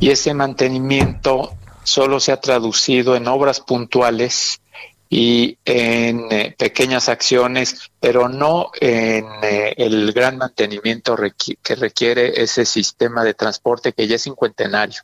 Y 0.00 0.10
ese 0.10 0.34
mantenimiento 0.34 1.56
solo 1.84 2.18
se 2.18 2.32
ha 2.32 2.40
traducido 2.40 3.14
en 3.14 3.28
obras 3.28 3.60
puntuales 3.60 4.60
y 5.08 5.58
en 5.64 6.32
eh, 6.32 6.54
pequeñas 6.58 7.08
acciones, 7.08 7.92
pero 8.00 8.28
no 8.28 8.70
en 8.80 9.26
eh, 9.42 9.74
el 9.76 10.12
gran 10.12 10.38
mantenimiento 10.38 11.16
que 11.62 11.74
requiere 11.76 12.42
ese 12.42 12.64
sistema 12.64 13.22
de 13.22 13.34
transporte 13.34 13.92
que 13.92 14.08
ya 14.08 14.16
es 14.16 14.24
cincuentenario, 14.24 15.02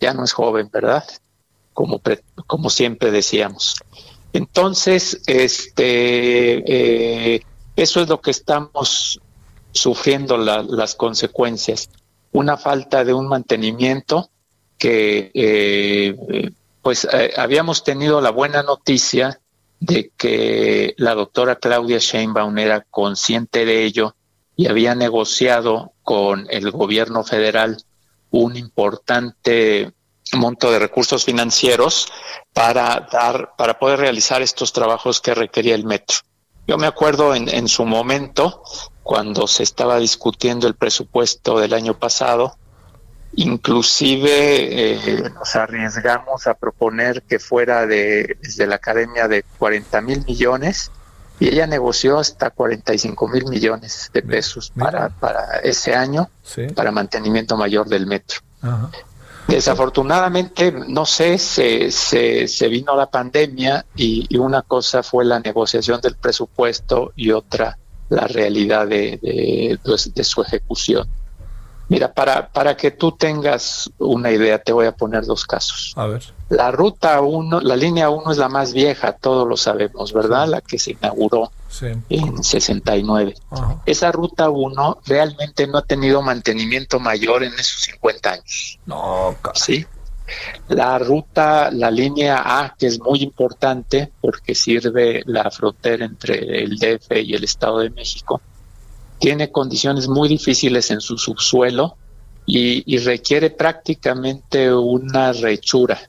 ya 0.00 0.12
no 0.12 0.24
es 0.24 0.32
joven, 0.32 0.68
¿verdad? 0.70 1.04
Como, 1.72 2.02
como 2.46 2.68
siempre 2.68 3.10
decíamos. 3.10 3.76
Entonces, 4.32 5.22
este, 5.26 7.36
eh, 7.36 7.42
eso 7.76 8.02
es 8.02 8.08
lo 8.08 8.20
que 8.20 8.32
estamos 8.32 9.20
sufriendo 9.72 10.36
las 10.36 10.94
consecuencias. 10.94 11.88
Una 12.32 12.56
falta 12.56 13.04
de 13.04 13.14
un 13.14 13.28
mantenimiento 13.28 14.30
que, 14.78 15.30
eh, 15.34 16.50
pues, 16.82 17.06
eh, 17.12 17.32
habíamos 17.36 17.84
tenido 17.84 18.20
la 18.20 18.30
buena 18.30 18.62
noticia 18.62 19.40
de 19.80 20.10
que 20.16 20.94
la 20.96 21.14
doctora 21.14 21.56
Claudia 21.56 21.98
Sheinbaum 21.98 22.56
era 22.58 22.80
consciente 22.90 23.64
de 23.64 23.84
ello 23.84 24.14
y 24.56 24.66
había 24.66 24.94
negociado 24.94 25.92
con 26.02 26.46
el 26.50 26.70
gobierno 26.70 27.22
federal 27.22 27.82
un 28.30 28.56
importante 28.56 29.92
monto 30.36 30.70
de 30.70 30.78
recursos 30.78 31.24
financieros 31.24 32.08
para 32.52 33.08
dar 33.10 33.52
para 33.56 33.78
poder 33.78 34.00
realizar 34.00 34.42
estos 34.42 34.72
trabajos 34.72 35.20
que 35.20 35.34
requería 35.34 35.74
el 35.74 35.84
metro. 35.84 36.18
Yo 36.66 36.76
me 36.76 36.86
acuerdo 36.86 37.34
en, 37.34 37.48
en 37.48 37.66
su 37.68 37.86
momento, 37.86 38.62
cuando 39.02 39.46
se 39.46 39.62
estaba 39.62 39.98
discutiendo 39.98 40.66
el 40.66 40.74
presupuesto 40.74 41.58
del 41.58 41.72
año 41.72 41.98
pasado, 41.98 42.57
inclusive 43.34 44.94
eh, 44.94 45.30
nos 45.34 45.56
arriesgamos 45.56 46.46
a 46.46 46.54
proponer 46.54 47.22
que 47.22 47.38
fuera 47.38 47.86
de, 47.86 48.36
desde 48.42 48.66
la 48.66 48.76
academia 48.76 49.28
de 49.28 49.44
40 49.58 50.00
mil 50.00 50.24
millones 50.26 50.90
y 51.40 51.48
ella 51.48 51.66
negoció 51.66 52.18
hasta 52.18 52.50
45 52.50 53.28
mil 53.28 53.46
millones 53.46 54.10
de 54.12 54.22
pesos 54.22 54.72
para, 54.76 55.08
para 55.08 55.60
ese 55.62 55.94
año, 55.94 56.28
para 56.74 56.90
mantenimiento 56.90 57.56
mayor 57.56 57.88
del 57.88 58.06
metro. 58.06 58.40
Desafortunadamente, 59.46 60.72
no 60.72 61.06
sé, 61.06 61.38
se, 61.38 61.90
se, 61.90 62.68
vino 62.68 62.94
la 62.96 63.08
pandemia 63.08 63.86
y, 63.96 64.36
una 64.36 64.62
cosa 64.62 65.02
fue 65.02 65.24
la 65.24 65.40
negociación 65.40 66.00
del 66.00 66.16
presupuesto 66.16 67.12
y 67.16 67.30
otra 67.30 67.78
la 68.10 68.26
realidad 68.26 68.86
de, 68.86 69.18
de, 69.22 69.78
pues, 69.82 70.12
de 70.12 70.24
su 70.24 70.42
ejecución. 70.42 71.08
Mira, 71.88 72.12
para, 72.12 72.48
para 72.48 72.76
que 72.76 72.90
tú 72.90 73.12
tengas 73.12 73.90
una 73.98 74.30
idea, 74.30 74.58
te 74.58 74.72
voy 74.72 74.86
a 74.86 74.92
poner 74.92 75.24
dos 75.24 75.46
casos. 75.46 75.94
A 75.96 76.06
ver. 76.06 76.22
La 76.50 76.70
ruta 76.70 77.20
1, 77.20 77.60
la 77.60 77.76
línea 77.76 78.10
1 78.10 78.30
es 78.32 78.38
la 78.38 78.48
más 78.48 78.72
vieja, 78.72 79.12
todos 79.12 79.48
lo 79.48 79.56
sabemos, 79.56 80.12
¿verdad? 80.12 80.48
La 80.48 80.60
que 80.60 80.78
se 80.78 80.92
inauguró 80.92 81.50
en 82.08 82.42
69. 82.42 83.34
Esa 83.86 84.12
ruta 84.12 84.50
1 84.50 84.98
realmente 85.06 85.66
no 85.66 85.78
ha 85.78 85.82
tenido 85.82 86.20
mantenimiento 86.22 87.00
mayor 87.00 87.42
en 87.42 87.52
esos 87.54 87.82
50 87.82 88.30
años. 88.32 88.78
No, 88.86 89.36
Sí. 89.54 89.86
La 90.68 90.98
ruta, 90.98 91.70
la 91.70 91.90
línea 91.90 92.42
A, 92.44 92.74
que 92.78 92.86
es 92.86 93.00
muy 93.00 93.22
importante 93.22 94.12
porque 94.20 94.54
sirve 94.54 95.22
la 95.24 95.50
frontera 95.50 96.04
entre 96.04 96.62
el 96.62 96.76
DF 96.78 97.16
y 97.22 97.34
el 97.34 97.44
Estado 97.44 97.78
de 97.78 97.88
México, 97.90 98.42
tiene 99.18 99.50
condiciones 99.50 100.08
muy 100.08 100.28
difíciles 100.28 100.90
en 100.90 101.00
su 101.00 101.18
subsuelo 101.18 101.96
y, 102.46 102.96
requiere 102.98 103.50
prácticamente 103.50 104.72
una 104.72 105.32
rechura. 105.32 106.00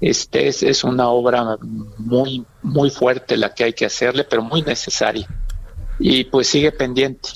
Este 0.00 0.48
es, 0.48 0.62
es, 0.64 0.82
una 0.82 1.08
obra 1.08 1.56
muy, 1.98 2.44
muy 2.62 2.90
fuerte 2.90 3.36
la 3.36 3.54
que 3.54 3.64
hay 3.64 3.72
que 3.72 3.86
hacerle, 3.86 4.24
pero 4.24 4.42
muy 4.42 4.62
necesaria. 4.62 5.28
Y 6.00 6.24
pues 6.24 6.48
sigue 6.48 6.72
pendiente. 6.72 7.30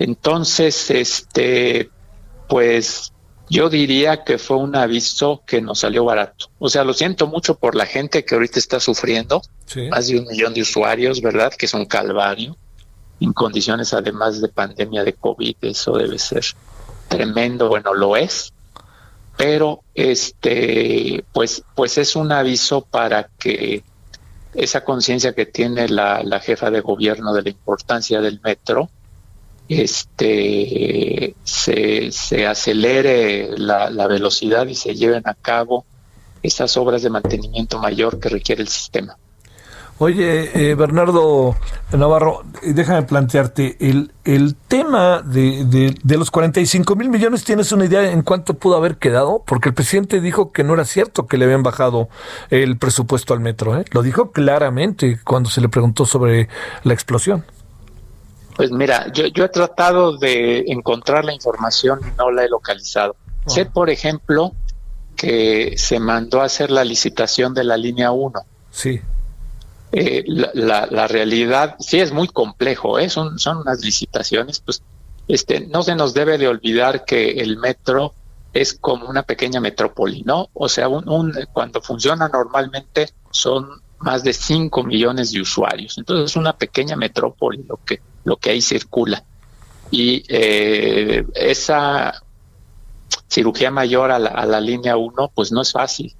Entonces, 0.00 0.90
este, 0.90 1.88
pues 2.48 3.12
yo 3.48 3.70
diría 3.70 4.24
que 4.24 4.38
fue 4.38 4.56
un 4.56 4.74
aviso 4.74 5.42
que 5.46 5.60
nos 5.60 5.80
salió 5.80 6.04
barato. 6.04 6.50
O 6.58 6.68
sea, 6.68 6.82
lo 6.82 6.94
siento 6.94 7.28
mucho 7.28 7.54
por 7.54 7.76
la 7.76 7.86
gente 7.86 8.24
que 8.24 8.34
ahorita 8.34 8.58
está 8.58 8.80
sufriendo, 8.80 9.40
más 9.90 10.08
de 10.08 10.18
un 10.18 10.26
millón 10.26 10.52
de 10.52 10.62
usuarios, 10.62 11.20
¿verdad? 11.20 11.52
Que 11.52 11.66
es 11.66 11.74
un 11.74 11.86
calvario 11.86 12.56
en 13.20 13.32
condiciones 13.32 13.92
además 13.94 14.40
de 14.40 14.48
pandemia 14.48 15.04
de 15.04 15.12
COVID, 15.12 15.56
eso 15.62 15.92
debe 15.92 16.18
ser 16.18 16.44
tremendo, 17.08 17.68
bueno, 17.68 17.94
lo 17.94 18.16
es, 18.16 18.52
pero 19.36 19.82
este, 19.94 21.24
pues, 21.32 21.62
pues 21.74 21.98
es 21.98 22.16
un 22.16 22.32
aviso 22.32 22.82
para 22.82 23.28
que 23.38 23.82
esa 24.54 24.84
conciencia 24.84 25.34
que 25.34 25.46
tiene 25.46 25.88
la, 25.88 26.22
la, 26.22 26.40
jefa 26.40 26.70
de 26.70 26.80
gobierno 26.80 27.32
de 27.32 27.42
la 27.42 27.50
importancia 27.50 28.20
del 28.20 28.40
metro, 28.42 28.90
este, 29.68 31.34
se, 31.44 32.10
se 32.10 32.46
acelere 32.46 33.56
la, 33.56 33.88
la 33.90 34.06
velocidad 34.08 34.66
y 34.66 34.74
se 34.74 34.94
lleven 34.94 35.22
a 35.26 35.34
cabo 35.34 35.84
esas 36.42 36.76
obras 36.76 37.02
de 37.02 37.10
mantenimiento 37.10 37.78
mayor 37.78 38.18
que 38.18 38.28
requiere 38.28 38.62
el 38.62 38.68
sistema. 38.68 39.16
Oye, 40.02 40.70
eh, 40.70 40.74
Bernardo 40.76 41.56
Navarro, 41.92 42.42
déjame 42.62 43.02
plantearte, 43.02 43.76
el, 43.80 44.12
el 44.24 44.56
tema 44.56 45.20
de, 45.20 45.92
de, 46.02 46.16
los 46.16 46.30
45 46.30 46.96
mil 46.96 47.10
millones, 47.10 47.44
¿tienes 47.44 47.70
una 47.70 47.84
idea 47.84 48.10
en 48.10 48.22
cuánto 48.22 48.54
pudo 48.54 48.76
haber 48.76 48.96
quedado? 48.96 49.42
Porque 49.46 49.68
el 49.68 49.74
presidente 49.74 50.22
dijo 50.22 50.52
que 50.52 50.64
no 50.64 50.72
era 50.72 50.86
cierto 50.86 51.26
que 51.26 51.36
le 51.36 51.44
habían 51.44 51.62
bajado 51.62 52.08
el 52.48 52.78
presupuesto 52.78 53.34
al 53.34 53.40
metro, 53.40 53.78
¿eh? 53.78 53.84
Lo 53.90 54.00
dijo 54.00 54.32
claramente 54.32 55.20
cuando 55.22 55.50
se 55.50 55.60
le 55.60 55.68
preguntó 55.68 56.06
sobre 56.06 56.48
la 56.82 56.94
explosión. 56.94 57.44
Pues 58.56 58.70
mira, 58.70 59.12
yo, 59.12 59.26
yo 59.26 59.44
he 59.44 59.50
tratado 59.50 60.16
de 60.16 60.64
encontrar 60.68 61.26
la 61.26 61.34
información 61.34 62.00
y 62.10 62.16
no 62.16 62.30
la 62.30 62.44
he 62.44 62.48
localizado. 62.48 63.16
Sé, 63.44 63.66
por 63.66 63.90
ejemplo, 63.90 64.54
que 65.14 65.74
se 65.76 66.00
mandó 66.00 66.40
a 66.40 66.44
hacer 66.44 66.70
la 66.70 66.84
licitación 66.84 67.52
de 67.52 67.64
la 67.64 67.76
línea 67.76 68.12
1. 68.12 68.40
Sí 68.70 69.02
eh, 69.92 70.24
la, 70.26 70.86
la, 70.86 71.08
realidad 71.08 71.74
sí 71.80 71.98
es 71.98 72.12
muy 72.12 72.28
complejo, 72.28 72.98
¿eh? 72.98 73.08
son, 73.08 73.38
son 73.38 73.58
unas 73.58 73.82
licitaciones, 73.84 74.60
pues 74.60 74.82
este, 75.26 75.66
no 75.66 75.82
se 75.82 75.96
nos 75.96 76.14
debe 76.14 76.38
de 76.38 76.46
olvidar 76.46 77.04
que 77.04 77.30
el 77.40 77.56
metro 77.58 78.14
es 78.52 78.74
como 78.74 79.08
una 79.08 79.24
pequeña 79.24 79.60
metrópoli, 79.60 80.22
¿no? 80.22 80.48
O 80.54 80.68
sea, 80.68 80.88
un, 80.88 81.34
cuando 81.52 81.80
funciona 81.80 82.28
normalmente 82.28 83.10
son 83.30 83.68
más 83.98 84.22
de 84.22 84.32
5 84.32 84.82
millones 84.84 85.32
de 85.32 85.40
usuarios, 85.40 85.98
entonces 85.98 86.30
es 86.30 86.36
una 86.36 86.56
pequeña 86.56 86.96
metrópoli 86.96 87.64
lo 87.64 87.78
que, 87.84 88.00
lo 88.24 88.36
que 88.36 88.50
ahí 88.50 88.62
circula. 88.62 89.24
Y 89.90 90.22
eh, 90.28 91.26
esa 91.34 92.22
cirugía 93.28 93.72
mayor 93.72 94.12
a 94.12 94.20
la, 94.20 94.30
a 94.30 94.46
la 94.46 94.60
línea 94.60 94.96
1, 94.96 95.32
pues 95.34 95.50
no 95.50 95.62
es 95.62 95.72
fácil 95.72 96.14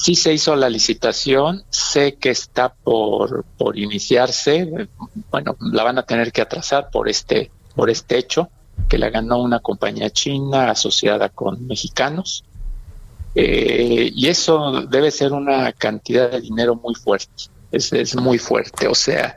Sí 0.00 0.14
se 0.14 0.32
hizo 0.32 0.56
la 0.56 0.70
licitación, 0.70 1.62
sé 1.68 2.14
que 2.14 2.30
está 2.30 2.72
por, 2.72 3.44
por 3.58 3.78
iniciarse, 3.78 4.88
bueno, 5.30 5.56
la 5.60 5.82
van 5.84 5.98
a 5.98 6.04
tener 6.04 6.32
que 6.32 6.40
atrasar 6.40 6.88
por 6.90 7.06
este, 7.06 7.50
por 7.74 7.90
este 7.90 8.16
hecho, 8.16 8.48
que 8.88 8.96
la 8.96 9.10
ganó 9.10 9.42
una 9.42 9.60
compañía 9.60 10.08
china 10.08 10.70
asociada 10.70 11.28
con 11.28 11.66
mexicanos. 11.66 12.44
Eh, 13.34 14.10
y 14.14 14.28
eso 14.28 14.86
debe 14.88 15.10
ser 15.10 15.34
una 15.34 15.70
cantidad 15.72 16.30
de 16.30 16.40
dinero 16.40 16.76
muy 16.76 16.94
fuerte, 16.94 17.44
es, 17.70 17.92
es 17.92 18.16
muy 18.16 18.38
fuerte. 18.38 18.88
O 18.88 18.94
sea, 18.94 19.36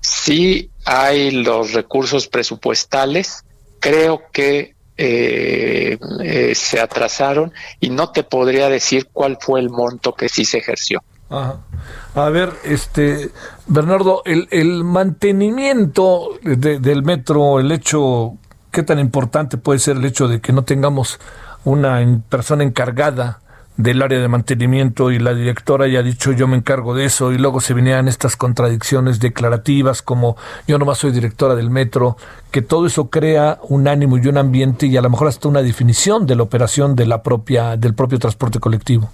si 0.00 0.70
hay 0.84 1.30
los 1.30 1.72
recursos 1.72 2.26
presupuestales, 2.26 3.44
creo 3.78 4.22
que 4.32 4.74
eh, 5.02 5.98
eh, 6.22 6.54
se 6.54 6.78
atrasaron 6.78 7.54
y 7.80 7.88
no 7.88 8.12
te 8.12 8.22
podría 8.22 8.68
decir 8.68 9.08
cuál 9.10 9.38
fue 9.40 9.60
el 9.60 9.70
monto 9.70 10.14
que 10.14 10.28
sí 10.28 10.44
se 10.44 10.58
ejerció. 10.58 11.02
A 11.30 12.28
ver, 12.28 12.52
este 12.64 13.30
Bernardo, 13.66 14.20
el, 14.26 14.46
el 14.50 14.84
mantenimiento 14.84 16.38
del 16.42 17.02
metro, 17.02 17.60
el 17.60 17.72
hecho, 17.72 18.34
¿qué 18.70 18.82
tan 18.82 18.98
importante 18.98 19.56
puede 19.56 19.78
ser 19.78 19.96
el 19.96 20.04
hecho 20.04 20.28
de 20.28 20.42
que 20.42 20.52
no 20.52 20.64
tengamos 20.64 21.18
una 21.64 22.04
persona 22.28 22.62
encargada 22.62 23.40
del 23.76 24.02
área 24.02 24.18
de 24.18 24.28
mantenimiento 24.28 25.10
y 25.10 25.18
la 25.18 25.32
directora 25.32 25.88
ya 25.88 26.00
ha 26.00 26.02
dicho 26.02 26.32
yo 26.32 26.46
me 26.46 26.56
encargo 26.56 26.94
de 26.94 27.06
eso 27.06 27.32
y 27.32 27.38
luego 27.38 27.60
se 27.60 27.72
venían 27.72 28.08
estas 28.08 28.36
contradicciones 28.36 29.20
declarativas 29.20 30.02
como 30.02 30.36
yo 30.66 30.78
nomás 30.78 30.98
soy 30.98 31.12
directora 31.12 31.54
del 31.54 31.70
metro, 31.70 32.16
que 32.50 32.62
todo 32.62 32.86
eso 32.86 33.08
crea 33.08 33.58
un 33.62 33.88
ánimo 33.88 34.18
y 34.18 34.26
un 34.26 34.38
ambiente 34.38 34.86
y 34.86 34.96
a 34.96 35.00
lo 35.00 35.10
mejor 35.10 35.28
hasta 35.28 35.48
una 35.48 35.62
definición 35.62 36.26
de 36.26 36.36
la 36.36 36.42
operación 36.42 36.94
de 36.94 37.06
la 37.06 37.22
propia 37.22 37.76
del 37.76 37.94
propio 37.94 38.18
transporte 38.18 38.58
colectivo. 38.58 39.10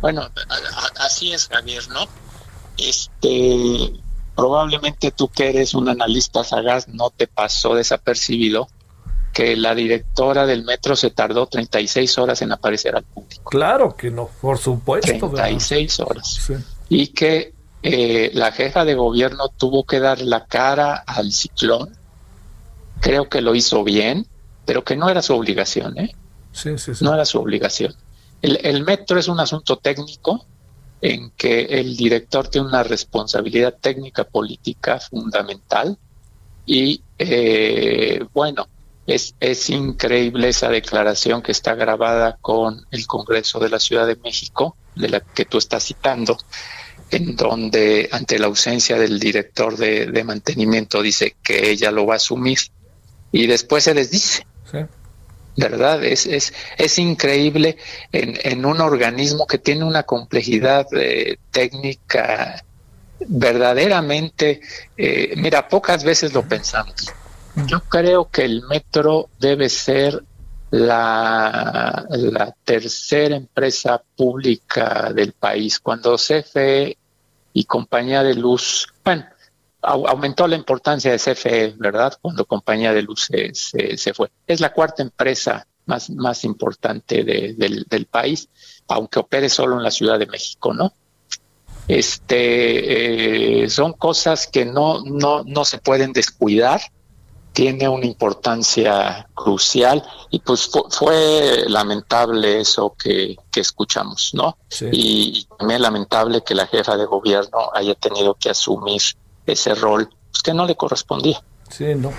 Bueno, 0.00 0.22
así 1.00 1.32
es 1.32 1.48
Javier, 1.48 1.86
¿no? 1.88 2.06
Este 2.78 3.92
probablemente 4.34 5.10
tú 5.10 5.28
que 5.28 5.50
eres 5.50 5.74
un 5.74 5.88
analista 5.88 6.42
sagaz 6.42 6.88
no 6.88 7.10
te 7.10 7.26
pasó 7.26 7.74
desapercibido 7.74 8.68
que 9.34 9.56
la 9.56 9.74
directora 9.74 10.46
del 10.46 10.64
metro 10.64 10.94
se 10.94 11.10
tardó 11.10 11.46
36 11.46 12.18
horas 12.18 12.40
en 12.40 12.52
aparecer 12.52 12.94
al 12.94 13.02
público. 13.02 13.50
Claro 13.50 13.96
que 13.96 14.10
no, 14.10 14.30
por 14.40 14.58
supuesto. 14.58 15.08
36 15.28 16.00
horas. 16.00 16.52
Y 16.88 17.08
que 17.08 17.52
eh, 17.82 18.30
la 18.32 18.52
jefa 18.52 18.84
de 18.84 18.94
gobierno 18.94 19.48
tuvo 19.48 19.84
que 19.84 19.98
dar 19.98 20.22
la 20.22 20.46
cara 20.46 20.94
al 20.94 21.32
ciclón. 21.32 21.96
Creo 23.00 23.28
que 23.28 23.40
lo 23.40 23.56
hizo 23.56 23.82
bien, 23.82 24.26
pero 24.64 24.84
que 24.84 24.96
no 24.96 25.10
era 25.10 25.20
su 25.20 25.34
obligación, 25.34 25.98
¿eh? 25.98 26.14
Sí, 26.52 26.78
sí, 26.78 26.94
sí. 26.94 27.04
No 27.04 27.12
era 27.12 27.24
su 27.24 27.38
obligación. 27.40 27.92
El, 28.40 28.60
el 28.62 28.84
metro 28.84 29.18
es 29.18 29.26
un 29.26 29.40
asunto 29.40 29.78
técnico 29.78 30.46
en 31.00 31.32
que 31.36 31.64
el 31.64 31.96
director 31.96 32.46
tiene 32.46 32.68
una 32.68 32.84
responsabilidad 32.84 33.74
técnica 33.80 34.24
política 34.24 35.00
fundamental 35.00 35.98
y 36.66 37.02
eh, 37.18 38.24
bueno, 38.32 38.68
es, 39.06 39.34
es 39.40 39.70
increíble 39.70 40.48
esa 40.48 40.70
declaración 40.70 41.42
que 41.42 41.52
está 41.52 41.74
grabada 41.74 42.38
con 42.40 42.86
el 42.90 43.06
Congreso 43.06 43.58
de 43.58 43.68
la 43.68 43.78
Ciudad 43.78 44.06
de 44.06 44.16
México, 44.16 44.76
de 44.94 45.08
la 45.08 45.20
que 45.20 45.44
tú 45.44 45.58
estás 45.58 45.84
citando, 45.84 46.38
en 47.10 47.36
donde 47.36 48.08
ante 48.12 48.38
la 48.38 48.46
ausencia 48.46 48.98
del 48.98 49.20
director 49.20 49.76
de, 49.76 50.24
mantenimiento 50.24 51.02
dice 51.02 51.36
que 51.42 51.70
ella 51.70 51.90
lo 51.90 52.06
va 52.06 52.14
a 52.14 52.16
asumir 52.16 52.58
y 53.30 53.46
después 53.46 53.84
se 53.84 53.94
les 53.94 54.10
dice. 54.10 54.46
¿Verdad? 55.56 56.02
Es, 56.02 56.26
es, 56.26 56.52
es 56.76 56.98
increíble 56.98 57.76
en, 58.10 58.36
en 58.42 58.66
un 58.66 58.80
organismo 58.80 59.46
que 59.46 59.58
tiene 59.58 59.84
una 59.84 60.02
complejidad 60.02 60.88
eh, 60.92 61.36
técnica 61.52 62.64
verdaderamente, 63.20 64.60
eh, 64.96 65.34
mira, 65.36 65.68
pocas 65.68 66.02
veces 66.02 66.32
lo 66.32 66.42
pensamos 66.42 67.14
yo 67.66 67.80
creo 67.80 68.28
que 68.30 68.44
el 68.44 68.62
metro 68.62 69.28
debe 69.38 69.68
ser 69.68 70.22
la, 70.70 72.04
la 72.10 72.54
tercera 72.64 73.36
empresa 73.36 74.02
pública 74.16 75.12
del 75.12 75.32
país. 75.32 75.78
Cuando 75.78 76.16
CFE 76.16 76.96
y 77.52 77.64
Compañía 77.64 78.22
de 78.24 78.34
Luz, 78.34 78.88
bueno, 79.04 79.24
aumentó 79.82 80.48
la 80.48 80.56
importancia 80.56 81.12
de 81.12 81.18
CFE, 81.18 81.74
¿verdad? 81.78 82.14
Cuando 82.20 82.44
Compañía 82.44 82.92
de 82.92 83.02
Luz 83.02 83.28
se, 83.30 83.54
se, 83.54 84.14
fue. 84.14 84.30
Es 84.46 84.60
la 84.60 84.72
cuarta 84.72 85.02
empresa 85.02 85.66
más, 85.86 86.10
más 86.10 86.44
importante 86.44 87.22
del, 87.22 87.84
del, 87.88 88.06
país, 88.06 88.48
aunque 88.88 89.20
opere 89.20 89.48
solo 89.48 89.76
en 89.76 89.82
la 89.82 89.90
Ciudad 89.90 90.18
de 90.18 90.26
México, 90.26 90.72
¿no? 90.72 90.92
Este, 91.86 93.64
eh, 93.64 93.68
son 93.68 93.92
cosas 93.92 94.46
que 94.46 94.64
no, 94.64 95.02
no, 95.04 95.44
no 95.44 95.64
se 95.66 95.78
pueden 95.78 96.12
descuidar 96.12 96.80
tiene 97.54 97.88
una 97.88 98.04
importancia 98.04 99.28
crucial 99.32 100.02
y 100.30 100.40
pues 100.40 100.68
fue, 100.90 101.64
lamentable 101.68 102.60
eso 102.60 102.94
que, 102.98 103.36
escuchamos, 103.54 104.32
¿no? 104.34 104.58
Y, 104.90 105.46
también 105.56 105.80
lamentable 105.80 106.42
que 106.42 106.54
la 106.54 106.66
jefa 106.66 106.96
de 106.96 107.06
gobierno 107.06 107.70
haya 107.72 107.94
tenido 107.94 108.34
que 108.34 108.50
asumir 108.50 109.00
ese 109.46 109.74
rol 109.76 110.10
pues, 110.32 110.42
que 110.42 110.52
no 110.52 110.66
le 110.66 110.74
correspondía. 110.74 111.40
Sí, 111.70 111.94
no. 111.94 112.12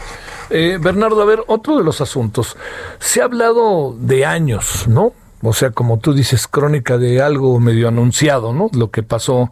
Eh, 0.50 0.78
Bernardo, 0.82 1.22
a 1.22 1.26
ver, 1.26 1.44
otro 1.48 1.78
de 1.78 1.84
los 1.84 2.00
asuntos. 2.00 2.56
Se 3.00 3.22
ha 3.22 3.26
hablado 3.26 3.94
de 4.00 4.26
años, 4.26 4.88
¿no? 4.88 5.12
O 5.50 5.54
sea, 5.54 5.72
como 5.72 6.00
tú 6.00 6.14
dices, 6.14 6.48
crónica 6.48 6.98
de 6.98 7.22
algo 7.22 7.60
medio 7.60 7.88
anunciado, 7.88 8.54
¿no? 8.54 8.70
Lo 8.74 8.92
que 8.92 9.04
pasó 9.04 9.52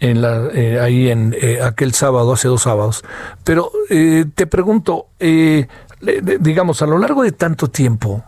en 0.00 0.22
la, 0.22 0.48
eh, 0.52 0.80
ahí 0.80 1.08
en 1.08 1.34
eh, 1.40 1.60
aquel 1.62 1.92
sábado, 1.92 2.32
hace 2.32 2.48
dos 2.48 2.62
sábados. 2.62 3.04
Pero 3.44 3.70
eh, 3.90 4.24
te 4.34 4.46
pregunto, 4.46 5.06
digamos, 6.40 6.82
a 6.82 6.86
lo 6.86 6.98
largo 6.98 7.22
de 7.22 7.32
tanto 7.32 7.68
tiempo, 7.68 8.24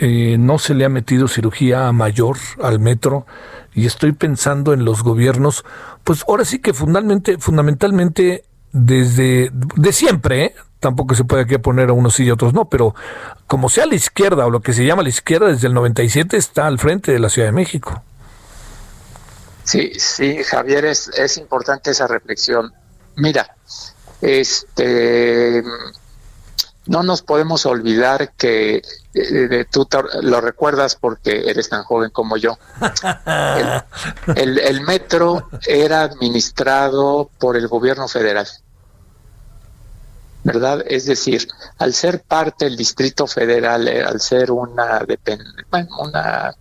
no 0.00 0.58
se 0.58 0.74
le 0.74 0.84
ha 0.84 0.88
metido 0.88 1.26
cirugía 1.26 1.90
mayor 1.90 2.36
al 2.62 2.78
metro 2.78 3.26
y 3.74 3.86
estoy 3.86 4.12
pensando 4.12 4.72
en 4.72 4.84
los 4.84 5.02
gobiernos, 5.02 5.64
pues 6.04 6.24
ahora 6.28 6.44
sí 6.44 6.60
que 6.60 6.72
fundamentalmente, 6.72 7.38
fundamentalmente 7.38 8.44
desde 8.72 9.50
de 9.52 9.92
siempre, 9.92 10.44
¿eh? 10.44 10.54
Tampoco 10.80 11.14
se 11.14 11.24
puede 11.24 11.42
aquí 11.42 11.58
poner 11.58 11.90
a 11.90 11.92
unos 11.92 12.14
sí 12.14 12.24
y 12.24 12.30
a 12.30 12.34
otros 12.34 12.54
no, 12.54 12.68
pero 12.68 12.94
como 13.46 13.68
sea 13.68 13.86
la 13.86 13.94
izquierda 13.94 14.46
o 14.46 14.50
lo 14.50 14.60
que 14.60 14.72
se 14.72 14.84
llama 14.84 15.02
la 15.02 15.08
izquierda 15.08 15.48
desde 15.48 15.66
el 15.66 15.74
97 15.74 16.36
está 16.36 16.66
al 16.66 16.78
frente 16.78 17.12
de 17.12 17.18
la 17.18 17.28
Ciudad 17.28 17.48
de 17.48 17.52
México. 17.52 18.02
Sí, 19.64 19.92
sí, 19.98 20.42
Javier, 20.44 20.86
es, 20.86 21.08
es 21.08 21.36
importante 21.36 21.90
esa 21.90 22.06
reflexión. 22.06 22.72
Mira, 23.16 23.54
este 24.20 25.62
no 26.88 27.02
nos 27.02 27.22
podemos 27.22 27.66
olvidar 27.66 28.32
que 28.32 28.82
eh, 29.14 29.66
tú 29.70 29.86
lo 30.22 30.40
recuerdas 30.40 30.96
porque 30.96 31.42
eres 31.46 31.68
tan 31.68 31.84
joven 31.84 32.10
como 32.10 32.36
yo. 32.36 32.58
el, 34.34 34.80
metro 34.80 35.48
era 35.66 36.02
administrado 36.02 37.30
por 37.38 37.56
el 37.56 37.68
gobierno 37.68 38.08
federal. 38.08 38.48
¿Verdad? 40.48 40.82
Es 40.86 41.04
decir, 41.04 41.46
al 41.76 41.92
ser 41.92 42.22
parte 42.22 42.64
del 42.64 42.76
Distrito 42.76 43.26
Federal, 43.26 43.86
eh, 43.86 44.02
al 44.02 44.18
ser 44.18 44.50
una, 44.50 45.04
una 45.98 46.56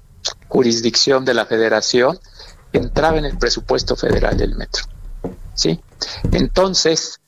jurisdicción 0.49 1.23
de 1.23 1.33
la 1.33 1.45
Federación, 1.45 2.19
entraba 2.73 3.17
en 3.17 3.23
el 3.23 3.37
presupuesto 3.37 3.95
federal 3.95 4.35
del 4.35 4.55
metro. 4.55 4.83
¿Sí? 5.53 5.79
Entonces, 6.33 7.21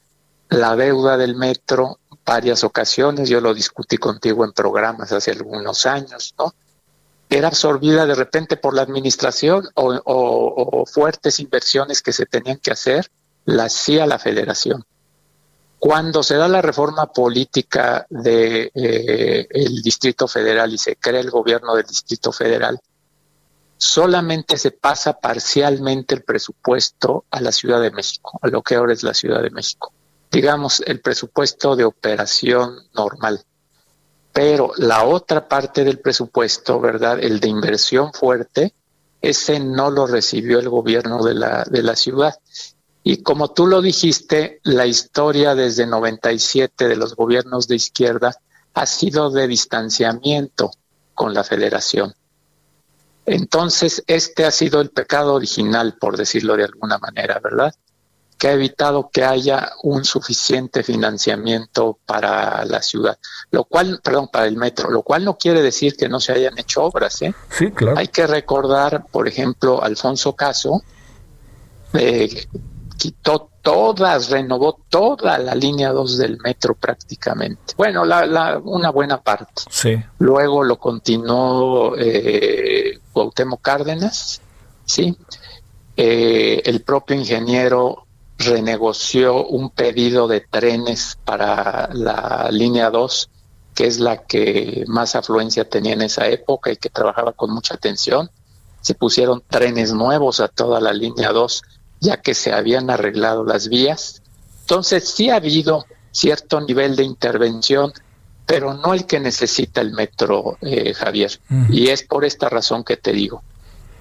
la 0.50 0.76
deuda 0.76 1.16
del 1.16 1.38
metro, 1.38 2.00
varias 2.26 2.66
ocasiones, 2.66 3.30
yo 3.30 3.40
lo 3.40 3.54
discutí 3.54 3.98
contigo 3.98 4.44
en 4.44 4.52
programas 4.52 5.14
hace 5.14 5.32
algunos 5.32 5.86
años, 5.86 6.36
¿no? 6.38 6.54
Era 7.30 7.48
absorbida 7.48 8.06
de 8.06 8.16
repente 8.16 8.58
por 8.58 8.74
la 8.74 8.82
administración 8.82 9.70
o, 9.76 10.02
o 10.04 10.86
fuertes 10.86 11.40
inversiones 11.40 12.02
que 12.02 12.12
se 12.12 12.26
tenían 12.26 12.58
que 12.58 12.72
hacer, 12.72 13.10
la 13.46 13.66
hacía 13.66 14.06
la 14.06 14.20
federación. 14.20 14.84
Cuando 15.80 16.22
se 16.24 16.36
da 16.36 16.50
la 16.50 16.62
reforma 16.62 17.12
política 17.12 18.06
del 18.10 18.70
de, 18.74 19.48
eh, 19.50 19.70
Distrito 19.82 20.28
Federal 20.28 20.74
y 20.74 20.78
se 20.78 20.98
crea 20.98 21.22
el 21.22 21.32
gobierno 21.32 21.74
del 21.74 21.86
Distrito 21.86 22.34
Federal, 22.34 22.80
solamente 23.78 24.58
se 24.58 24.72
pasa 24.72 25.14
parcialmente 25.14 26.16
el 26.16 26.24
presupuesto 26.24 27.24
a 27.32 27.40
la 27.40 27.54
Ciudad 27.54 27.82
de 27.82 27.92
México, 27.92 28.38
a 28.42 28.50
lo 28.50 28.62
que 28.62 28.76
ahora 28.76 28.92
es 28.92 29.04
la 29.04 29.14
Ciudad 29.14 29.42
de 29.42 29.52
México. 29.52 29.94
Digamos, 30.30 30.84
el 30.86 31.00
presupuesto 31.00 31.78
de 31.78 31.86
operación 31.86 32.76
normal. 32.94 33.42
Pero 34.34 34.74
la 34.78 35.06
otra 35.06 35.48
parte 35.48 35.86
del 35.86 36.00
presupuesto, 36.00 36.82
¿verdad? 36.82 37.20
El 37.24 37.40
de 37.40 37.48
inversión 37.48 38.12
fuerte, 38.12 38.74
ese 39.22 39.62
no 39.62 39.90
lo 39.90 40.08
recibió 40.08 40.60
el 40.60 40.68
gobierno 40.68 41.24
de 41.24 41.36
la, 41.36 41.64
de 41.64 41.82
la 41.82 41.96
ciudad. 41.96 42.36
Y 43.04 43.24
como 43.24 43.52
tú 43.52 43.66
lo 43.68 43.82
dijiste, 43.82 44.60
la 44.64 44.86
historia 44.86 45.56
desde 45.56 45.88
97 45.88 46.88
de 46.88 46.96
los 46.96 47.16
gobiernos 47.16 47.68
de 47.68 47.76
izquierda 47.76 48.36
ha 48.74 48.86
sido 48.86 49.30
de 49.30 49.48
distanciamiento 49.48 50.72
con 51.14 51.34
la 51.34 51.44
federación. 51.44 52.14
Entonces, 53.26 54.04
este 54.08 54.46
ha 54.46 54.52
sido 54.52 54.82
el 54.82 54.90
pecado 54.90 55.36
original, 55.36 55.96
por 56.00 56.18
decirlo 56.18 56.56
de 56.56 56.64
alguna 56.64 56.98
manera, 56.98 57.40
¿verdad? 57.44 57.74
Que 58.38 58.48
ha 58.48 58.54
evitado 58.54 59.10
que 59.12 59.24
haya 59.24 59.74
un 59.84 60.04
suficiente 60.04 60.82
financiamiento 60.84 62.00
para 62.06 62.66
la 62.66 62.82
ciudad, 62.82 63.20
lo 63.52 63.66
cual, 63.66 64.00
perdón, 64.04 64.30
para 64.32 64.46
el 64.46 64.58
metro, 64.58 64.90
lo 64.90 65.04
cual 65.04 65.26
no 65.26 65.38
quiere 65.38 65.62
decir 65.62 65.96
que 65.96 66.10
no 66.10 66.20
se 66.20 66.32
hayan 66.32 66.58
hecho 66.58 66.84
obras, 66.84 67.22
¿eh? 67.22 67.36
Sí, 67.50 67.70
claro. 67.72 67.98
Hay 67.98 68.08
que 68.08 68.26
recordar, 68.26 69.06
por 69.12 69.28
ejemplo, 69.28 69.84
Alfonso 69.84 70.36
Caso, 70.36 70.82
eh, 71.94 72.48
quitó 73.00 73.50
todas, 73.62 74.30
renovó 74.30 74.78
toda 74.90 75.38
la 75.38 75.56
línea 75.56 75.92
2 75.92 76.18
del 76.18 76.38
metro 76.44 76.76
prácticamente. 76.76 77.74
Bueno, 77.78 78.04
la, 78.04 78.60
una 78.62 78.92
buena 78.92 79.22
parte. 79.22 79.64
Sí. 79.70 79.96
Luego 80.20 80.64
lo 80.64 80.78
continuó 80.78 81.96
eh, 81.98 83.00
Cuauhtémoc 83.14 83.62
Cárdenas, 83.62 84.42
¿sí? 84.84 85.18
Eh, 85.96 86.62
el 86.66 86.82
propio 86.82 87.16
ingeniero 87.16 88.06
renegoció 88.38 89.46
un 89.48 89.70
pedido 89.70 90.28
de 90.28 90.42
trenes 90.42 91.18
para 91.24 91.90
la 91.94 92.50
línea 92.52 92.90
2, 92.90 93.30
que 93.76 93.88
es 93.88 94.00
la 94.00 94.24
que 94.26 94.84
más 94.88 95.16
afluencia 95.16 95.70
tenía 95.70 95.94
en 95.94 96.02
esa 96.02 96.28
época 96.28 96.70
y 96.70 96.76
que 96.76 96.90
trabajaba 96.90 97.32
con 97.32 97.54
mucha 97.54 97.76
atención. 97.76 98.30
Se 98.82 98.94
pusieron 98.94 99.42
trenes 99.48 99.94
nuevos 99.94 100.42
a 100.42 100.50
toda 100.50 100.82
la 100.82 100.92
línea 100.92 101.32
2 101.32 101.64
ya 102.00 102.18
que 102.18 102.34
se 102.34 102.54
habían 102.54 102.90
arreglado 102.90 103.44
las 103.44 103.70
vías. 103.70 104.22
Entonces 104.62 105.08
sí 105.08 105.30
ha 105.30 105.36
habido 105.36 105.86
cierto 106.12 106.62
nivel 106.62 106.96
de 106.96 107.04
intervención, 107.04 107.92
pero 108.46 108.74
no 108.74 108.94
el 108.94 109.06
que 109.06 109.20
necesita 109.20 109.82
el 109.82 109.92
metro, 109.92 110.58
eh, 110.62 110.94
Javier. 110.94 111.40
Y 111.70 111.90
es 111.90 112.04
por 112.04 112.26
esta 112.26 112.50
razón 112.50 112.84
que 112.84 112.98
te 112.98 113.12
digo. 113.12 113.44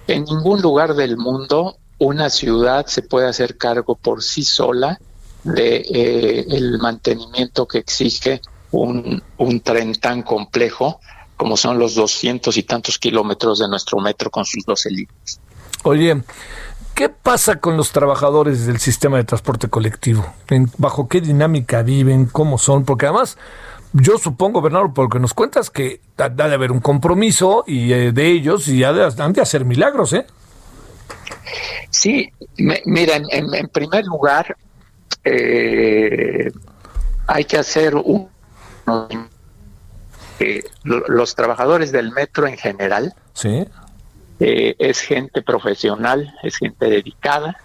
En 0.07 0.23
ningún 0.25 0.61
lugar 0.61 0.95
del 0.95 1.17
mundo 1.17 1.77
una 1.99 2.29
ciudad 2.29 2.85
se 2.87 3.01
puede 3.01 3.27
hacer 3.27 3.57
cargo 3.57 3.95
por 3.95 4.23
sí 4.23 4.43
sola 4.43 4.99
de 5.43 5.77
eh, 5.77 6.45
el 6.49 6.79
mantenimiento 6.79 7.67
que 7.67 7.79
exige 7.79 8.41
un, 8.71 9.21
un 9.37 9.59
tren 9.61 9.93
tan 9.95 10.23
complejo 10.23 10.99
como 11.35 11.55
son 11.55 11.77
los 11.79 11.95
doscientos 11.95 12.57
y 12.57 12.63
tantos 12.63 12.97
kilómetros 12.99 13.59
de 13.59 13.67
nuestro 13.67 13.99
metro 13.99 14.29
con 14.29 14.45
sus 14.45 14.65
12 14.65 14.89
líneas. 14.89 15.39
Oye, 15.83 16.21
¿qué 16.99 17.07
pasa 17.07 17.61
con 17.61 17.77
los 17.77 17.93
trabajadores 17.93 18.65
del 18.65 18.77
sistema 18.77 19.15
de 19.15 19.23
transporte 19.23 19.69
colectivo? 19.69 20.33
¿Bajo 20.77 21.07
qué 21.07 21.21
dinámica 21.21 21.81
viven? 21.81 22.25
¿Cómo 22.25 22.57
son? 22.57 22.83
Porque 22.83 23.05
además, 23.05 23.37
yo 23.93 24.17
supongo, 24.17 24.61
Bernardo, 24.61 24.93
porque 24.93 25.17
nos 25.17 25.33
cuentas 25.33 25.69
que 25.69 26.01
ha 26.17 26.27
de 26.27 26.53
haber 26.53 26.73
un 26.73 26.81
compromiso 26.81 27.63
y 27.65 27.93
eh, 27.93 28.11
de 28.11 28.27
ellos 28.27 28.67
y 28.67 28.83
han 28.83 29.31
de, 29.31 29.41
hacer 29.41 29.63
milagros, 29.63 30.11
¿eh? 30.11 30.25
Sí, 31.89 32.33
mira, 32.57 33.15
en, 33.15 33.69
primer 33.69 34.03
lugar, 34.03 34.57
eh, 35.23 36.51
hay 37.27 37.45
que 37.45 37.57
hacer 37.59 37.95
un 37.95 38.27
los 40.83 41.35
trabajadores 41.35 41.93
del 41.93 42.11
metro 42.11 42.47
en 42.47 42.57
general 42.57 43.13
¿Sí? 43.33 43.65
Eh, 44.39 44.75
es 44.79 45.01
gente 45.01 45.41
profesional, 45.41 46.33
es 46.43 46.57
gente 46.57 46.89
dedicada 46.89 47.57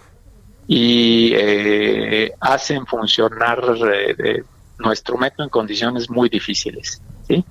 y 0.67 1.31
eh, 1.33 2.33
hacen 2.41 2.85
funcionar 2.85 3.63
eh, 3.93 4.43
nuestro 4.79 5.17
metro 5.17 5.43
en 5.45 5.49
condiciones 5.49 6.09
muy 6.09 6.27
difíciles. 6.27 7.01
¿sí? 7.27 7.45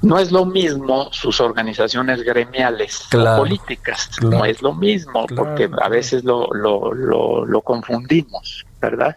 No 0.00 0.18
es 0.18 0.32
lo 0.32 0.46
mismo 0.46 1.12
sus 1.12 1.40
organizaciones 1.40 2.22
gremiales 2.22 3.06
políticas, 3.10 4.10
no 4.22 4.44
es 4.44 4.62
lo 4.62 4.72
mismo, 4.72 5.26
porque 5.26 5.68
a 5.82 5.88
veces 5.88 6.24
lo, 6.24 6.46
lo, 6.54 6.94
lo, 6.94 7.44
lo 7.44 7.60
confundimos, 7.62 8.64
¿verdad? 8.80 9.16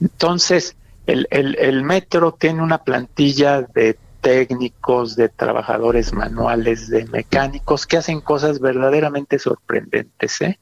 Entonces, 0.00 0.76
el, 1.06 1.26
el, 1.30 1.56
el 1.58 1.82
metro 1.82 2.32
tiene 2.32 2.62
una 2.62 2.78
plantilla 2.78 3.62
de 3.62 3.98
técnicos, 4.22 5.16
de 5.16 5.28
trabajadores 5.28 6.14
manuales, 6.14 6.88
de 6.88 7.04
mecánicos 7.06 7.86
que 7.86 7.98
hacen 7.98 8.20
cosas 8.20 8.60
verdaderamente 8.60 9.38
sorprendentes, 9.38 10.40
¿eh? 10.40 10.58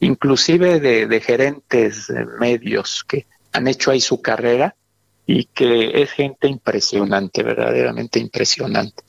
inclusive 0.00 0.80
de, 0.80 1.06
de 1.06 1.20
gerentes 1.20 2.12
medios 2.38 3.04
que 3.08 3.26
han 3.52 3.68
hecho 3.68 3.92
ahí 3.92 4.00
su 4.00 4.20
carrera 4.20 4.74
y 5.26 5.44
que 5.44 6.02
es 6.02 6.10
gente 6.10 6.48
impresionante, 6.48 7.42
verdaderamente 7.42 8.18
impresionante. 8.18 9.04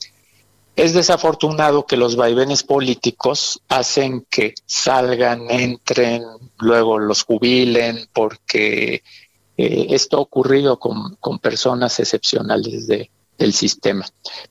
Es 0.76 0.94
desafortunado 0.94 1.84
que 1.84 1.96
los 1.96 2.16
vaivenes 2.16 2.62
políticos 2.62 3.60
hacen 3.68 4.24
que 4.30 4.54
salgan, 4.66 5.50
entren, 5.50 6.22
luego 6.58 6.98
los 6.98 7.24
jubilen, 7.24 8.08
porque 8.12 9.02
eh, 9.56 9.86
esto 9.90 10.18
ha 10.18 10.20
ocurrido 10.20 10.78
con, 10.78 11.16
con 11.16 11.40
personas 11.40 11.98
excepcionales 11.98 12.86
de, 12.86 13.10
del 13.38 13.52
sistema. 13.52 14.06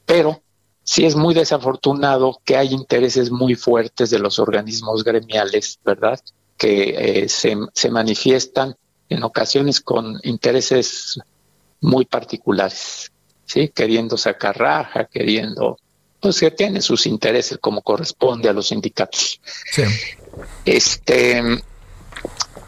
Pero 0.06 0.42
sí 0.84 1.06
es 1.06 1.16
muy 1.16 1.34
desafortunado 1.34 2.40
que 2.46 2.58
hay 2.58 2.74
intereses 2.74 3.32
muy 3.32 3.56
fuertes 3.56 4.10
de 4.10 4.20
los 4.20 4.40
organismos 4.40 5.04
gremiales, 5.04 5.80
¿verdad? 5.84 6.20
Que 6.58 7.24
eh, 7.24 7.30
se, 7.30 7.58
se 7.74 7.90
manifiestan 7.90 8.76
en 9.10 9.24
ocasiones 9.24 9.82
con 9.82 10.20
intereses 10.24 11.20
muy 11.82 12.06
particulares, 12.06 13.12
¿sí? 13.46 13.70
Queriendo 13.70 14.18
sacar 14.18 14.58
raja, 14.58 15.06
queriendo, 15.06 15.78
pues 16.20 16.40
que 16.40 16.52
tienen 16.52 16.82
sus 16.82 17.06
intereses 17.06 17.58
como 17.60 17.82
corresponde 17.82 18.50
a 18.50 18.54
los 18.54 18.68
sindicatos. 18.68 19.42
Sí. 19.72 19.84
Este, 20.66 21.42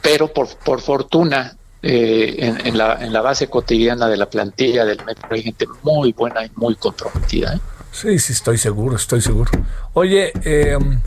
pero 0.02 0.32
por, 0.32 0.48
por 0.60 0.82
fortuna 0.82 1.58
eh, 1.84 2.56
en, 2.64 2.78
la, 2.78 3.04
en 3.04 3.14
la 3.14 3.22
base 3.22 3.50
cotidiana 3.50 4.08
de 4.08 4.18
la 4.18 4.28
plantilla 4.28 4.84
del 4.84 5.04
metro 5.06 5.28
hay 5.30 5.44
gente 5.44 5.68
muy 5.84 6.12
buena 6.12 6.44
y 6.44 6.52
muy 6.56 6.76
comprometida. 6.76 7.54
¿eh? 7.54 7.60
Sí, 7.92 8.18
sí, 8.20 8.34
estoy 8.34 8.58
seguro, 8.58 8.96
estoy 8.96 9.22
seguro. 9.22 9.52
Oye, 9.94 10.32
em, 10.44 11.00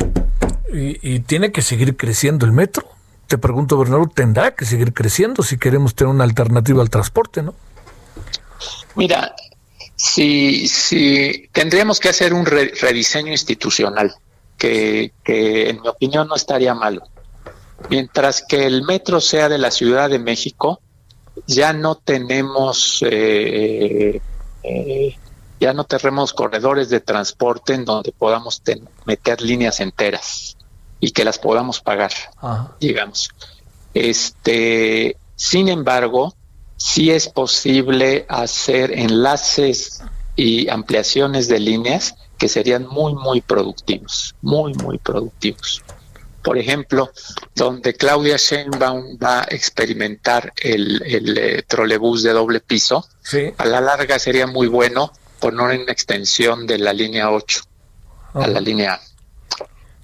y, 0.73 1.21
tiene 1.21 1.51
que 1.51 1.63
seguir 1.63 1.97
creciendo 1.97 2.47
el 2.47 2.53
metro? 2.53 2.85
Te 3.27 3.39
pregunto, 3.39 3.79
Bernardo, 3.79 4.09
tendrá 4.13 4.55
que 4.55 4.65
seguir 4.65 4.93
creciendo 4.93 5.43
si 5.43 5.59
queremos 5.59 5.95
tener 5.95 6.15
una 6.15 6.25
alternativa 6.25 6.83
al 6.83 6.91
transporte, 6.91 7.43
¿no? 7.43 7.55
Mira, 8.95 9.35
si, 9.97 10.69
si 10.69 11.49
tendríamos 11.53 12.01
que 12.01 12.09
hacer 12.09 12.33
un 12.33 12.47
rediseño 12.47 13.33
institucional, 13.33 14.15
que, 14.57 15.13
que 15.25 15.71
en 15.71 15.81
mi 15.81 15.89
opinión 15.89 16.29
no 16.29 16.37
estaría 16.37 16.75
malo 16.75 17.03
Mientras 17.89 18.45
que 18.47 18.67
el 18.67 18.83
metro 18.83 19.21
sea 19.21 19.49
de 19.49 19.59
la 19.59 19.71
Ciudad 19.71 20.11
de 20.11 20.19
México, 20.19 20.81
ya 21.47 21.73
no 21.73 21.95
tenemos 21.97 23.03
eh, 23.07 24.21
eh, 24.63 25.17
ya 25.59 25.73
no 25.75 25.85
tenemos 25.85 26.33
corredores 26.33 26.89
de 26.89 27.01
transporte 27.01 27.75
en 27.75 27.85
donde 27.85 28.13
podamos 28.13 28.63
meter 29.05 29.43
líneas 29.43 29.81
enteras 29.81 30.57
y 31.01 31.11
que 31.11 31.25
las 31.25 31.39
podamos 31.39 31.81
pagar, 31.81 32.13
digamos. 32.81 33.31
Este, 33.93 35.17
sin 35.37 35.69
embargo, 35.69 36.35
sí 36.77 37.11
es 37.11 37.29
posible 37.29 38.25
hacer 38.29 38.93
enlaces 38.93 40.03
y 40.35 40.69
ampliaciones 40.71 41.49
de 41.49 41.61
líneas 41.61 42.15
que 42.39 42.49
serían 42.49 42.87
muy, 42.87 43.15
muy 43.15 43.43
productivos, 43.43 44.35
muy, 44.41 44.73
muy 44.75 44.97
productivos 44.97 45.83
por 46.43 46.59
ejemplo, 46.59 47.11
donde 47.55 47.95
Claudia 47.95 48.37
Sheinbaum 48.37 49.19
va 49.23 49.43
a 49.43 49.47
experimentar 49.51 50.53
el, 50.57 51.03
el 51.05 51.39
eh, 51.39 51.63
trolebús 51.67 52.23
de 52.23 52.33
doble 52.33 52.61
piso, 52.61 53.07
a 53.57 53.65
la 53.65 53.81
larga 53.81 54.19
sería 54.19 54.47
muy 54.47 54.67
bueno 54.67 55.13
poner 55.39 55.81
una 55.81 55.93
extensión 55.93 56.67
de 56.67 56.79
la 56.79 56.93
línea 56.93 57.31
8 57.31 57.63
a 58.35 58.47
la 58.47 58.61
línea 58.61 58.95
A. 58.95 59.01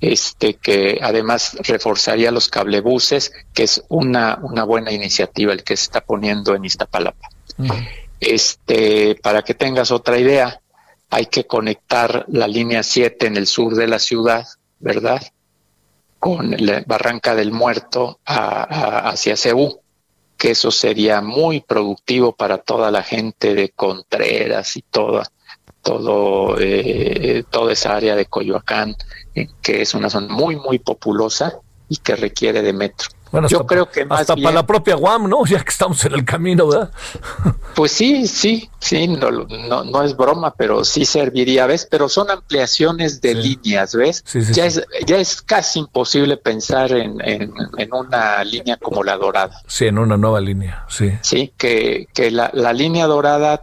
Este 0.00 0.54
que 0.54 0.98
además 1.00 1.56
reforzaría 1.60 2.30
los 2.30 2.48
cablebuses, 2.48 3.32
que 3.54 3.62
es 3.62 3.82
una, 3.88 4.38
una 4.42 4.64
buena 4.64 4.92
iniciativa 4.92 5.52
el 5.52 5.64
que 5.64 5.76
se 5.76 5.84
está 5.84 6.02
poniendo 6.02 6.54
en 6.54 6.64
Iztapalapa. 6.64 7.28
Este, 8.20 9.14
para 9.22 9.42
que 9.42 9.54
tengas 9.54 9.90
otra 9.90 10.18
idea, 10.18 10.60
hay 11.08 11.26
que 11.26 11.46
conectar 11.46 12.26
la 12.28 12.46
línea 12.46 12.82
7 12.82 13.26
en 13.26 13.36
el 13.36 13.46
sur 13.46 13.74
de 13.74 13.86
la 13.86 13.98
ciudad, 13.98 14.46
¿verdad? 14.80 15.22
Con 16.18 16.54
la 16.58 16.82
Barranca 16.86 17.34
del 17.34 17.52
Muerto 17.52 18.20
hacia 18.24 19.36
Cebú, 19.36 19.80
que 20.36 20.50
eso 20.50 20.70
sería 20.70 21.20
muy 21.20 21.60
productivo 21.60 22.34
para 22.34 22.58
toda 22.58 22.90
la 22.90 23.02
gente 23.02 23.54
de 23.54 23.70
Contreras 23.70 24.76
y 24.76 24.82
toda, 24.82 25.30
todo, 25.82 26.56
eh, 26.60 27.44
toda 27.48 27.72
esa 27.72 27.96
área 27.96 28.16
de 28.16 28.26
Coyoacán, 28.26 28.96
que 29.62 29.82
es 29.82 29.94
una 29.94 30.10
zona 30.10 30.32
muy, 30.32 30.56
muy 30.56 30.78
populosa 30.78 31.58
y 31.88 31.98
que 31.98 32.16
requiere 32.16 32.62
de 32.62 32.72
metro. 32.72 33.08
Bueno, 33.32 33.48
yo 33.48 33.66
creo 33.66 33.90
que 33.90 34.04
más 34.04 34.20
hasta 34.20 34.36
para 34.36 34.52
la 34.52 34.66
propia 34.66 34.94
Guam, 34.94 35.28
¿no? 35.28 35.44
Ya 35.46 35.62
que 35.62 35.70
estamos 35.70 36.04
en 36.04 36.14
el 36.14 36.24
camino, 36.24 36.68
¿verdad? 36.68 36.90
Pues 37.74 37.92
sí, 37.92 38.26
sí, 38.26 38.70
sí, 38.78 39.06
no, 39.06 39.30
no, 39.30 39.84
no 39.84 40.02
es 40.02 40.16
broma, 40.16 40.54
pero 40.54 40.82
sí 40.82 41.04
serviría, 41.04 41.66
¿ves? 41.66 41.86
Pero 41.90 42.08
son 42.08 42.30
ampliaciones 42.30 43.20
de 43.20 43.34
líneas, 43.34 43.94
¿ves? 43.94 44.24
ya, 44.52 44.64
Es, 44.64 44.82
ya 45.06 45.18
es 45.18 45.42
casi 45.42 45.80
imposible 45.80 46.38
pensar 46.38 46.92
en, 46.92 47.20
en, 47.20 47.52
una 47.92 48.42
línea 48.44 48.78
como 48.78 49.04
la 49.04 49.18
dorada. 49.18 49.60
Sí, 49.66 49.86
en 49.86 49.98
una 49.98 50.16
nueva 50.16 50.40
línea, 50.40 50.86
sí. 50.88 51.12
Sí, 51.20 51.52
que, 51.58 52.08
que 52.14 52.30
la, 52.30 52.50
la 52.54 52.72
línea 52.72 53.06
dorada 53.06 53.62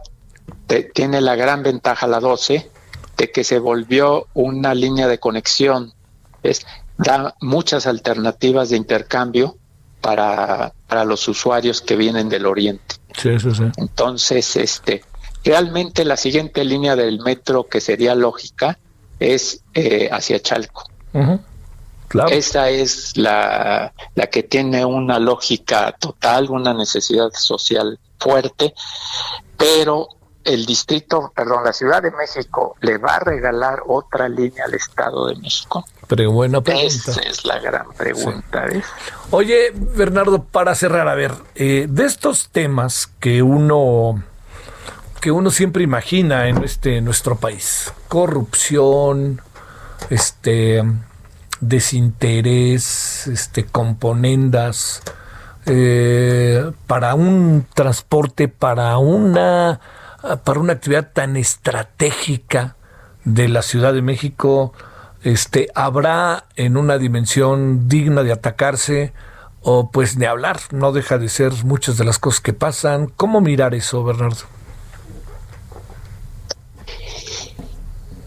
tiene 0.92 1.20
la 1.20 1.34
gran 1.34 1.62
ventaja, 1.62 2.06
la 2.06 2.20
12, 2.20 2.70
de 3.16 3.30
que 3.30 3.44
se 3.44 3.58
volvió 3.58 4.26
una 4.34 4.74
línea 4.74 5.06
de 5.08 5.18
conexión. 5.18 5.92
Es, 6.42 6.66
da 6.96 7.34
muchas 7.40 7.86
alternativas 7.86 8.70
de 8.70 8.76
intercambio 8.76 9.56
para, 10.00 10.72
para 10.86 11.04
los 11.04 11.26
usuarios 11.28 11.80
que 11.80 11.96
vienen 11.96 12.28
del 12.28 12.46
oriente. 12.46 12.96
Sí, 13.16 13.38
sí, 13.38 13.54
sí. 13.54 13.64
Entonces, 13.76 14.56
este, 14.56 15.02
realmente 15.44 16.04
la 16.04 16.16
siguiente 16.16 16.64
línea 16.64 16.96
del 16.96 17.20
metro 17.20 17.64
que 17.64 17.80
sería 17.80 18.14
lógica 18.14 18.78
es 19.18 19.62
eh, 19.74 20.08
hacia 20.10 20.40
Chalco. 20.40 20.88
claro. 22.08 22.30
Esa 22.30 22.70
es 22.70 23.16
la, 23.16 23.92
la 24.14 24.26
que 24.26 24.42
tiene 24.42 24.84
una 24.84 25.18
lógica 25.18 25.92
total, 25.98 26.50
una 26.50 26.74
necesidad 26.74 27.30
social 27.32 27.98
fuerte, 28.18 28.74
pero 29.56 30.08
el 30.44 30.66
distrito, 30.66 31.32
perdón, 31.34 31.64
la 31.64 31.72
Ciudad 31.72 32.02
de 32.02 32.10
México 32.10 32.76
le 32.80 32.98
va 32.98 33.16
a 33.16 33.20
regalar 33.20 33.80
otra 33.86 34.28
línea 34.28 34.64
al 34.66 34.74
Estado 34.74 35.26
de 35.26 35.36
México. 35.36 35.84
Pero 36.06 36.30
buena 36.32 36.60
pregunta. 36.60 36.86
Esa 36.86 37.20
es 37.22 37.44
la 37.44 37.58
gran 37.58 37.92
pregunta. 37.92 38.66
Oye, 39.30 39.72
Bernardo, 39.74 40.42
para 40.42 40.74
cerrar, 40.74 41.08
a 41.08 41.14
ver, 41.14 41.32
eh, 41.54 41.86
de 41.88 42.04
estos 42.04 42.50
temas 42.50 43.10
que 43.20 43.42
uno 43.42 44.22
que 45.20 45.30
uno 45.30 45.50
siempre 45.50 45.82
imagina 45.82 46.48
en 46.48 46.62
este 46.62 47.00
nuestro 47.00 47.36
país, 47.36 47.90
corrupción, 48.08 49.40
este 50.10 50.82
desinterés, 51.60 53.26
este 53.28 53.64
componendas, 53.64 55.02
eh, 55.64 56.70
para 56.86 57.14
un 57.14 57.66
transporte, 57.72 58.48
para 58.48 58.98
una, 58.98 59.80
para 60.44 60.60
una 60.60 60.74
actividad 60.74 61.12
tan 61.12 61.36
estratégica 61.36 62.76
de 63.24 63.48
la 63.48 63.62
Ciudad 63.62 63.92
de 63.92 64.02
México, 64.02 64.72
este, 65.22 65.68
habrá 65.74 66.46
en 66.56 66.76
una 66.76 66.98
dimensión 66.98 67.88
digna 67.88 68.22
de 68.22 68.32
atacarse 68.32 69.12
o 69.62 69.90
pues 69.90 70.18
de 70.18 70.26
hablar, 70.26 70.60
no 70.70 70.92
deja 70.92 71.18
de 71.18 71.28
ser 71.28 71.52
muchas 71.64 71.96
de 71.96 72.04
las 72.04 72.18
cosas 72.18 72.40
que 72.40 72.52
pasan. 72.52 73.06
¿Cómo 73.16 73.40
mirar 73.40 73.74
eso, 73.74 74.04
Bernardo? 74.04 74.44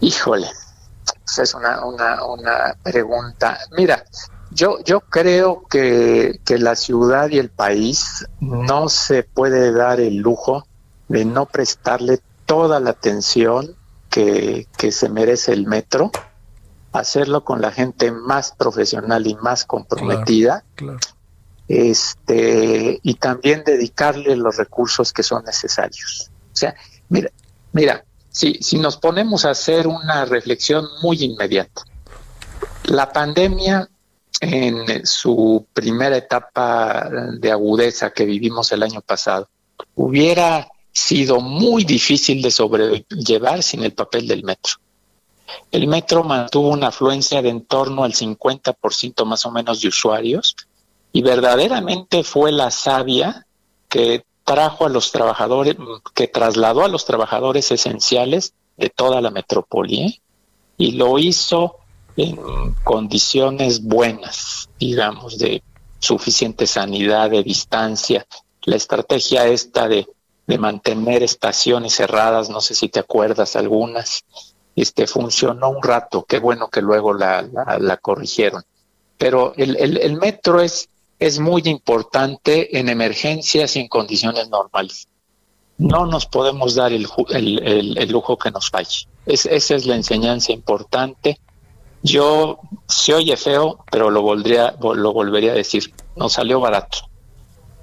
Híjole, 0.00 0.48
es 1.36 1.54
una, 1.54 1.84
una, 1.84 2.24
una 2.24 2.76
pregunta. 2.82 3.58
Mira, 3.76 4.04
yo, 4.50 4.78
yo 4.84 5.00
creo 5.00 5.64
que, 5.68 6.40
que 6.44 6.58
la 6.58 6.74
ciudad 6.76 7.28
y 7.30 7.38
el 7.38 7.50
país 7.50 8.26
no 8.40 8.88
se 8.88 9.22
puede 9.24 9.72
dar 9.72 10.00
el 10.00 10.16
lujo 10.16 10.67
de 11.08 11.24
no 11.24 11.46
prestarle 11.46 12.20
toda 12.46 12.80
la 12.80 12.90
atención 12.90 13.76
que, 14.10 14.66
que 14.76 14.92
se 14.92 15.08
merece 15.08 15.52
el 15.52 15.66
metro, 15.66 16.10
hacerlo 16.92 17.44
con 17.44 17.60
la 17.60 17.70
gente 17.70 18.10
más 18.10 18.52
profesional 18.52 19.26
y 19.26 19.34
más 19.36 19.64
comprometida. 19.64 20.64
Este, 21.68 22.98
y 23.02 23.14
también 23.14 23.62
dedicarle 23.64 24.36
los 24.36 24.56
recursos 24.56 25.12
que 25.12 25.22
son 25.22 25.44
necesarios. 25.44 26.30
O 26.52 26.56
sea, 26.56 26.74
mira, 27.10 27.30
mira, 27.72 28.04
si, 28.30 28.54
si 28.62 28.78
nos 28.78 28.96
ponemos 28.96 29.44
a 29.44 29.50
hacer 29.50 29.86
una 29.86 30.24
reflexión 30.24 30.86
muy 31.02 31.22
inmediata, 31.22 31.82
la 32.84 33.12
pandemia 33.12 33.88
en 34.40 35.06
su 35.06 35.66
primera 35.74 36.16
etapa 36.16 37.10
de 37.38 37.52
agudeza 37.52 38.10
que 38.10 38.24
vivimos 38.24 38.72
el 38.72 38.82
año 38.82 39.02
pasado, 39.02 39.48
hubiera 39.94 40.68
sido 40.98 41.40
muy 41.40 41.84
difícil 41.84 42.42
de 42.42 42.50
sobrellevar 42.50 43.62
sin 43.62 43.84
el 43.84 43.92
papel 43.92 44.26
del 44.26 44.44
metro. 44.44 44.74
El 45.70 45.86
metro 45.86 46.24
mantuvo 46.24 46.68
una 46.68 46.88
afluencia 46.88 47.42
de 47.42 47.48
en 47.48 47.64
torno 47.64 48.04
al 48.04 48.12
50% 48.12 49.24
más 49.24 49.46
o 49.46 49.50
menos 49.50 49.80
de 49.80 49.88
usuarios 49.88 50.56
y 51.12 51.22
verdaderamente 51.22 52.22
fue 52.22 52.52
la 52.52 52.70
savia 52.70 53.46
que 53.88 54.24
trajo 54.44 54.86
a 54.86 54.88
los 54.88 55.12
trabajadores, 55.12 55.76
que 56.14 56.28
trasladó 56.28 56.84
a 56.84 56.88
los 56.88 57.04
trabajadores 57.04 57.70
esenciales 57.70 58.54
de 58.76 58.90
toda 58.90 59.20
la 59.20 59.30
metrópoli 59.30 60.02
¿eh? 60.02 60.20
y 60.76 60.92
lo 60.92 61.18
hizo 61.18 61.76
en 62.16 62.36
condiciones 62.84 63.82
buenas, 63.82 64.68
digamos, 64.78 65.38
de 65.38 65.62
suficiente 65.98 66.66
sanidad, 66.66 67.30
de 67.30 67.42
distancia. 67.42 68.26
La 68.64 68.76
estrategia 68.76 69.46
esta 69.46 69.88
de, 69.88 70.08
de 70.48 70.58
mantener 70.58 71.22
estaciones 71.22 71.94
cerradas, 71.94 72.50
no 72.50 72.60
sé 72.60 72.74
si 72.74 72.88
te 72.88 72.98
acuerdas 72.98 73.54
algunas, 73.54 74.24
este, 74.74 75.06
funcionó 75.06 75.70
un 75.70 75.82
rato, 75.82 76.24
qué 76.24 76.40
bueno 76.40 76.68
que 76.68 76.82
luego 76.82 77.14
la, 77.14 77.42
la, 77.78 77.96
corrigieron. 77.98 78.64
Pero 79.16 79.52
el, 79.56 79.76
el, 79.76 80.16
metro 80.16 80.60
es, 80.60 80.88
es 81.20 81.38
muy 81.38 81.62
importante 81.66 82.76
en 82.78 82.88
emergencias 82.88 83.76
y 83.76 83.80
en 83.80 83.88
condiciones 83.88 84.48
normales. 84.48 85.06
No 85.76 86.06
nos 86.06 86.26
podemos 86.26 86.74
dar 86.74 86.92
el, 86.92 87.06
el, 87.30 87.96
el 87.96 88.10
lujo 88.10 88.36
que 88.36 88.50
nos 88.50 88.70
falle. 88.70 89.06
Es, 89.26 89.46
esa 89.46 89.76
es 89.76 89.86
la 89.86 89.94
enseñanza 89.94 90.50
importante 90.52 91.38
yo 92.02 92.60
se 92.86 93.14
oye 93.14 93.36
feo, 93.36 93.84
pero 93.90 94.10
lo 94.10 94.22
volvería, 94.22 94.76
lo 94.80 95.12
volvería 95.12 95.52
a 95.52 95.56
decir. 95.56 95.92
Nos 96.16 96.32
salió 96.34 96.60
barato. 96.60 96.98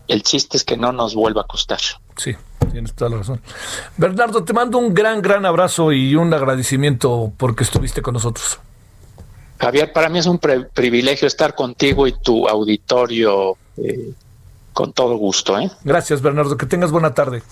El 0.07 0.23
chiste 0.23 0.57
es 0.57 0.63
que 0.63 0.77
no 0.77 0.91
nos 0.91 1.15
vuelva 1.15 1.41
a 1.41 1.45
costar. 1.45 1.79
Sí, 2.15 2.35
tienes 2.75 2.93
toda 2.93 3.09
la 3.09 3.17
razón. 3.17 3.39
Bernardo, 3.95 4.43
te 4.43 4.51
mando 4.51 4.77
un 4.77 4.93
gran, 4.93 5.21
gran 5.21 5.45
abrazo 5.45 5.93
y 5.93 6.13
un 6.15 6.33
agradecimiento 6.33 7.31
porque 7.37 7.63
estuviste 7.63 8.01
con 8.01 8.15
nosotros. 8.15 8.59
Javier, 9.59 9.93
para 9.93 10.09
mí 10.09 10.19
es 10.19 10.25
un 10.25 10.39
privilegio 10.39 11.25
estar 11.25 11.55
contigo 11.55 12.05
y 12.05 12.11
tu 12.11 12.49
auditorio 12.49 13.55
eh, 13.77 14.11
con 14.73 14.91
todo 14.91 15.15
gusto. 15.15 15.57
¿eh? 15.57 15.71
Gracias, 15.85 16.21
Bernardo. 16.21 16.57
Que 16.57 16.65
tengas 16.65 16.91
buena 16.91 17.13
tarde. 17.13 17.43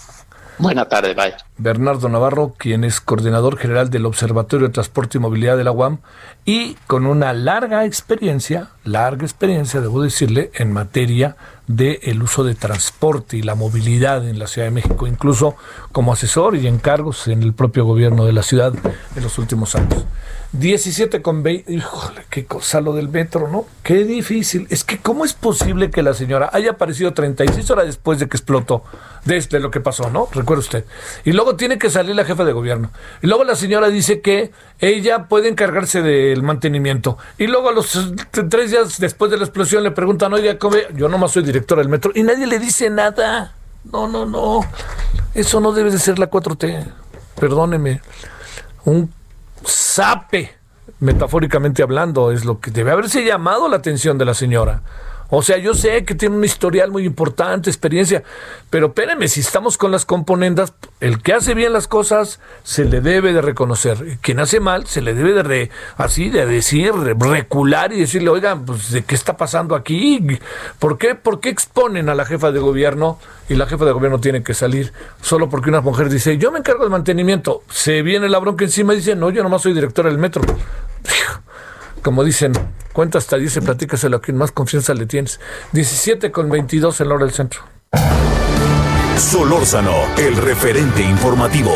Buena 0.57 0.89
tarde, 0.89 1.13
bye. 1.13 1.33
Bernardo 1.57 2.09
Navarro, 2.09 2.53
quien 2.57 2.83
es 2.83 2.99
coordinador 2.99 3.57
general 3.57 3.89
del 3.89 4.05
Observatorio 4.05 4.67
de 4.67 4.73
Transporte 4.73 5.17
y 5.17 5.21
Movilidad 5.21 5.55
de 5.55 5.63
la 5.63 5.71
UAM 5.71 5.99
y 6.43 6.75
con 6.85 7.05
una 7.05 7.31
larga 7.31 7.85
experiencia, 7.85 8.69
larga 8.83 9.23
experiencia, 9.23 9.79
debo 9.79 10.03
decirle, 10.03 10.51
en 10.55 10.71
materia 10.71 11.37
del 11.67 11.99
el 12.03 12.21
uso 12.21 12.43
de 12.43 12.55
transporte 12.55 13.37
y 13.37 13.41
la 13.41 13.55
movilidad 13.55 14.27
en 14.27 14.39
la 14.39 14.47
Ciudad 14.47 14.67
de 14.67 14.71
México, 14.71 15.07
incluso 15.07 15.55
como 15.91 16.13
asesor 16.13 16.55
y 16.55 16.67
encargos 16.67 17.27
en 17.27 17.43
el 17.43 17.53
propio 17.53 17.85
gobierno 17.85 18.25
de 18.25 18.33
la 18.33 18.43
ciudad 18.43 18.73
en 19.15 19.23
los 19.23 19.37
últimos 19.37 19.75
años. 19.75 20.05
17 20.53 21.23
con 21.23 21.41
20. 21.41 21.73
Híjole, 21.73 22.25
qué 22.29 22.45
cosa 22.45 22.79
lo 22.79 22.93
del 22.93 23.09
metro, 23.09 23.47
¿no? 23.47 23.65
Qué 23.81 24.03
difícil. 24.03 24.67
Es 24.69 24.83
que, 24.83 24.99
¿cómo 24.99 25.25
es 25.25 25.33
posible 25.33 25.89
que 25.89 26.03
la 26.03 26.13
señora 26.13 26.51
haya 26.53 26.71
aparecido 26.71 27.11
36 27.11 27.69
horas 27.71 27.87
después 27.87 28.19
de 28.19 28.27
que 28.27 28.37
explotó? 28.37 28.83
Desde 29.25 29.59
lo 29.59 29.71
que 29.71 29.79
pasó, 29.79 30.11
¿no? 30.11 30.27
Recuerda 30.31 30.59
usted. 30.59 30.85
Y 31.25 31.31
luego 31.31 31.55
tiene 31.55 31.79
que 31.79 31.89
salir 31.89 32.15
la 32.15 32.23
jefa 32.23 32.45
de 32.45 32.53
gobierno. 32.53 32.91
Y 33.23 33.27
luego 33.27 33.43
la 33.43 33.55
señora 33.55 33.89
dice 33.89 34.21
que 34.21 34.51
ella 34.79 35.27
puede 35.27 35.49
encargarse 35.49 36.03
del 36.03 36.43
mantenimiento. 36.43 37.17
Y 37.39 37.47
luego 37.47 37.69
a 37.69 37.71
los 37.71 38.13
tres 38.49 38.69
días 38.69 38.99
después 38.99 39.31
de 39.31 39.37
la 39.37 39.45
explosión 39.45 39.83
le 39.83 39.89
preguntan, 39.89 40.33
oye, 40.33 40.59
¿cómo? 40.59 40.77
yo 40.95 41.09
nomás 41.09 41.31
soy 41.31 41.41
directora 41.41 41.81
del 41.81 41.89
metro. 41.89 42.11
Y 42.13 42.21
nadie 42.21 42.45
le 42.45 42.59
dice 42.59 42.91
nada. 42.91 43.55
No, 43.91 44.07
no, 44.07 44.27
no. 44.27 44.59
Eso 45.33 45.59
no 45.59 45.71
debe 45.71 45.89
de 45.89 45.97
ser 45.97 46.19
la 46.19 46.29
4T. 46.29 46.85
Perdóneme. 47.39 48.01
Un 48.85 49.11
sape, 49.65 50.53
metafóricamente 50.99 51.83
hablando, 51.83 52.31
es 52.31 52.45
lo 52.45 52.59
que 52.59 52.71
debe 52.71 52.91
haberse 52.91 53.23
llamado 53.23 53.67
la 53.67 53.77
atención 53.77 54.17
de 54.17 54.25
la 54.25 54.33
señora. 54.33 54.81
O 55.35 55.41
sea, 55.41 55.57
yo 55.57 55.73
sé 55.73 56.05
que 56.05 56.13
tiene 56.13 56.35
un 56.35 56.43
historial 56.43 56.91
muy 56.91 57.05
importante, 57.05 57.67
experiencia, 57.67 58.21
pero 58.69 58.87
espérenme, 58.87 59.27
si 59.27 59.39
estamos 59.39 59.79
con 59.79 59.91
las 59.91 60.05
componendas, 60.05 60.73
el 60.99 61.23
que 61.23 61.33
hace 61.33 61.55
bien 61.55 61.73
las 61.73 61.87
cosas 61.87 62.39
se 62.61 62.85
le 62.85 63.01
debe 63.01 63.33
de 63.33 63.41
reconocer. 63.41 64.19
Quien 64.21 64.39
hace 64.39 64.59
mal 64.59 64.85
se 64.85 65.01
le 65.01 65.15
debe 65.15 65.33
de 65.33 65.41
re, 65.41 65.71
así 65.97 66.29
de 66.29 66.45
decir, 66.45 66.93
recular 66.93 67.93
y 67.93 68.01
decirle, 68.01 68.29
oigan, 68.29 68.63
pues 68.63 68.91
de 68.91 69.03
qué 69.05 69.15
está 69.15 69.35
pasando 69.35 69.73
aquí, 69.73 70.23
¿por 70.77 70.99
qué, 70.99 71.15
por 71.15 71.39
qué 71.39 71.49
exponen 71.49 72.09
a 72.09 72.13
la 72.13 72.25
jefa 72.25 72.51
de 72.51 72.59
gobierno 72.59 73.17
y 73.49 73.55
la 73.55 73.65
jefa 73.65 73.85
de 73.85 73.91
gobierno 73.91 74.19
tiene 74.19 74.43
que 74.43 74.53
salir 74.53 74.93
solo 75.23 75.49
porque 75.49 75.69
una 75.69 75.81
mujer 75.81 76.09
dice, 76.09 76.37
yo 76.37 76.51
me 76.51 76.59
encargo 76.59 76.83
del 76.83 76.91
mantenimiento, 76.91 77.63
se 77.71 78.03
viene 78.03 78.29
la 78.29 78.37
bronca 78.37 78.65
encima 78.65 78.93
y 78.93 78.97
dice, 78.97 79.15
no, 79.15 79.31
yo 79.31 79.41
nomás 79.41 79.63
soy 79.63 79.73
directora 79.73 80.09
del 80.09 80.19
metro. 80.19 80.43
Como 82.03 82.23
dicen, 82.23 82.51
cuenta 82.91 83.17
hasta 83.17 83.37
10 83.37 83.57
y 83.57 83.61
platícaselo 83.61 84.17
a 84.17 84.21
quien 84.21 84.37
más 84.37 84.51
confianza 84.51 84.93
le 84.93 85.07
tienes. 85.07 85.39
17 85.71 86.31
con 86.31 86.49
22 86.49 87.01
en 87.01 87.09
la 87.09 87.15
hora 87.15 87.25
del 87.25 87.33
centro. 87.33 87.61
Solórzano, 89.17 89.95
el 90.17 90.35
referente 90.35 91.01
informativo. 91.01 91.73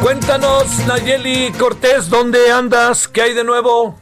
Cuéntanos, 0.00 0.66
Nayeli 0.86 1.52
Cortés, 1.52 2.08
¿dónde 2.08 2.50
andas? 2.50 3.08
¿Qué 3.08 3.22
hay 3.22 3.34
de 3.34 3.44
nuevo? 3.44 4.01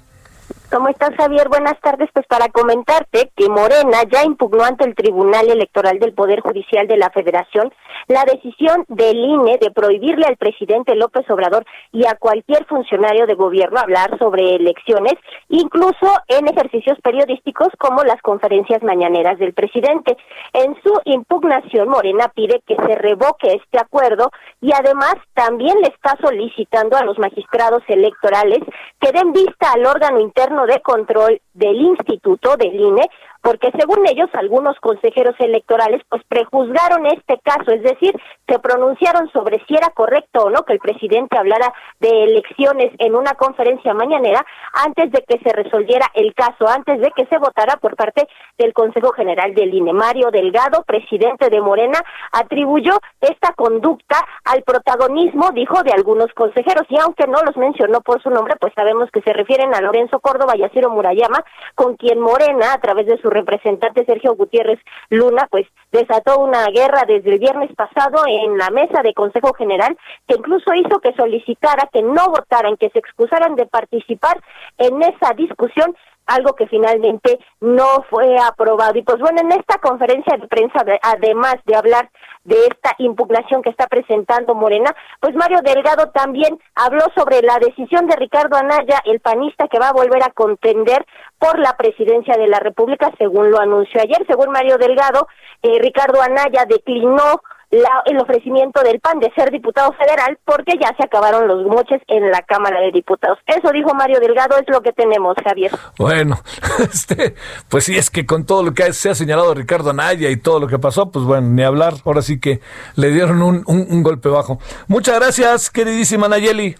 ¿Cómo 0.71 0.89
estás, 0.89 1.11
Javier? 1.17 1.49
Buenas 1.49 1.81
tardes. 1.81 2.09
Pues 2.13 2.27
para 2.29 2.49
comentarte 2.49 3.33
que 3.35 3.49
Morena 3.49 4.05
ya 4.09 4.23
impugnó 4.23 4.63
ante 4.63 4.85
el 4.85 4.95
Tribunal 4.95 5.51
Electoral 5.51 5.99
del 5.99 6.15
Poder 6.15 6.43
Judicial 6.43 6.87
de 6.87 6.97
la 6.97 7.11
Federación 7.11 7.73
la 8.07 8.25
decisión 8.25 8.85
del 8.89 9.17
INE 9.17 9.59
de 9.59 9.71
prohibirle 9.71 10.27
al 10.27 10.37
presidente 10.37 10.95
López 10.95 11.29
Obrador 11.31 11.65
y 11.93 12.07
a 12.07 12.15
cualquier 12.15 12.65
funcionario 12.67 13.27
de 13.27 13.35
gobierno 13.35 13.81
hablar 13.81 14.17
sobre 14.19 14.57
elecciones, 14.57 15.15
incluso 15.49 16.07
en 16.29 16.49
ejercicios 16.49 16.99
periodísticos 17.03 17.69
como 17.79 18.03
las 18.05 18.21
conferencias 18.23 18.83
mañaneras 18.83 19.39
del 19.39 19.55
presidente. 19.55 20.17
En 20.53 20.75
su 20.83 20.93
impugnación, 21.05 21.89
Morena 21.89 22.33
pide 22.35 22.63
que 22.67 22.77
se 22.77 22.95
revoque 22.97 23.55
este 23.55 23.79
acuerdo 23.79 24.31
y 24.61 24.73
además 24.73 25.15
también 25.35 25.81
le 25.81 25.89
está 25.89 26.17
solicitando 26.21 26.97
a 26.97 27.05
los 27.05 27.19
magistrados 27.19 27.83
electorales 27.89 28.61
que 29.01 29.13
den 29.13 29.33
vista 29.33 29.73
al 29.73 29.87
órgano 29.87 30.21
interno 30.21 30.60
de 30.67 30.81
control 30.81 31.41
del 31.55 31.81
instituto 31.81 32.57
del 32.57 32.75
INE 32.75 33.11
porque 33.43 33.71
según 33.79 34.07
ellos 34.07 34.29
algunos 34.35 34.79
consejeros 34.81 35.35
electorales 35.39 36.03
pues 36.09 36.23
prejuzgaron 36.29 37.07
este 37.07 37.39
caso, 37.43 37.73
es 37.73 37.83
decir, 37.83 38.15
se 38.47 38.59
pronunciaron 38.59 39.31
sobre 39.33 39.65
si 39.67 39.75
era 39.75 39.91
correcto 39.91 40.45
o 40.45 40.51
no 40.51 40.63
que 40.65 40.75
el 40.75 40.79
presidente 40.79 41.39
hablara 41.39 41.73
de 42.01 42.25
elecciones 42.25 42.93
en 42.99 43.15
una 43.15 43.35
conferencia 43.35 43.95
mañanera 43.95 44.45
antes 44.85 45.11
de 45.13 45.25
que 45.27 45.39
se 45.39 45.53
resolviera 45.55 46.07
el 46.15 46.35
caso, 46.35 46.69
antes 46.69 47.01
de 47.01 47.11
que 47.13 47.27
se 47.27 47.39
votara 47.39 47.77
por 47.77 47.97
parte 47.97 48.27
del 48.59 48.73
Consejo 48.73 49.13
General 49.13 49.55
del 49.55 49.73
INE. 49.73 49.93
Mario 49.93 50.31
Delgado, 50.31 50.83
presidente 50.85 51.49
de 51.49 51.61
Morena, 51.61 52.01
atribuyó 52.33 52.99
esta 53.21 53.53
conducta 53.55 54.17
al 54.45 54.63
protagonismo, 54.63 55.51
dijo, 55.53 55.83
de 55.83 55.93
algunos 55.93 56.33
consejeros 56.35 56.87
y 56.89 56.99
aunque 56.99 57.27
no 57.27 57.41
los 57.43 57.57
mencionó 57.57 58.01
por 58.01 58.23
su 58.23 58.31
nombre, 58.31 58.55
pues 58.61 58.73
sabemos 58.75 59.11
que 59.11 59.23
se 59.23 59.33
refieren 59.33 59.75
a 59.75 59.81
Lorenzo 59.81 60.21
Córdoba 60.21 60.57
y 60.57 60.63
a 60.63 60.69
Ciro 60.71 60.91
Murayama, 60.91 61.45
con 61.75 61.97
quien 61.97 62.21
Morena, 62.21 62.73
a 62.75 62.81
través 62.81 63.07
de 63.07 63.19
su 63.19 63.30
representante 63.31 64.05
Sergio 64.05 64.35
Gutiérrez 64.35 64.79
Luna, 65.09 65.47
pues 65.51 65.67
desató 65.93 66.41
una 66.41 66.67
guerra 66.67 67.05
desde 67.07 67.33
el 67.33 67.39
viernes 67.39 67.71
pasado 67.75 68.23
en 68.27 68.59
la 68.59 68.71
mesa 68.71 69.03
de 69.03 69.15
Consejo 69.15 69.53
General, 69.55 69.97
que 70.27 70.37
incluso 70.37 70.73
hizo 70.75 71.01
que 71.01 71.15
solicitara 71.15 71.89
que 71.93 72.03
no 72.03 72.29
votaran, 72.29 72.77
que 72.77 72.91
se 72.91 72.99
excusaran 72.99 73.57
de 73.57 73.67
participar 73.67 74.41
en 74.79 75.03
esa 75.03 75.33
discusión 75.35 75.95
algo 76.31 76.55
que 76.55 76.67
finalmente 76.69 77.39
no 77.61 78.05
fue 78.09 78.37
aprobado. 78.39 78.97
Y 78.97 79.03
pues 79.03 79.19
bueno, 79.19 79.41
en 79.41 79.53
esta 79.53 79.79
conferencia 79.79 80.37
de 80.37 80.47
prensa, 80.47 80.85
además 81.03 81.57
de 81.67 81.75
hablar 81.75 82.09
de 82.45 82.55
esta 82.67 82.95
impugnación 82.99 83.63
que 83.63 83.71
está 83.71 83.87
presentando 83.87 84.55
Morena, 84.55 84.95
pues 85.21 85.35
Mario 85.35 85.61
Delgado 85.63 86.11
también 86.11 86.59
habló 86.75 87.05
sobre 87.17 87.43
la 87.43 87.59
decisión 87.59 88.07
de 88.07 88.17
Ricardo 88.17 88.57
Anaya, 88.57 89.03
el 89.05 89.21
panista 89.21 89.69
que 89.69 89.79
va 89.79 89.89
a 89.89 89.93
volver 89.93 90.23
a 90.23 90.31
contender 90.31 91.05
por 91.39 91.59
la 91.59 91.77
presidencia 91.77 92.37
de 92.37 92.47
la 92.47 92.61
República, 92.61 93.11
según 93.19 93.51
lo 93.51 93.59
anunció 93.59 94.01
ayer. 94.01 94.25
Según 94.29 94.53
Mario 94.53 94.79
Delgado, 94.79 95.27
eh, 95.63 95.80
Ricardo 95.81 96.23
Anaya 96.23 96.65
declinó 96.69 97.41
el 97.71 98.19
ofrecimiento 98.19 98.83
del 98.83 98.99
PAN 98.99 99.21
de 99.21 99.31
ser 99.35 99.51
diputado 99.51 99.93
federal 99.93 100.37
porque 100.45 100.77
ya 100.81 100.89
se 100.97 101.05
acabaron 101.05 101.47
los 101.47 101.65
moches 101.67 102.03
en 102.09 102.31
la 102.31 102.43
Cámara 102.43 102.81
de 102.81 102.91
Diputados. 102.91 103.39
Eso 103.47 103.71
dijo 103.73 103.95
Mario 103.95 104.19
Delgado, 104.19 104.57
es 104.59 104.69
lo 104.69 104.81
que 104.81 104.93
tenemos, 104.93 105.37
Javier. 105.45 105.71
Bueno, 105.97 106.41
este, 106.81 107.37
pues 107.69 107.85
sí, 107.85 107.97
es 107.97 108.11
que 108.11 108.27
con 108.27 108.45
todo 108.45 108.65
lo 108.65 108.75
que 108.75 108.93
se 108.93 109.11
ha 109.11 109.15
señalado 109.15 109.55
Ricardo 109.55 109.91
Anaya 109.91 110.31
y 110.31 110.37
todo 110.37 110.59
lo 110.59 110.67
que 110.67 110.81
pasó, 110.81 111.13
pues 111.13 111.25
bueno, 111.25 111.49
ni 111.49 111.63
hablar, 111.63 111.95
ahora 112.05 112.23
sí 112.23 112.41
que 112.41 112.61
le 112.97 113.11
dieron 113.11 113.41
un, 113.43 113.63
un 113.67 114.03
golpe 114.03 114.29
bajo. 114.29 114.59
Muchas 114.89 115.21
gracias, 115.21 115.71
queridísima 115.71 116.29
Nayeli. 116.29 116.75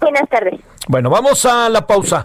Buenas 0.00 0.28
tardes. 0.28 0.60
Bueno, 0.86 1.08
vamos 1.08 1.46
a 1.46 1.68
la 1.70 1.86
pausa. 1.86 2.22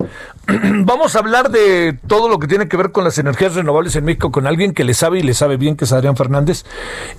vamos 0.85 1.15
a 1.15 1.19
hablar 1.19 1.51
de 1.51 1.97
todo 2.07 2.27
lo 2.29 2.39
que 2.39 2.47
tiene 2.47 2.67
que 2.67 2.77
ver 2.77 2.91
con 2.91 3.03
las 3.03 3.17
energías 3.17 3.55
renovables 3.55 3.95
en 3.95 4.05
México 4.05 4.31
con 4.31 4.47
alguien 4.47 4.73
que 4.73 4.83
le 4.83 4.93
sabe 4.93 5.19
y 5.19 5.23
le 5.23 5.33
sabe 5.33 5.57
bien, 5.57 5.75
que 5.75 5.85
es 5.85 5.91
Adrián 5.91 6.15
Fernández. 6.15 6.65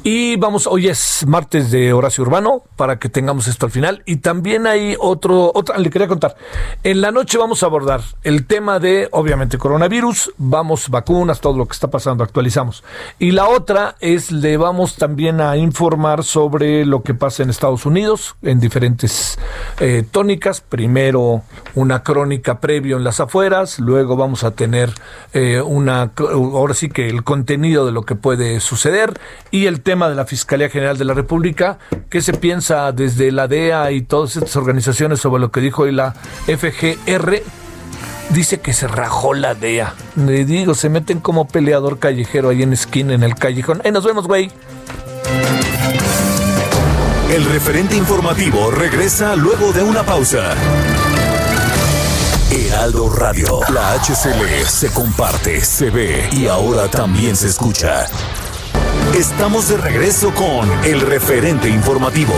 Y 0.02 0.36
vamos, 0.36 0.66
hoy 0.66 0.89
es 0.89 1.24
martes 1.27 1.70
de 1.70 1.93
Horacio 1.93 2.23
Urbano, 2.23 2.62
para 2.77 2.98
que 2.98 3.09
tengamos 3.09 3.47
esto 3.47 3.66
al 3.66 3.73
final. 3.73 4.02
Y 4.05 4.16
también 4.16 4.66
hay 4.66 4.97
otro, 4.98 5.52
otra, 5.55 5.78
le 5.78 5.90
quería 5.90 6.09
contar. 6.09 6.36
En 6.82 7.01
la 7.01 7.12
noche 7.12 7.39
vamos 7.39 7.62
a 7.62 7.66
abordar 7.66 8.01
el 8.23 8.47
tema 8.47 8.81
de, 8.81 9.09
obviamente, 9.12 9.59
coronavirus, 9.59 10.32
vamos, 10.39 10.89
vacunas, 10.89 11.40
todo 11.40 11.57
lo 11.57 11.66
que 11.66 11.74
está 11.74 11.89
pasando, 11.89 12.24
actualizamos. 12.24 12.82
Y 13.19 13.31
la 13.31 13.48
otra 13.48 13.97
es, 14.01 14.32
le 14.32 14.57
vamos 14.57 14.97
también 14.97 15.40
a 15.40 15.57
informar 15.57 16.24
sobre 16.24 16.85
lo 16.85 17.02
que 17.02 17.15
pasa 17.15 17.43
en 17.43 17.51
Estados 17.51 17.86
Unidos, 17.86 18.35
en 18.43 18.59
diferentes 18.59 19.39
eh, 19.78 20.05
tónicas. 20.11 20.61
Primero, 20.61 21.43
una 21.74 22.02
crónica 22.02 22.59
previo 22.59 22.97
en 22.97 23.05
las 23.05 23.19
afueras, 23.20 23.78
luego 23.78 24.16
vamos 24.16 24.44
a 24.44 24.52
tener 24.52 24.92
eh, 25.32 25.60
una, 25.60 26.10
ahora 26.16 26.74
sí 26.74 26.88
que 26.88 27.09
el 27.09 27.22
contenido 27.22 27.86
de 27.86 27.92
lo 27.92 28.02
que 28.02 28.14
puede 28.14 28.60
suceder 28.60 29.18
y 29.51 29.66
el 29.66 29.80
tema 29.80 30.09
de 30.09 30.14
la 30.14 30.24
Fiscalía 30.24 30.68
General 30.68 30.98
de 30.98 31.05
la 31.05 31.14
República, 31.14 31.78
qué 32.09 32.20
se 32.22 32.32
piensa 32.32 32.92
desde 32.92 33.32
la 33.32 33.48
DEA 33.48 33.92
y 33.92 34.02
todas 34.02 34.36
estas 34.36 34.56
organizaciones 34.56 35.20
sobre 35.20 35.40
lo 35.40 35.51
que 35.51 35.60
dijo 35.60 35.82
hoy 35.82 35.92
la 35.92 36.14
FGR, 36.47 37.42
dice 38.30 38.60
que 38.60 38.72
se 38.72 38.88
rajó 38.88 39.34
la 39.34 39.55
DEA. 39.55 39.94
Le 40.16 40.44
digo, 40.44 40.74
se 40.74 40.88
meten 40.88 41.20
como 41.20 41.48
peleador 41.48 41.98
callejero 41.98 42.48
ahí 42.48 42.62
en 42.62 42.72
esquina, 42.72 43.14
en 43.14 43.22
el 43.22 43.34
callejón. 43.34 43.80
¡Eh, 43.84 43.92
nos 43.92 44.05
vemos, 44.05 44.26
güey! 44.26 44.51
El 47.32 47.44
referente 47.44 47.97
informativo 47.97 48.72
regresa 48.72 49.36
luego 49.36 49.72
de 49.72 49.84
una 49.84 50.02
pausa. 50.02 50.56
Heraldo 52.51 53.09
Radio. 53.10 53.60
La 53.72 53.94
HCL 53.94 54.66
se 54.66 54.90
comparte, 54.93 55.60
se 55.64 55.89
ve 55.90 56.28
y 56.32 56.48
ahora 56.48 56.89
también 56.90 57.36
se 57.36 57.47
escucha. 57.47 58.06
Estamos 59.16 59.68
de 59.68 59.77
regreso 59.77 60.35
con 60.35 60.68
el 60.85 61.01
referente 61.01 61.68
informativo. 61.68 62.35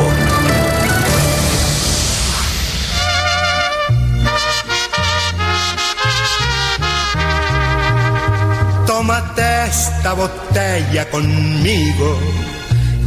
Tómate 8.86 9.64
esta 9.64 10.12
botella 10.12 11.08
conmigo 11.10 12.18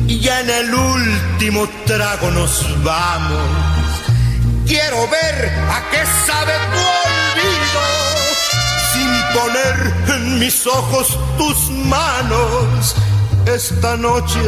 y 0.08 0.28
en 0.28 0.50
el 0.50 0.74
último 0.74 1.68
trago 1.86 2.32
nos 2.32 2.84
vamos 2.84 3.76
Quiero 4.66 5.08
ver 5.08 5.52
a 5.70 5.90
qué 5.92 6.04
sabe 6.26 6.54
tu 6.74 6.95
poner 9.38 9.94
en 10.16 10.40
mis 10.40 10.66
ojos 10.66 11.18
tus 11.38 11.70
manos. 11.70 12.96
Esta 13.46 13.96
noche 13.96 14.42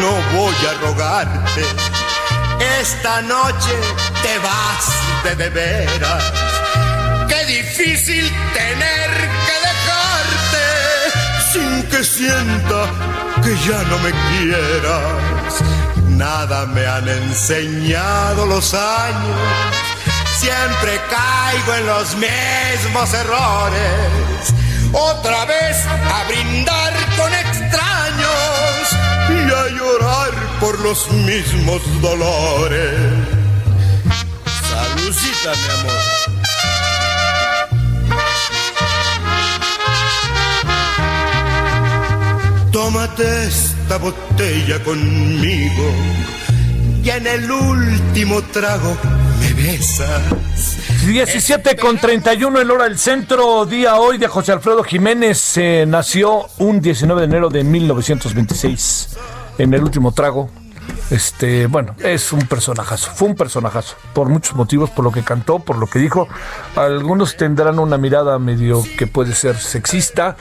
no 0.00 0.12
voy 0.36 0.56
a 0.70 0.72
rogarte, 0.86 1.62
esta 2.80 3.22
noche 3.22 3.74
te 4.22 4.38
vas 4.46 4.84
de 5.24 5.36
de 5.36 5.50
veras. 5.50 6.24
Qué 7.28 7.44
difícil 7.46 8.24
tener 8.52 9.10
que 9.46 9.56
dejarte 9.70 10.64
sin 11.52 11.82
que 11.90 12.02
sienta 12.02 12.80
que 13.42 13.52
ya 13.68 13.82
no 13.90 13.98
me 13.98 14.10
quieras 14.28 15.34
Nada 16.16 16.66
me 16.66 16.86
han 16.86 17.08
enseñado 17.08 18.46
los 18.46 18.72
años. 18.72 19.93
Siempre 20.38 21.00
caigo 21.10 21.74
en 21.74 21.86
los 21.86 22.16
mismos 22.16 23.14
errores. 23.14 24.54
Otra 24.92 25.44
vez 25.44 25.76
a 25.86 26.24
brindar 26.28 26.92
con 27.16 27.32
extraños 27.32 28.88
y 29.30 29.52
a 29.52 29.68
llorar 29.76 30.32
por 30.60 30.78
los 30.80 31.10
mismos 31.10 31.82
dolores. 32.00 33.00
Saludcita, 34.70 35.52
mi 35.54 35.68
amor. 35.80 36.24
Tómate 42.70 43.46
esta 43.46 43.98
botella 43.98 44.82
conmigo 44.82 45.92
y 47.04 47.10
en 47.10 47.26
el 47.26 47.50
último 47.50 48.42
trago 48.52 48.96
me 49.64 49.72
besas. 49.72 51.06
17 51.06 51.76
con 51.76 51.98
31 51.98 52.60
en 52.60 52.70
hora 52.70 52.84
del 52.84 52.98
centro, 52.98 53.64
día 53.64 53.96
hoy 53.96 54.18
de 54.18 54.28
José 54.28 54.52
Alfredo 54.52 54.82
Jiménez. 54.82 55.58
nació 55.86 56.46
un 56.58 56.80
19 56.80 57.22
de 57.22 57.26
enero 57.26 57.48
de 57.48 57.64
1926 57.64 59.16
en 59.58 59.74
el 59.74 59.82
último 59.82 60.12
trago 60.12 60.50
este, 61.10 61.66
bueno, 61.66 61.94
es 62.02 62.32
un 62.32 62.46
personajazo, 62.46 63.10
fue 63.14 63.28
un 63.28 63.34
personajazo, 63.34 63.96
por 64.14 64.28
muchos 64.28 64.56
motivos, 64.56 64.90
por 64.90 65.04
lo 65.04 65.12
que 65.12 65.22
cantó, 65.22 65.58
por 65.58 65.76
lo 65.76 65.86
que 65.86 65.98
dijo. 65.98 66.28
Algunos 66.76 67.36
tendrán 67.36 67.78
una 67.78 67.98
mirada 67.98 68.38
medio 68.38 68.82
que 68.96 69.06
puede 69.06 69.34
ser 69.34 69.56
sexista, 69.56 70.36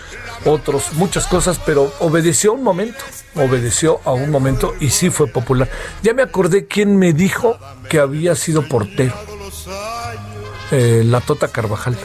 otros 0.45 0.93
muchas 0.93 1.27
cosas, 1.27 1.59
pero 1.65 1.91
obedeció 1.99 2.51
a 2.51 2.53
un 2.55 2.63
momento, 2.63 3.03
obedeció 3.35 3.99
a 4.05 4.13
un 4.13 4.31
momento 4.31 4.73
y 4.79 4.89
sí 4.89 5.09
fue 5.09 5.27
popular. 5.27 5.69
Ya 6.01 6.13
me 6.13 6.21
acordé 6.21 6.65
quién 6.65 6.97
me 6.97 7.13
dijo 7.13 7.57
que 7.89 7.99
había 7.99 8.35
sido 8.35 8.67
portero. 8.67 9.13
Eh, 10.71 11.03
la 11.05 11.21
Tota 11.21 11.49
Carvajal, 11.49 11.97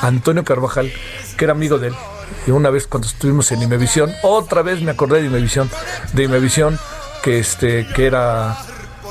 Antonio 0.00 0.44
Carvajal, 0.44 0.90
que 1.36 1.44
era 1.44 1.52
amigo 1.52 1.78
de 1.78 1.88
él. 1.88 1.94
Y 2.46 2.52
una 2.52 2.70
vez 2.70 2.86
cuando 2.86 3.08
estuvimos 3.08 3.50
en 3.52 3.62
Imevisión, 3.62 4.12
otra 4.22 4.62
vez 4.62 4.80
me 4.80 4.92
acordé 4.92 5.20
de 5.20 5.26
Imevisión, 5.26 5.68
de 6.12 6.24
Imevisión 6.24 6.78
que 7.24 7.38
este 7.38 7.86
que 7.94 8.04
era 8.04 8.54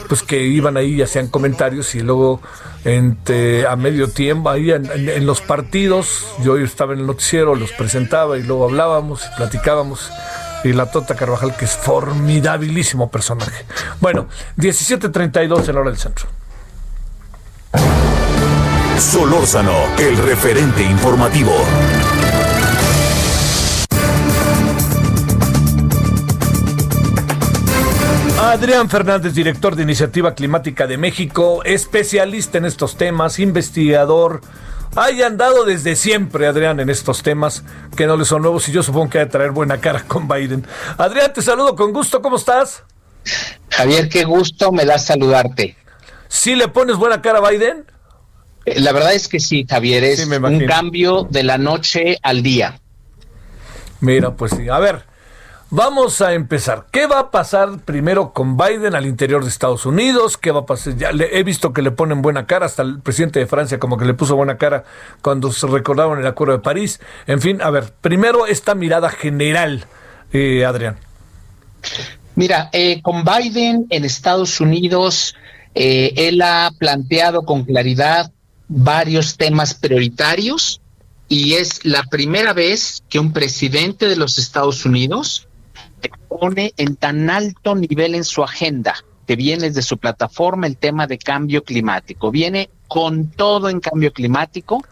pues 0.08 0.22
que 0.22 0.44
iban 0.44 0.78
ahí 0.78 0.94
y 0.94 1.02
hacían 1.02 1.30
comentarios 1.30 1.96
y 1.96 2.02
luego 2.02 2.42
entre, 2.86 3.66
a 3.66 3.76
medio 3.76 4.08
tiempo 4.08 4.52
ahí 4.52 4.70
en, 4.70 5.26
los 5.26 5.42
partidos 5.42 6.28
yo 6.44 6.58
estaba 6.58 6.94
en 6.94 7.00
el 7.00 7.08
noticiero 7.08 7.56
los 7.56 7.72
presentaba 7.72 8.38
y 8.38 8.44
luego 8.44 8.66
hablábamos 8.66 9.26
y 9.26 9.36
platicábamos 9.36 10.12
y 10.64 10.74
la 10.74 10.92
Tota 10.92 11.16
Carvajal 11.16 11.56
que 11.58 11.66
es 11.66 11.72
formidabilísimo 11.72 13.10
personaje. 13.10 13.66
Bueno 14.00 14.28
17.32 14.58 15.70
en 15.70 15.76
hora 15.76 15.90
del 15.90 16.00
centro. 16.00 16.28
Solórzano 19.00 19.74
el 19.98 20.18
referente 20.18 20.84
informativo 20.84 21.52
Adrián 28.54 28.88
Fernández, 28.88 29.34
director 29.34 29.76
de 29.76 29.82
Iniciativa 29.82 30.36
Climática 30.36 30.86
de 30.86 30.96
México, 30.96 31.64
especialista 31.64 32.60
en 32.60 32.66
estos 32.66 32.98
temas, 32.98 33.40
investigador. 33.40 34.42
Hay 34.96 35.24
andado 35.24 35.66
desde 35.66 35.96
siempre, 35.96 36.46
Adrián, 36.46 36.80
en 36.80 36.92
estos 36.92 37.24
temas 37.24 37.64
que 37.98 38.06
no 38.06 38.16
le 38.16 38.26
son 38.26 38.44
nuevos 38.44 38.70
y 38.70 38.72
yo 38.72 38.84
supongo 38.84 39.10
que 39.10 39.18
que 39.18 39.26
traer 39.26 39.50
buena 39.50 39.80
cara 39.80 40.04
con 40.08 40.28
Biden. 40.28 40.68
Adrián, 41.00 41.34
te 41.34 41.42
saludo 41.42 41.76
con 41.76 41.94
gusto, 41.94 42.22
¿cómo 42.22 42.36
estás? 42.36 42.84
Javier, 43.72 44.08
qué 44.08 44.24
gusto 44.24 44.72
me 44.72 44.86
da 44.86 45.00
saludarte. 45.00 45.76
¿Sí 46.28 46.56
le 46.56 46.68
pones 46.68 46.98
buena 46.98 47.24
cara 47.24 47.40
a 47.40 47.50
Biden? 47.50 47.86
Eh, 48.66 48.80
la 48.80 48.92
verdad 48.92 49.16
es 49.16 49.28
que 49.28 49.40
sí, 49.40 49.66
Javier, 49.68 50.04
es 50.04 50.28
un 50.28 50.68
cambio 50.68 51.24
de 51.28 51.42
la 51.42 51.58
noche 51.58 52.20
al 52.22 52.44
día. 52.44 52.80
Mira, 54.00 54.36
pues 54.36 54.52
sí. 54.56 54.70
A 54.70 54.78
ver, 54.78 55.06
Vamos 55.76 56.22
a 56.22 56.36
empezar. 56.36 56.86
¿Qué 56.92 57.08
va 57.08 57.18
a 57.18 57.32
pasar 57.32 57.80
primero 57.80 58.32
con 58.32 58.58
Biden 58.58 58.94
al 58.94 59.08
interior 59.08 59.42
de 59.42 59.50
Estados 59.50 59.88
Unidos? 59.88 60.38
¿Qué 60.38 60.52
va 60.52 60.60
a 60.60 60.66
pasar? 60.68 60.96
Ya 60.98 61.10
he 61.10 61.42
visto 61.42 61.74
que 61.74 61.82
le 61.82 61.90
ponen 61.90 62.22
buena 62.22 62.46
cara, 62.46 62.68
hasta 62.68 62.84
el 62.84 63.00
presidente 63.00 63.40
de 63.40 63.48
Francia 63.48 63.80
como 63.80 63.98
que 63.98 64.06
le 64.06 64.14
puso 64.14 64.36
buena 64.36 64.60
cara 64.60 64.84
cuando 65.24 65.52
se 65.52 65.66
recordaron 65.66 66.20
el 66.20 66.28
Acuerdo 66.28 66.54
de 66.54 66.60
París. 66.60 67.00
En 67.26 67.42
fin, 67.42 67.60
a 67.60 67.72
ver, 67.72 67.92
primero 68.02 68.46
esta 68.46 68.76
mirada 68.76 69.10
general, 69.10 69.86
eh, 70.32 70.64
Adrián. 70.64 70.98
Mira, 72.36 72.70
eh, 72.72 73.02
con 73.02 73.24
Biden 73.24 73.88
en 73.90 74.06
Estados 74.06 74.62
Unidos, 74.62 75.34
eh, 75.74 76.14
él 76.18 76.44
ha 76.44 76.72
planteado 76.78 77.46
con 77.46 77.64
claridad 77.64 78.32
varios 78.68 79.38
temas 79.38 79.74
prioritarios 79.74 80.82
y 81.28 81.56
es 81.56 81.84
la 81.84 82.04
primera 82.04 82.54
vez 82.54 83.02
que 83.10 83.18
un 83.18 83.34
presidente 83.34 84.08
de 84.08 84.18
los 84.18 84.38
Estados 84.38 84.86
Unidos 84.86 85.48
pone 86.10 86.74
en 86.78 86.96
tan 86.96 87.30
alto 87.30 87.76
nivel 87.76 88.16
en 88.16 88.24
su 88.24 88.44
agenda, 88.44 88.96
que 89.28 89.36
viene 89.36 89.70
de 89.72 89.82
su 89.82 89.98
plataforma 89.98 90.68
el 90.68 90.78
tema 90.78 91.08
de 91.08 91.18
cambio 91.18 91.64
climático. 91.64 92.32
Viene 92.32 92.70
con 92.88 93.30
todo 93.30 93.70
en 93.70 93.80
cambio 93.80 94.14
climático, 94.14 94.84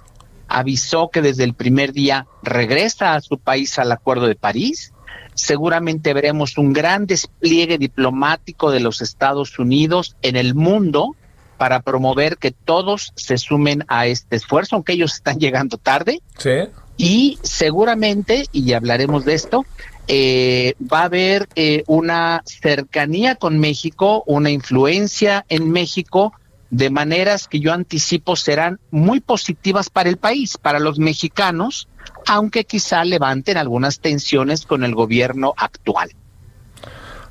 avisó 0.48 1.10
que 1.10 1.22
desde 1.22 1.44
el 1.44 1.54
primer 1.54 1.94
día 1.94 2.28
regresa 2.44 3.14
a 3.14 3.22
su 3.22 3.38
país 3.38 3.78
al 3.80 3.92
Acuerdo 3.92 4.28
de 4.28 4.36
París. 4.36 4.94
Seguramente 5.34 6.14
veremos 6.14 6.58
un 6.58 6.74
gran 6.74 7.06
despliegue 7.06 7.78
diplomático 7.78 8.72
de 8.72 8.82
los 8.82 9.02
Estados 9.02 9.58
Unidos 9.60 10.16
en 10.22 10.36
el 10.36 10.56
mundo 10.56 11.16
para 11.58 11.82
promover 11.82 12.38
que 12.38 12.52
todos 12.52 13.14
se 13.16 13.38
sumen 13.38 13.86
a 13.88 14.08
este 14.08 14.36
esfuerzo, 14.36 14.76
aunque 14.76 14.94
ellos 14.94 15.14
están 15.14 15.40
llegando 15.40 15.78
tarde. 15.78 16.22
Sí. 16.38 16.70
Y 16.98 17.40
seguramente, 17.44 18.46
y 18.52 18.74
hablaremos 18.74 19.26
de 19.26 19.36
esto, 19.36 19.66
eh, 20.14 20.76
va 20.82 21.00
a 21.00 21.06
haber 21.06 21.48
eh, 21.56 21.86
una 21.88 22.44
cercanía 22.44 23.36
con 23.36 23.60
México, 23.60 24.26
una 24.28 24.50
influencia 24.50 25.46
en 25.48 25.72
México, 25.72 26.34
de 26.70 26.90
maneras 26.90 27.48
que 27.48 27.62
yo 27.62 27.72
anticipo 27.72 28.36
serán 28.36 28.82
muy 28.92 29.22
positivas 29.22 29.90
para 29.90 30.10
el 30.10 30.18
país, 30.18 30.58
para 30.58 30.80
los 30.82 31.00
mexicanos, 31.00 31.88
aunque 32.28 32.66
quizá 32.66 33.06
levanten 33.06 33.56
algunas 33.56 34.02
tensiones 34.02 34.66
con 34.66 34.84
el 34.84 34.96
gobierno 34.96 35.54
actual. 35.56 36.12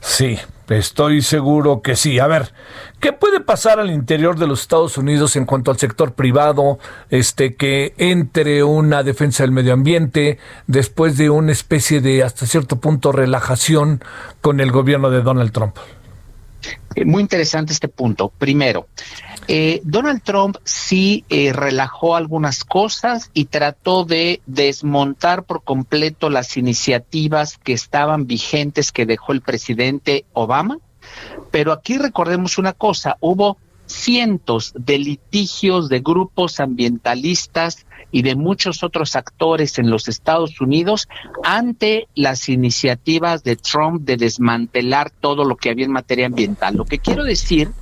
Sí, 0.01 0.39
estoy 0.71 1.23
seguro 1.23 1.83
que 1.83 1.97
sí. 1.97 2.19
A 2.19 2.27
ver, 2.27 2.53
¿qué 3.01 3.13
puede 3.13 3.41
pasar 3.41 3.81
al 3.81 3.91
interior 3.91 4.39
de 4.39 4.47
los 4.47 4.63
Estados 4.63 4.97
Unidos 4.99 5.37
en 5.37 5.45
cuanto 5.45 5.71
al 5.71 5.79
sector 5.79 6.15
privado, 6.15 6.79
este 7.11 7.55
que 7.55 7.95
entre 7.99 8.63
una 8.63 9.03
defensa 9.03 9.43
del 9.43 9.53
medio 9.53 9.73
ambiente 9.73 10.39
después 10.67 11.17
de 11.17 11.31
una 11.31 11.53
especie 11.53 12.01
de 12.01 12.23
hasta 12.23 12.47
cierto 12.47 12.77
punto 12.81 13.13
relajación 13.13 14.03
con 14.41 14.61
el 14.61 14.71
gobierno 14.71 15.11
de 15.11 15.23
Donald 15.23 15.53
Trump? 15.53 15.77
Eh, 16.95 17.05
muy 17.05 17.23
interesante 17.23 17.73
este 17.73 17.89
punto. 17.89 18.33
Primero, 18.37 18.89
eh, 19.53 19.81
Donald 19.83 20.23
Trump 20.23 20.59
sí 20.63 21.25
eh, 21.29 21.53
relajó 21.53 22.15
algunas 22.15 22.63
cosas 22.63 23.33
y 23.35 23.47
trató 23.47 24.05
de 24.05 24.41
desmontar 24.47 25.43
por 25.43 25.65
completo 25.65 26.31
las 26.31 26.57
iniciativas 26.57 27.59
que 27.59 27.73
estaban 27.73 28.29
vigentes 28.29 28.93
que 28.93 29.07
dejó 29.07 29.33
el 29.33 29.41
presidente 29.41 30.25
Obama. 30.35 30.79
Pero 31.51 31.73
aquí 31.73 31.99
recordemos 31.99 32.59
una 32.59 32.75
cosa, 32.75 33.17
hubo 33.19 33.57
cientos 33.87 34.73
de 34.77 35.01
litigios 35.01 35.89
de 35.89 35.99
grupos 35.99 36.61
ambientalistas 36.61 37.87
y 38.13 38.23
de 38.23 38.37
muchos 38.37 38.85
otros 38.85 39.17
actores 39.17 39.81
en 39.81 39.91
los 39.91 40.07
Estados 40.07 40.61
Unidos 40.61 41.09
ante 41.43 42.07
las 42.15 42.49
iniciativas 42.49 43.43
de 43.43 43.57
Trump 43.57 44.03
de 44.03 44.17
desmantelar 44.17 45.11
todo 45.11 45.45
lo 45.45 45.57
que 45.57 45.71
había 45.71 45.87
en 45.87 45.93
materia 45.93 46.27
ambiental. 46.27 46.77
Lo 46.77 46.85
que 46.85 47.01
quiero 47.01 47.25
decir 47.25 47.73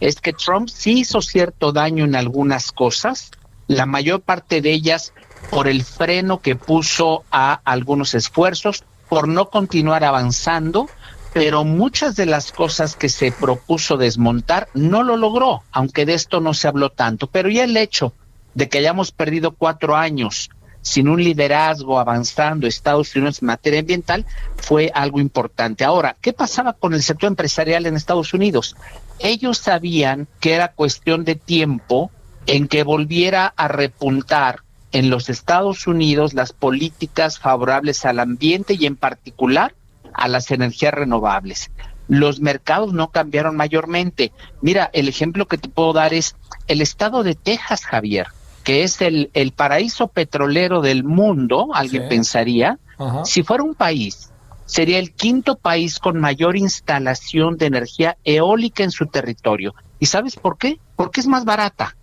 es 0.00 0.20
que 0.20 0.32
Trump 0.32 0.68
sí 0.68 1.00
hizo 1.00 1.20
cierto 1.22 1.72
daño 1.72 2.04
en 2.04 2.16
algunas 2.16 2.72
cosas, 2.72 3.30
la 3.66 3.86
mayor 3.86 4.20
parte 4.20 4.60
de 4.60 4.72
ellas 4.72 5.12
por 5.50 5.68
el 5.68 5.82
freno 5.82 6.40
que 6.40 6.56
puso 6.56 7.24
a 7.30 7.60
algunos 7.64 8.14
esfuerzos, 8.14 8.84
por 9.08 9.28
no 9.28 9.50
continuar 9.50 10.04
avanzando, 10.04 10.88
pero 11.32 11.64
muchas 11.64 12.16
de 12.16 12.26
las 12.26 12.50
cosas 12.52 12.96
que 12.96 13.08
se 13.08 13.30
propuso 13.30 13.96
desmontar 13.96 14.68
no 14.74 15.02
lo 15.02 15.16
logró, 15.16 15.62
aunque 15.70 16.06
de 16.06 16.14
esto 16.14 16.40
no 16.40 16.54
se 16.54 16.68
habló 16.68 16.90
tanto. 16.90 17.26
Pero 17.26 17.48
ya 17.48 17.64
el 17.64 17.76
hecho 17.76 18.12
de 18.54 18.68
que 18.68 18.78
hayamos 18.78 19.12
perdido 19.12 19.52
cuatro 19.52 19.96
años 19.96 20.50
sin 20.86 21.08
un 21.08 21.20
liderazgo 21.22 21.98
avanzando 21.98 22.68
Estados 22.68 23.16
Unidos 23.16 23.42
en 23.42 23.46
materia 23.46 23.80
ambiental 23.80 24.24
fue 24.56 24.92
algo 24.94 25.18
importante. 25.18 25.84
Ahora, 25.84 26.16
¿qué 26.20 26.32
pasaba 26.32 26.74
con 26.74 26.94
el 26.94 27.02
sector 27.02 27.26
empresarial 27.26 27.86
en 27.86 27.96
Estados 27.96 28.32
Unidos? 28.32 28.76
Ellos 29.18 29.58
sabían 29.58 30.28
que 30.38 30.52
era 30.52 30.74
cuestión 30.74 31.24
de 31.24 31.34
tiempo 31.34 32.12
en 32.46 32.68
que 32.68 32.84
volviera 32.84 33.52
a 33.56 33.66
repuntar 33.66 34.60
en 34.92 35.10
los 35.10 35.28
Estados 35.28 35.88
Unidos 35.88 36.34
las 36.34 36.52
políticas 36.52 37.40
favorables 37.40 38.04
al 38.04 38.20
ambiente 38.20 38.74
y 38.74 38.86
en 38.86 38.94
particular 38.94 39.74
a 40.14 40.28
las 40.28 40.52
energías 40.52 40.94
renovables. 40.94 41.72
Los 42.06 42.38
mercados 42.38 42.92
no 42.92 43.10
cambiaron 43.10 43.56
mayormente. 43.56 44.30
Mira, 44.62 44.88
el 44.92 45.08
ejemplo 45.08 45.48
que 45.48 45.58
te 45.58 45.68
puedo 45.68 45.92
dar 45.92 46.14
es 46.14 46.36
el 46.68 46.80
estado 46.80 47.24
de 47.24 47.34
Texas, 47.34 47.84
Javier 47.84 48.28
que 48.66 48.82
es 48.82 49.00
el, 49.00 49.30
el 49.32 49.52
paraíso 49.52 50.08
petrolero 50.08 50.80
del 50.80 51.04
mundo, 51.04 51.68
alguien 51.72 52.08
pensaría, 52.08 52.80
si 53.24 53.44
fuera 53.44 53.62
un 53.62 53.76
país, 53.76 54.32
sería 54.64 54.98
el 54.98 55.12
quinto 55.12 55.54
país 55.54 56.00
con 56.00 56.18
mayor 56.18 56.56
instalación 56.56 57.58
de 57.58 57.66
energía 57.66 58.16
eólica 58.24 58.82
en 58.82 58.90
su 58.90 59.06
territorio. 59.06 59.76
¿Y 60.00 60.06
sabes 60.06 60.34
por 60.34 60.58
qué? 60.58 60.80
Porque 60.96 61.20
es 61.20 61.28
más 61.28 61.44
barata. 61.44 61.96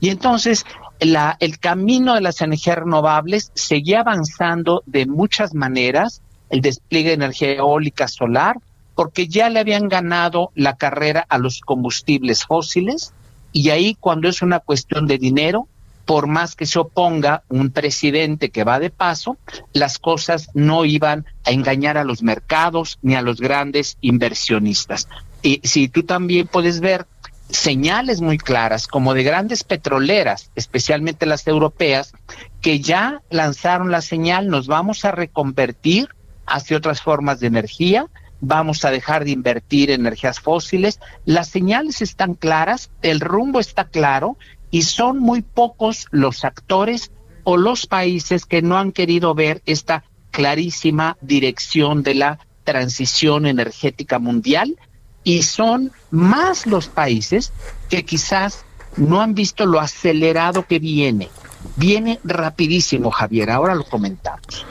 Y 0.00 0.08
entonces 0.08 0.64
la, 0.98 1.36
el 1.40 1.58
camino 1.58 2.14
de 2.14 2.22
las 2.22 2.40
energías 2.40 2.78
renovables 2.78 3.52
seguía 3.54 4.00
avanzando 4.00 4.82
de 4.86 5.04
muchas 5.04 5.52
maneras, 5.52 6.22
el 6.48 6.62
despliegue 6.62 7.10
de 7.10 7.16
energía 7.16 7.52
eólica 7.52 8.08
solar, 8.08 8.56
porque 8.94 9.28
ya 9.28 9.50
le 9.50 9.60
habían 9.60 9.88
ganado 9.88 10.52
la 10.54 10.78
carrera 10.78 11.26
a 11.28 11.36
los 11.36 11.60
combustibles 11.60 12.46
fósiles 12.46 13.12
y 13.52 13.70
ahí 13.70 13.96
cuando 13.98 14.28
es 14.28 14.42
una 14.42 14.60
cuestión 14.60 15.06
de 15.06 15.18
dinero, 15.18 15.68
por 16.04 16.28
más 16.28 16.54
que 16.54 16.66
se 16.66 16.78
oponga 16.78 17.42
un 17.48 17.70
presidente 17.70 18.50
que 18.50 18.64
va 18.64 18.78
de 18.78 18.90
paso, 18.90 19.36
las 19.72 19.98
cosas 19.98 20.48
no 20.54 20.84
iban 20.84 21.26
a 21.44 21.50
engañar 21.50 21.98
a 21.98 22.04
los 22.04 22.22
mercados 22.22 22.98
ni 23.02 23.16
a 23.16 23.22
los 23.22 23.40
grandes 23.40 23.98
inversionistas. 24.00 25.08
Y 25.42 25.60
si 25.64 25.88
tú 25.88 26.04
también 26.04 26.46
puedes 26.46 26.80
ver 26.80 27.06
señales 27.48 28.20
muy 28.20 28.38
claras, 28.38 28.86
como 28.86 29.14
de 29.14 29.24
grandes 29.24 29.64
petroleras, 29.64 30.50
especialmente 30.54 31.26
las 31.26 31.46
europeas, 31.46 32.12
que 32.60 32.80
ya 32.80 33.22
lanzaron 33.30 33.90
la 33.90 34.00
señal, 34.00 34.48
nos 34.48 34.66
vamos 34.68 35.04
a 35.04 35.10
reconvertir 35.10 36.08
hacia 36.46 36.76
otras 36.76 37.02
formas 37.02 37.40
de 37.40 37.48
energía, 37.48 38.06
vamos 38.40 38.84
a 38.84 38.90
dejar 38.90 39.24
de 39.24 39.30
invertir 39.30 39.90
en 39.90 40.00
energías 40.00 40.40
fósiles. 40.40 41.00
Las 41.24 41.48
señales 41.48 42.02
están 42.02 42.34
claras, 42.34 42.90
el 43.02 43.20
rumbo 43.20 43.60
está 43.60 43.84
claro 43.84 44.36
y 44.70 44.82
son 44.82 45.18
muy 45.18 45.42
pocos 45.42 46.06
los 46.10 46.44
actores 46.44 47.10
o 47.44 47.56
los 47.56 47.86
países 47.86 48.44
que 48.44 48.62
no 48.62 48.76
han 48.78 48.92
querido 48.92 49.34
ver 49.34 49.62
esta 49.66 50.04
clarísima 50.30 51.16
dirección 51.20 52.02
de 52.02 52.14
la 52.14 52.38
transición 52.64 53.46
energética 53.46 54.18
mundial 54.18 54.76
y 55.24 55.42
son 55.42 55.92
más 56.10 56.66
los 56.66 56.88
países 56.88 57.52
que 57.88 58.04
quizás 58.04 58.64
no 58.96 59.20
han 59.20 59.34
visto 59.34 59.66
lo 59.66 59.80
acelerado 59.80 60.66
que 60.66 60.78
viene. 60.78 61.28
Viene 61.76 62.20
rapidísimo, 62.24 63.10
Javier, 63.10 63.50
ahora 63.50 63.74
lo 63.74 63.84
comentamos. 63.84 64.66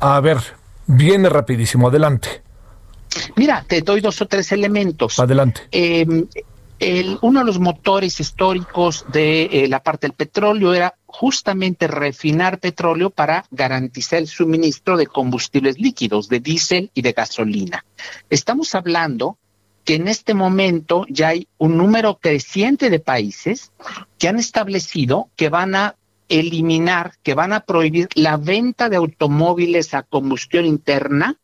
A 0.00 0.20
ver, 0.20 0.38
viene 0.86 1.28
rapidísimo, 1.28 1.88
adelante. 1.88 2.42
Mira, 3.36 3.64
te 3.66 3.80
doy 3.80 4.00
dos 4.00 4.20
o 4.20 4.26
tres 4.26 4.52
elementos. 4.52 5.18
Adelante. 5.18 5.62
Eh, 5.72 6.06
el, 6.80 7.18
uno 7.20 7.40
de 7.40 7.46
los 7.46 7.58
motores 7.58 8.20
históricos 8.20 9.04
de 9.12 9.42
eh, 9.44 9.68
la 9.68 9.82
parte 9.82 10.06
del 10.06 10.14
petróleo 10.14 10.72
era 10.72 10.94
justamente 11.04 11.86
refinar 11.86 12.58
petróleo 12.58 13.10
para 13.10 13.44
garantizar 13.50 14.18
el 14.18 14.28
suministro 14.28 14.96
de 14.96 15.06
combustibles 15.06 15.78
líquidos, 15.78 16.28
de 16.28 16.40
diésel 16.40 16.90
y 16.94 17.02
de 17.02 17.12
gasolina. 17.12 17.84
Estamos 18.30 18.74
hablando 18.74 19.36
que 19.84 19.96
en 19.96 20.08
este 20.08 20.32
momento 20.32 21.04
ya 21.08 21.28
hay 21.28 21.48
un 21.58 21.76
número 21.76 22.18
creciente 22.18 22.88
de 22.88 23.00
países 23.00 23.72
que 24.18 24.28
han 24.28 24.38
establecido 24.38 25.28
que 25.36 25.50
van 25.50 25.74
a 25.74 25.96
eliminar, 26.28 27.14
que 27.22 27.34
van 27.34 27.52
a 27.52 27.60
prohibir 27.60 28.08
la 28.14 28.36
venta 28.38 28.88
de 28.88 28.96
automóviles 28.96 29.92
a 29.92 30.02
combustión 30.02 30.64
interna 30.64 31.36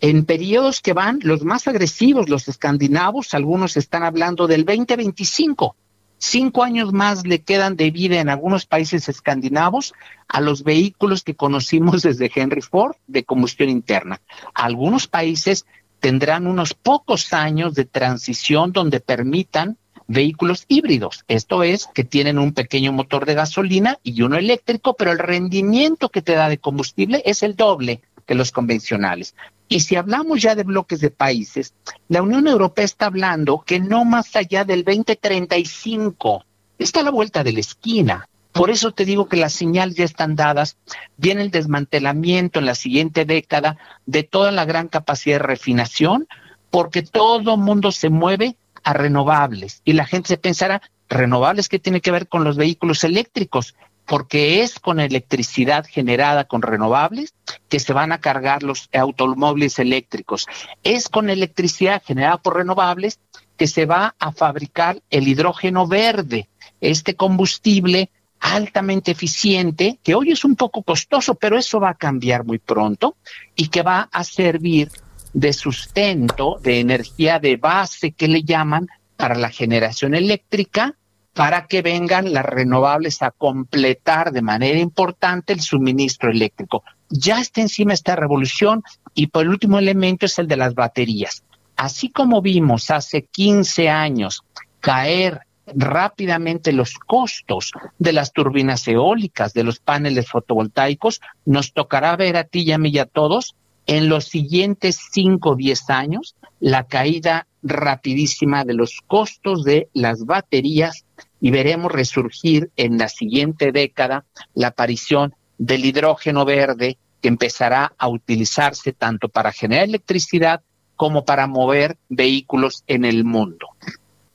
en 0.00 0.24
periodos 0.24 0.80
que 0.80 0.92
van 0.92 1.18
los 1.22 1.42
más 1.42 1.66
agresivos, 1.66 2.28
los 2.28 2.48
escandinavos, 2.48 3.34
algunos 3.34 3.76
están 3.76 4.04
hablando 4.04 4.46
del 4.46 4.64
2025. 4.64 5.74
Cinco 6.20 6.64
años 6.64 6.92
más 6.92 7.26
le 7.26 7.42
quedan 7.42 7.76
de 7.76 7.90
vida 7.90 8.20
en 8.20 8.28
algunos 8.28 8.66
países 8.66 9.08
escandinavos 9.08 9.94
a 10.26 10.40
los 10.40 10.64
vehículos 10.64 11.22
que 11.22 11.34
conocimos 11.34 12.02
desde 12.02 12.30
Henry 12.34 12.60
Ford 12.60 12.96
de 13.06 13.24
combustión 13.24 13.68
interna. 13.68 14.20
Algunos 14.54 15.06
países 15.06 15.64
tendrán 16.00 16.46
unos 16.46 16.74
pocos 16.74 17.32
años 17.32 17.74
de 17.74 17.84
transición 17.84 18.72
donde 18.72 19.00
permitan 19.00 19.78
vehículos 20.08 20.64
híbridos. 20.68 21.24
Esto 21.28 21.62
es, 21.62 21.86
que 21.94 22.02
tienen 22.02 22.38
un 22.38 22.52
pequeño 22.52 22.92
motor 22.92 23.26
de 23.26 23.34
gasolina 23.34 23.98
y 24.02 24.22
uno 24.22 24.36
eléctrico, 24.36 24.94
pero 24.94 25.12
el 25.12 25.18
rendimiento 25.18 26.08
que 26.08 26.22
te 26.22 26.32
da 26.32 26.48
de 26.48 26.58
combustible 26.58 27.22
es 27.26 27.42
el 27.42 27.54
doble 27.54 28.00
que 28.26 28.34
los 28.34 28.50
convencionales. 28.50 29.34
Y 29.68 29.80
si 29.80 29.96
hablamos 29.96 30.40
ya 30.40 30.54
de 30.54 30.62
bloques 30.62 31.00
de 31.00 31.10
países, 31.10 31.74
la 32.08 32.22
Unión 32.22 32.48
Europea 32.48 32.84
está 32.84 33.06
hablando 33.06 33.62
que 33.66 33.80
no 33.80 34.04
más 34.04 34.34
allá 34.34 34.64
del 34.64 34.82
2035 34.82 36.44
está 36.78 37.00
a 37.00 37.02
la 37.02 37.10
vuelta 37.10 37.44
de 37.44 37.52
la 37.52 37.60
esquina. 37.60 38.28
Por 38.52 38.70
eso 38.70 38.92
te 38.92 39.04
digo 39.04 39.28
que 39.28 39.36
las 39.36 39.52
señales 39.52 39.96
ya 39.96 40.04
están 40.04 40.34
dadas. 40.34 40.78
Viene 41.16 41.42
el 41.42 41.50
desmantelamiento 41.50 42.58
en 42.58 42.66
la 42.66 42.74
siguiente 42.74 43.24
década 43.24 43.76
de 44.06 44.22
toda 44.22 44.50
la 44.52 44.64
gran 44.64 44.88
capacidad 44.88 45.36
de 45.36 45.46
refinación, 45.46 46.26
porque 46.70 47.02
todo 47.02 47.56
mundo 47.56 47.92
se 47.92 48.08
mueve 48.08 48.56
a 48.84 48.94
renovables. 48.94 49.82
Y 49.84 49.92
la 49.92 50.06
gente 50.06 50.28
se 50.28 50.38
pensará, 50.38 50.82
renovables, 51.08 51.68
¿qué 51.68 51.78
tiene 51.78 52.00
que 52.00 52.10
ver 52.10 52.26
con 52.26 52.42
los 52.42 52.56
vehículos 52.56 53.04
eléctricos? 53.04 53.74
Porque 54.08 54.62
es 54.62 54.78
con 54.80 55.00
electricidad 55.00 55.86
generada 55.86 56.44
con 56.44 56.62
renovables 56.62 57.34
que 57.68 57.78
se 57.78 57.92
van 57.92 58.10
a 58.12 58.20
cargar 58.20 58.62
los 58.62 58.88
automóviles 58.92 59.78
eléctricos. 59.78 60.46
Es 60.82 61.08
con 61.08 61.30
electricidad 61.30 62.02
generada 62.04 62.38
por 62.38 62.56
renovables 62.56 63.20
que 63.56 63.66
se 63.66 63.86
va 63.86 64.14
a 64.18 64.32
fabricar 64.32 65.02
el 65.10 65.28
hidrógeno 65.28 65.86
verde, 65.86 66.48
este 66.80 67.14
combustible 67.14 68.10
altamente 68.40 69.10
eficiente, 69.10 69.98
que 70.02 70.14
hoy 70.14 70.30
es 70.30 70.44
un 70.44 70.56
poco 70.56 70.82
costoso, 70.82 71.34
pero 71.34 71.58
eso 71.58 71.80
va 71.80 71.90
a 71.90 71.94
cambiar 71.94 72.44
muy 72.44 72.58
pronto 72.58 73.16
y 73.56 73.68
que 73.68 73.82
va 73.82 74.08
a 74.12 74.24
servir 74.24 74.90
de 75.32 75.52
sustento, 75.52 76.58
de 76.62 76.80
energía 76.80 77.38
de 77.38 77.56
base 77.56 78.12
que 78.12 78.28
le 78.28 78.42
llaman 78.42 78.88
para 79.16 79.34
la 79.34 79.50
generación 79.50 80.14
eléctrica, 80.14 80.94
para 81.38 81.68
que 81.68 81.82
vengan 81.82 82.32
las 82.32 82.44
renovables 82.44 83.22
a 83.22 83.30
completar 83.30 84.32
de 84.32 84.42
manera 84.42 84.80
importante 84.80 85.52
el 85.52 85.60
suministro 85.60 86.32
eléctrico. 86.32 86.82
Ya 87.10 87.38
está 87.38 87.60
encima 87.60 87.92
esta 87.92 88.16
revolución 88.16 88.82
y 89.14 89.28
por 89.28 89.42
el 89.44 89.50
último 89.50 89.78
elemento 89.78 90.26
es 90.26 90.36
el 90.40 90.48
de 90.48 90.56
las 90.56 90.74
baterías. 90.74 91.44
Así 91.76 92.10
como 92.10 92.42
vimos 92.42 92.90
hace 92.90 93.22
15 93.22 93.88
años 93.88 94.42
caer 94.80 95.42
rápidamente 95.66 96.72
los 96.72 96.94
costos 96.94 97.70
de 98.00 98.12
las 98.12 98.32
turbinas 98.32 98.88
eólicas, 98.88 99.54
de 99.54 99.62
los 99.62 99.78
paneles 99.78 100.28
fotovoltaicos, 100.28 101.20
nos 101.44 101.72
tocará 101.72 102.16
ver 102.16 102.36
a 102.36 102.42
ti 102.42 102.62
y 102.62 102.72
a 102.72 102.78
mí 102.78 102.90
y 102.90 102.98
a 102.98 103.06
todos 103.06 103.54
en 103.86 104.08
los 104.08 104.24
siguientes 104.24 104.98
5 105.12 105.50
o 105.50 105.54
10 105.54 105.90
años 105.90 106.34
la 106.58 106.88
caída 106.88 107.46
rapidísima 107.62 108.64
de 108.64 108.74
los 108.74 109.00
costos 109.06 109.64
de 109.64 109.88
las 109.92 110.24
baterías 110.24 111.04
y 111.40 111.50
veremos 111.50 111.92
resurgir 111.92 112.70
en 112.76 112.98
la 112.98 113.08
siguiente 113.08 113.72
década 113.72 114.24
la 114.54 114.68
aparición 114.68 115.34
del 115.58 115.84
hidrógeno 115.84 116.44
verde 116.44 116.98
que 117.20 117.28
empezará 117.28 117.92
a 117.98 118.08
utilizarse 118.08 118.92
tanto 118.92 119.28
para 119.28 119.52
generar 119.52 119.84
electricidad 119.84 120.62
como 120.96 121.24
para 121.24 121.46
mover 121.46 121.98
vehículos 122.08 122.84
en 122.86 123.04
el 123.04 123.24
mundo 123.24 123.68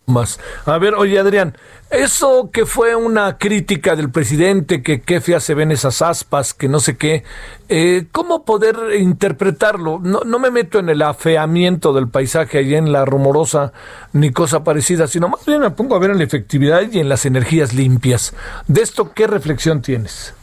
más. 0.05 0.39
A 0.65 0.77
ver, 0.77 0.95
oye 0.95 1.17
Adrián, 1.19 1.55
eso 1.89 2.49
que 2.51 2.65
fue 2.65 2.95
una 2.95 3.37
crítica 3.37 3.95
del 3.95 4.09
presidente, 4.09 4.81
que 4.81 5.01
qué 5.01 5.21
feas 5.21 5.43
se 5.43 5.53
ven 5.53 5.71
esas 5.71 6.01
aspas, 6.01 6.53
que 6.53 6.67
no 6.67 6.79
sé 6.79 6.97
qué, 6.97 7.23
eh, 7.69 8.07
¿cómo 8.11 8.43
poder 8.45 8.75
interpretarlo? 8.99 9.99
No, 10.01 10.21
no 10.25 10.39
me 10.39 10.51
meto 10.51 10.79
en 10.79 10.89
el 10.89 11.01
afeamiento 11.01 11.93
del 11.93 12.09
paisaje 12.09 12.57
allí 12.57 12.75
en 12.75 12.91
la 12.91 13.05
rumorosa 13.05 13.73
ni 14.11 14.31
cosa 14.31 14.63
parecida, 14.63 15.07
sino 15.07 15.29
más 15.29 15.45
bien 15.45 15.61
me 15.61 15.71
pongo 15.71 15.95
a 15.95 15.99
ver 15.99 16.11
en 16.11 16.17
la 16.17 16.23
efectividad 16.23 16.81
y 16.91 16.99
en 16.99 17.09
las 17.09 17.25
energías 17.25 17.73
limpias. 17.73 18.33
¿De 18.67 18.81
esto 18.81 19.13
qué 19.13 19.27
reflexión 19.27 19.81
tienes? 19.81 20.33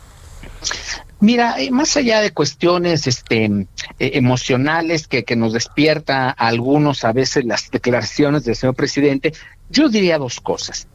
Mira, 1.20 1.60
eh, 1.60 1.70
más 1.70 1.96
allá 1.98 2.22
de 2.22 2.32
cuestiones 2.32 3.06
este, 3.06 3.44
eh, 3.44 3.66
emocionales 3.98 5.06
que, 5.06 5.24
nos 5.36 5.52
despierta 5.52 6.30
algunos 6.30 7.04
a 7.04 7.12
veces 7.12 7.44
las 7.44 7.70
declaraciones 7.70 8.44
del 8.44 8.56
señor 8.56 8.74
presidente, 8.74 9.34
yo 9.68 9.90
diría 9.90 10.16
dos 10.16 10.40
cosas. 10.40 10.88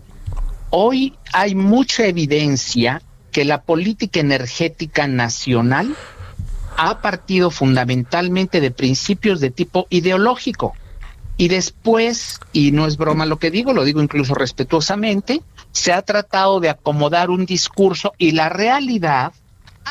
Hoy 0.71 1.13
hay 1.31 1.53
mucha 1.53 2.07
evidencia 2.07 3.03
que 3.31 3.45
la 3.45 3.61
política 3.61 4.19
energética 4.19 5.07
nacional 5.07 5.95
ha 6.75 7.01
partido 7.01 7.51
fundamentalmente 7.51 8.61
de 8.61 8.71
principios 8.71 9.39
de 9.39 9.51
tipo 9.51 9.85
ideológico. 9.91 10.73
Y 11.37 11.49
después, 11.49 12.39
y 12.51 12.71
no 12.71 12.87
es 12.87 12.97
broma 12.97 13.25
lo 13.25 13.37
que 13.37 13.51
digo, 13.51 13.73
lo 13.73 13.83
digo 13.83 14.01
incluso 14.01 14.33
respetuosamente, 14.33 15.43
se 15.71 15.93
ha 15.93 16.01
tratado 16.01 16.59
de 16.61 16.69
acomodar 16.69 17.29
un 17.29 17.45
discurso 17.45 18.13
y 18.17 18.31
la 18.31 18.49
realidad 18.49 19.33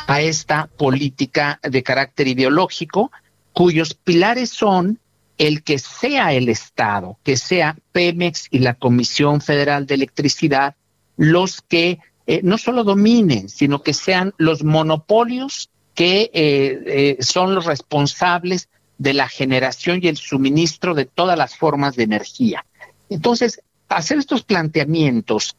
a 0.06 0.20
esta 0.20 0.66
política 0.66 1.60
de 1.62 1.82
carácter 1.82 2.28
ideológico, 2.28 3.10
cuyos 3.52 3.94
pilares 3.94 4.50
son 4.50 4.98
el 5.38 5.62
que 5.62 5.78
sea 5.78 6.32
el 6.32 6.48
Estado, 6.48 7.18
que 7.22 7.36
sea 7.36 7.76
Pemex 7.92 8.48
y 8.50 8.60
la 8.60 8.74
Comisión 8.74 9.40
Federal 9.40 9.86
de 9.86 9.94
Electricidad, 9.94 10.76
los 11.16 11.62
que 11.62 11.98
eh, 12.26 12.40
no 12.42 12.58
solo 12.58 12.84
dominen, 12.84 13.48
sino 13.48 13.82
que 13.82 13.94
sean 13.94 14.32
los 14.38 14.64
monopolios 14.64 15.70
que 15.94 16.30
eh, 16.32 16.82
eh, 16.86 17.16
son 17.20 17.54
los 17.54 17.66
responsables 17.66 18.68
de 18.98 19.14
la 19.14 19.28
generación 19.28 20.00
y 20.02 20.08
el 20.08 20.16
suministro 20.16 20.94
de 20.94 21.04
todas 21.04 21.36
las 21.36 21.56
formas 21.56 21.96
de 21.96 22.04
energía. 22.04 22.64
Entonces, 23.10 23.60
hacer 23.88 24.18
estos 24.18 24.42
planteamientos 24.42 25.56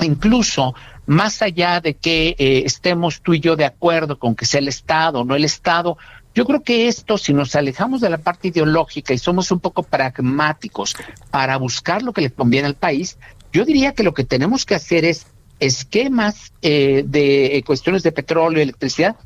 incluso 0.00 0.74
más 1.06 1.42
allá 1.42 1.80
de 1.80 1.94
que 1.94 2.36
eh, 2.38 2.62
estemos 2.64 3.20
tú 3.22 3.34
y 3.34 3.40
yo 3.40 3.56
de 3.56 3.64
acuerdo 3.64 4.18
con 4.18 4.34
que 4.34 4.46
sea 4.46 4.60
el 4.60 4.68
Estado 4.68 5.20
o 5.20 5.24
no 5.24 5.34
el 5.34 5.44
Estado, 5.44 5.98
yo 6.34 6.46
creo 6.46 6.62
que 6.62 6.88
esto, 6.88 7.18
si 7.18 7.34
nos 7.34 7.54
alejamos 7.54 8.00
de 8.00 8.08
la 8.08 8.18
parte 8.18 8.48
ideológica 8.48 9.12
y 9.12 9.18
somos 9.18 9.50
un 9.50 9.60
poco 9.60 9.82
pragmáticos 9.82 10.94
para 11.30 11.56
buscar 11.58 12.02
lo 12.02 12.12
que 12.12 12.22
le 12.22 12.30
conviene 12.30 12.68
al 12.68 12.76
país, 12.76 13.18
yo 13.52 13.64
diría 13.64 13.92
que 13.92 14.02
lo 14.02 14.14
que 14.14 14.24
tenemos 14.24 14.64
que 14.64 14.74
hacer 14.74 15.04
es 15.04 15.26
esquemas 15.60 16.52
eh, 16.62 17.04
de 17.06 17.62
cuestiones 17.66 18.02
de 18.02 18.12
petróleo 18.12 18.60
y 18.60 18.62
electricidad 18.62 19.16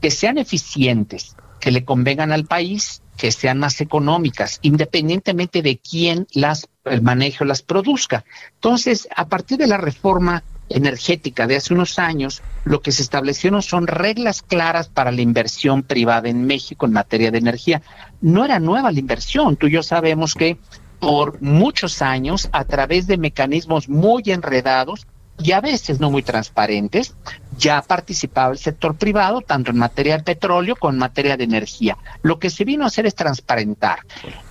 que 0.00 0.10
sean 0.10 0.38
eficientes, 0.38 1.36
que 1.60 1.70
le 1.70 1.84
convengan 1.84 2.32
al 2.32 2.44
país, 2.44 3.02
que 3.16 3.30
sean 3.30 3.58
más 3.58 3.80
económicas, 3.80 4.58
independientemente 4.62 5.62
de 5.62 5.78
quién 5.78 6.26
las 6.32 6.68
el 6.84 7.02
manejo 7.02 7.44
las 7.44 7.62
produzca. 7.62 8.24
Entonces, 8.54 9.08
a 9.14 9.28
partir 9.28 9.58
de 9.58 9.66
la 9.66 9.76
reforma 9.76 10.42
energética 10.76 11.46
de 11.46 11.56
hace 11.56 11.74
unos 11.74 11.98
años, 11.98 12.42
lo 12.64 12.80
que 12.80 12.92
se 12.92 13.02
establecieron 13.02 13.62
son 13.62 13.86
reglas 13.86 14.42
claras 14.42 14.88
para 14.88 15.12
la 15.12 15.22
inversión 15.22 15.82
privada 15.82 16.28
en 16.28 16.46
México 16.46 16.86
en 16.86 16.92
materia 16.92 17.30
de 17.30 17.38
energía. 17.38 17.82
No 18.20 18.44
era 18.44 18.58
nueva 18.58 18.92
la 18.92 19.00
inversión, 19.00 19.56
tú 19.56 19.66
y 19.66 19.72
yo 19.72 19.82
sabemos 19.82 20.34
que 20.34 20.58
por 20.98 21.42
muchos 21.42 22.00
años, 22.00 22.48
a 22.52 22.64
través 22.64 23.06
de 23.06 23.18
mecanismos 23.18 23.88
muy 23.88 24.22
enredados, 24.26 25.06
y 25.38 25.52
a 25.52 25.60
veces 25.60 26.00
no 26.00 26.10
muy 26.10 26.22
transparentes, 26.22 27.14
ya 27.58 27.82
participaba 27.82 28.52
el 28.52 28.58
sector 28.58 28.96
privado, 28.96 29.40
tanto 29.40 29.70
en 29.70 29.78
materia 29.78 30.16
de 30.16 30.22
petróleo 30.22 30.76
como 30.76 30.92
en 30.92 30.98
materia 30.98 31.36
de 31.36 31.44
energía. 31.44 31.98
Lo 32.22 32.38
que 32.38 32.50
se 32.50 32.64
vino 32.64 32.84
a 32.84 32.88
hacer 32.88 33.06
es 33.06 33.14
transparentar. 33.14 34.00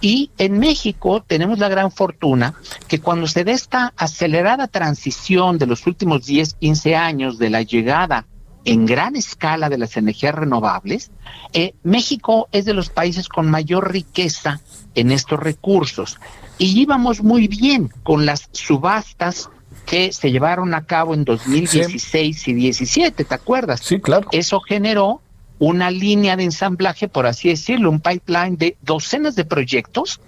Y 0.01 0.31
en 0.37 0.59
México 0.59 1.23
tenemos 1.25 1.59
la 1.59 1.69
gran 1.69 1.91
fortuna 1.91 2.53
que 2.87 2.99
cuando 2.99 3.27
se 3.27 3.43
dé 3.43 3.51
esta 3.51 3.93
acelerada 3.97 4.67
transición 4.67 5.57
de 5.57 5.67
los 5.67 5.85
últimos 5.87 6.25
10, 6.25 6.53
15 6.55 6.95
años 6.95 7.37
de 7.37 7.49
la 7.49 7.61
llegada 7.61 8.25
en 8.63 8.85
gran 8.85 9.15
escala 9.15 9.69
de 9.69 9.77
las 9.77 9.97
energías 9.97 10.35
renovables, 10.35 11.11
eh, 11.53 11.73
México 11.83 12.47
es 12.51 12.65
de 12.65 12.73
los 12.73 12.89
países 12.89 13.27
con 13.27 13.49
mayor 13.49 13.91
riqueza 13.91 14.61
en 14.93 15.11
estos 15.11 15.39
recursos. 15.39 16.19
Y 16.57 16.79
íbamos 16.79 17.23
muy 17.23 17.47
bien 17.47 17.91
con 18.03 18.25
las 18.25 18.49
subastas 18.51 19.49
que 19.85 20.13
se 20.13 20.31
llevaron 20.31 20.73
a 20.73 20.85
cabo 20.85 21.13
en 21.13 21.25
2016 21.25 22.47
y 22.47 22.53
17, 22.53 23.23
¿te 23.23 23.35
acuerdas? 23.35 23.81
Sí, 23.81 23.99
claro. 23.99 24.27
Eso 24.31 24.59
generó 24.61 25.21
una 25.59 25.91
línea 25.91 26.35
de 26.35 26.43
ensamblaje, 26.43 27.07
por 27.07 27.27
así 27.27 27.49
decirlo, 27.49 27.89
un 27.89 27.99
pipeline 27.99 28.57
de 28.57 28.77
docenas 28.81 29.35
de 29.35 29.45
proyectos 29.45 30.19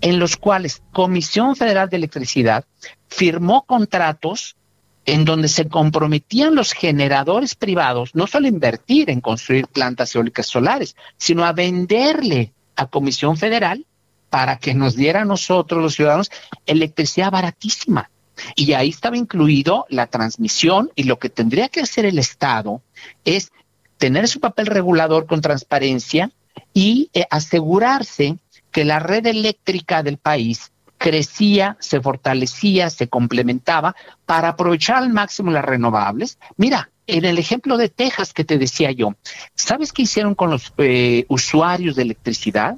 en 0.00 0.18
los 0.18 0.36
cuales 0.36 0.82
Comisión 0.92 1.54
Federal 1.54 1.88
de 1.88 1.96
Electricidad 1.96 2.64
firmó 3.08 3.62
contratos 3.64 4.56
en 5.04 5.24
donde 5.24 5.48
se 5.48 5.68
comprometían 5.68 6.54
los 6.54 6.72
generadores 6.72 7.54
privados 7.54 8.14
no 8.14 8.26
solo 8.26 8.46
a 8.46 8.50
invertir 8.50 9.10
en 9.10 9.20
construir 9.20 9.66
plantas 9.66 10.14
eólicas 10.14 10.46
solares, 10.46 10.96
sino 11.16 11.44
a 11.44 11.52
venderle 11.52 12.52
a 12.76 12.86
Comisión 12.86 13.36
Federal 13.36 13.86
para 14.30 14.56
que 14.56 14.74
nos 14.74 14.96
diera 14.96 15.22
a 15.22 15.24
nosotros, 15.26 15.82
los 15.82 15.94
ciudadanos, 15.94 16.30
electricidad 16.66 17.30
baratísima. 17.30 18.10
Y 18.56 18.72
ahí 18.72 18.88
estaba 18.88 19.16
incluido 19.16 19.86
la 19.88 20.06
transmisión 20.06 20.90
y 20.94 21.04
lo 21.04 21.18
que 21.18 21.30
tendría 21.30 21.68
que 21.68 21.80
hacer 21.80 22.04
el 22.04 22.18
Estado 22.18 22.82
es 23.24 23.52
tener 23.98 24.28
su 24.28 24.40
papel 24.40 24.66
regulador 24.66 25.26
con 25.26 25.40
transparencia 25.40 26.30
y 26.74 27.10
eh, 27.14 27.26
asegurarse 27.30 28.38
que 28.70 28.84
la 28.84 28.98
red 28.98 29.26
eléctrica 29.26 30.02
del 30.02 30.18
país 30.18 30.72
crecía, 30.98 31.76
se 31.80 32.00
fortalecía, 32.00 32.88
se 32.88 33.08
complementaba 33.08 33.94
para 34.24 34.50
aprovechar 34.50 34.96
al 34.98 35.10
máximo 35.10 35.50
las 35.50 35.64
renovables. 35.64 36.38
Mira, 36.56 36.90
en 37.06 37.24
el 37.24 37.38
ejemplo 37.38 37.76
de 37.76 37.88
Texas 37.88 38.32
que 38.32 38.44
te 38.44 38.58
decía 38.58 38.92
yo, 38.92 39.14
¿sabes 39.54 39.92
qué 39.92 40.02
hicieron 40.02 40.34
con 40.34 40.50
los 40.50 40.72
eh, 40.78 41.24
usuarios 41.28 41.96
de 41.96 42.02
electricidad? 42.02 42.76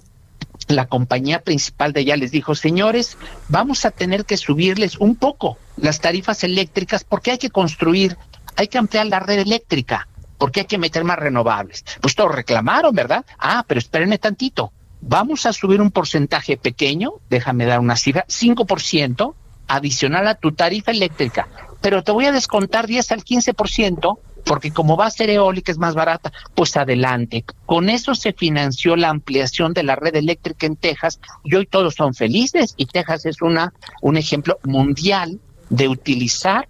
La 0.69 0.87
compañía 0.87 1.43
principal 1.43 1.93
de 1.93 2.01
allá 2.01 2.17
les 2.17 2.31
dijo, 2.31 2.55
señores, 2.55 3.17
vamos 3.49 3.85
a 3.85 3.91
tener 3.91 4.25
que 4.25 4.37
subirles 4.37 4.97
un 4.99 5.17
poco 5.17 5.59
las 5.77 6.01
tarifas 6.01 6.45
eléctricas 6.45 7.05
porque 7.05 7.33
hay 7.33 7.39
que 7.39 7.51
construir, 7.51 8.17
hay 8.57 8.69
que 8.69 8.79
ampliar 8.79 9.07
la 9.07 9.21
red 9.21 9.41
eléctrica, 9.41 10.09
porque 10.39 10.61
hay 10.61 10.67
que 10.67 10.79
meter 10.79 11.05
más 11.05 11.19
renovables. 11.19 11.85
Pues 12.01 12.15
todos 12.15 12.35
reclamaron, 12.35 12.95
¿verdad? 12.95 13.25
Ah, 13.39 13.65
pero 13.67 13.79
espérenme 13.79 14.19
tantito 14.19 14.73
vamos 15.07 15.47
a 15.47 15.53
subir 15.53 15.81
un 15.81 15.91
porcentaje 15.91 16.57
pequeño, 16.57 17.15
déjame 17.29 17.67
dar 17.67 17.81
una 17.81 17.97
cifra, 17.97 18.25
5% 18.27 19.35
adicional 19.69 20.29
a 20.29 20.35
tu 20.35 20.53
tarifa 20.53 20.91
eléctrica, 20.91 21.49
pero 21.81 22.03
te 22.03 22.13
voy 22.13 22.27
a 22.27 22.33
descontar 22.33 22.87
10 22.87 23.13
al 23.13 23.25
15% 23.25 24.19
porque 24.45 24.71
como 24.71 24.97
va 24.97 25.07
a 25.07 25.11
ser 25.11 25.31
eólica 25.31 25.73
es 25.73 25.79
más 25.79 25.95
barata, 25.95 26.33
pues 26.55 26.77
adelante. 26.77 27.45
Con 27.67 27.89
eso 27.89 28.15
se 28.15 28.33
financió 28.33 28.97
la 28.97 29.09
ampliación 29.09 29.73
de 29.73 29.83
la 29.83 29.97
red 29.97 30.15
eléctrica 30.17 30.67
en 30.67 30.77
Texas 30.77 31.21
y 31.43 31.55
hoy 31.55 31.67
todos 31.67 31.95
son 31.95 32.15
felices. 32.15 32.75
Y 32.77 32.87
Texas 32.87 33.27
es 33.27 33.43
una 33.43 33.73
un 34.03 34.17
ejemplo 34.17 34.59
mundial 34.65 35.41
de 35.71 35.89
utilizar 35.89 36.69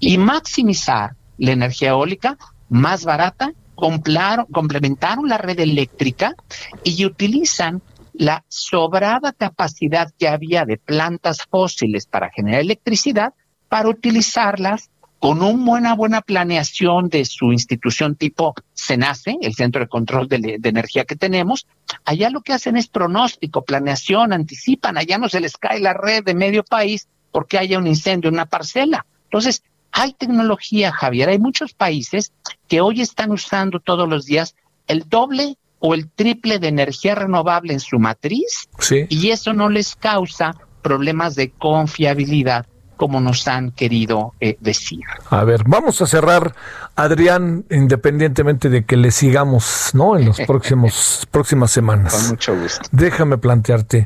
y 0.00 0.18
maximizar 0.18 1.16
la 1.38 1.52
energía 1.52 1.90
eólica 1.90 2.36
más 2.68 3.04
barata. 3.04 3.52
Complementaron 3.74 5.28
la 5.28 5.36
red 5.36 5.58
eléctrica 5.58 6.36
y 6.84 7.04
utilizan 7.04 7.82
la 8.12 8.44
sobrada 8.48 9.32
capacidad 9.32 10.12
que 10.16 10.28
había 10.28 10.64
de 10.64 10.76
plantas 10.76 11.38
fósiles 11.50 12.06
para 12.06 12.30
generar 12.30 12.60
electricidad 12.60 13.34
para 13.68 13.88
utilizarlas 13.88 14.90
con 15.24 15.42
una 15.42 15.64
buena, 15.64 15.94
buena 15.94 16.20
planeación 16.20 17.08
de 17.08 17.24
su 17.24 17.50
institución 17.50 18.14
tipo 18.14 18.54
CENACE, 18.74 19.38
el 19.40 19.54
Centro 19.54 19.80
de 19.80 19.88
Control 19.88 20.28
de, 20.28 20.58
de, 20.58 20.68
Energía 20.68 21.06
que 21.06 21.16
tenemos, 21.16 21.66
allá 22.04 22.28
lo 22.28 22.42
que 22.42 22.52
hacen 22.52 22.76
es 22.76 22.88
pronóstico, 22.88 23.64
planeación, 23.64 24.34
anticipan, 24.34 24.98
allá 24.98 25.16
no 25.16 25.30
se 25.30 25.40
les 25.40 25.56
cae 25.56 25.80
la 25.80 25.94
red 25.94 26.24
de 26.24 26.34
medio 26.34 26.62
país 26.62 27.08
porque 27.32 27.56
haya 27.56 27.78
un 27.78 27.86
incendio 27.86 28.28
en 28.28 28.34
una 28.34 28.44
parcela. 28.44 29.06
Entonces, 29.24 29.62
hay 29.92 30.12
tecnología, 30.12 30.92
Javier, 30.92 31.30
hay 31.30 31.38
muchos 31.38 31.72
países 31.72 32.34
que 32.68 32.82
hoy 32.82 33.00
están 33.00 33.30
usando 33.30 33.80
todos 33.80 34.06
los 34.06 34.26
días 34.26 34.54
el 34.88 35.08
doble 35.08 35.56
o 35.78 35.94
el 35.94 36.10
triple 36.10 36.58
de 36.58 36.68
energía 36.68 37.14
renovable 37.14 37.72
en 37.72 37.80
su 37.80 37.98
matriz 37.98 38.68
y 39.08 39.30
eso 39.30 39.54
no 39.54 39.70
les 39.70 39.96
causa 39.96 40.54
problemas 40.82 41.34
de 41.34 41.50
confiabilidad 41.50 42.66
como 42.96 43.20
nos 43.20 43.46
han 43.48 43.70
querido 43.70 44.34
eh, 44.40 44.56
decir. 44.60 45.00
A 45.30 45.44
ver, 45.44 45.62
vamos 45.66 46.00
a 46.02 46.06
cerrar, 46.06 46.54
Adrián, 46.96 47.64
independientemente 47.70 48.68
de 48.68 48.84
que 48.84 48.96
le 48.96 49.10
sigamos, 49.10 49.90
¿no? 49.94 50.16
En 50.16 50.26
los 50.26 50.40
próximos 50.46 51.26
próximas 51.30 51.70
semanas. 51.70 52.14
Con 52.14 52.28
mucho 52.28 52.58
gusto. 52.58 52.88
Déjame 52.92 53.38
plantearte, 53.38 54.04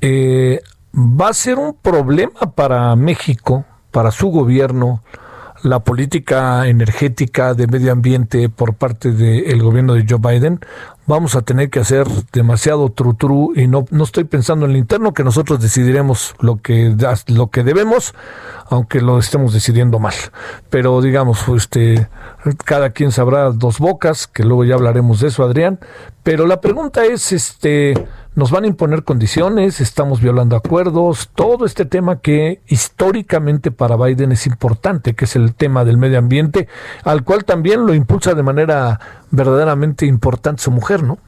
eh, 0.00 0.60
va 0.94 1.28
a 1.28 1.34
ser 1.34 1.58
un 1.58 1.74
problema 1.74 2.52
para 2.54 2.94
México, 2.96 3.64
para 3.90 4.10
su 4.10 4.28
gobierno, 4.28 5.02
la 5.62 5.80
política 5.80 6.66
energética 6.66 7.54
de 7.54 7.66
medio 7.66 7.92
ambiente 7.92 8.48
por 8.48 8.74
parte 8.74 9.12
del 9.12 9.62
gobierno 9.62 9.94
de 9.94 10.04
Joe 10.08 10.18
Biden, 10.18 10.60
vamos 11.06 11.36
a 11.36 11.42
tener 11.42 11.70
que 11.70 11.80
hacer 11.80 12.06
demasiado 12.32 12.90
trutru 12.90 13.52
y 13.54 13.66
no, 13.66 13.84
no 13.90 14.04
estoy 14.04 14.24
pensando 14.24 14.66
en 14.66 14.72
el 14.72 14.76
interno 14.78 15.14
que 15.14 15.24
nosotros 15.24 15.60
decidiremos 15.60 16.34
lo 16.40 16.60
que, 16.60 16.96
lo 17.28 17.48
que 17.48 17.64
debemos, 17.64 18.14
aunque 18.68 19.00
lo 19.00 19.18
estemos 19.18 19.52
decidiendo 19.52 19.98
mal. 19.98 20.14
Pero 20.70 21.00
digamos, 21.00 21.46
este, 21.48 22.08
cada 22.54 22.90
quien 22.90 23.12
sabrá 23.12 23.50
dos 23.50 23.78
bocas, 23.78 24.26
que 24.26 24.44
luego 24.44 24.64
ya 24.64 24.74
hablaremos 24.74 25.20
de 25.20 25.28
eso, 25.28 25.44
Adrián. 25.44 25.80
Pero 26.22 26.46
la 26.46 26.60
pregunta 26.60 27.04
es, 27.04 27.32
este, 27.32 27.94
nos 28.34 28.50
van 28.50 28.64
a 28.64 28.66
imponer 28.66 29.02
condiciones, 29.02 29.80
estamos 29.80 30.20
violando 30.20 30.56
acuerdos, 30.56 31.30
todo 31.34 31.64
este 31.64 31.84
tema 31.84 32.20
que 32.20 32.60
históricamente 32.66 33.70
para 33.70 33.96
Biden 33.96 34.32
es 34.32 34.46
importante, 34.46 35.14
que 35.14 35.24
es 35.24 35.36
el 35.36 35.54
tema 35.54 35.84
del 35.84 35.98
medio 35.98 36.18
ambiente, 36.18 36.68
al 37.04 37.24
cual 37.24 37.44
también 37.44 37.86
lo 37.86 37.94
impulsa 37.94 38.34
de 38.34 38.42
manera 38.42 39.00
verdaderamente 39.30 40.06
importante 40.06 40.62
su 40.62 40.70
mujer, 40.70 41.02
¿no? 41.02 41.18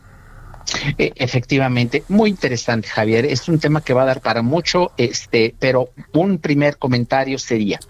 E, 0.99 1.13
efectivamente, 1.17 2.05
muy 2.09 2.31
interesante, 2.31 2.89
Javier. 2.89 3.25
Es 3.25 3.49
un 3.49 3.59
tema 3.59 3.81
que 3.81 3.95
va 3.95 4.03
a 4.03 4.07
dar 4.07 4.21
para 4.21 4.43
mucho, 4.43 4.93
este, 4.97 5.55
pero 5.59 5.89
un 6.13 6.39
primer 6.39 6.77
comentario 6.77 7.39
sería. 7.39 7.81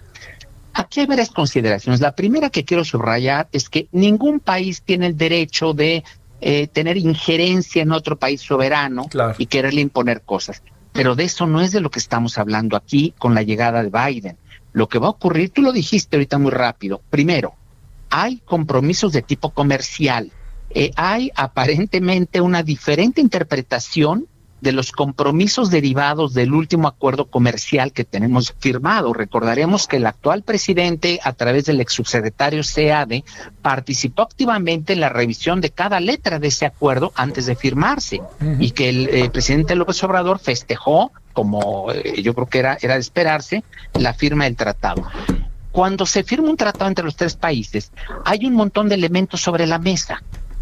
Aquí 0.73 1.01
hay 1.01 1.05
varias 1.05 1.29
consideraciones. 1.29 1.99
La 1.99 2.15
primera 2.15 2.49
que 2.49 2.63
quiero 2.63 2.85
subrayar 2.85 3.47
es 3.51 3.69
que 3.69 3.87
ningún 3.91 4.39
país 4.39 4.81
tiene 4.81 5.07
el 5.07 5.17
derecho 5.17 5.73
de 5.73 6.03
eh, 6.41 6.67
tener 6.67 6.97
injerencia 6.97 7.81
en 7.81 7.91
otro 7.91 8.17
país 8.17 8.41
soberano 8.41 9.07
y 9.37 9.45
quererle 9.47 9.81
imponer 9.81 10.21
cosas. 10.21 10.61
Pero 10.93 11.15
de 11.15 11.25
eso 11.25 11.47
no 11.47 11.61
es 11.61 11.71
de 11.71 11.81
lo 11.81 11.91
que 11.91 11.99
estamos 11.99 12.37
hablando 12.37 12.77
aquí 12.77 13.13
con 13.17 13.35
la 13.35 13.41
llegada 13.43 13.83
de 13.83 13.89
Biden. 13.89 14.37
Lo 14.71 14.87
que 14.87 14.99
va 14.99 15.07
a 15.07 15.11
ocurrir, 15.11 15.49
tú 15.49 15.61
lo 15.61 15.71
dijiste 15.71 16.15
ahorita 16.15 16.37
muy 16.37 16.51
rápido. 16.51 17.01
Primero, 17.09 17.55
hay 18.09 18.37
compromisos 18.45 19.11
de 19.11 19.21
tipo 19.21 19.51
comercial. 19.51 20.31
Eh, 20.69 20.91
hay 20.95 21.31
aparentemente 21.35 22.41
una 22.41 22.63
diferente 22.63 23.21
interpretación 23.21 24.27
de 24.61 24.71
los 24.71 24.91
compromisos 24.91 25.69
derivados 25.69 26.33
del 26.33 26.53
último 26.53 26.87
acuerdo 26.87 27.25
comercial 27.25 27.91
que 27.93 28.03
tenemos 28.03 28.53
firmado. 28.59 29.13
Recordaremos 29.13 29.87
que 29.87 29.97
el 29.97 30.05
actual 30.05 30.43
presidente, 30.43 31.19
a 31.23 31.33
través 31.33 31.65
del 31.65 31.81
ex 31.81 31.93
subsecretario 31.93 32.61
CAD, 32.63 33.23
participó 33.61 34.23
activamente 34.23 34.93
en 34.93 34.99
la 34.99 35.09
revisión 35.09 35.61
de 35.61 35.69
cada 35.69 35.99
letra 35.99 36.39
de 36.39 36.47
ese 36.47 36.65
acuerdo 36.65 37.11
antes 37.15 37.45
de 37.45 37.55
firmarse 37.55 38.21
y 38.59 38.71
que 38.71 38.89
el 38.89 39.09
eh, 39.09 39.29
presidente 39.29 39.75
López 39.75 40.03
Obrador 40.03 40.39
festejó, 40.39 41.11
como 41.33 41.91
eh, 41.91 42.21
yo 42.21 42.33
creo 42.33 42.47
que 42.47 42.59
era, 42.59 42.77
era 42.81 42.95
de 42.95 43.01
esperarse, 43.01 43.63
la 43.93 44.13
firma 44.13 44.45
del 44.45 44.55
tratado. 44.55 45.03
Cuando 45.71 46.05
se 46.05 46.23
firma 46.23 46.49
un 46.49 46.57
tratado 46.57 46.87
entre 46.87 47.05
los 47.05 47.15
tres 47.15 47.35
países, 47.35 47.91
hay 48.25 48.45
un 48.45 48.53
montón 48.53 48.89
de 48.89 48.95
elementos 48.95 49.41
sobre 49.41 49.67
la 49.67 49.77
mesa 49.77 50.21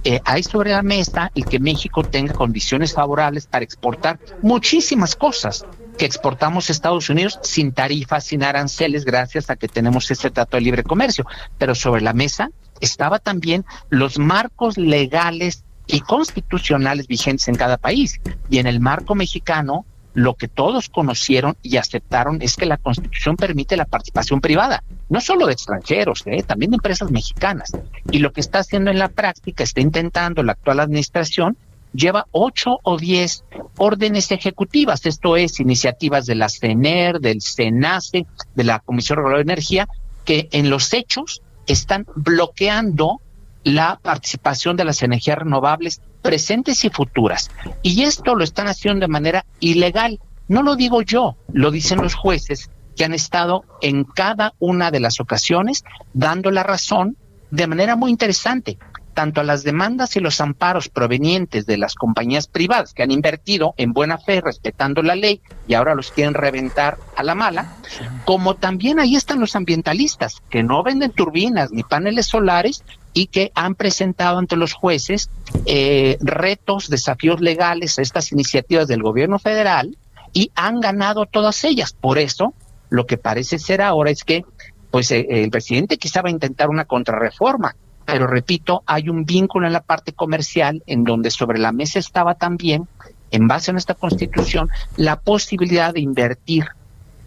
eh, 0.10 0.22
hay 0.24 0.42
sobre 0.42 0.72
la 0.72 0.84
mesa 0.84 1.34
el 1.36 1.44
que 1.44 1.60
México 1.60 2.02
tenga 2.02 2.34
condiciones 2.34 2.94
favorables 2.94 3.46
para 3.46 3.66
exportar 3.66 4.18
muchísimas 4.42 5.18
cosas 5.18 5.66
que 5.98 6.06
exportamos 6.06 6.70
a 6.70 6.72
Estados 6.72 7.10
Unidos 7.10 7.38
sin 7.44 7.74
tarifas, 7.74 8.24
sin 8.24 8.42
aranceles, 8.42 9.04
gracias 9.04 9.50
a 9.50 9.58
que 9.58 9.68
tenemos 9.68 10.10
ese 10.10 10.32
trato 10.32 10.56
de 10.56 10.62
libre 10.62 10.84
comercio. 10.84 11.26
Pero 11.58 11.76
sobre 11.76 12.00
la 12.00 12.14
mesa 12.14 12.52
estaba 12.80 13.20
también 13.20 13.66
los 13.90 14.18
marcos 14.18 14.78
legales 14.78 15.66
y 15.88 16.00
constitucionales 16.00 17.08
vigentes 17.08 17.50
en 17.50 17.56
cada 17.56 17.78
país. 17.78 18.22
Y 18.50 18.60
en 18.60 18.68
el 18.68 18.80
marco 18.80 19.14
mexicano 19.14 19.86
lo 20.14 20.36
que 20.36 20.48
todos 20.48 20.88
conocieron 20.88 21.58
y 21.62 21.76
aceptaron 21.76 22.42
es 22.42 22.56
que 22.56 22.66
la 22.66 22.78
Constitución 22.78 23.36
permite 23.36 23.76
la 23.76 23.84
participación 23.84 24.40
privada, 24.40 24.84
no 25.10 25.22
solo 25.22 25.46
de 25.48 25.54
extranjeros, 25.54 26.24
¿eh? 26.26 26.44
también 26.44 26.72
de 26.72 26.76
empresas 26.76 27.12
mexicanas. 27.12 27.72
Y 28.12 28.20
lo 28.20 28.34
que 28.34 28.42
está 28.42 28.60
haciendo 28.60 28.92
en 28.92 29.00
la 29.00 29.10
práctica, 29.10 29.64
está 29.64 29.82
intentando 29.82 30.44
la 30.44 30.54
actual 30.54 30.80
administración, 30.80 31.58
lleva 31.94 32.28
ocho 32.32 32.80
o 32.84 32.98
diez 32.98 33.44
órdenes 33.78 34.32
ejecutivas, 34.32 35.06
esto 35.06 35.38
es, 35.38 35.60
iniciativas 35.60 36.26
de 36.26 36.36
la 36.36 36.50
CENER, 36.50 37.20
del 37.20 37.42
CENACE, 37.42 38.26
de 38.56 38.64
la 38.64 38.80
Comisión 38.80 39.18
Reguladora 39.18 39.44
de 39.44 39.54
Energía, 39.54 39.88
que 40.26 40.50
en 40.52 40.70
los 40.70 40.94
hechos 40.94 41.42
están 41.66 42.06
bloqueando 42.16 43.22
la 43.64 44.00
participación 44.02 44.78
de 44.78 44.86
las 44.86 45.04
energías 45.04 45.40
renovables 45.40 46.02
presentes 46.22 46.84
y 46.86 46.90
futuras. 46.90 47.50
Y 47.82 48.04
esto 48.04 48.36
lo 48.36 48.44
están 48.44 48.68
haciendo 48.68 49.06
de 49.06 49.12
manera 49.12 49.46
ilegal. 49.60 50.20
No 50.48 50.64
lo 50.64 50.76
digo 50.76 51.02
yo, 51.02 51.36
lo 51.52 51.72
dicen 51.72 52.02
los 52.02 52.16
jueces 52.16 52.70
que 52.98 53.06
han 53.06 53.14
estado 53.14 53.64
en 53.82 54.03
cada 54.03 54.53
una 54.60 54.91
de 54.91 54.99
las 54.99 55.19
ocasiones 55.22 55.86
dando 56.14 56.52
la 56.52 56.64
razón 56.64 57.15
de 57.52 57.68
manera 57.68 57.95
muy 57.95 58.11
interesante. 58.11 58.78
tanto 59.14 59.41
a 59.41 59.44
las 59.44 59.64
demandas 59.64 60.15
y 60.15 60.19
los 60.19 60.40
amparos 60.41 60.90
provenientes 60.90 61.65
de 61.65 61.78
las 61.78 61.95
compañías 61.95 62.45
privadas 62.45 62.94
que 62.94 63.02
han 63.02 63.10
invertido 63.10 63.74
en 63.78 63.91
buena 63.91 64.19
fe 64.19 64.41
respetando 64.41 65.02
la 65.02 65.15
ley 65.15 65.41
y 65.68 65.74
ahora 65.74 65.95
los 65.95 66.11
quieren 66.11 66.36
reventar 66.36 66.99
a 67.15 67.24
la 67.24 67.34
mala, 67.34 67.78
como 68.26 68.53
también 68.53 68.99
ahí 68.99 69.15
están 69.15 69.40
los 69.40 69.56
ambientalistas 69.56 70.36
que 70.52 70.61
no 70.61 70.84
venden 70.84 71.10
turbinas 71.10 71.72
ni 71.72 71.82
paneles 71.82 72.28
solares 72.28 72.84
y 73.11 73.26
que 73.26 73.52
han 73.56 73.74
presentado 73.74 74.38
ante 74.38 74.56
los 74.56 74.74
jueces 74.74 75.32
eh, 75.65 76.19
retos, 76.22 76.88
desafíos 76.88 77.41
legales 77.41 77.98
a 77.98 78.03
estas 78.03 78.32
iniciativas 78.32 78.88
del 78.88 79.02
gobierno 79.02 79.40
federal 79.40 79.98
y 80.32 80.52
han 80.53 80.80
ganado 80.80 81.26
todas 81.26 81.64
ellas. 81.64 81.91
Por 81.94 82.19
eso, 82.19 82.53
lo 82.89 83.05
que 83.05 83.18
parece 83.18 83.59
ser 83.59 83.81
ahora 83.81 84.11
es 84.11 84.23
que 84.23 84.43
pues 84.91 85.11
eh, 85.11 85.26
el 85.30 85.49
presidente 85.49 85.97
quizá 85.97 86.22
va 86.22 86.30
a 86.30 86.31
intentar 86.31 86.69
una 86.69 86.85
contrarreforma, 86.85 87.76
pero 88.05 88.26
repito, 88.26 88.84
hay 88.85 89.09
un 89.09 89.26
vínculo 89.26 89.68
en 89.68 89.73
la 89.73 89.81
parte 89.81 90.14
comercial 90.14 90.81
en 90.88 91.03
donde 91.03 91.30
sobre 91.30 91.59
la 91.59 91.72
mesa 91.72 91.99
estaba 91.99 92.35
también, 92.35 92.88
en 93.31 93.47
base 93.47 93.72
a 93.72 93.73
nuestra 93.73 93.95
constitución, 93.95 94.69
la 94.95 95.19
posibilidad 95.19 95.93
de 95.93 95.99
invertir 95.99 96.68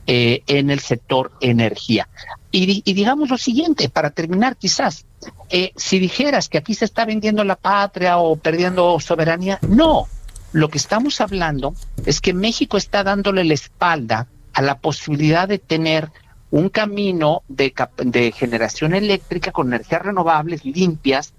eh, 0.07 0.43
en 0.47 0.71
el 0.71 0.81
sector 0.81 1.33
energía. 1.41 2.09
Y, 2.51 2.83
digamos 2.83 3.29
lo 3.29 3.39
siguiente, 3.39 3.89
para 3.89 4.11
terminar 4.11 4.57
quizás, 4.57 5.05
eh, 5.51 5.73
si 5.77 5.99
dijeras 5.99 6.49
que 6.49 6.59
aquí 6.59 6.75
se 6.75 6.87
está 6.87 7.05
vendiendo 7.05 7.45
la 7.45 7.55
patria 7.55 8.19
o 8.19 8.37
perdiendo 8.37 8.99
soberanía, 8.99 9.59
no, 9.69 10.09
lo 10.53 10.69
que 10.69 10.79
estamos 10.79 11.21
hablando 11.21 11.75
es 12.07 12.21
que 12.21 12.33
México 12.33 12.77
está 12.77 13.05
dándole 13.05 13.45
la 13.45 13.55
espalda 13.55 14.27
a 14.53 14.63
la 14.63 14.79
posibilidad 14.79 15.49
de 15.49 15.59
tener 15.59 16.11
un 16.51 16.69
camino 16.69 17.43
de, 17.49 17.73
de 18.05 18.33
generación 18.33 18.95
eléctrica 18.95 19.53
con 19.53 19.69
energías 19.69 20.03
renovables 20.03 20.65
limpias 20.65 21.33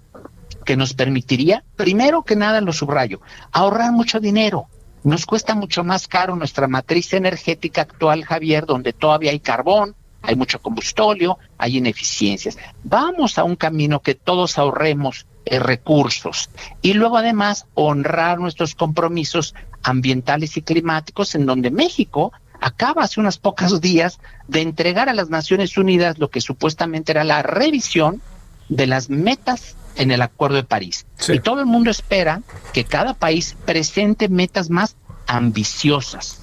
que 0.64 0.76
nos 0.76 0.94
permitiría, 0.94 1.64
primero 1.76 2.22
que 2.22 2.36
nada, 2.36 2.60
lo 2.60 2.72
subrayo, 2.72 3.20
ahorrar 3.52 3.92
mucho 3.92 4.20
dinero. 4.20 4.66
Nos 5.04 5.26
cuesta 5.26 5.54
mucho 5.54 5.82
más 5.82 6.06
caro 6.06 6.36
nuestra 6.36 6.68
matriz 6.68 7.12
energética 7.12 7.82
actual, 7.82 8.24
Javier, 8.24 8.66
donde 8.66 8.92
todavía 8.92 9.32
hay 9.32 9.40
carbón, 9.40 9.96
hay 10.22 10.36
mucho 10.36 10.60
combustóleo, 10.60 11.38
hay 11.58 11.78
ineficiencias. 11.78 12.56
Vamos 12.84 13.38
a 13.38 13.44
un 13.44 13.56
camino 13.56 14.00
que 14.00 14.14
todos 14.14 14.58
ahorremos 14.58 15.26
eh, 15.44 15.58
recursos 15.58 16.50
y 16.80 16.94
luego 16.94 17.18
además 17.18 17.66
honrar 17.74 18.38
nuestros 18.38 18.76
compromisos 18.76 19.56
ambientales 19.82 20.56
y 20.56 20.62
climáticos 20.62 21.34
en 21.34 21.46
donde 21.46 21.72
México 21.72 22.32
acaba 22.62 23.02
hace 23.02 23.20
unos 23.20 23.38
pocos 23.38 23.80
días 23.80 24.20
de 24.48 24.62
entregar 24.62 25.08
a 25.08 25.12
las 25.12 25.28
Naciones 25.28 25.76
Unidas 25.76 26.18
lo 26.18 26.30
que 26.30 26.40
supuestamente 26.40 27.12
era 27.12 27.24
la 27.24 27.42
revisión 27.42 28.22
de 28.68 28.86
las 28.86 29.10
metas 29.10 29.76
en 29.96 30.10
el 30.10 30.22
Acuerdo 30.22 30.56
de 30.56 30.64
París. 30.64 31.04
Y 31.28 31.40
todo 31.40 31.60
el 31.60 31.66
mundo 31.66 31.90
espera 31.90 32.40
que 32.72 32.84
cada 32.84 33.14
país 33.14 33.56
presente 33.66 34.28
metas 34.28 34.70
más 34.70 34.96
ambiciosas. 35.26 36.40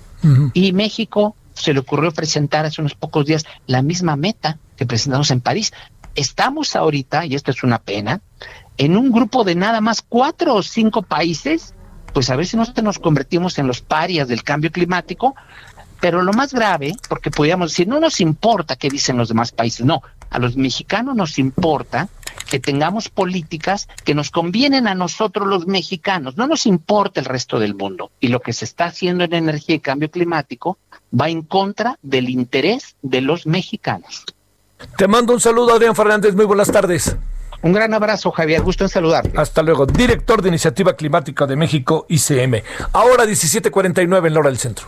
Y 0.54 0.74
México 0.74 1.36
se 1.54 1.74
le 1.74 1.80
ocurrió 1.80 2.12
presentar 2.12 2.66
hace 2.66 2.82
unos 2.82 2.96
pocos 2.96 3.26
días 3.26 3.46
la 3.66 3.82
misma 3.82 4.18
meta 4.18 4.58
que 4.76 4.86
presentamos 4.86 5.32
en 5.32 5.40
París. 5.40 5.72
Estamos 6.16 6.76
ahorita, 6.76 7.26
y 7.26 7.36
esto 7.36 7.52
es 7.52 7.64
una 7.64 7.80
pena, 7.80 8.22
en 8.78 8.98
un 8.98 9.12
grupo 9.12 9.46
de 9.46 9.56
nada 9.56 9.80
más 9.80 10.02
cuatro 10.02 10.56
o 10.56 10.64
cinco 10.64 11.02
países, 11.02 11.74
pues 12.14 12.30
a 12.30 12.36
veces 12.36 12.60
nos 12.84 13.00
convertimos 13.00 13.58
en 13.60 13.68
los 13.68 13.82
parias 13.82 14.28
del 14.28 14.44
cambio 14.44 14.72
climático, 14.72 15.36
pero 16.00 16.22
lo 16.22 16.34
más 16.34 16.54
grave, 16.54 16.96
porque 17.08 17.32
podríamos 17.32 17.72
decir, 17.72 17.88
no 17.88 18.00
nos 18.00 18.20
importa 18.20 18.76
qué 18.76 18.90
dicen 18.90 19.18
los 19.18 19.30
demás 19.30 19.52
países, 19.52 19.86
no, 19.86 20.02
a 20.30 20.40
los 20.40 20.56
mexicanos 20.56 21.16
nos 21.16 21.40
importa 21.40 22.10
que 22.50 22.60
tengamos 22.60 23.10
políticas 23.10 23.88
que 24.04 24.16
nos 24.16 24.32
convienen 24.32 24.88
a 24.88 24.96
nosotros 24.96 25.48
los 25.48 25.68
mexicanos, 25.68 26.38
no 26.38 26.48
nos 26.48 26.66
importa 26.66 27.20
el 27.20 27.26
resto 27.26 27.60
del 27.60 27.76
mundo. 27.76 28.12
Y 28.20 28.30
lo 28.30 28.40
que 28.40 28.54
se 28.54 28.66
está 28.66 28.86
haciendo 28.86 29.24
en 29.24 29.34
energía 29.34 29.76
y 29.76 29.80
cambio 29.80 30.10
climático 30.10 30.78
va 31.20 31.30
en 31.30 31.44
contra 31.44 31.98
del 32.02 32.30
interés 32.30 32.96
de 33.02 33.22
los 33.22 33.46
mexicanos. 33.46 34.26
Te 34.98 35.08
mando 35.08 35.34
un 35.34 35.42
saludo, 35.42 35.74
Adrián 35.74 35.96
Fernández, 35.96 36.36
muy 36.36 36.46
buenas 36.46 36.72
tardes. 36.72 37.16
Un 37.62 37.74
gran 37.74 37.94
abrazo, 37.94 38.32
Javier. 38.32 38.62
Gusto 38.62 38.86
en 38.86 38.90
saludarte. 38.90 39.32
Hasta 39.36 39.62
luego. 39.62 39.86
Director 39.86 40.42
de 40.42 40.48
Iniciativa 40.48 40.94
Climática 40.94 41.46
de 41.46 41.58
México, 41.58 42.06
ICM. 42.08 42.64
Ahora 42.94 43.26
17:49 43.26 44.28
en 44.28 44.34
la 44.34 44.40
hora 44.40 44.50
del 44.50 44.60
centro. 44.60 44.88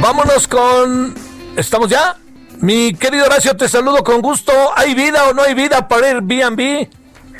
vámonos 0.00 0.48
con. 0.48 1.14
¿Estamos 1.56 1.88
ya? 1.88 2.16
Mi 2.60 2.94
querido 2.94 3.26
Horacio, 3.26 3.56
te 3.56 3.68
saludo 3.68 4.02
con 4.02 4.20
gusto. 4.20 4.52
¿Hay 4.74 4.94
vida 4.94 5.28
o 5.28 5.34
no 5.34 5.42
hay 5.42 5.54
vida 5.54 5.86
para 5.88 6.08
Airbnb? 6.08 6.88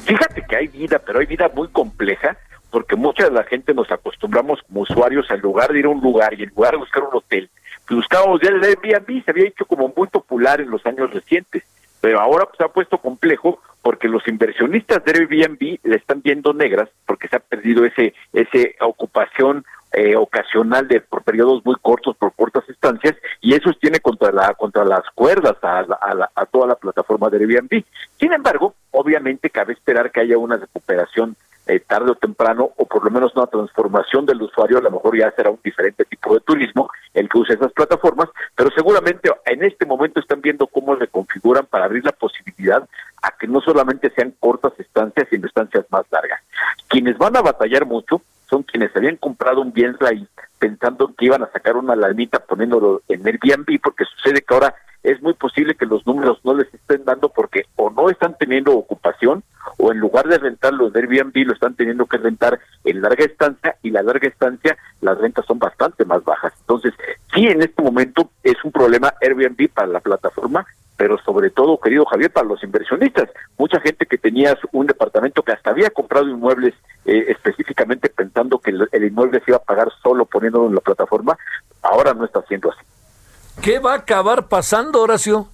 Fíjate 0.04 0.44
que 0.48 0.56
hay 0.56 0.68
vida, 0.68 1.00
pero 1.04 1.20
hay 1.20 1.26
vida 1.26 1.50
muy 1.54 1.68
compleja 1.68 2.36
porque 2.70 2.96
mucha 2.96 3.24
de 3.24 3.30
la 3.30 3.44
gente 3.44 3.72
nos 3.72 3.90
acostumbramos 3.90 4.60
como 4.62 4.82
usuarios 4.82 5.30
al 5.30 5.40
lugar 5.40 5.72
de 5.72 5.78
ir 5.78 5.86
a 5.86 5.90
un 5.90 6.00
lugar 6.00 6.34
y 6.34 6.42
en 6.42 6.50
lugar 6.50 6.72
de 6.72 6.78
buscar 6.78 7.04
un 7.04 7.16
hotel, 7.16 7.48
pues 7.86 7.96
buscábamos 7.96 8.40
ya 8.42 8.50
el 8.50 8.62
Airbnb, 8.62 9.24
se 9.24 9.30
había 9.30 9.46
hecho 9.46 9.64
como 9.64 9.92
muy 9.96 10.08
popular 10.08 10.60
en 10.60 10.70
los 10.70 10.84
años 10.84 11.10
recientes, 11.10 11.62
pero 12.00 12.20
ahora 12.20 12.44
pues, 12.44 12.58
se 12.58 12.64
ha 12.64 12.68
puesto 12.68 12.98
complejo 12.98 13.60
porque 13.80 14.08
los 14.08 14.26
inversionistas 14.28 15.02
de 15.04 15.12
Airbnb 15.12 15.78
le 15.82 15.96
están 15.96 16.20
viendo 16.20 16.52
negras 16.52 16.90
porque 17.06 17.28
se 17.28 17.36
ha 17.36 17.40
perdido 17.40 17.86
ese 17.86 18.14
ese 18.32 18.76
ocupación 18.80 19.64
eh, 19.96 20.14
ocasional 20.14 20.86
de 20.86 21.00
por 21.00 21.22
periodos 21.22 21.64
muy 21.64 21.76
cortos, 21.80 22.14
por 22.16 22.32
cortas 22.34 22.68
estancias, 22.68 23.16
y 23.40 23.54
eso 23.54 23.70
tiene 23.80 23.98
contra 24.00 24.30
la 24.30 24.54
contra 24.54 24.84
las 24.84 25.04
cuerdas 25.14 25.56
a, 25.62 25.80
a, 25.80 26.30
a 26.34 26.46
toda 26.46 26.66
la 26.66 26.74
plataforma 26.74 27.30
de 27.30 27.38
Airbnb. 27.38 27.82
Sin 28.20 28.32
embargo, 28.32 28.74
obviamente 28.90 29.50
cabe 29.50 29.72
esperar 29.72 30.12
que 30.12 30.20
haya 30.20 30.36
una 30.36 30.56
recuperación 30.56 31.34
eh, 31.66 31.80
tarde 31.80 32.12
o 32.12 32.14
temprano, 32.14 32.70
o 32.76 32.84
por 32.86 33.04
lo 33.04 33.10
menos 33.10 33.34
una 33.34 33.46
transformación 33.46 34.24
del 34.24 34.42
usuario, 34.42 34.78
a 34.78 34.82
lo 34.82 34.90
mejor 34.90 35.18
ya 35.18 35.30
será 35.32 35.50
un 35.50 35.58
diferente 35.64 36.04
tipo 36.04 36.34
de 36.34 36.40
turismo 36.40 36.88
el 37.12 37.28
que 37.28 37.38
use 37.38 37.54
esas 37.54 37.72
plataformas, 37.72 38.28
pero 38.54 38.70
seguramente 38.70 39.30
en 39.46 39.64
este 39.64 39.84
momento 39.86 40.20
están 40.20 40.40
viendo 40.42 40.66
cómo 40.66 40.96
se 40.96 41.08
configuran 41.08 41.66
para 41.66 41.86
abrir 41.86 42.04
la 42.04 42.12
posibilidad 42.12 42.86
a 43.22 43.30
que 43.36 43.48
no 43.48 43.60
solamente 43.60 44.10
sean 44.10 44.34
cortas 44.38 44.74
estancias, 44.78 45.26
sino 45.30 45.46
estancias 45.46 45.86
más 45.90 46.04
largas. 46.12 46.40
Quienes 46.86 47.18
van 47.18 47.36
a 47.36 47.42
batallar 47.42 47.84
mucho 47.84 48.20
son 48.48 48.62
quienes 48.62 48.94
habían 48.96 49.16
comprado 49.16 49.60
un 49.60 49.72
bien 49.72 49.96
ahí 50.00 50.26
pensando 50.58 51.12
que 51.16 51.26
iban 51.26 51.42
a 51.42 51.50
sacar 51.52 51.76
una 51.76 51.96
lanita 51.96 52.38
poniéndolo 52.40 53.02
en 53.08 53.26
Airbnb, 53.26 53.80
porque 53.82 54.04
sucede 54.04 54.42
que 54.42 54.54
ahora 54.54 54.74
es 55.02 55.22
muy 55.22 55.34
posible 55.34 55.74
que 55.74 55.86
los 55.86 56.04
números 56.06 56.40
no 56.44 56.54
les 56.54 56.72
estén 56.74 57.04
dando 57.04 57.28
porque 57.28 57.66
o 57.76 57.90
no 57.90 58.10
están 58.10 58.36
teniendo 58.38 58.72
ocupación 58.72 59.44
o 59.76 59.92
en 59.92 59.98
lugar 59.98 60.26
de 60.26 60.38
rentarlo 60.38 60.88
en 60.88 60.96
Airbnb 60.96 61.46
lo 61.46 61.52
están 61.52 61.74
teniendo 61.74 62.06
que 62.06 62.16
rentar 62.16 62.58
en 62.84 63.02
larga 63.02 63.24
estancia 63.24 63.76
y 63.82 63.90
la 63.90 64.02
larga 64.02 64.28
estancia 64.28 64.76
las 65.00 65.18
rentas 65.18 65.44
son 65.46 65.58
bastante 65.58 66.04
más 66.04 66.24
bajas. 66.24 66.52
Entonces, 66.60 66.92
sí, 67.32 67.46
en 67.46 67.62
este 67.62 67.82
momento 67.82 68.30
es 68.42 68.56
un 68.64 68.72
problema 68.72 69.14
Airbnb 69.20 69.68
para 69.72 69.88
la 69.88 70.00
plataforma, 70.00 70.66
pero 70.96 71.18
sobre 71.18 71.50
todo, 71.50 71.78
querido 71.78 72.04
Javier, 72.06 72.32
para 72.32 72.46
los 72.46 72.62
inversionistas. 72.62 73.28
Mucha 73.58 73.80
gente 73.80 74.06
que 74.06 74.18
tenía 74.18 74.58
un 74.72 74.86
departamento 74.86 75.42
que 75.42 75.52
hasta 75.52 75.70
había 75.70 75.90
comprado 75.90 76.28
inmuebles 76.28 76.74
eh, 77.04 77.26
específicamente 77.28 78.08
pensando 78.08 78.58
que 78.58 78.70
el, 78.70 78.88
el 78.92 79.04
inmueble 79.04 79.40
se 79.40 79.50
iba 79.50 79.58
a 79.58 79.62
pagar 79.62 79.88
solo 80.02 80.24
poniéndolo 80.24 80.68
en 80.68 80.74
la 80.74 80.80
plataforma, 80.80 81.36
ahora 81.82 82.14
no 82.14 82.24
está 82.24 82.40
haciendo 82.40 82.70
así. 82.70 82.80
¿Qué 83.62 83.78
va 83.78 83.92
a 83.92 83.96
acabar 83.96 84.48
pasando, 84.48 85.02
Horacio? 85.02 85.48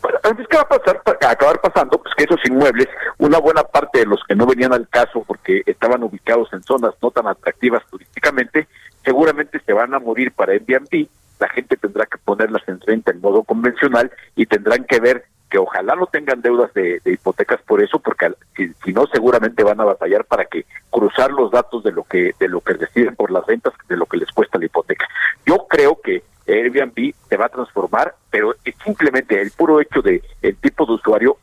Bueno, 0.00 0.18
¿qué 0.48 0.56
va 0.56 0.62
a 0.62 0.68
pasar? 0.68 1.02
A 1.06 1.30
acabar 1.30 1.60
pasando, 1.60 1.98
pues 1.98 2.14
que 2.16 2.24
esos 2.24 2.40
inmuebles, 2.46 2.88
una 3.18 3.38
buena 3.38 3.62
parte 3.62 4.00
de 4.00 4.06
los 4.06 4.20
que 4.26 4.34
no 4.34 4.46
venían 4.46 4.72
al 4.72 4.88
caso 4.88 5.22
porque 5.26 5.62
estaban 5.66 6.02
ubicados 6.02 6.52
en 6.52 6.62
zonas 6.62 6.94
no 7.02 7.10
tan 7.10 7.26
atractivas 7.26 7.84
turísticamente, 7.90 8.68
seguramente 9.04 9.60
se 9.64 9.72
van 9.72 9.94
a 9.94 9.98
morir 9.98 10.32
para 10.32 10.52
Airbnb. 10.52 11.08
La 11.38 11.48
gente 11.48 11.76
tendrá 11.76 12.06
que 12.06 12.18
ponerlas 12.18 12.62
en 12.68 12.80
renta 12.80 13.10
en 13.10 13.20
modo 13.20 13.42
convencional 13.42 14.10
y 14.34 14.46
tendrán 14.46 14.84
que 14.84 15.00
ver 15.00 15.24
que 15.50 15.58
ojalá 15.58 15.94
no 15.94 16.06
tengan 16.06 16.42
deudas 16.42 16.72
de, 16.74 17.00
hipotecas 17.04 17.60
por 17.62 17.82
eso, 17.82 17.98
porque 18.00 18.32
si, 18.56 18.72
si, 18.84 18.92
no 18.92 19.06
seguramente 19.06 19.62
van 19.62 19.80
a 19.80 19.84
batallar 19.84 20.24
para 20.24 20.44
que 20.44 20.66
cruzar 20.90 21.30
los 21.30 21.52
datos 21.52 21.84
de 21.84 21.92
lo 21.92 22.02
que 22.04 22.34
de 22.40 22.48
lo 22.48 22.60
que 22.60 22.74
reciben 22.74 23.14
por 23.14 23.30
las 23.30 23.46
rentas, 23.46 23.72
de 23.88 23.96
lo 23.96 24.06
que 24.06 24.16
les 24.16 24.30
cuesta 24.32 24.58
la 24.58 24.66
hipoteca. 24.66 25.06
Yo 25.44 25.66
creo 25.68 26.00
que 26.02 26.24
Airbnb 26.48 27.14
se 27.28 27.36
va 27.36 27.46
a 27.46 27.50
transformar, 27.50 28.14
pero 28.30 28.54
es 28.64 28.74
simplemente 28.84 29.40
el 29.40 29.50
puro 29.50 29.80
hecho 29.80 30.02
de 30.02 30.22
el 30.42 30.56
tipo 30.56 30.86
de 30.86 30.92
usuario, 30.92 31.38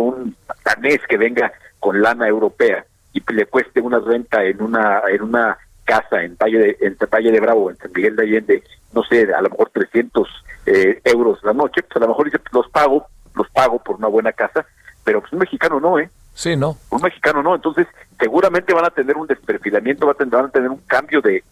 un 0.00 0.36
danés 0.64 1.00
que 1.08 1.16
venga 1.16 1.52
con 1.78 2.00
lana 2.00 2.26
europea 2.28 2.84
y 3.12 3.22
le 3.32 3.46
cueste 3.46 3.80
una 3.80 3.98
renta 4.00 4.44
en 4.44 4.60
una 4.62 5.02
en 5.08 5.22
una 5.22 5.58
casa 5.86 6.22
en 6.22 6.36
Valle 6.36 6.58
de, 6.58 6.76
en 6.80 6.96
Valle 7.10 7.32
de 7.32 7.40
Bravo, 7.40 7.70
en 7.70 7.78
San 7.78 7.92
Miguel 7.94 8.16
de 8.16 8.22
Allende, 8.24 8.62
no 8.92 9.02
sé, 9.04 9.22
a 9.32 9.40
lo 9.40 9.48
mejor 9.48 9.70
300 9.70 10.28
eh, 10.66 11.00
euros 11.04 11.42
la 11.42 11.54
noche, 11.54 11.82
pues 11.82 11.96
a 11.96 12.00
lo 12.00 12.08
mejor 12.08 12.26
dice, 12.26 12.38
pues 12.38 12.52
los 12.52 12.68
pago, 12.70 13.06
los 13.34 13.48
pago 13.50 13.82
por 13.82 13.96
una 13.96 14.08
buena 14.08 14.32
casa, 14.32 14.66
pero 15.04 15.20
pues 15.20 15.32
un 15.32 15.38
mexicano 15.38 15.80
no, 15.80 15.98
¿eh? 15.98 16.10
Sí, 16.36 16.54
no. 16.54 16.76
Un 16.90 17.00
mexicano 17.00 17.42
no, 17.42 17.54
entonces 17.54 17.86
seguramente 18.18 18.74
van 18.74 18.84
a 18.84 18.90
tener 18.90 19.16
un 19.16 19.26
desperfilamiento, 19.26 20.06
van 20.06 20.44
a 20.44 20.48
tener 20.50 20.68
un 20.68 20.82
cambio 20.86 21.22
de, 21.22 21.42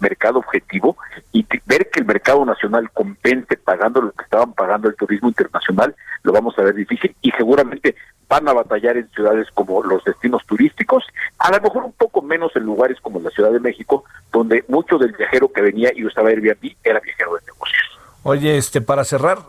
mercado 0.00 0.38
objetivo 0.38 0.98
y 1.32 1.46
ver 1.64 1.88
que 1.88 2.00
el 2.00 2.04
mercado 2.04 2.44
nacional 2.44 2.90
compense 2.90 3.56
pagando 3.56 4.02
lo 4.02 4.12
que 4.12 4.24
estaban 4.24 4.52
pagando 4.52 4.88
el 4.88 4.96
turismo 4.96 5.28
internacional, 5.28 5.94
lo 6.24 6.32
vamos 6.32 6.58
a 6.58 6.62
ver 6.62 6.74
difícil 6.74 7.16
y 7.22 7.30
seguramente 7.30 7.94
van 8.32 8.48
a 8.48 8.54
batallar 8.54 8.96
en 8.96 9.10
ciudades 9.10 9.46
como 9.52 9.82
los 9.82 10.02
destinos 10.04 10.40
turísticos, 10.46 11.04
a 11.38 11.52
lo 11.52 11.60
mejor 11.60 11.84
un 11.84 11.92
poco 11.92 12.22
menos 12.22 12.50
en 12.56 12.62
lugares 12.62 12.98
como 13.02 13.20
la 13.20 13.28
Ciudad 13.28 13.52
de 13.52 13.60
México, 13.60 14.04
donde 14.32 14.64
mucho 14.68 14.96
del 14.96 15.12
viajero 15.12 15.52
que 15.52 15.60
venía 15.60 15.90
y 15.94 16.06
usaba 16.06 16.30
Airbnb 16.30 16.74
era 16.82 17.00
viajero 17.00 17.34
de 17.34 17.40
negocios. 17.46 17.82
Oye, 18.22 18.56
este, 18.56 18.80
para 18.80 19.04
cerrar, 19.04 19.40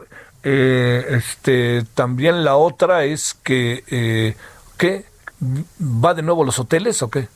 eh, 0.43 1.05
este, 1.11 1.83
también 1.93 2.43
la 2.43 2.57
otra 2.57 3.05
es 3.05 3.33
que 3.33 3.85
eh, 3.89 4.35
¿Qué? 4.77 5.05
¿Va 5.81 6.13
de 6.13 6.21
nuevo 6.21 6.43
los 6.43 6.59
hoteles 6.59 7.01
o 7.03 7.09
qué? 7.09 7.27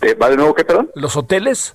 Eh, 0.00 0.14
¿Va 0.14 0.30
de 0.30 0.36
nuevo 0.36 0.54
qué, 0.54 0.64
perdón? 0.64 0.90
¿Los 0.94 1.16
hoteles? 1.16 1.74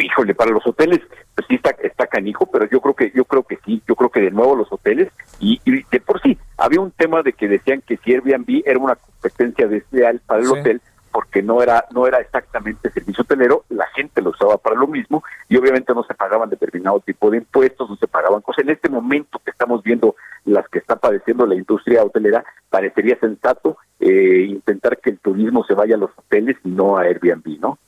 Híjole, 0.00 0.34
para 0.34 0.50
los 0.50 0.66
hoteles, 0.66 1.00
pues 1.34 1.46
sí 1.48 1.56
está, 1.56 1.70
está 1.82 2.06
canijo, 2.06 2.46
pero 2.46 2.68
yo 2.68 2.80
creo 2.80 2.94
que 2.94 3.12
yo 3.14 3.24
creo 3.24 3.42
que 3.42 3.58
sí, 3.64 3.82
yo 3.86 3.96
creo 3.96 4.10
que 4.10 4.20
de 4.20 4.30
nuevo 4.30 4.56
los 4.56 4.72
hoteles 4.72 5.08
y, 5.40 5.60
de 5.64 6.00
por 6.00 6.20
sí 6.22 6.38
había 6.56 6.80
un 6.80 6.90
tema 6.92 7.22
de 7.22 7.32
que 7.32 7.48
decían 7.48 7.82
que 7.86 7.96
si 7.98 8.12
Airbnb 8.12 8.62
era 8.64 8.78
una 8.78 8.96
competencia 8.96 9.66
desleal 9.66 10.20
para 10.26 10.42
el 10.42 10.48
hotel, 10.48 10.80
porque 11.10 11.42
no 11.42 11.62
era 11.62 11.84
no 11.92 12.06
era 12.06 12.18
exactamente 12.20 12.90
servicio 12.90 13.22
hotelero, 13.22 13.64
la 13.70 13.86
gente 13.88 14.22
lo 14.22 14.30
usaba 14.30 14.58
para 14.58 14.76
lo 14.76 14.86
mismo 14.86 15.24
y 15.48 15.56
obviamente 15.56 15.94
no 15.94 16.04
se 16.04 16.14
pagaban 16.14 16.50
determinado 16.50 17.00
tipo 17.00 17.30
de 17.30 17.38
impuestos, 17.38 17.90
no 17.90 17.96
se 17.96 18.06
pagaban 18.06 18.40
cosas. 18.40 18.64
En 18.64 18.70
este 18.70 18.88
momento 18.88 19.40
que 19.44 19.50
estamos 19.50 19.82
viendo 19.82 20.14
las 20.44 20.68
que 20.68 20.78
está 20.78 20.96
padeciendo 20.96 21.46
la 21.46 21.54
industria 21.54 22.04
hotelera, 22.04 22.44
parecería 22.70 23.18
sensato 23.18 23.78
eh, 24.00 24.46
intentar 24.48 24.98
que 24.98 25.10
el 25.10 25.18
turismo 25.18 25.64
se 25.64 25.74
vaya 25.74 25.96
a 25.96 25.98
los 25.98 26.10
hoteles 26.16 26.56
y 26.64 26.68
no 26.68 26.96
a 26.96 27.02
Airbnb, 27.02 27.60
¿no? 27.60 27.78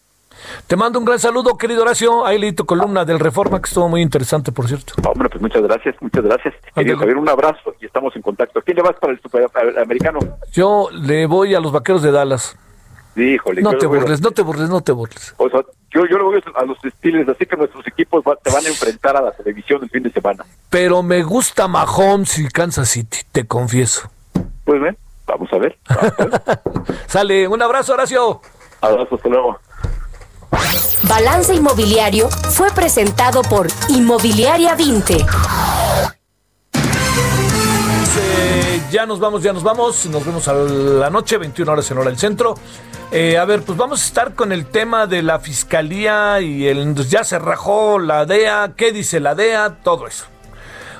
Te 0.67 0.77
mando 0.77 0.99
un 0.99 1.05
gran 1.05 1.19
saludo, 1.19 1.57
querido 1.57 1.83
Horacio. 1.83 2.25
Ahí 2.25 2.39
leí 2.39 2.53
tu 2.53 2.65
columna 2.65 3.05
del 3.05 3.19
Reforma, 3.19 3.61
que 3.61 3.69
estuvo 3.69 3.89
muy 3.89 4.03
interesante, 4.03 4.53
por 4.53 4.69
cierto. 4.69 4.95
Hombre, 5.09 5.29
pues 5.29 5.43
muchas 5.43 5.63
gracias, 5.63 5.97
muchas 6.01 6.25
gracias. 6.25 6.55
Querido 6.75 6.99
Javier, 6.99 7.17
un 7.17 7.29
abrazo 7.29 7.75
y 7.81 7.87
estamos 7.87 8.15
en 8.17 8.23
contacto. 8.23 8.59
¿A 8.59 8.63
quién 8.63 8.77
le 8.77 8.83
vas 8.83 8.97
para 9.01 9.13
el 9.13 9.21
superamericano? 9.21 10.21
Yo 10.53 10.89
le 10.93 11.27
voy 11.27 11.55
a 11.55 11.61
los 11.61 11.73
vaqueros 11.73 12.03
de 12.03 12.13
Dallas. 12.13 12.57
Híjole, 13.17 13.61
no 13.61 13.77
te 13.77 13.87
burles, 13.87 14.21
no 14.21 14.31
te 14.31 14.43
burles, 14.43 14.71
no 14.71 14.81
te 14.81 14.93
burles. 14.93 15.35
O 15.37 15.49
sea, 15.51 15.61
yo, 15.91 16.07
yo 16.07 16.17
lo 16.17 16.27
voy 16.27 16.41
a 16.55 16.65
los 16.65 16.83
estilos, 16.85 17.29
así 17.29 17.45
que 17.45 17.57
nuestros 17.57 17.87
equipos 17.89 18.23
te 18.43 18.51
van 18.51 18.65
a 18.65 18.69
enfrentar 18.69 19.17
a 19.17 19.21
la 19.21 19.33
televisión 19.33 19.83
el 19.83 19.91
fin 19.91 20.05
de 20.05 20.13
semana. 20.13 20.45
Pero 20.71 21.03
me 21.03 21.23
gusta 21.25 21.67
Mahomes 21.67 22.39
y 22.39 22.49
Kansas 22.49 22.89
City, 22.89 23.19
te 23.33 23.47
confieso. 23.47 24.09
Pues 24.65 24.81
bien, 24.81 24.97
vamos 25.27 25.53
a 25.53 25.59
ver. 25.59 25.77
Sale, 27.07 27.49
un 27.49 27.61
abrazo, 27.61 27.95
Horacio. 27.95 28.41
Abrazo, 28.81 29.17
hasta 29.17 29.29
luego. 29.29 29.59
Balance 31.03 31.55
Inmobiliario 31.55 32.29
fue 32.29 32.71
presentado 32.71 33.43
por 33.43 33.69
Inmobiliaria 33.89 34.75
20. 34.75 35.27
ya 38.91 39.07
nos 39.07 39.21
vamos, 39.21 39.43
ya 39.43 39.53
nos 39.53 39.63
vamos. 39.63 40.07
Nos 40.07 40.25
vemos 40.25 40.49
a 40.49 40.55
la 40.55 41.11
noche, 41.11 41.39
21 41.39 41.73
horas 41.73 41.91
en 41.91 41.99
hora 41.99 42.11
del 42.11 42.19
centro. 42.19 42.55
Eh, 43.13 43.39
a 43.39 43.45
ver, 43.45 43.63
pues 43.63 43.79
vamos 43.79 44.03
a 44.03 44.07
estar 44.07 44.35
con 44.35 44.53
el 44.53 44.67
tema 44.67 45.07
de 45.07 45.23
la 45.23 45.41
fiscalía 45.41 46.41
y 46.41 46.67
el 46.67 46.95
ya 47.07 47.25
se 47.25 47.39
rajó 47.39 47.99
la 47.99 48.27
DEA, 48.27 48.75
qué 48.77 48.93
dice 48.93 49.21
la 49.21 49.35
DEA, 49.35 49.79
todo 49.83 50.07
eso. 50.07 50.27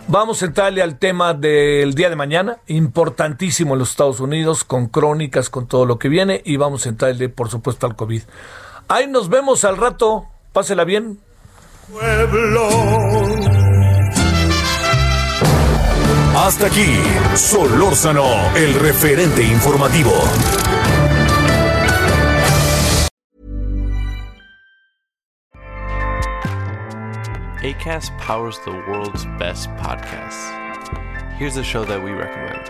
Vamos 0.09 0.43
a 0.43 0.47
entrarle 0.47 0.83
al 0.83 0.99
tema 0.99 1.35
del 1.35 1.95
día 1.95 2.11
de 2.11 2.17
mañana, 2.17 2.59
importantísimo 2.67 3.75
en 3.75 3.81
los 3.81 3.91
Estados 3.91 4.19
Unidos, 4.19 4.65
con 4.65 4.89
crónicas, 4.89 5.51
con 5.51 5.69
todo 5.69 5.87
lo 5.87 5.99
que 6.01 6.09
viene, 6.09 6.43
y 6.45 6.57
vamos 6.57 6.87
a 6.87 6.89
entrarle, 6.89 7.29
por 7.29 7.49
supuesto, 7.49 7.87
al 7.87 7.95
COVID. 7.95 8.23
Ahí 8.91 9.07
nos 9.07 9.29
vemos 9.29 9.65
al 9.65 9.77
rato, 9.77 10.27
pásela 10.53 10.83
bien. 10.83 11.21
Pueblo. 11.93 12.69
Hasta 16.37 16.67
aquí, 16.67 16.99
Solórzano, 17.37 18.27
el 18.57 18.75
referente 18.75 19.45
informativo. 19.45 20.11
ACAST 27.63 28.11
powers 28.19 28.59
the 28.65 28.73
world's 28.89 29.25
best 29.39 29.69
podcasts. 29.77 30.51
Here's 31.39 31.57
a 31.57 31.63
show 31.63 31.85
that 31.85 32.03
we 32.03 32.11
recommend. 32.11 32.70